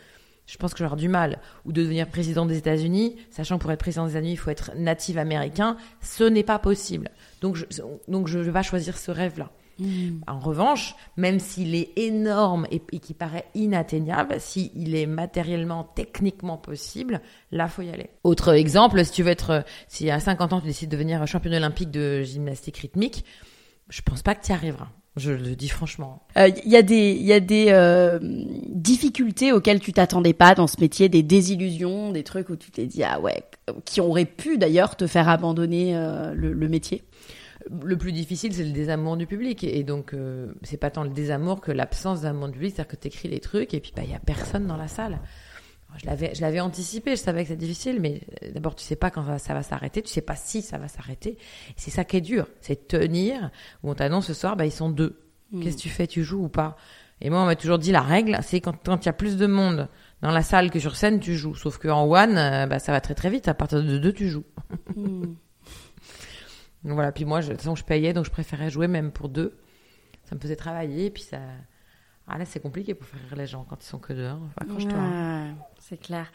je 0.47 0.57
pense 0.57 0.73
que 0.73 0.83
j'aurai 0.83 0.97
du 0.97 1.09
mal. 1.09 1.39
Ou 1.65 1.73
de 1.73 1.83
devenir 1.83 2.09
président 2.09 2.47
des 2.47 2.57
États-Unis, 2.57 3.17
sachant 3.31 3.59
que 3.59 3.63
pour 3.63 3.73
être 3.73 3.79
président 3.81 4.07
des 4.07 4.13
États-Unis, 4.13 4.33
il 4.33 4.37
faut 4.39 4.51
être 4.51 4.73
natif 4.77 5.17
américain, 5.17 5.77
ce 6.01 6.25
n'est 6.25 6.43
pas 6.43 6.59
possible. 6.59 7.11
Donc 7.41 7.57
je, 7.57 7.67
donc 8.09 8.27
je 8.29 8.39
vais 8.39 8.53
pas 8.53 8.63
choisir 8.63 8.97
ce 8.97 9.11
rêve-là. 9.11 9.51
Hmm. 9.81 10.21
En 10.27 10.39
revanche, 10.39 10.95
même 11.17 11.41
s'il 11.41 11.75
est 11.75 11.91
énorme 11.99 12.67
et, 12.71 12.83
et 12.93 12.99
qui 12.99 13.15
paraît 13.15 13.47
inatteignable, 13.55 14.37
s'il 14.39 14.95
est 14.95 15.07
matériellement, 15.07 15.85
techniquement 15.97 16.59
possible, 16.59 17.21
là, 17.51 17.67
faut 17.67 17.83
y 17.83 17.91
aller. 17.91 18.11
Autre 18.25 18.53
exemple, 18.53 19.05
si 19.05 19.13
tu 19.13 19.23
veux 19.23 19.31
être, 19.31 19.65
si 19.89 20.11
à 20.11 20.21
50 20.21 20.53
ans 20.53 20.61
tu 20.61 20.67
décides 20.67 20.91
de 20.91 20.97
devenir 20.97 21.27
championne 21.27 21.55
olympique 21.55 21.91
de 21.91 22.23
gymnastique 22.23 22.77
rythmique, 22.77 23.25
je 23.89 24.03
pense 24.03 24.23
pas 24.23 24.35
que 24.35 24.45
tu 24.45 24.53
y 24.53 24.55
arriveras. 24.55 24.89
Je 25.17 25.33
le 25.33 25.57
dis 25.57 25.69
franchement. 25.69 26.23
Il 26.37 26.43
Euh, 26.43 26.51
y 26.67 26.77
a 26.77 26.83
des, 26.83 27.15
y 27.15 27.33
a 27.33 27.41
des 27.41 27.67
euh, 27.71 28.21
difficultés 28.69 29.53
auxquelles 29.53 29.81
tu 29.81 29.93
t'attendais 29.93 30.33
pas 30.33 30.55
dans 30.55 30.67
ce 30.67 30.81
métier, 30.81 31.09
des 31.09 31.23
désillusions, 31.23 32.13
des 32.13 32.23
trucs 32.23 32.49
où 32.49 32.57
tu 32.57 32.71
t'es 32.71 32.87
dit 32.87 33.03
ah 33.03 33.21
ouais, 33.21 33.43
qui 33.85 34.01
auraient 34.01 34.25
pu 34.25 34.57
d'ailleurs 34.59 34.97
te 34.97 35.07
faire 35.07 35.29
abandonner 35.29 35.97
euh, 35.97 36.33
le, 36.35 36.53
le 36.53 36.69
métier? 36.69 37.03
Le 37.69 37.97
plus 37.97 38.13
difficile, 38.13 38.55
c'est 38.55 38.65
le 38.65 38.73
désamour 38.73 39.17
du 39.17 39.27
public. 39.27 39.65
Et 39.65 39.83
donc, 39.83 40.15
euh, 40.15 40.53
c'est 40.63 40.77
pas 40.77 40.91
tant 40.91 41.05
le 41.05 41.11
désamour 41.11 41.61
que 41.61 41.73
l'absence 41.73 42.23
d'amour 42.23 42.49
du 42.49 42.55
public. 42.55 42.75
C'est-à-dire 42.75 42.97
que 42.97 42.97
tu 42.97 43.09
écris 43.09 43.29
les 43.29 43.41
trucs 43.41 43.75
et 43.75 43.81
puis 43.81 43.93
il 43.95 44.01
bah, 44.01 44.09
y 44.09 44.15
a 44.15 44.19
personne 44.19 44.67
dans 44.67 44.77
la 44.77 44.89
salle. 44.89 45.21
Je 45.99 46.07
l'avais, 46.07 46.35
je 46.35 46.41
l'avais 46.41 46.61
anticipé, 46.61 47.17
je 47.17 47.21
savais 47.21 47.43
que 47.43 47.49
c'est 47.49 47.57
difficile, 47.57 48.01
mais 48.01 48.21
euh, 48.43 48.53
d'abord, 48.53 48.75
tu 48.77 48.85
sais 48.85 48.97
pas 48.97 49.11
quand 49.11 49.27
ça, 49.27 49.39
ça 49.39 49.55
va 49.55 49.63
s'arrêter, 49.63 50.03
tu 50.03 50.09
sais 50.09 50.21
pas 50.21 50.37
si 50.37 50.63
ça 50.63 50.79
va 50.79 50.89
s'arrêter. 50.89 51.37
C'est 51.77 51.91
ça 51.91 52.05
qui 52.05 52.17
est 52.17 52.21
dur, 52.21 52.47
c'est 52.61 52.87
tenir, 52.87 53.51
où 53.83 53.91
on 53.91 53.95
t'annonce 53.95 54.27
ce 54.29 54.35
soir, 54.35 54.57
bah, 54.57 54.67
ils 54.67 54.73
sont 54.73 54.89
deux. 54.89 55.19
Qu'est-ce 55.61 55.77
que 55.79 55.83
tu 55.83 55.89
fais, 55.89 56.07
tu 56.07 56.23
joues 56.23 56.45
ou 56.45 56.49
pas? 56.49 56.77
Et 57.21 57.29
moi, 57.29 57.43
on 57.43 57.47
m'a 57.47 57.57
toujours 57.57 57.79
dit, 57.79 57.91
la 57.91 58.03
règle, 58.03 58.39
c'est 58.43 58.61
quand 58.61 58.77
quand 58.85 59.05
il 59.05 59.07
y 59.07 59.09
a 59.09 59.13
plus 59.13 59.37
de 59.37 59.47
monde 59.47 59.89
dans 60.23 60.31
la 60.31 60.43
salle 60.43 60.71
que 60.71 60.79
sur 60.79 60.97
scène, 60.97 61.19
tu 61.19 61.35
joues. 61.35 61.55
Sauf 61.55 61.79
qu'en 61.79 62.05
one, 62.05 62.39
euh, 62.39 62.67
bah, 62.67 62.79
ça 62.79 62.93
va 62.93 63.01
très 63.01 63.15
très 63.15 63.31
vite, 63.31 63.49
à 63.49 63.55
partir 63.55 63.83
de 63.83 63.99
deux, 63.99 64.13
tu 64.13 64.29
joues. 64.29 64.45
Hmm. 64.95 65.35
Voilà, 66.83 67.13
puis 67.13 67.25
moi, 67.25 67.41
je, 67.41 67.49
de 67.49 67.53
toute 67.53 67.61
façon, 67.61 67.75
je 67.77 67.85
payais, 67.85 68.13
donc 68.13 68.25
je 68.25 68.31
préférais 68.31 68.71
jouer 68.71 68.89
même 68.89 69.13
pour 69.13 69.29
deux. 69.29 69.59
Ça 70.25 70.35
me 70.35 70.41
faisait 70.41 70.57
travailler, 70.57 71.07
et 71.07 71.11
puis 71.11 71.23
ça... 71.23 71.39
Ah 72.33 72.39
là, 72.39 72.45
c'est 72.45 72.61
compliqué 72.61 72.95
pour 72.95 73.09
faire 73.09 73.21
rire 73.29 73.37
les 73.37 73.47
gens 73.47 73.67
quand 73.69 73.83
ils 73.83 73.87
sont 73.89 73.99
que 73.99 74.13
deux. 74.13 74.27
Hein. 74.27 74.39
Accroche-toi. 74.61 74.93
Ouais, 74.93 75.51
c'est 75.81 76.01
clair. 76.01 76.31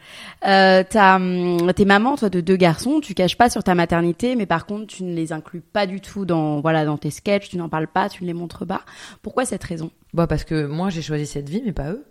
Euh, 0.46 0.84
t'as, 0.86 1.16
hum, 1.16 1.72
t'es 1.72 1.86
maman, 1.86 2.16
toi, 2.16 2.28
de 2.28 2.42
deux 2.42 2.56
garçons. 2.56 3.00
Tu 3.00 3.14
caches 3.14 3.38
pas 3.38 3.48
sur 3.48 3.64
ta 3.64 3.74
maternité, 3.74 4.36
mais 4.36 4.44
par 4.44 4.66
contre, 4.66 4.88
tu 4.88 5.04
ne 5.04 5.14
les 5.14 5.32
inclus 5.32 5.62
pas 5.62 5.86
du 5.86 6.02
tout 6.02 6.26
dans, 6.26 6.60
voilà, 6.60 6.84
dans 6.84 6.98
tes 6.98 7.10
sketchs. 7.10 7.48
Tu 7.48 7.56
n'en 7.56 7.70
parles 7.70 7.88
pas, 7.88 8.10
tu 8.10 8.24
ne 8.24 8.26
les 8.26 8.34
montres 8.34 8.66
pas. 8.66 8.84
Pourquoi 9.22 9.46
cette 9.46 9.64
raison? 9.64 9.90
Bah, 10.12 10.26
parce 10.26 10.44
que 10.44 10.66
moi, 10.66 10.90
j'ai 10.90 11.00
choisi 11.00 11.24
cette 11.24 11.48
vie, 11.48 11.62
mais 11.64 11.72
pas 11.72 11.90
eux. 11.92 12.04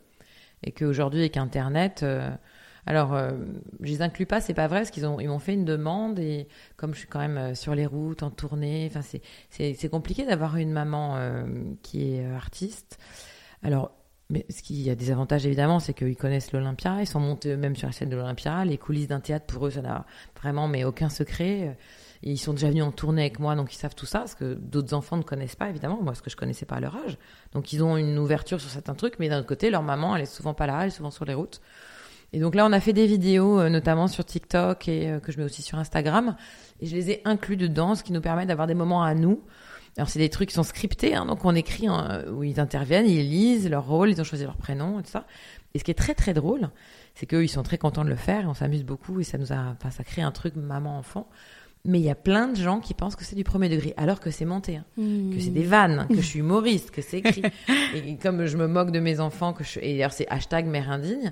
Et 0.64 0.72
qu'aujourd'hui, 0.72 1.20
avec 1.20 1.38
Internet... 1.38 2.02
euh, 2.02 2.32
Alors, 2.88 3.14
euh, 3.14 3.32
je 3.82 3.88
les 3.88 4.02
inclus 4.02 4.26
pas, 4.26 4.42
c'est 4.42 4.54
pas 4.54 4.68
vrai, 4.68 4.80
parce 4.80 4.92
qu'ils 4.92 5.06
ont, 5.06 5.18
m'ont 5.18 5.40
fait 5.40 5.54
une 5.54 5.66
demande 5.66 6.20
et 6.20 6.48
comme 6.78 6.94
je 6.94 7.00
suis 7.00 7.08
quand 7.08 7.20
même 7.20 7.38
euh, 7.38 7.56
sur 7.56 7.74
les 7.74 7.86
routes, 7.86 8.22
en 8.24 8.30
tournée, 8.30 8.90
enfin 8.90 9.02
c'est, 9.50 9.90
compliqué 9.90 10.26
d'avoir 10.26 10.58
une 10.58 10.72
maman 10.72 11.16
euh, 11.16 11.46
qui 11.82 12.14
est 12.14 12.26
euh, 12.26 12.36
artiste. 12.36 13.00
Alors, 13.64 13.92
mais 14.30 14.46
ce 14.50 14.62
qui 14.62 14.90
a 14.90 14.96
des 14.96 15.12
avantages 15.12 15.46
évidemment, 15.46 15.80
c'est 15.80 15.94
qu'ils 15.94 16.16
connaissent 16.16 16.52
l'Olympia, 16.52 17.02
ils 17.02 17.08
sont 17.08 17.20
montés 17.20 17.54
eux-mêmes 17.54 17.76
sur 17.76 17.88
la 17.88 17.92
scène 17.92 18.10
de 18.10 18.16
l'Olympia, 18.16 18.66
les 18.66 18.78
coulisses 18.78 19.08
d'un 19.08 19.20
théâtre 19.20 19.46
pour 19.46 19.66
eux, 19.68 19.72
ça 19.72 19.82
n'a 19.82 20.06
vraiment 20.40 20.68
mais 20.68 20.84
aucun 20.84 21.10
secret. 21.10 21.78
Et 22.24 22.32
ils 22.32 22.38
sont 22.40 22.54
déjà 22.54 22.70
venus 22.70 22.84
en 22.84 22.92
tournée 22.92 23.22
avec 23.22 23.40
moi, 23.40 23.56
donc 23.56 23.74
ils 23.74 23.78
savent 23.78 23.94
tout 23.94 24.08
ça, 24.08 24.20
parce 24.20 24.34
que 24.34 24.56
d'autres 24.56 24.96
enfants 24.96 25.18
ne 25.18 25.22
connaissent 25.22 25.56
pas 25.56 25.70
évidemment, 25.70 26.02
moi 26.02 26.16
ce 26.16 26.24
que 26.24 26.32
je 26.32 26.36
connaissais 26.36 26.66
pas 26.66 26.78
à 26.78 26.80
leur 26.80 26.96
âge. 26.96 27.20
Donc 27.54 27.72
ils 27.72 27.84
ont 27.84 27.98
une 27.98 28.18
ouverture 28.18 28.60
sur 28.60 28.70
certains 28.70 28.96
trucs, 28.96 29.20
mais 29.20 29.30
d'un 29.30 29.40
autre 29.40 29.48
côté, 29.48 29.70
leur 29.70 29.84
maman, 29.84 30.16
elle 30.16 30.24
est 30.24 30.26
souvent 30.26 30.56
pas 30.56 30.66
là, 30.66 30.82
elle 30.82 30.88
est 30.88 30.92
souvent 30.92 31.12
sur 31.12 31.26
les 31.26 31.36
routes. 31.36 31.62
Et 32.34 32.40
donc 32.40 32.56
là, 32.56 32.66
on 32.66 32.72
a 32.72 32.80
fait 32.80 32.94
des 32.94 33.08
vidéos, 33.08 33.60
euh, 33.60 33.70
notamment 33.70 34.08
sur 34.08 34.26
TikTok 34.26 34.88
et 34.88 35.10
euh, 35.10 35.20
que 35.20 35.32
je 35.32 35.38
mets 35.38 35.46
aussi 35.46 35.62
sur 35.62 35.78
Instagram. 35.78 36.36
Et 36.82 36.88
je 36.88 36.96
les 36.96 37.12
ai 37.12 37.22
inclus 37.26 37.58
dedans, 37.58 37.96
ce 37.96 38.04
qui 38.04 38.12
nous 38.12 38.22
permet 38.22 38.46
d'avoir 38.46 38.68
des 38.68 38.74
moments 38.74 39.04
à 39.04 39.14
nous. 39.14 39.42
Alors 39.98 40.10
c'est 40.10 40.20
des 40.20 40.30
trucs 40.30 40.50
qui 40.50 40.56
sont 40.56 40.64
scriptés, 40.64 41.16
hein, 41.16 41.26
donc 41.26 41.46
on 41.46 41.56
écrit 41.56 41.88
hein, 41.88 42.24
où 42.30 42.44
ils 42.44 42.60
interviennent, 42.60 43.06
ils 43.06 43.30
lisent 43.30 43.70
leur 43.70 43.88
rôle, 43.88 44.10
ils 44.10 44.20
ont 44.20 44.26
choisi 44.26 44.44
leur 44.44 44.58
prénom 44.58 45.00
et 45.00 45.04
tout 45.04 45.10
ça. 45.10 45.26
Et 45.74 45.80
ce 45.80 45.86
qui 45.86 45.92
est 45.92 45.96
très 45.96 46.14
très 46.14 46.34
drôle, 46.34 46.70
c'est 47.14 47.26
qu'eux 47.26 47.46
ils 47.46 47.50
sont 47.50 47.64
très 47.64 47.78
contents 47.78 48.04
de 48.04 48.10
le 48.10 48.18
faire, 48.18 48.44
et 48.44 48.46
on 48.46 48.54
s'amuse 48.54 48.84
beaucoup 48.84 49.22
et 49.22 49.24
ça 49.24 49.38
nous 49.38 49.54
a, 49.54 49.56
enfin 49.72 49.92
ça 49.92 50.04
crée 50.04 50.22
un 50.22 50.32
truc 50.32 50.58
maman 50.58 50.98
enfant. 50.98 51.30
Mais 51.86 52.00
il 52.00 52.04
y 52.04 52.10
a 52.10 52.16
plein 52.16 52.48
de 52.48 52.56
gens 52.56 52.80
qui 52.80 52.96
pensent 52.96 53.16
que 53.16 53.24
c'est 53.24 53.36
du 53.36 53.44
premier 53.44 53.70
degré, 53.70 53.94
alors 53.96 54.20
que 54.20 54.32
c'est 54.32 54.44
monté, 54.44 54.78
hein, 54.78 54.86
que 54.98 55.40
c'est 55.40 55.52
des 55.52 55.64
vannes, 55.64 56.08
que 56.10 56.16
je 56.16 56.22
suis 56.26 56.40
humoriste, 56.40 56.92
que 56.92 57.02
c'est 57.02 57.20
écrit. 57.20 57.44
et 57.94 58.18
comme 58.18 58.48
je 58.48 58.58
me 58.58 58.68
moque 58.68 58.92
de 58.92 59.00
mes 59.00 59.20
enfants, 59.20 59.54
que 59.54 59.64
je, 59.64 59.80
et 59.80 59.94
d'ailleurs 59.94 60.12
c'est 60.12 60.28
hashtag 60.30 60.66
mère 60.66 60.90
indigne, 60.90 61.32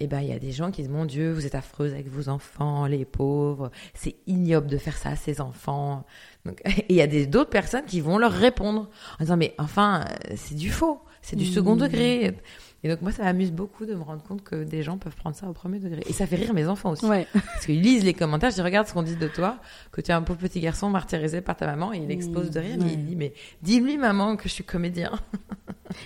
et 0.00 0.06
ben 0.06 0.20
il 0.20 0.28
y 0.28 0.32
a 0.32 0.38
des 0.38 0.50
gens 0.50 0.70
qui 0.70 0.80
disent 0.80 0.90
mon 0.90 1.04
Dieu, 1.04 1.30
vous 1.30 1.46
êtes 1.46 1.54
affreuse 1.54 1.92
avec 1.92 2.08
vos 2.08 2.30
enfants, 2.30 2.86
les 2.86 3.04
pauvres, 3.04 3.70
c'est 3.94 4.16
ignoble 4.26 4.66
de 4.66 4.78
faire 4.78 4.96
ça 4.96 5.10
à 5.10 5.16
ses 5.16 5.42
enfants. 5.42 6.06
Donc, 6.46 6.60
et 6.64 6.86
il 6.88 6.96
y 6.96 7.02
a 7.02 7.06
des 7.06 7.26
d'autres 7.26 7.50
personnes 7.50 7.84
qui 7.84 8.00
vont 8.00 8.16
leur 8.16 8.32
répondre 8.32 8.88
en 9.18 9.24
disant 9.24 9.36
mais 9.36 9.54
enfin 9.58 10.00
euh, 10.00 10.34
c'est 10.36 10.54
du 10.54 10.70
faux, 10.70 11.00
c'est 11.20 11.36
du 11.36 11.44
second 11.44 11.76
degré. 11.76 12.34
Et 12.82 12.88
donc 12.88 13.02
moi 13.02 13.12
ça 13.12 13.24
m'amuse 13.24 13.52
beaucoup 13.52 13.84
de 13.84 13.94
me 13.94 14.02
rendre 14.02 14.22
compte 14.22 14.42
que 14.42 14.64
des 14.64 14.82
gens 14.82 14.96
peuvent 14.96 15.14
prendre 15.14 15.36
ça 15.36 15.46
au 15.46 15.52
premier 15.52 15.78
degré. 15.78 16.02
Et 16.08 16.14
ça 16.14 16.26
fait 16.26 16.36
rire 16.36 16.54
mes 16.54 16.66
enfants 16.66 16.92
aussi. 16.92 17.04
Ouais. 17.04 17.26
Parce 17.32 17.66
qu'ils 17.66 17.82
lisent 17.82 18.04
les 18.04 18.14
commentaires, 18.14 18.48
je 18.48 18.54
dis 18.54 18.62
regarde 18.62 18.86
ce 18.86 18.94
qu'on 18.94 19.02
dit 19.02 19.16
de 19.16 19.28
toi, 19.28 19.58
que 19.92 20.00
tu 20.00 20.10
es 20.10 20.14
un 20.14 20.22
pauvre 20.22 20.38
petit 20.38 20.60
garçon 20.60 20.88
martyrisé 20.88 21.42
par 21.42 21.56
ta 21.56 21.66
maman, 21.66 21.92
et 21.92 21.98
il 21.98 22.10
explose 22.10 22.48
de 22.48 22.58
rire, 22.58 22.78
mais 22.80 22.94
il 22.94 23.04
dit 23.04 23.16
mais 23.16 23.34
dis-lui 23.60 23.98
maman 23.98 24.36
que 24.36 24.44
je 24.44 24.54
suis 24.54 24.64
comédien. 24.64 25.12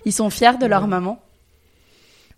Ils 0.04 0.12
sont 0.12 0.30
fiers 0.30 0.58
de 0.58 0.66
leur 0.66 0.88
maman. 0.88 1.22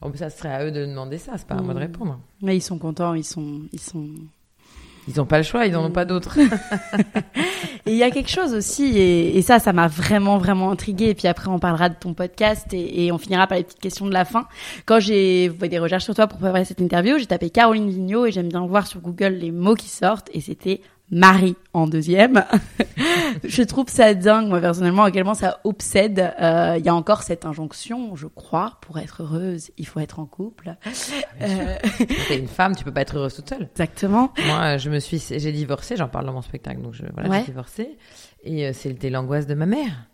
Bon, 0.01 0.13
ça 0.15 0.31
serait 0.31 0.53
à 0.53 0.65
eux 0.65 0.71
de 0.71 0.85
demander 0.85 1.19
ça, 1.19 1.33
c'est 1.37 1.47
pas 1.47 1.55
à 1.55 1.63
moi 1.63 1.75
de 1.75 1.79
répondre. 1.79 2.19
Mais 2.43 2.57
ils 2.57 2.63
sont 2.63 2.79
contents, 2.79 3.15
ils 3.15 3.25
sont, 3.25 3.63
ils 3.73 3.81
sont. 3.81 4.09
Ils 5.09 5.17
n'ont 5.17 5.25
pas 5.27 5.39
le 5.39 5.45
choix, 5.45 5.67
ils 5.67 5.73
n'en 5.73 5.85
ont 5.85 5.93
pas 5.93 6.05
d'autres. 6.05 6.39
Et 7.87 7.93
il 7.93 7.97
y 7.97 8.03
a 8.03 8.11
quelque 8.11 8.31
chose 8.31 8.53
aussi, 8.53 8.99
et, 8.99 9.39
et 9.39 9.43
ça, 9.43 9.61
ça 9.61 9.73
m'a 9.73 9.87
vraiment, 9.87 10.39
vraiment 10.39 10.73
intrigué. 10.73 11.11
Et 11.11 11.15
puis 11.15 11.29
après, 11.29 11.49
on 11.49 11.61
parlera 11.61 11.89
de 11.89 11.95
ton 11.95 12.15
podcast 12.15 12.75
et, 12.75 13.05
et 13.05 13.13
on 13.13 13.19
finira 13.19 13.47
par 13.47 13.57
les 13.57 13.63
petites 13.63 13.81
questions 13.81 14.07
de 14.07 14.13
la 14.13 14.25
fin. 14.25 14.49
Quand 14.87 14.99
j'ai 14.99 15.49
fait 15.51 15.69
des 15.69 15.79
recherches 15.79 16.03
sur 16.03 16.15
toi 16.17 16.27
pour 16.27 16.39
préparer 16.39 16.65
cette 16.65 16.81
interview, 16.81 17.17
j'ai 17.19 17.27
tapé 17.27 17.49
Caroline 17.49 17.89
Vigneault 17.89 18.27
et 18.27 18.33
j'aime 18.33 18.49
bien 18.49 18.67
voir 18.67 18.89
sur 18.89 19.01
Google 19.01 19.35
les 19.35 19.53
mots 19.53 19.77
qui 19.77 19.89
sortent 19.89 20.29
et 20.35 20.41
c'était 20.41 20.81
Marie 21.11 21.55
en 21.73 21.87
deuxième. 21.87 22.45
je 23.45 23.63
trouve 23.63 23.89
ça 23.89 24.13
dingue, 24.15 24.49
moi 24.49 24.61
personnellement, 24.61 25.05
à 25.05 25.11
quel 25.13 25.23
point 25.25 25.35
ça 25.35 25.61
obsède. 25.65 26.35
Euh, 26.41 26.75
Il 26.79 26.85
y 26.85 26.89
a 26.89 26.95
encore 26.95 27.23
cette 27.23 27.45
injonction, 27.45 28.17
je 28.17 28.27
crois, 28.27 28.79
pour 28.81 28.99
être 28.99 29.23
heureuse, 29.23 29.71
il 29.79 29.87
faut 29.87 30.01
être 30.01 30.19
en 30.19 30.27
couple. 30.27 30.75
Euh, 31.43 31.77
T'es 32.29 32.39
une 32.39 32.49
femme, 32.49 32.75
tu 32.75 32.83
peux 32.85 32.93
pas 32.93 33.03
être 33.03 33.17
heureuse 33.17 33.35
toute 33.35 33.49
seule. 33.49 33.69
Exactement. 33.73 34.33
Moi, 34.47 34.79
je 34.79 34.91
me 34.91 34.99
suis, 34.99 35.19
j'ai 35.31 35.53
divorcé, 35.53 35.97
j'en 35.97 36.09
parle 36.09 36.27
dans 36.27 36.33
mon 36.33 36.43
spectacle, 36.43 36.83
donc 36.83 36.95
je, 36.95 37.05
voilà, 37.15 37.29
Ouais. 37.29 37.39
j'ai 37.41 37.47
divorcé. 37.53 37.99
Et 38.43 38.67
euh, 38.67 38.73
c'était 38.73 39.11
l'angoisse 39.11 39.47
de 39.47 39.55
ma 39.55 39.67
mère. 39.67 40.09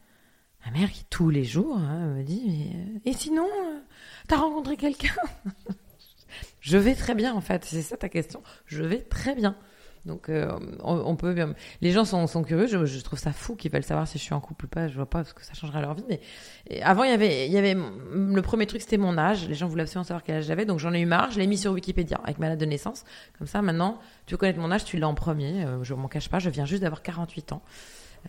Ma 0.67 0.73
mère 0.79 0.91
qui, 0.93 1.05
tous 1.11 1.31
les 1.31 1.45
jours, 1.45 1.77
hein, 1.79 2.07
me 2.19 2.23
dit, 2.23 2.43
mais, 2.47 2.77
euh, 2.77 3.11
et 3.11 3.13
sinon, 3.15 3.47
t'as 4.29 4.37
rencontré 4.37 4.77
quelqu'un? 4.77 5.15
je 6.61 6.77
vais 6.79 6.95
très 6.95 7.15
bien, 7.15 7.35
en 7.35 7.41
fait. 7.41 7.65
C'est 7.65 7.83
ça 7.83 7.97
ta 7.97 8.09
question. 8.09 8.43
Je 8.67 8.83
vais 8.83 9.01
très 9.01 9.35
bien. 9.35 9.57
Donc, 10.05 10.29
euh, 10.29 10.51
on, 10.83 10.95
on 10.95 11.17
peut 11.17 11.33
bien. 11.33 11.55
Les 11.81 11.93
gens 11.93 12.05
sont, 12.05 12.27
sont 12.27 12.43
curieux. 12.43 12.67
Je, 12.67 12.85
je 12.87 13.01
trouve 13.01 13.19
ça 13.19 13.33
fou 13.33 13.55
qu'ils 13.55 13.71
veulent 13.71 13.85
savoir 13.85 14.09
si 14.09 14.19
je 14.19 14.23
suis 14.25 14.35
en 14.35 14.41
couple 14.41 14.65
ou 14.65 14.69
pas. 14.69 14.89
Je 14.89 14.95
vois 14.95 15.07
pas 15.09 15.19
parce 15.21 15.33
que 15.33 15.45
ça 15.45 15.55
changerait 15.55 15.81
leur 15.81 15.95
vie. 15.95 16.05
Mais 16.09 16.21
et 16.69 16.83
avant, 16.83 17.05
il 17.05 17.11
y 17.11 17.15
avait, 17.15 17.47
il 17.47 17.53
y 17.53 17.59
avait 17.59 17.75
le 17.75 18.43
premier 18.43 18.67
truc, 18.67 18.81
c'était 18.81 18.97
mon 18.97 19.17
âge. 19.17 19.49
Les 19.49 19.55
gens 19.55 19.69
voulaient 19.69 19.83
absolument 19.83 20.05
savoir 20.05 20.23
quel 20.25 20.37
âge 20.37 20.45
j'avais, 20.45 20.65
donc 20.65 20.79
j'en 20.81 20.93
ai 20.93 21.01
eu 21.01 21.07
marre. 21.07 21.31
Je 21.31 21.39
l'ai 21.39 21.47
mis 21.47 21.59
sur 21.59 21.73
Wikipédia 21.73 22.21
avec 22.25 22.39
ma 22.39 22.49
date 22.49 22.59
de 22.59 22.67
naissance. 22.67 23.05
Comme 23.39 23.47
ça, 23.47 23.63
maintenant, 23.63 23.99
tu 24.27 24.35
veux 24.35 24.39
connaître 24.39 24.59
mon 24.59 24.71
âge, 24.73 24.85
tu 24.85 24.99
l'as 24.99 25.09
en 25.09 25.15
premier. 25.15 25.65
Euh, 25.65 25.85
je 25.85 25.95
m'en 25.95 26.09
cache 26.09 26.29
pas. 26.29 26.39
Je 26.41 26.51
viens 26.51 26.65
juste 26.65 26.83
d'avoir 26.83 27.03
48 27.03 27.53
ans. 27.53 27.63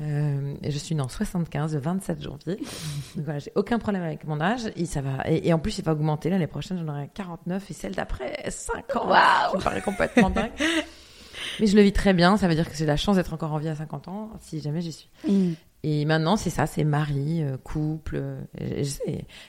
Euh, 0.02 0.56
et 0.64 0.72
je 0.72 0.78
suis 0.80 0.96
née 0.96 1.02
en 1.02 1.08
75, 1.10 1.74
le 1.76 1.80
27 1.80 2.22
janvier. 2.22 2.56
Donc 3.16 3.26
voilà, 3.26 3.40
j'ai 3.40 3.52
aucun 3.56 3.80
problème 3.80 4.04
avec 4.04 4.26
mon 4.26 4.40
âge. 4.42 4.62
Et 4.76 4.86
ça 4.86 5.02
va. 5.02 5.28
Et, 5.30 5.48
et 5.48 5.54
en 5.54 5.60
plus, 5.60 5.78
il 5.80 5.84
va 5.84 5.94
augmenter. 5.94 6.30
L'année 6.30 6.48
prochaine, 6.48 6.78
j'en 6.78 6.88
aurai 6.92 7.10
49 7.14 7.70
et 7.70 7.74
celle 7.74 7.96
d'après 7.96 8.44
5 8.50 8.96
ans. 8.96 9.08
Waouh 9.08 9.52
Ça 9.52 9.58
me 9.58 9.64
paraît 9.64 9.82
complètement 9.82 10.30
dingue. 10.30 10.52
Mais 11.60 11.68
je 11.68 11.76
le 11.76 11.82
vis 11.82 11.92
très 11.94 12.14
bien. 12.14 12.38
Ça 12.38 12.48
veut 12.48 12.56
dire 12.56 12.70
que 12.70 12.76
j'ai 12.76 12.86
la 12.86 12.98
chance 12.98 13.16
d'être 13.16 13.34
encore 13.34 13.54
en 13.54 13.58
vie 13.58 13.70
à 13.70 13.76
50 13.76 14.08
ans, 14.08 14.30
si 14.42 14.60
jamais 14.62 14.82
j'y 14.82 14.92
suis. 14.92 15.10
Mm. 15.28 15.52
Et 15.86 16.06
maintenant, 16.06 16.38
c'est 16.38 16.50
ça, 16.50 16.66
c'est 16.66 16.86
mari, 16.86 17.44
euh, 17.44 17.58
couple. 17.58 18.16
euh. 18.16 18.84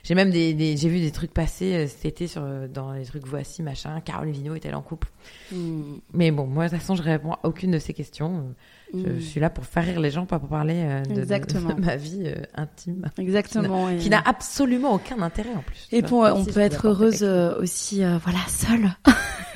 J'ai 0.03 0.15
même 0.15 0.31
des, 0.31 0.53
des- 0.53 0.75
j'ai 0.75 0.89
vu 0.89 0.99
des 0.99 1.11
trucs 1.11 1.33
passer 1.33 1.73
euh, 1.73 1.87
cet 1.87 2.03
été 2.03 2.27
sur 2.27 2.43
dans 2.67 2.91
les 2.91 3.05
trucs 3.05 3.25
voici 3.25 3.63
machin. 3.63 4.01
Caroline 4.01 4.33
Vigneault 4.33 4.55
est-elle 4.55 4.75
en 4.75 4.81
couple? 4.81 5.07
Mm. 5.53 5.81
Mais 6.13 6.31
bon, 6.31 6.45
moi 6.45 6.65
de 6.65 6.71
toute 6.71 6.79
façon, 6.79 6.95
je 6.95 7.03
réponds 7.03 7.31
à 7.31 7.39
aucune 7.43 7.71
de 7.71 7.79
ces 7.79 7.93
questions. 7.93 8.53
Je, 8.93 8.99
Mm. 8.99 9.15
je 9.15 9.23
suis 9.25 9.39
là 9.39 9.49
pour 9.49 9.65
faire 9.65 9.83
rire 9.85 9.99
les 10.01 10.11
gens, 10.11 10.25
pas 10.25 10.37
pour 10.39 10.49
parler 10.49 10.75
euh, 10.85 11.01
de, 11.03 11.15
de- 11.15 11.19
Exactement. 11.21 11.73
de 11.73 11.81
ma 11.81 11.95
vie 11.95 12.23
euh, 12.25 12.35
intime, 12.55 13.09
Exactement. 13.17 13.95
qui 13.97 14.09
n'a 14.09 14.21
absolument 14.25 14.93
aucun 14.93 15.21
intérêt 15.21 15.53
en 15.55 15.61
plus. 15.61 15.87
Et 15.93 16.01
pour, 16.01 16.19
vois, 16.19 16.35
on 16.35 16.43
si 16.43 16.51
peut 16.51 16.59
être 16.59 16.85
heureuse 16.87 17.23
euh, 17.23 17.57
aussi, 17.61 18.01
voilà, 18.03 18.39
seule. 18.49 18.91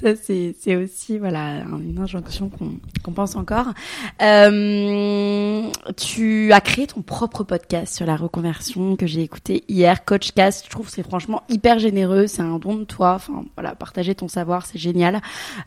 Ça, 0.00 0.16
c'est, 0.16 0.76
aussi, 0.76 1.18
voilà, 1.18 1.62
une 1.78 1.98
injonction 1.98 2.48
qu'on, 2.48 3.12
pense 3.12 3.36
encore. 3.36 3.66
Euh, 4.22 5.70
tu 5.94 6.50
as 6.54 6.60
créé 6.62 6.86
ton 6.86 7.02
propre 7.02 7.44
podcast 7.44 7.96
sur 7.96 8.06
la 8.06 8.16
reconversion 8.16 8.96
que 8.96 9.06
j'ai 9.06 9.20
écouté 9.20 9.62
hier, 9.68 10.06
Coachcast. 10.06 10.64
Je 10.64 10.70
trouve 10.70 10.88
c'est 10.88 11.02
franchement 11.02 11.42
hyper 11.50 11.78
généreux. 11.78 12.28
C'est 12.28 12.40
un 12.40 12.58
don 12.58 12.76
de 12.76 12.84
toi. 12.84 13.12
Enfin, 13.16 13.44
voilà, 13.56 13.74
partager 13.74 14.14
ton 14.14 14.26
savoir, 14.26 14.64
c'est 14.64 14.78
génial. 14.78 15.20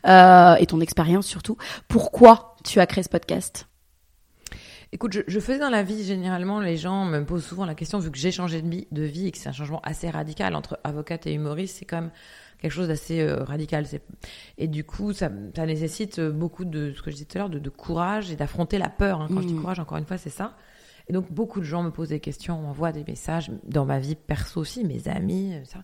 Euh, 0.07 0.55
et 0.55 0.65
ton 0.65 0.81
expérience 0.81 1.27
surtout. 1.27 1.57
Pourquoi 1.87 2.55
tu 2.63 2.79
as 2.79 2.87
créé 2.87 3.03
ce 3.03 3.09
podcast? 3.09 3.67
Écoute, 4.93 5.13
je, 5.13 5.21
je 5.27 5.39
faisais 5.39 5.59
dans 5.59 5.69
la 5.69 5.83
vie, 5.83 6.03
généralement, 6.03 6.59
les 6.59 6.77
gens 6.77 7.05
me 7.05 7.23
posent 7.23 7.45
souvent 7.45 7.65
la 7.65 7.75
question, 7.75 7.99
vu 7.99 8.09
que 8.09 8.17
j'ai 8.17 8.31
changé 8.31 8.63
de 8.63 8.69
vie, 8.69 8.87
de 8.91 9.03
vie 9.03 9.27
et 9.27 9.31
que 9.31 9.37
c'est 9.37 9.49
un 9.49 9.53
changement 9.53 9.81
assez 9.83 10.09
radical 10.09 10.55
entre 10.55 10.79
avocate 10.83 11.27
et 11.27 11.33
humoriste, 11.33 11.77
c'est 11.79 11.85
quand 11.85 12.01
même 12.01 12.11
quelque 12.63 12.71
chose 12.71 12.87
d'assez 12.87 13.19
euh, 13.21 13.43
radical. 13.43 13.85
Et 14.57 14.67
du 14.67 14.83
coup, 14.83 15.13
ça, 15.13 15.29
ça 15.55 15.65
nécessite 15.67 16.17
euh, 16.19 16.31
beaucoup 16.31 16.65
de 16.65 16.93
ce 16.95 17.01
que 17.03 17.11
je 17.11 17.15
disais 17.17 17.25
tout 17.25 17.37
à 17.37 17.41
l'heure, 17.41 17.49
de, 17.49 17.59
de 17.59 17.69
courage 17.69 18.31
et 18.31 18.35
d'affronter 18.35 18.77
la 18.79 18.89
peur. 18.89 19.21
hein. 19.21 19.27
Quand 19.31 19.41
je 19.41 19.47
dis 19.47 19.53
Mhm. 19.53 19.59
courage, 19.61 19.79
encore 19.79 19.97
une 19.97 20.05
fois, 20.05 20.17
c'est 20.17 20.29
ça. 20.31 20.55
Et 21.09 21.13
donc, 21.13 21.31
beaucoup 21.31 21.59
de 21.59 21.65
gens 21.65 21.83
me 21.83 21.91
posent 21.91 22.09
des 22.09 22.19
questions, 22.21 22.57
m'envoient 22.59 22.93
des 22.93 23.03
messages, 23.03 23.51
dans 23.67 23.85
ma 23.85 23.99
vie 23.99 24.15
perso 24.15 24.61
aussi, 24.61 24.83
mes 24.85 25.07
amis, 25.09 25.53
euh, 25.53 25.65
ça. 25.65 25.83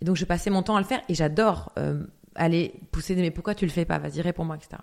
Et 0.00 0.04
donc, 0.04 0.16
je 0.16 0.24
passais 0.26 0.50
mon 0.50 0.62
temps 0.62 0.76
à 0.76 0.80
le 0.80 0.86
faire 0.86 1.00
et 1.08 1.14
j'adore 1.14 1.72
euh, 1.78 2.04
aller 2.34 2.74
pousser 2.92 3.14
des 3.14 3.22
mais 3.22 3.30
pourquoi 3.30 3.54
tu 3.54 3.64
le 3.64 3.70
fais 3.72 3.84
pas? 3.86 3.98
Vas-y, 3.98 4.20
réponds-moi, 4.20 4.56
etc. 4.56 4.82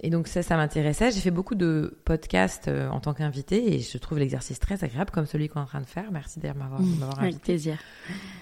Et 0.00 0.10
donc 0.10 0.28
ça, 0.28 0.42
ça 0.42 0.56
m'intéressait. 0.56 1.10
J'ai 1.10 1.20
fait 1.20 1.30
beaucoup 1.30 1.54
de 1.54 1.98
podcasts 2.04 2.68
euh, 2.68 2.88
en 2.90 3.00
tant 3.00 3.14
qu'invité 3.14 3.74
et 3.74 3.78
je 3.80 3.96
trouve 3.98 4.18
l'exercice 4.18 4.58
très 4.58 4.84
agréable 4.84 5.10
comme 5.10 5.24
celui 5.26 5.48
qu'on 5.48 5.60
est 5.60 5.62
en 5.62 5.66
train 5.66 5.80
de 5.80 5.86
faire. 5.86 6.12
Merci 6.12 6.38
d'ailleurs 6.38 6.54
de 6.56 6.60
m'avoir 6.60 6.80
m'avoir 6.82 7.18
Avec 7.18 7.34
invité. 7.34 7.44
plaisir. 7.52 7.78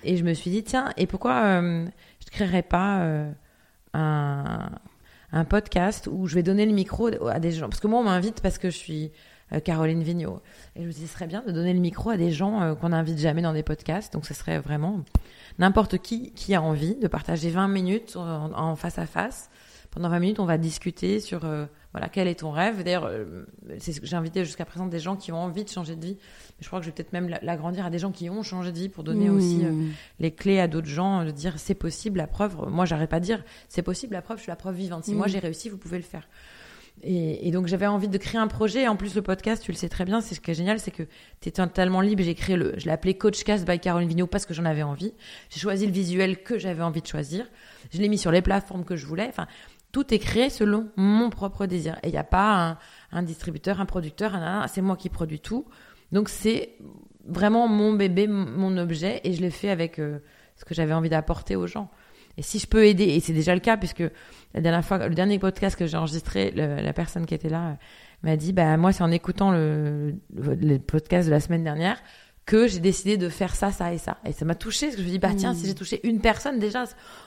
Et 0.02 0.16
je 0.16 0.24
me 0.24 0.34
suis 0.34 0.50
dit, 0.50 0.64
tiens, 0.64 0.92
et 0.96 1.06
pourquoi 1.06 1.44
euh, 1.44 1.84
je 1.84 2.26
ne 2.26 2.30
créerais 2.32 2.62
pas 2.62 3.02
euh, 3.02 3.30
un, 3.92 4.68
un 5.32 5.44
podcast 5.44 6.08
où 6.10 6.26
je 6.26 6.34
vais 6.34 6.42
donner 6.42 6.66
le 6.66 6.72
micro 6.72 7.08
à 7.28 7.38
des 7.38 7.52
gens? 7.52 7.68
Parce 7.68 7.80
que 7.80 7.86
moi, 7.86 8.00
on 8.00 8.04
m'invite 8.04 8.40
parce 8.40 8.58
que 8.58 8.68
je 8.70 8.76
suis 8.76 9.12
Caroline 9.64 10.02
Vigneault. 10.02 10.40
Et 10.76 10.82
je 10.82 10.86
me 10.86 10.92
dis, 10.92 11.06
ce 11.06 11.12
serait 11.12 11.26
bien 11.26 11.42
de 11.46 11.52
donner 11.52 11.72
le 11.72 11.80
micro 11.80 12.10
à 12.10 12.16
des 12.16 12.30
gens 12.32 12.60
euh, 12.62 12.74
qu'on 12.74 12.88
n'invite 12.90 13.18
jamais 13.18 13.42
dans 13.42 13.52
des 13.52 13.62
podcasts. 13.62 14.12
Donc 14.12 14.26
ce 14.26 14.34
serait 14.34 14.58
vraiment 14.58 15.00
n'importe 15.58 15.98
qui 15.98 16.32
qui 16.32 16.54
a 16.54 16.62
envie 16.62 16.96
de 16.96 17.06
partager 17.08 17.50
20 17.50 17.68
minutes 17.68 18.16
en, 18.16 18.52
en 18.52 18.76
face 18.76 18.98
à 18.98 19.06
face. 19.06 19.50
Pendant 19.90 20.08
20 20.08 20.18
minutes, 20.18 20.40
on 20.40 20.44
va 20.44 20.58
discuter 20.58 21.20
sur 21.20 21.44
euh, 21.44 21.66
voilà 21.92 22.08
quel 22.08 22.26
est 22.26 22.40
ton 22.40 22.50
rêve. 22.50 22.82
D'ailleurs, 22.82 23.04
euh, 23.04 23.44
c'est 23.78 23.92
ce 23.92 24.00
que 24.00 24.06
j'ai 24.08 24.16
invité 24.16 24.44
jusqu'à 24.44 24.64
présent 24.64 24.86
des 24.86 24.98
gens 24.98 25.14
qui 25.14 25.30
ont 25.30 25.38
envie 25.38 25.62
de 25.62 25.68
changer 25.68 25.94
de 25.94 26.04
vie. 26.04 26.16
Mais 26.18 26.62
je 26.62 26.66
crois 26.66 26.80
que 26.80 26.84
je 26.84 26.90
vais 26.90 26.94
peut-être 26.96 27.12
même 27.12 27.28
la- 27.28 27.38
l'agrandir 27.42 27.86
à 27.86 27.90
des 27.90 28.00
gens 28.00 28.10
qui 28.10 28.28
ont 28.28 28.42
changé 28.42 28.72
de 28.72 28.76
vie 28.78 28.88
pour 28.88 29.04
donner 29.04 29.30
aussi 29.30 29.64
euh, 29.64 29.70
Mm. 29.70 29.90
les 30.18 30.32
clés 30.32 30.58
à 30.58 30.66
d'autres 30.66 30.88
gens, 30.88 31.20
euh, 31.20 31.24
de 31.26 31.30
dire 31.30 31.60
c'est 31.60 31.74
possible, 31.76 32.18
la 32.18 32.26
preuve. 32.26 32.56
Moi, 32.68 32.86
j'arrête 32.86 33.08
pas 33.10 33.20
de 33.20 33.24
dire 33.24 33.44
c'est 33.68 33.82
possible, 33.82 34.14
la 34.14 34.22
preuve, 34.22 34.38
je 34.38 34.42
suis 34.42 34.50
la 34.50 34.56
preuve 34.56 34.74
vivante. 34.74 35.04
Si 35.04 35.12
Mm. 35.14 35.16
moi 35.18 35.28
j'ai 35.28 35.38
réussi, 35.38 35.68
vous 35.68 35.78
pouvez 35.78 35.98
le 35.98 36.02
faire. 36.02 36.26
Et, 37.02 37.50
donc 37.50 37.66
j'avais 37.66 37.86
envie 37.86 38.08
de 38.08 38.16
créer 38.18 38.40
un 38.40 38.46
projet. 38.46 38.82
Et 38.82 38.88
en 38.88 38.96
plus, 38.96 39.14
le 39.14 39.22
podcast, 39.22 39.62
tu 39.62 39.72
le 39.72 39.76
sais 39.76 39.88
très 39.88 40.04
bien, 40.04 40.20
c'est 40.20 40.34
ce 40.34 40.40
qui 40.40 40.50
est 40.50 40.54
génial, 40.54 40.78
c'est 40.78 40.90
que 40.90 41.02
tu 41.40 41.48
es 41.48 41.52
totalement 41.52 42.00
libre. 42.00 42.22
J'ai 42.22 42.34
créé 42.34 42.56
le, 42.56 42.74
je 42.78 42.86
l'ai 42.86 42.92
appelé 42.92 43.14
Coachcast 43.14 43.66
by 43.66 43.78
Caroline 43.78 44.08
Vigneault 44.08 44.26
parce 44.26 44.46
que 44.46 44.54
j'en 44.54 44.64
avais 44.64 44.82
envie. 44.82 45.12
J'ai 45.50 45.60
choisi 45.60 45.86
le 45.86 45.92
visuel 45.92 46.42
que 46.42 46.58
j'avais 46.58 46.82
envie 46.82 47.02
de 47.02 47.06
choisir. 47.06 47.46
Je 47.92 48.00
l'ai 48.00 48.08
mis 48.08 48.18
sur 48.18 48.30
les 48.30 48.42
plateformes 48.42 48.84
que 48.84 48.96
je 48.96 49.06
voulais. 49.06 49.26
Enfin, 49.28 49.46
tout 49.94 50.12
est 50.12 50.18
créé 50.18 50.50
selon 50.50 50.88
mon 50.96 51.30
propre 51.30 51.66
désir. 51.66 51.98
Et 52.02 52.08
il 52.08 52.12
n'y 52.12 52.18
a 52.18 52.24
pas 52.24 52.78
un, 53.12 53.22
distributeur, 53.22 53.80
un 53.80 53.86
producteur, 53.86 54.36
c'est 54.68 54.82
moi 54.82 54.96
qui 54.96 55.08
produis 55.08 55.38
tout. 55.40 55.66
Donc 56.10 56.28
c'est 56.28 56.76
vraiment 57.26 57.68
mon 57.68 57.92
bébé, 57.92 58.26
mon 58.26 58.76
objet, 58.76 59.20
et 59.24 59.32
je 59.32 59.40
l'ai 59.40 59.50
fait 59.50 59.70
avec 59.70 59.98
euh, 60.00 60.18
ce 60.56 60.64
que 60.64 60.74
j'avais 60.74 60.92
envie 60.92 61.08
d'apporter 61.08 61.54
aux 61.54 61.66
gens. 61.66 61.90
Et 62.36 62.42
si 62.42 62.58
je 62.58 62.66
peux 62.66 62.84
aider, 62.86 63.04
et 63.04 63.20
c'est 63.20 63.32
déjà 63.32 63.54
le 63.54 63.60
cas, 63.60 63.76
puisque 63.76 64.02
la 64.54 64.60
dernière 64.60 64.84
fois, 64.84 65.06
le 65.08 65.14
dernier 65.14 65.38
podcast 65.38 65.76
que 65.76 65.86
j'ai 65.86 65.96
enregistré, 65.96 66.50
le- 66.50 66.76
la 66.82 66.92
personne 66.92 67.26
qui 67.26 67.34
était 67.34 67.48
là 67.48 67.68
euh, 67.68 67.74
m'a 68.22 68.36
dit, 68.36 68.52
bah 68.52 68.76
moi 68.76 68.92
c'est 68.92 69.02
en 69.04 69.10
écoutant 69.10 69.50
le, 69.52 70.14
le, 70.34 70.54
le 70.54 70.78
podcast 70.78 71.26
de 71.28 71.32
la 71.32 71.40
semaine 71.40 71.62
dernière 71.64 72.02
que 72.46 72.66
j'ai 72.68 72.78
décidé 72.80 73.16
de 73.16 73.30
faire 73.30 73.54
ça, 73.56 73.70
ça 73.72 73.94
et 73.94 73.98
ça. 73.98 74.18
Et 74.26 74.32
ça 74.32 74.44
m'a 74.44 74.54
touché 74.54 74.86
parce 74.86 74.96
que 74.96 75.02
je 75.02 75.06
me 75.06 75.12
dis, 75.12 75.18
bah 75.18 75.30
tiens, 75.34 75.54
si 75.54 75.64
j'ai 75.66 75.74
touché 75.74 76.06
une 76.06 76.20
personne 76.20 76.58
déjà, 76.58 76.84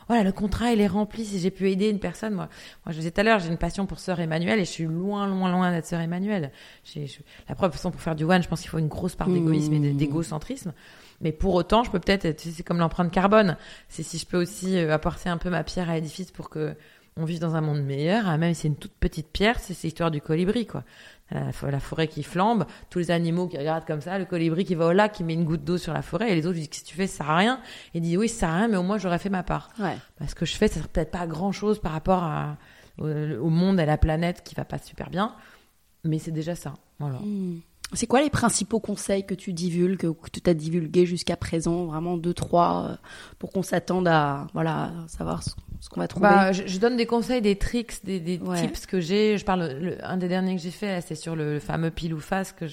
voilà, 0.07 0.23
le 0.23 0.31
contrat 0.31 0.71
il 0.73 0.79
est 0.79 0.85
rempli. 0.87 1.25
Si 1.25 1.39
j'ai 1.39 1.49
pu 1.49 1.71
aider 1.71 1.89
une 1.89 1.97
personne, 1.99 2.35
moi, 2.35 2.49
moi 2.85 2.91
je 2.93 2.97
disais 2.99 3.09
tout 3.09 3.21
à 3.21 3.23
l'heure, 3.23 3.39
j'ai 3.39 3.49
une 3.49 3.57
passion 3.57 3.87
pour 3.87 3.97
sœur 3.97 4.19
Emmanuel 4.19 4.59
et 4.59 4.65
je 4.65 4.69
suis 4.69 4.83
loin, 4.83 5.25
loin, 5.27 5.51
loin 5.51 5.71
d'être 5.71 5.87
sœur 5.87 6.01
Emmanuel. 6.01 6.51
J'ai, 6.83 7.07
je- 7.07 7.17
la 7.49 7.55
preuve, 7.55 7.69
de 7.69 7.73
toute 7.73 7.79
façon, 7.81 7.89
pour 7.89 8.01
faire 8.01 8.15
du 8.15 8.25
one, 8.25 8.43
je 8.43 8.47
pense 8.47 8.61
qu'il 8.61 8.69
faut 8.69 8.77
une 8.77 8.89
grosse 8.89 9.15
part 9.15 9.27
d'égoïsme 9.33 9.73
et 9.73 9.79
d'égocentrisme. 9.93 10.71
Mais 11.21 11.31
pour 11.31 11.55
autant, 11.55 11.83
je 11.83 11.89
peux 11.91 11.99
peut-être, 11.99 12.39
c'est 12.39 12.63
comme 12.63 12.77
l'empreinte 12.79 13.11
carbone. 13.11 13.57
C'est 13.89 14.03
si 14.03 14.17
je 14.17 14.25
peux 14.25 14.37
aussi 14.41 14.77
euh, 14.77 14.93
apporter 14.93 15.29
un 15.29 15.37
peu 15.37 15.49
ma 15.49 15.63
pierre 15.63 15.89
à 15.89 15.95
l'édifice 15.95 16.31
pour 16.31 16.49
que 16.49 16.75
on 17.19 17.25
vive 17.25 17.39
dans 17.39 17.55
un 17.55 17.61
monde 17.61 17.81
meilleur, 17.81 18.25
ah, 18.27 18.37
même 18.37 18.53
si 18.53 18.61
c'est 18.61 18.67
une 18.67 18.75
toute 18.75 18.93
petite 18.93 19.27
pierre, 19.31 19.59
c'est 19.59 19.73
cette 19.73 19.85
histoire 19.85 20.11
du 20.11 20.21
colibri, 20.21 20.67
quoi. 20.67 20.83
La, 21.31 21.49
fo- 21.49 21.67
la 21.71 21.79
forêt 21.79 22.07
qui 22.07 22.21
flambe, 22.21 22.65
tous 22.91 22.99
les 22.99 23.09
animaux 23.09 23.47
qui 23.47 23.57
regardent 23.57 23.85
comme 23.85 24.01
ça, 24.01 24.19
le 24.19 24.25
colibri 24.25 24.63
qui 24.65 24.75
va 24.75 24.85
au 24.85 24.91
lac, 24.91 25.13
qui 25.13 25.23
met 25.23 25.33
une 25.33 25.43
goutte 25.43 25.63
d'eau 25.63 25.79
sur 25.79 25.93
la 25.93 26.03
forêt, 26.03 26.31
et 26.31 26.35
les 26.35 26.45
autres 26.45 26.53
lui 26.53 26.59
disent, 26.59 26.69
qu'est-ce 26.69 26.83
que 26.83 26.89
tu 26.89 26.95
fais, 26.95 27.07
ça 27.07 27.17
sert 27.23 27.29
à 27.31 27.37
rien. 27.37 27.59
Il 27.95 28.01
dit, 28.01 28.15
oui, 28.17 28.29
ça 28.29 28.41
sert 28.41 28.49
à 28.49 28.57
rien, 28.57 28.67
mais 28.67 28.77
au 28.77 28.83
moins 28.83 28.99
j'aurais 28.99 29.17
fait 29.17 29.31
ma 29.31 29.41
part. 29.41 29.69
Ouais. 29.79 29.97
Parce 30.19 30.35
que 30.35 30.45
je 30.45 30.53
fais, 30.55 30.67
ça 30.67 30.75
sert 30.75 30.87
peut-être 30.89 31.09
pas 31.09 31.25
grand 31.25 31.51
chose 31.51 31.79
par 31.79 31.91
rapport 31.91 32.21
à, 32.23 32.55
au, 32.99 33.07
au 33.07 33.49
monde, 33.49 33.79
à 33.79 33.85
la 33.87 33.97
planète 33.97 34.43
qui 34.43 34.53
va 34.53 34.63
pas 34.63 34.77
super 34.77 35.09
bien, 35.09 35.33
mais 36.03 36.19
c'est 36.19 36.29
déjà 36.31 36.53
ça. 36.53 36.75
Voilà. 36.99 37.17
C'est 37.93 38.05
quoi 38.07 38.21
les 38.21 38.29
principaux 38.29 38.79
conseils 38.81 39.25
que 39.25 39.33
tu 39.33 39.53
divulgues, 39.53 39.97
que 40.13 40.29
tu 40.29 40.49
as 40.49 40.53
divulgués 40.53 41.05
jusqu'à 41.05 41.37
présent 41.37 41.85
Vraiment 41.85 42.17
deux, 42.17 42.33
trois, 42.33 42.87
euh, 42.91 42.95
pour 43.39 43.51
qu'on 43.51 43.63
s'attende 43.63 44.07
à 44.09 44.47
voilà, 44.53 44.91
savoir 45.07 45.41
ce, 45.41 45.51
ce 45.79 45.87
qu'on 45.89 46.01
va 46.01 46.07
trouver? 46.09 46.27
Bah, 46.27 46.51
je, 46.51 46.63
je 46.67 46.79
donne 46.79 46.97
des 46.97 47.05
conseils, 47.05 47.41
des 47.41 47.55
tricks, 47.57 48.03
des, 48.03 48.19
des 48.19 48.39
Ouais. 48.39 48.59
tips 48.59 48.85
que 48.87 48.99
j'ai. 48.99 49.37
Je 49.37 49.45
parle, 49.45 49.71
le- 49.79 50.05
un 50.05 50.17
des 50.17 50.27
derniers 50.27 50.55
que 50.57 50.61
j'ai 50.61 50.71
fait, 50.71 51.01
c'est 51.07 51.15
sur 51.15 51.35
le, 51.37 51.53
le 51.53 51.59
fameux 51.61 51.89
pile 51.89 52.13
ou 52.13 52.19
face 52.19 52.51
que 52.51 52.65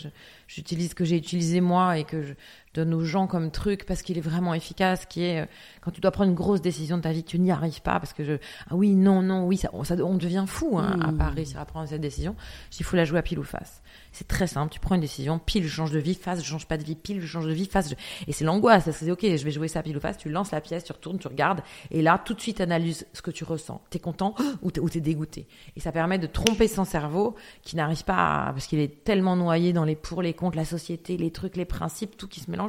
j'utilise, 0.48 0.94
que 0.94 1.04
j'ai 1.04 1.16
utilisé 1.16 1.60
moi 1.60 1.96
et 1.96 2.02
que 2.04 2.22
je 2.22 2.32
donne 2.75 2.93
aux 2.95 3.05
gens 3.05 3.27
comme 3.27 3.51
truc 3.51 3.87
parce 3.87 4.03
qu'il 4.03 4.18
est 4.18 4.22
vraiment 4.22 4.53
efficace, 4.53 5.07
qui 5.07 5.22
est 5.22 5.41
euh, 5.43 5.47
quand 5.81 5.91
tu 5.93 6.01
dois 6.01 6.11
prendre 6.11 6.29
une 6.31 6.37
grosse 6.37 6.61
décision 6.61 6.97
de 6.97 7.03
ta 7.03 7.12
vie, 7.12 7.22
tu 7.25 7.39
n'y 7.39 7.51
arrives 7.51 7.81
pas 7.83 8.01
parce 8.01 8.12
que 8.12 8.25
je, 8.25 8.33
ah 8.68 8.75
oui, 8.77 8.95
non, 8.95 9.22
non, 9.22 9.47
oui, 9.47 9.57
ça, 9.57 9.70
on, 9.72 9.85
ça- 9.85 9.95
on 9.97 10.16
devient 10.16 10.45
fou 10.47 10.79
hein, 10.79 10.99
à 11.03 11.12
pas 11.12 11.29
réussir 11.29 11.61
à 11.61 11.64
prendre 11.64 11.89
cette 11.89 12.01
décision. 12.01 12.35
Il 12.79 12.85
faut 12.85 12.97
la 12.97 13.05
jouer 13.05 13.18
à 13.18 13.22
pile 13.22 13.39
ou 13.39 13.45
face. 13.45 13.81
C'est 14.12 14.29
très 14.29 14.47
simple. 14.47 14.72
Tu 14.72 14.81
prends 14.81 14.95
une 14.97 15.01
décision, 15.01 15.39
pile, 15.39 15.64
je 15.64 15.68
change 15.68 15.91
de 15.91 15.99
vie, 15.99 16.14
face, 16.14 16.41
je 16.41 16.45
change 16.45 16.66
pas 16.66 16.77
de 16.77 16.85
vie, 16.85 16.95
pile, 16.95 17.20
je 17.20 17.27
change 17.27 17.47
de 17.47 17.53
vie, 17.53 17.66
face. 17.66 17.91
je- 17.91 17.95
Et 18.29 18.33
c'est 18.33 18.45
l'angoisse. 18.45 18.89
C'est 18.91 19.11
ok, 19.11 19.20
je 19.22 19.45
vais 19.45 19.51
jouer 19.51 19.68
ça 19.68 19.83
pile 19.83 19.97
ou 19.97 20.01
face. 20.01 20.18
Tu 20.18 20.29
lances 20.29 20.51
la 20.53 20.61
pièce, 20.61 20.85
tu 20.85 20.93
retournes, 20.93 21.18
tu 21.18 21.27
regardes. 21.29 21.61
Et 21.91 22.01
là, 22.03 22.20
tout 22.25 22.35
de 22.35 22.41
suite, 22.41 22.61
analyse 22.61 23.07
ce 23.12 23.22
que 23.22 23.31
tu 23.31 23.45
ressens. 23.45 23.81
T'es 23.91 23.99
content 23.99 24.35
ou 24.62 24.70
t'es, 24.70 24.81
ou 24.81 24.89
t'es 24.89 25.01
dégoûté. 25.01 25.47
Et 25.77 25.81
ça 25.81 25.93
permet 25.93 26.18
de 26.18 26.27
tromper 26.27 26.68
son 26.68 26.85
cerveau 26.85 27.35
qui 27.62 27.77
n'arrive 27.77 28.05
pas 28.05 28.47
à, 28.49 28.53
parce 28.53 28.66
qu'il 28.66 28.79
est 28.79 29.05
tellement 29.05 29.37
noyé 29.37 29.72
dans 29.72 29.85
les 29.85 29.97
pour, 29.97 30.22
les 30.22 30.33
contre, 30.35 30.57
la 30.57 30.64
société, 30.64 31.16
les 31.16 31.31
trucs, 31.31 31.57
les 31.57 31.64
principes, 31.64 32.16
tout 32.16 32.29
qui 32.29 32.41
se 32.41 32.51
mélange. 32.51 32.63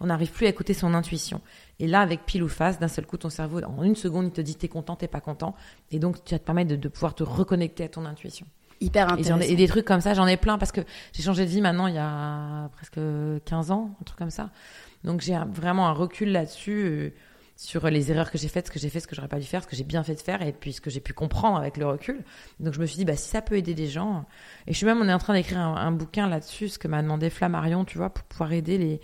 On 0.00 0.06
n'arrive 0.06 0.30
plus 0.30 0.46
à 0.46 0.48
écouter 0.48 0.74
son 0.74 0.94
intuition. 0.94 1.40
Et 1.78 1.86
là, 1.86 2.00
avec 2.00 2.24
pile 2.26 2.42
ou 2.42 2.48
face, 2.48 2.78
d'un 2.78 2.88
seul 2.88 3.06
coup, 3.06 3.16
ton 3.16 3.30
cerveau, 3.30 3.60
en 3.62 3.82
une 3.82 3.96
seconde, 3.96 4.26
il 4.26 4.32
te 4.32 4.40
dit 4.40 4.56
t'es 4.56 4.68
content, 4.68 4.96
t'es 4.96 5.08
pas 5.08 5.20
content. 5.20 5.54
Et 5.90 5.98
donc, 5.98 6.24
tu 6.24 6.34
vas 6.34 6.38
te 6.38 6.44
permettre 6.44 6.70
de, 6.70 6.76
de 6.76 6.88
pouvoir 6.88 7.14
te 7.14 7.22
reconnecter 7.22 7.84
à 7.84 7.88
ton 7.88 8.04
intuition. 8.04 8.46
Hyper 8.80 9.08
Et, 9.08 9.12
intéressant. 9.12 9.40
ai, 9.40 9.52
et 9.52 9.56
des 9.56 9.68
trucs 9.68 9.86
comme 9.86 10.00
ça, 10.00 10.14
j'en 10.14 10.26
ai 10.26 10.36
plein 10.36 10.58
parce 10.58 10.72
que 10.72 10.82
j'ai 11.12 11.22
changé 11.22 11.44
de 11.44 11.50
vie 11.50 11.60
maintenant 11.60 11.86
il 11.86 11.94
y 11.94 11.98
a 11.98 12.68
presque 12.74 13.00
15 13.44 13.70
ans, 13.70 13.96
un 14.00 14.04
truc 14.04 14.18
comme 14.18 14.30
ça. 14.30 14.50
Donc 15.04 15.20
j'ai 15.20 15.38
vraiment 15.52 15.88
un 15.88 15.92
recul 15.92 16.30
là-dessus, 16.30 16.84
euh, 16.84 17.10
sur 17.56 17.88
les 17.88 18.10
erreurs 18.10 18.30
que 18.30 18.36
j'ai 18.36 18.48
faites, 18.48 18.66
ce 18.66 18.70
que 18.70 18.78
j'ai 18.78 18.90
fait, 18.90 19.00
ce 19.00 19.06
que 19.06 19.16
j'aurais 19.16 19.28
pas 19.28 19.38
dû 19.38 19.46
faire, 19.46 19.62
ce 19.62 19.66
que 19.66 19.76
j'ai 19.76 19.84
bien 19.84 20.02
fait 20.02 20.14
de 20.14 20.20
faire 20.20 20.42
et 20.42 20.52
puis 20.52 20.74
ce 20.74 20.80
que 20.82 20.90
j'ai 20.90 21.00
pu 21.00 21.14
comprendre 21.14 21.56
avec 21.56 21.78
le 21.78 21.86
recul. 21.86 22.22
Donc 22.60 22.74
je 22.74 22.80
me 22.80 22.86
suis 22.86 22.98
dit, 22.98 23.06
bah, 23.06 23.16
si 23.16 23.28
ça 23.28 23.40
peut 23.40 23.56
aider 23.56 23.72
des 23.72 23.86
gens. 23.86 24.26
Et 24.66 24.72
je 24.72 24.76
suis 24.76 24.84
même, 24.84 25.00
on 25.00 25.08
est 25.08 25.12
en 25.12 25.18
train 25.18 25.32
d'écrire 25.32 25.58
un, 25.60 25.74
un 25.74 25.90
bouquin 25.90 26.28
là-dessus, 26.28 26.68
ce 26.68 26.78
que 26.78 26.86
m'a 26.86 27.00
demandé 27.02 27.30
Flammarion, 27.30 27.86
tu 27.86 27.96
vois, 27.96 28.10
pour 28.10 28.24
pouvoir 28.24 28.52
aider 28.52 28.76
les. 28.76 29.00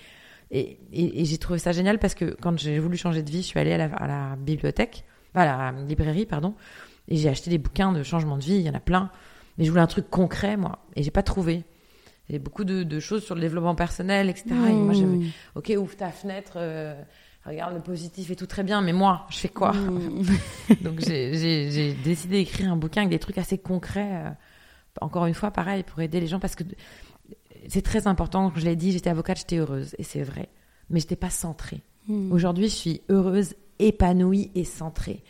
Et, 0.53 0.79
et, 0.93 1.21
et 1.23 1.25
j'ai 1.25 1.39
trouvé 1.39 1.59
ça 1.59 1.73
génial 1.73 1.99
parce 1.99 2.15
que 2.15 2.37
quand 2.41 2.59
j'ai 2.59 2.79
voulu 2.79 2.97
changer 2.99 3.23
de 3.23 3.31
vie, 3.31 3.41
je 3.43 3.47
suis 3.47 3.59
allée 3.59 3.73
à 3.73 3.79
la, 3.79 3.85
à 3.87 4.07
la 4.07 4.37
bibliothèque, 4.37 5.05
à 5.35 5.45
la 5.47 5.73
librairie, 5.89 6.27
pardon, 6.27 6.55
et 7.09 7.17
j'ai 7.17 7.29
acheté 7.31 7.49
des 7.51 7.57
bouquins 7.59 7.93
de 7.93 8.03
changement 8.03 8.37
de 8.37 8.43
vie, 8.43 8.57
il 8.57 8.61
y 8.63 8.69
en 8.71 8.75
a 8.75 8.81
plein. 8.81 9.11
Mais 9.59 9.65
je 9.65 9.71
voulais 9.71 9.83
un 9.83 9.87
truc 9.87 10.09
concret, 10.11 10.57
moi, 10.59 10.79
et 10.95 11.03
j'ai 11.03 11.11
pas 11.11 11.23
trouvé. 11.23 11.65
Il 12.29 12.35
y 12.35 12.37
a 12.37 12.39
beaucoup 12.39 12.65
de, 12.65 12.83
de 12.83 13.01
choses 13.01 13.25
sur 13.25 13.35
le 13.35 13.41
développement 13.41 13.75
personnel, 13.75 14.29
etc. 14.31 14.47
Et 14.51 14.73
moi, 14.75 14.93
j'avais, 14.95 15.19
ok, 15.55 15.73
ouvre 15.79 15.97
ta 15.97 16.11
fenêtre, 16.11 16.53
euh, 16.57 16.95
regarde 17.47 17.75
le 17.75 17.81
positif 17.81 18.31
et 18.31 18.37
tout 18.37 18.47
très 18.47 18.63
bien, 18.63 18.81
mais 18.83 18.93
moi, 18.93 19.27
je 19.31 19.39
fais 19.39 19.49
quoi? 19.49 19.73
Donc 20.83 21.01
j'ai- 21.01 21.35
j'ai 21.35 21.71
j'ai 21.71 21.93
décidé 21.95 22.37
d'écrire 22.39 22.71
un 22.73 22.77
bouquin 22.77 23.01
avec 23.03 23.11
des 23.11 23.19
trucs 23.19 23.39
assez 23.39 23.59
concrets. 23.59 24.09
euh, 24.27 24.31
encore 25.01 25.25
une 25.27 25.35
fois, 25.35 25.51
pareil, 25.51 25.83
pour 25.83 26.01
aider 26.01 26.21
les 26.21 26.27
gens, 26.27 26.39
parce 26.39 26.55
que 26.55 26.65
c'est 27.69 27.83
très 27.83 28.07
important. 28.07 28.53
Je 28.57 28.65
l'ai 28.65 28.77
dit, 28.77 28.93
j'étais 28.93 29.11
avocate, 29.11 29.39
j'étais 29.39 29.57
heureuse, 29.59 29.95
et 29.99 30.03
c'est 30.03 30.23
vrai. 30.23 30.49
Mais 30.91 31.01
j'étais 31.01 31.17
pas 31.17 31.31
centrée. 31.31 31.83
Aujourd'hui, 32.31 32.65
je 32.69 32.75
suis 32.75 33.01
heureuse, 33.09 33.55
épanouie 33.79 34.51
et 34.55 34.65
centrée. 34.65 35.23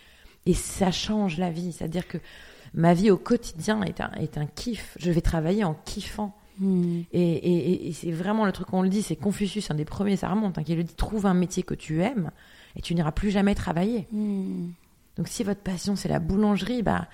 Et 0.46 0.54
ça 0.54 0.90
change 0.90 1.38
la 1.38 1.50
vie. 1.50 1.72
C'est-à-dire 1.72 2.08
que 2.08 2.18
ma 2.74 2.94
vie 2.94 3.10
au 3.10 3.16
quotidien 3.18 3.82
est 3.82 4.00
un, 4.00 4.10
est 4.12 4.38
un 4.38 4.46
kiff. 4.46 4.96
Je 4.98 5.10
vais 5.10 5.20
travailler 5.20 5.64
en 5.64 5.74
kiffant. 5.74 6.34
Et, 7.12 7.20
et- 7.20 7.72
et- 7.72 7.88
et 7.88 7.92
c'est 7.92 8.10
vraiment 8.12 8.44
le 8.44 8.52
truc 8.52 8.68
qu'on 8.68 8.82
le 8.82 8.88
dit, 8.88 9.02
c'est 9.02 9.16
Confucius, 9.16 9.70
un 9.70 9.74
des 9.74 9.84
premiers, 9.84 10.16
ça 10.16 10.28
remonte, 10.28 10.58
hein, 10.58 10.62
qui 10.62 10.74
le 10.74 10.84
dit 10.84 10.94
trouve 10.94 11.26
un 11.26 11.34
métier 11.34 11.62
que 11.62 11.74
tu 11.74 12.02
aimes 12.02 12.30
et 12.76 12.80
tu 12.82 12.94
n'iras 12.94 13.10
plus 13.12 13.30
jamais 13.30 13.54
travailler. 13.54 14.06
Donc 15.16 15.28
si 15.28 15.42
votre 15.44 15.60
passion 15.60 15.96
c'est 15.96 16.08
la 16.08 16.18
boulangerie, 16.20 16.82
bah 16.82 17.08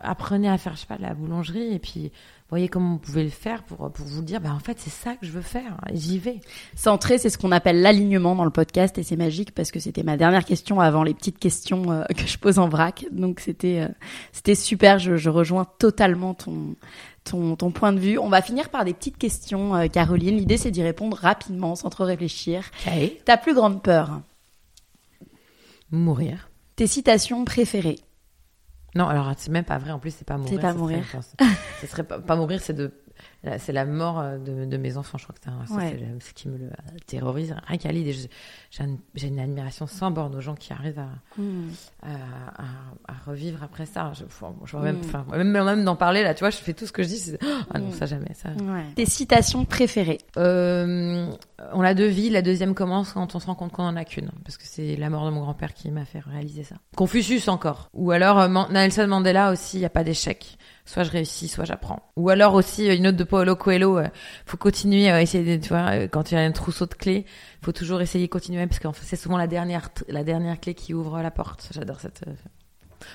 apprenez 0.00 0.48
à 0.48 0.58
faire 0.58 0.74
je 0.74 0.80
sais 0.80 0.86
pas 0.86 0.96
de 0.96 1.02
la 1.02 1.14
boulangerie 1.14 1.72
et 1.74 1.78
puis 1.78 2.10
voyez 2.52 2.68
comment 2.68 2.92
vous 2.92 2.98
pouvez 2.98 3.24
le 3.24 3.30
faire 3.30 3.62
pour 3.62 3.90
pour 3.90 4.06
vous 4.06 4.20
dire 4.20 4.38
bah 4.38 4.52
en 4.54 4.58
fait 4.58 4.78
c'est 4.78 4.90
ça 4.90 5.16
que 5.16 5.24
je 5.24 5.32
veux 5.32 5.40
faire 5.40 5.78
et 5.90 5.96
j'y 5.96 6.18
vais. 6.18 6.40
Centré, 6.76 7.16
c'est 7.16 7.30
ce 7.30 7.38
qu'on 7.38 7.50
appelle 7.50 7.80
l'alignement 7.80 8.34
dans 8.34 8.44
le 8.44 8.50
podcast 8.50 8.98
et 8.98 9.02
c'est 9.02 9.16
magique 9.16 9.54
parce 9.54 9.70
que 9.70 9.80
c'était 9.80 10.02
ma 10.02 10.18
dernière 10.18 10.44
question 10.44 10.78
avant 10.78 11.02
les 11.02 11.14
petites 11.14 11.38
questions 11.38 11.90
euh, 11.90 12.04
que 12.14 12.26
je 12.26 12.36
pose 12.36 12.58
en 12.58 12.68
vrac. 12.68 13.06
Donc 13.10 13.40
c'était 13.40 13.80
euh, 13.80 13.88
c'était 14.32 14.54
super. 14.54 14.98
Je, 14.98 15.16
je 15.16 15.30
rejoins 15.30 15.64
totalement 15.78 16.34
ton 16.34 16.76
ton 17.24 17.56
ton 17.56 17.70
point 17.70 17.94
de 17.94 17.98
vue. 17.98 18.18
On 18.18 18.28
va 18.28 18.42
finir 18.42 18.68
par 18.68 18.84
des 18.84 18.92
petites 18.92 19.16
questions, 19.16 19.74
euh, 19.74 19.86
Caroline. 19.86 20.36
L'idée 20.36 20.58
c'est 20.58 20.70
d'y 20.70 20.82
répondre 20.82 21.16
rapidement, 21.16 21.74
sans 21.74 21.88
trop 21.88 22.04
réfléchir. 22.04 22.70
Ta 23.24 23.38
plus 23.38 23.54
grande 23.54 23.82
peur? 23.82 24.20
Mourir. 25.90 26.50
Tes 26.76 26.86
citations 26.86 27.46
préférées 27.46 27.98
Non, 28.94 29.06
alors 29.08 29.32
c'est 29.36 29.50
même 29.50 29.64
pas 29.64 29.78
vrai. 29.78 29.90
En 29.92 29.98
plus, 29.98 30.10
c'est 30.14 30.26
pas 30.26 30.36
mourir. 30.36 30.60
pas 30.60 30.72
ça 30.72 30.78
mourir. 30.78 30.98
Serait, 31.04 31.06
je 31.08 31.16
pense- 31.16 31.36
ce 31.80 31.86
serait 31.86 32.04
pas, 32.04 32.18
pas 32.18 32.36
mourir, 32.36 32.60
c'est 32.62 32.74
de, 32.74 32.92
c'est 33.58 33.72
la 33.72 33.84
mort 33.84 34.20
euh, 34.20 34.38
de, 34.38 34.64
de 34.64 34.76
mes 34.76 34.96
enfants. 34.96 35.18
Je 35.18 35.24
crois 35.24 35.34
que 35.34 35.40
c'est 35.44 35.50
un- 35.50 35.66
ça, 35.66 35.74
Ouais. 35.74 35.90
c'est 35.98 36.04
le- 36.04 36.20
ce 36.20 36.32
qui 36.32 36.48
me 36.48 36.58
le 36.58 36.70
terrorise. 37.06 37.54
Rien 37.66 37.78
qu'à 37.78 37.92
l'idée, 37.92 38.12
j'ai 38.12 38.82
un- 38.82 38.96
j'ai 39.14 39.28
une 39.28 39.38
admiration 39.40 39.86
sans 39.86 40.10
borne 40.10 40.34
aux 40.36 40.40
gens 40.40 40.54
qui 40.54 40.72
arrivent 40.72 40.98
à, 41.00 41.08
à, 42.02 42.08
à- 42.08 43.12
à 43.12 43.14
revivre 43.26 43.62
après 43.62 43.86
ça. 43.86 44.12
Je, 44.14 44.24
vois 44.76 44.82
même, 45.36 45.50
même 45.52 45.84
d'en 45.84 45.96
parler 45.96 46.22
là, 46.22 46.34
tu 46.34 46.40
vois, 46.40 46.50
je 46.50 46.56
fais 46.56 46.72
tout 46.72 46.86
ce 46.86 46.92
que 46.92 47.02
je 47.02 47.08
dis. 47.08 47.18
c'est- 47.18 47.38
Ah 47.72 47.78
non, 47.78 47.90
ça 47.92 48.06
jamais. 48.06 48.32
Ça. 48.34 48.50
Tes 48.94 49.06
citations 49.06 49.64
préférées 49.64 50.18
Euh, 50.36 51.30
on 51.72 51.80
a 51.82 51.94
deux 51.94 52.06
vies. 52.08 52.30
La 52.30 52.42
deuxième 52.42 52.74
commence 52.74 53.12
quand 53.12 53.34
on 53.34 53.38
se 53.40 53.46
rend 53.46 53.54
compte 53.54 53.72
qu'on 53.72 53.84
en 53.84 53.96
a 53.96 54.04
qu'une, 54.04 54.30
parce 54.44 54.56
que 54.56 54.64
c'est 54.66 54.96
la 54.96 55.10
mort 55.10 55.24
de 55.26 55.30
mon 55.30 55.40
grand-père 55.40 55.74
qui 55.74 55.90
m'a 55.90 56.04
fait 56.04 56.20
réaliser 56.20 56.64
ça. 56.64 56.76
Confucius 56.96 57.48
encore, 57.48 57.88
ou 57.94 58.10
alors 58.10 58.38
euh, 58.38 58.48
Nelson 58.70 59.06
Mandela 59.08 59.50
aussi. 59.52 59.78
Il 59.78 59.80
y 59.80 59.84
a 59.84 59.90
pas 59.90 60.04
d'échec. 60.04 60.56
Soit 60.84 61.04
je 61.04 61.10
réussis, 61.12 61.46
soit 61.48 61.64
j'apprends. 61.64 62.10
Ou 62.16 62.28
alors 62.30 62.54
aussi 62.54 62.90
euh, 62.90 62.96
une 62.96 63.06
autre 63.06 63.16
de 63.16 63.24
Paulo 63.24 63.54
Coelho. 63.54 63.98
euh, 63.98 64.08
faut 64.46 64.56
continuer 64.56 65.08
à 65.10 65.22
essayer. 65.22 65.56
De, 65.58 65.62
tu 65.62 65.68
vois, 65.68 65.92
euh, 65.92 66.08
quand 66.08 66.30
il 66.30 66.34
y 66.34 66.36
a 66.38 66.40
un 66.40 66.50
trousseau 66.52 66.86
de 66.86 66.94
clés, 66.94 67.24
faut 67.62 67.70
toujours 67.72 68.00
essayer 68.02 68.26
de 68.26 68.30
continuer 68.30 68.66
parce 68.66 68.80
que 68.80 68.88
en 68.88 68.92
fait, 68.92 69.04
c'est 69.06 69.16
souvent 69.16 69.36
la 69.38 69.46
dernière, 69.46 69.90
la 70.08 70.24
dernière 70.24 70.58
clé 70.60 70.74
qui 70.74 70.92
ouvre 70.92 71.22
la 71.22 71.30
porte. 71.30 71.68
J'adore 71.72 72.00
cette. 72.00 72.22
euh, 72.26 72.32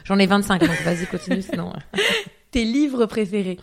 J'en 0.05 0.18
ai 0.18 0.26
25, 0.28 0.61
donc 0.61 0.82
vas-y 0.82 1.05
continue 1.07 1.41
sinon. 1.41 1.74
euh. 1.74 1.99
Tes 2.51 2.63
livres 2.63 3.05
préférés? 3.05 3.57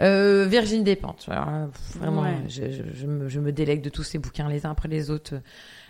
Euh, 0.00 0.46
Virginie 0.48 0.82
Despentes, 0.82 1.24
alors, 1.28 1.48
euh, 1.48 1.66
pff, 1.68 1.96
vraiment, 1.98 2.22
Ouais. 2.22 2.34
je, 2.48 2.68
je, 2.70 2.82
je 2.94 3.06
me, 3.06 3.28
je 3.28 3.38
me 3.38 3.52
délègue 3.52 3.80
de 3.80 3.90
tous 3.90 4.02
ces 4.02 4.18
bouquins 4.18 4.48
les 4.48 4.66
uns 4.66 4.72
après 4.72 4.88
les 4.88 5.08
autres. 5.10 5.34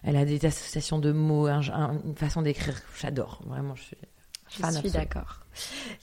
Elle 0.03 0.17
a 0.17 0.27
des 0.27 0.45
associations 0.45 0.99
de 0.99 1.11
mots, 1.11 1.47
un- 1.47 1.63
un- 1.73 1.99
une 2.05 2.15
façon 2.15 2.43
d'écrire, 2.43 2.75
j'adore, 3.01 3.41
vraiment, 3.47 3.75
je 3.77 3.83
suis 3.85 3.97
Je 4.51 4.57
fan 4.59 4.71
suis 4.73 4.79
absolu. 4.89 4.93
d'accord. 4.93 5.44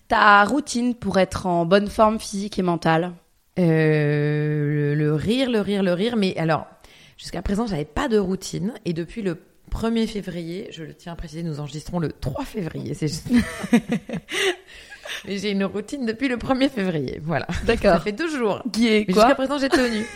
Ta 0.07 0.43
routine 0.45 0.95
pour 0.95 1.17
être 1.19 1.45
en 1.45 1.65
bonne 1.65 1.87
forme 1.87 2.19
physique 2.19 2.59
et 2.59 2.63
mentale 2.63 3.13
Euh, 3.59 4.93
le, 4.93 4.95
le 4.95 5.13
rire, 5.13 5.49
le 5.49 5.59
rire, 5.61 5.83
le 5.83 5.93
rire, 5.93 6.15
mais 6.15 6.35
alors, 6.37 6.65
jusqu'à 7.17 7.41
présent, 7.41 7.67
j'avais 7.67 7.85
pas 7.85 8.07
de 8.07 8.17
routine, 8.17 8.73
et 8.85 8.93
depuis 8.93 9.21
le 9.21 9.37
1er 9.71 10.07
février, 10.07 10.67
je 10.71 10.83
le 10.83 10.93
tiens 10.93 11.13
à 11.13 11.15
préciser, 11.15 11.43
nous 11.43 11.59
enregistrons 11.59 11.99
le 11.99 12.11
3 12.11 12.45
février, 12.45 12.93
c'est 12.93 13.07
juste... 13.07 13.27
Mais 15.25 15.37
j'ai 15.37 15.51
une 15.51 15.63
routine 15.65 16.05
depuis 16.05 16.27
le 16.27 16.37
1er 16.37 16.69
février, 16.69 17.19
voilà. 17.23 17.47
Ça 17.51 17.59
D'accord. 17.65 18.01
fait 18.03 18.11
deux 18.11 18.29
jours. 18.29 18.61
Qui 18.73 18.87
est 18.87 19.05
quoi 19.05 19.13
jusqu'à 19.23 19.35
présent, 19.35 19.57
j'ai 19.57 19.69
tenu. 19.69 20.05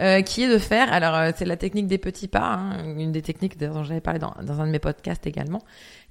Euh, 0.00 0.22
qui 0.22 0.44
est 0.44 0.48
de 0.48 0.58
faire, 0.58 0.92
alors 0.92 1.16
euh, 1.16 1.32
c'est 1.36 1.44
la 1.44 1.56
technique 1.56 1.88
des 1.88 1.98
petits 1.98 2.28
pas, 2.28 2.52
hein, 2.52 2.94
une 2.96 3.10
des 3.10 3.22
techniques 3.22 3.58
dont 3.58 3.82
j'avais 3.82 4.00
parlé 4.00 4.20
dans, 4.20 4.32
dans 4.40 4.60
un 4.60 4.66
de 4.68 4.70
mes 4.70 4.78
podcasts 4.78 5.26
également, 5.26 5.60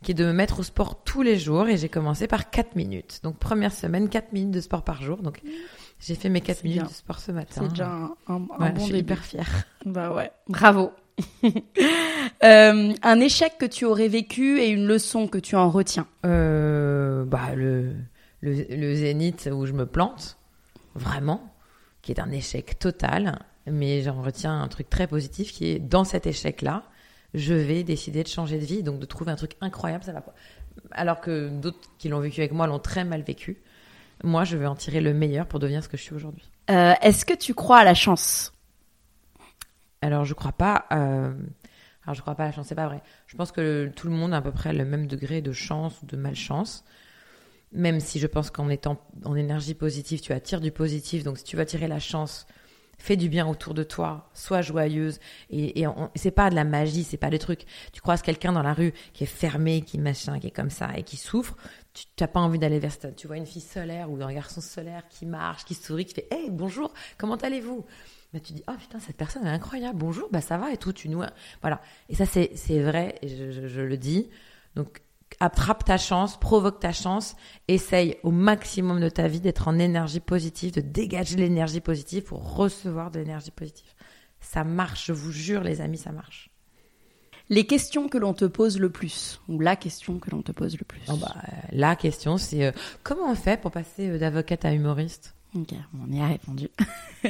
qui 0.03 0.11
est 0.11 0.13
de 0.13 0.26
me 0.26 0.34
mettre 0.34 0.59
au 0.59 0.63
sport 0.63 1.01
tous 1.05 1.22
les 1.22 1.38
jours 1.39 1.70
et 1.70 1.78
j'ai 1.78 1.88
commencé 1.88 2.28
par 2.28 2.49
4 2.49 2.76
minutes. 2.76 3.22
Donc 3.24 3.38
première 3.39 3.72
semaine, 3.72 4.09
4 4.09 4.34
minutes 4.34 4.51
de 4.51 4.59
sport 4.59 4.84
par 4.84 5.01
jour. 5.01 5.20
Donc 5.22 5.39
J'ai 6.01 6.15
fait 6.15 6.28
mes 6.28 6.41
4 6.41 6.57
C'est 6.57 6.63
minutes 6.65 6.80
bien. 6.82 6.89
de 6.89 6.93
sport 6.93 7.20
ce 7.20 7.32
matin. 7.32 7.61
C'est 7.63 7.70
déjà 7.70 7.88
un, 7.88 8.11
un- 8.28 8.34
un 8.36 8.65
Ouais, 8.65 8.72
bon 8.72 8.80
je 8.80 8.82
suis 8.82 8.91
début. 8.91 9.13
hyper 9.13 9.24
fière. 9.24 9.47
Bah 9.86 10.11
ouais, 10.13 10.32
bravo. 10.49 10.91
Euh, 12.43 12.93
un 13.01 13.20
échec 13.20 13.57
que 13.57 13.65
tu 13.65 13.86
aurais 13.86 14.09
vécu 14.09 14.59
et 14.59 14.68
une 14.68 14.86
leçon 14.86 15.28
que 15.28 15.39
tu 15.39 15.55
en 15.55 15.72
retiens? 15.72 16.05
Euh, 16.24 17.26
bah, 17.26 17.55
le, 17.55 17.95
le, 18.41 18.53
le 18.70 18.93
zénith 18.93 19.49
où 19.51 19.65
je 19.65 19.74
me 19.74 19.88
plante, 19.88 20.38
vraiment, 20.93 21.51
qui 22.03 22.11
est 22.11 22.20
un 22.20 22.30
échec 22.32 22.78
total. 22.78 23.39
Mais 23.65 24.03
j'en 24.03 24.22
retiens 24.22 24.61
un 24.61 24.68
truc 24.68 24.89
très 24.89 25.07
positif 25.07 25.51
qui 25.51 25.68
est 25.70 25.80
dans 25.80 26.03
cet 26.03 26.28
échec-là, 26.28 26.84
je 27.34 27.53
vais 27.53 27.84
décider 27.84 28.24
de 28.24 28.28
changer 28.28 28.59
de 28.59 28.65
vie, 28.65 28.84
donc 28.84 28.99
de 28.99 29.05
trouver 29.05 29.32
un 29.32 29.36
truc 29.36 29.53
incroyable. 29.61 30.03
Ça 30.03 30.13
va 30.13 30.22
pas. 30.22 30.36
Alors 30.91 31.20
que 31.20 31.49
d'autres 31.49 31.80
qui 31.97 32.09
l'ont 32.09 32.20
vécu 32.20 32.39
avec 32.41 32.51
moi 32.51 32.68
l'ont 32.68 32.80
très 32.80 33.03
mal 33.03 33.24
vécu. 33.24 33.57
Moi, 34.24 34.43
je 34.43 34.57
vais 34.57 34.68
en 34.68 34.76
tirer 34.76 35.01
le 35.01 35.13
meilleur 35.13 35.47
pour 35.47 35.59
devenir 35.59 35.84
ce 35.84 35.89
que 35.89 35.97
je 35.97 36.03
suis 36.03 36.15
aujourd'hui. 36.15 36.49
Euh, 36.70 36.93
Est-ce 37.01 37.26
que 37.26 37.34
tu 37.34 37.53
crois 37.53 37.80
à 37.80 37.84
la 37.84 37.93
chance? 37.93 38.53
Alors, 40.02 40.26
je 40.26 40.34
crois 40.34 40.52
pas. 40.52 40.86
euh, 40.91 41.34
Alors, 42.04 42.14
je 42.16 42.22
crois 42.22 42.36
pas 42.36 42.43
à 42.43 42.48
la 42.48 42.52
chance, 42.52 42.68
c'est 42.68 42.76
pas 42.76 42.88
vrai. 42.88 43.02
Je 43.28 43.36
pense 43.36 43.52
que 43.52 43.91
tout 43.95 44.08
le 44.08 44.14
monde 44.14 44.34
a 44.34 44.38
à 44.38 44.41
peu 44.41 44.52
près 44.52 44.74
le 44.74 44.86
même 44.86 45.08
degré 45.08 45.41
de 45.41 45.52
chance 45.52 46.02
ou 46.02 46.06
de 46.06 46.16
malchance. 46.18 46.84
Même 47.74 48.00
si 48.00 48.20
je 48.20 48.28
pense 48.28 48.50
qu'en 48.50 48.70
étant 48.70 48.98
en 49.26 49.36
énergie 49.36 49.74
positive, 49.74 50.22
tu 50.22 50.32
attires 50.34 50.62
du 50.62 50.72
positif. 50.72 51.24
Donc, 51.24 51.38
si 51.38 51.43
tu 51.43 51.56
veux 51.58 51.62
attirer 51.64 51.88
la 51.88 52.00
chance, 52.00 52.48
fais 52.98 53.18
du 53.18 53.28
bien 53.28 53.45
autour 53.48 53.74
de 53.74 53.84
toi, 53.84 54.30
sois 54.34 54.62
joyeuse. 54.62 55.20
Et, 55.50 55.82
et 55.82 55.88
c'est 56.16 56.32
pas 56.32 56.50
de 56.50 56.56
la 56.56 56.64
magie, 56.64 57.04
c'est 57.04 57.18
pas 57.18 57.30
des 57.30 57.39
trucs. 57.39 57.66
Tu 57.91 58.00
croises 58.02 58.22
quelqu'un 58.22 58.54
dans 58.54 58.64
la 58.64 58.74
rue 58.74 58.93
qui 59.14 59.24
est 59.26 59.28
fermé, 59.28 59.82
qui 59.82 59.98
machin, 59.98 60.39
qui 60.39 60.48
est 60.48 60.52
comme 60.52 60.70
ça 60.70 60.91
et 60.95 61.04
qui 61.04 61.18
souffre. 61.18 61.56
Tu 61.93 62.06
n'as 62.22 62.28
pas 62.28 62.39
envie 62.39 62.60
d'aller 62.60 62.80
vers 62.80 62.93
ça. 62.93 63.12
Tu 63.12 63.28
vois 63.28 63.38
une 63.38 63.45
fille 63.45 63.62
solaire 63.62 64.10
ou 64.10 64.22
un 64.24 64.34
garçon 64.34 64.62
solaire 64.62 65.04
qui 65.10 65.26
marche, 65.26 65.66
qui 65.66 65.74
sourit, 65.74 66.06
qui 66.06 66.14
fait 66.14 66.28
Hey, 66.32 66.50
bonjour, 66.52 66.93
comment 67.18 67.36
allez-vous? 67.36 67.86
Mais 68.38 68.41
tu 68.41 68.53
dis, 68.53 68.63
oh 68.67 68.73
putain, 68.79 68.99
cette 68.99 69.17
personne 69.17 69.45
est 69.45 69.49
incroyable, 69.49 69.97
bonjour, 69.97 70.29
bah 70.31 70.41
ça 70.41 70.57
va 70.57 70.71
et 70.71 70.77
tout, 70.77 70.93
tu 70.93 71.09
nous. 71.09 71.21
Voilà. 71.61 71.81
Et 72.09 72.15
ça, 72.15 72.25
c'est, 72.25 72.51
c'est 72.55 72.79
vrai, 72.81 73.15
et 73.21 73.27
je, 73.27 73.51
je- 73.51 73.67
je 73.67 73.81
le 73.81 73.97
dis. 73.97 74.29
Donc, 74.75 75.01
attrape 75.39 75.83
ta 75.83 75.97
chance, 75.97 76.39
provoque 76.39 76.79
ta 76.79 76.91
chance, 76.93 77.35
essaye 77.67 78.17
au 78.23 78.31
maximum 78.31 78.99
de 79.01 79.09
ta 79.09 79.27
vie 79.27 79.39
d'être 79.41 79.67
en 79.67 79.77
énergie 79.79 80.19
positive, 80.19 80.71
de 80.73 80.81
dégager 80.81 81.35
l'énergie 81.35 81.81
positive 81.81 82.23
pour 82.23 82.55
recevoir 82.55 83.09
de 83.11 83.19
l'énergie 83.19 83.51
positive. 83.51 83.91
Ça 84.39 84.63
marche, 84.63 85.07
je 85.07 85.13
vous 85.13 85.31
jure, 85.31 85.63
les 85.63 85.81
amis, 85.81 85.97
ça 85.97 86.11
marche. 86.11 86.49
Les 87.49 87.65
questions 87.65 88.09
que 88.09 88.17
l'on 88.17 88.33
te 88.33 88.45
pose 88.45 88.77
le 88.77 88.89
plus, 88.89 89.39
ou 89.47 89.59
la 89.59 89.75
question 89.77 90.19
que 90.19 90.29
l'on 90.31 90.41
te 90.41 90.51
pose 90.51 90.77
le 90.77 90.83
plus. 90.85 91.01
Oh, 91.09 91.15
bah, 91.15 91.33
euh, 91.47 91.51
la 91.71 91.95
question, 91.95 92.38
c'est 92.38 92.65
euh, 92.65 92.71
comment 93.03 93.31
on 93.31 93.35
fait 93.35 93.59
pour 93.59 93.71
passer 93.71 94.09
euh, 94.09 94.17
d'avocate 94.19 94.65
à 94.65 94.73
humoriste? 94.73 95.33
Ok, 95.62 95.74
on 96.03 96.12
y 96.12 96.22
a 96.22 96.28
répondu. 96.28 96.70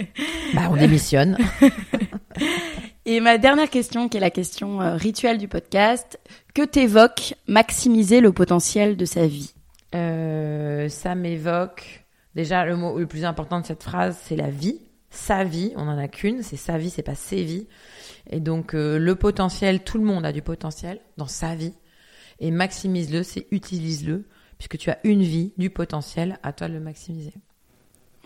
Bah, 0.53 0.69
on 0.69 0.75
démissionne. 0.75 1.37
Et 3.05 3.19
ma 3.21 3.37
dernière 3.37 3.69
question, 3.69 4.09
qui 4.09 4.17
est 4.17 4.21
la 4.21 4.31
question 4.31 4.81
euh, 4.81 4.95
rituelle 4.95 5.37
du 5.37 5.47
podcast, 5.47 6.19
que 6.53 6.61
t'évoque 6.61 7.35
maximiser 7.47 8.19
le 8.19 8.33
potentiel 8.33 8.97
de 8.97 9.05
sa 9.05 9.25
vie? 9.27 9.53
Euh, 9.95 10.89
ça 10.89 11.15
m'évoque. 11.15 12.05
Déjà, 12.35 12.65
le 12.65 12.75
mot 12.75 12.99
le 12.99 13.07
plus 13.07 13.23
important 13.23 13.61
de 13.61 13.65
cette 13.65 13.83
phrase, 13.83 14.17
c'est 14.23 14.35
la 14.35 14.49
vie. 14.49 14.81
Sa 15.09 15.45
vie, 15.45 15.71
on 15.77 15.87
en 15.87 15.97
a 15.97 16.09
qu'une, 16.09 16.43
c'est 16.43 16.57
sa 16.57 16.77
vie, 16.77 16.89
c'est 16.89 17.01
pas 17.01 17.15
ses 17.15 17.43
vies. 17.43 17.67
Et 18.29 18.41
donc, 18.41 18.75
euh, 18.75 18.99
le 18.99 19.15
potentiel, 19.15 19.83
tout 19.83 19.97
le 19.97 20.03
monde 20.03 20.25
a 20.25 20.33
du 20.33 20.41
potentiel 20.41 20.99
dans 21.15 21.27
sa 21.27 21.55
vie. 21.55 21.73
Et 22.39 22.51
maximise-le, 22.51 23.23
c'est 23.23 23.47
utilise-le, 23.51 24.27
puisque 24.57 24.77
tu 24.77 24.89
as 24.89 24.99
une 25.05 25.23
vie, 25.23 25.53
du 25.57 25.69
potentiel, 25.69 26.39
à 26.43 26.51
toi 26.51 26.67
de 26.67 26.73
le 26.73 26.81
maximiser. 26.81 27.33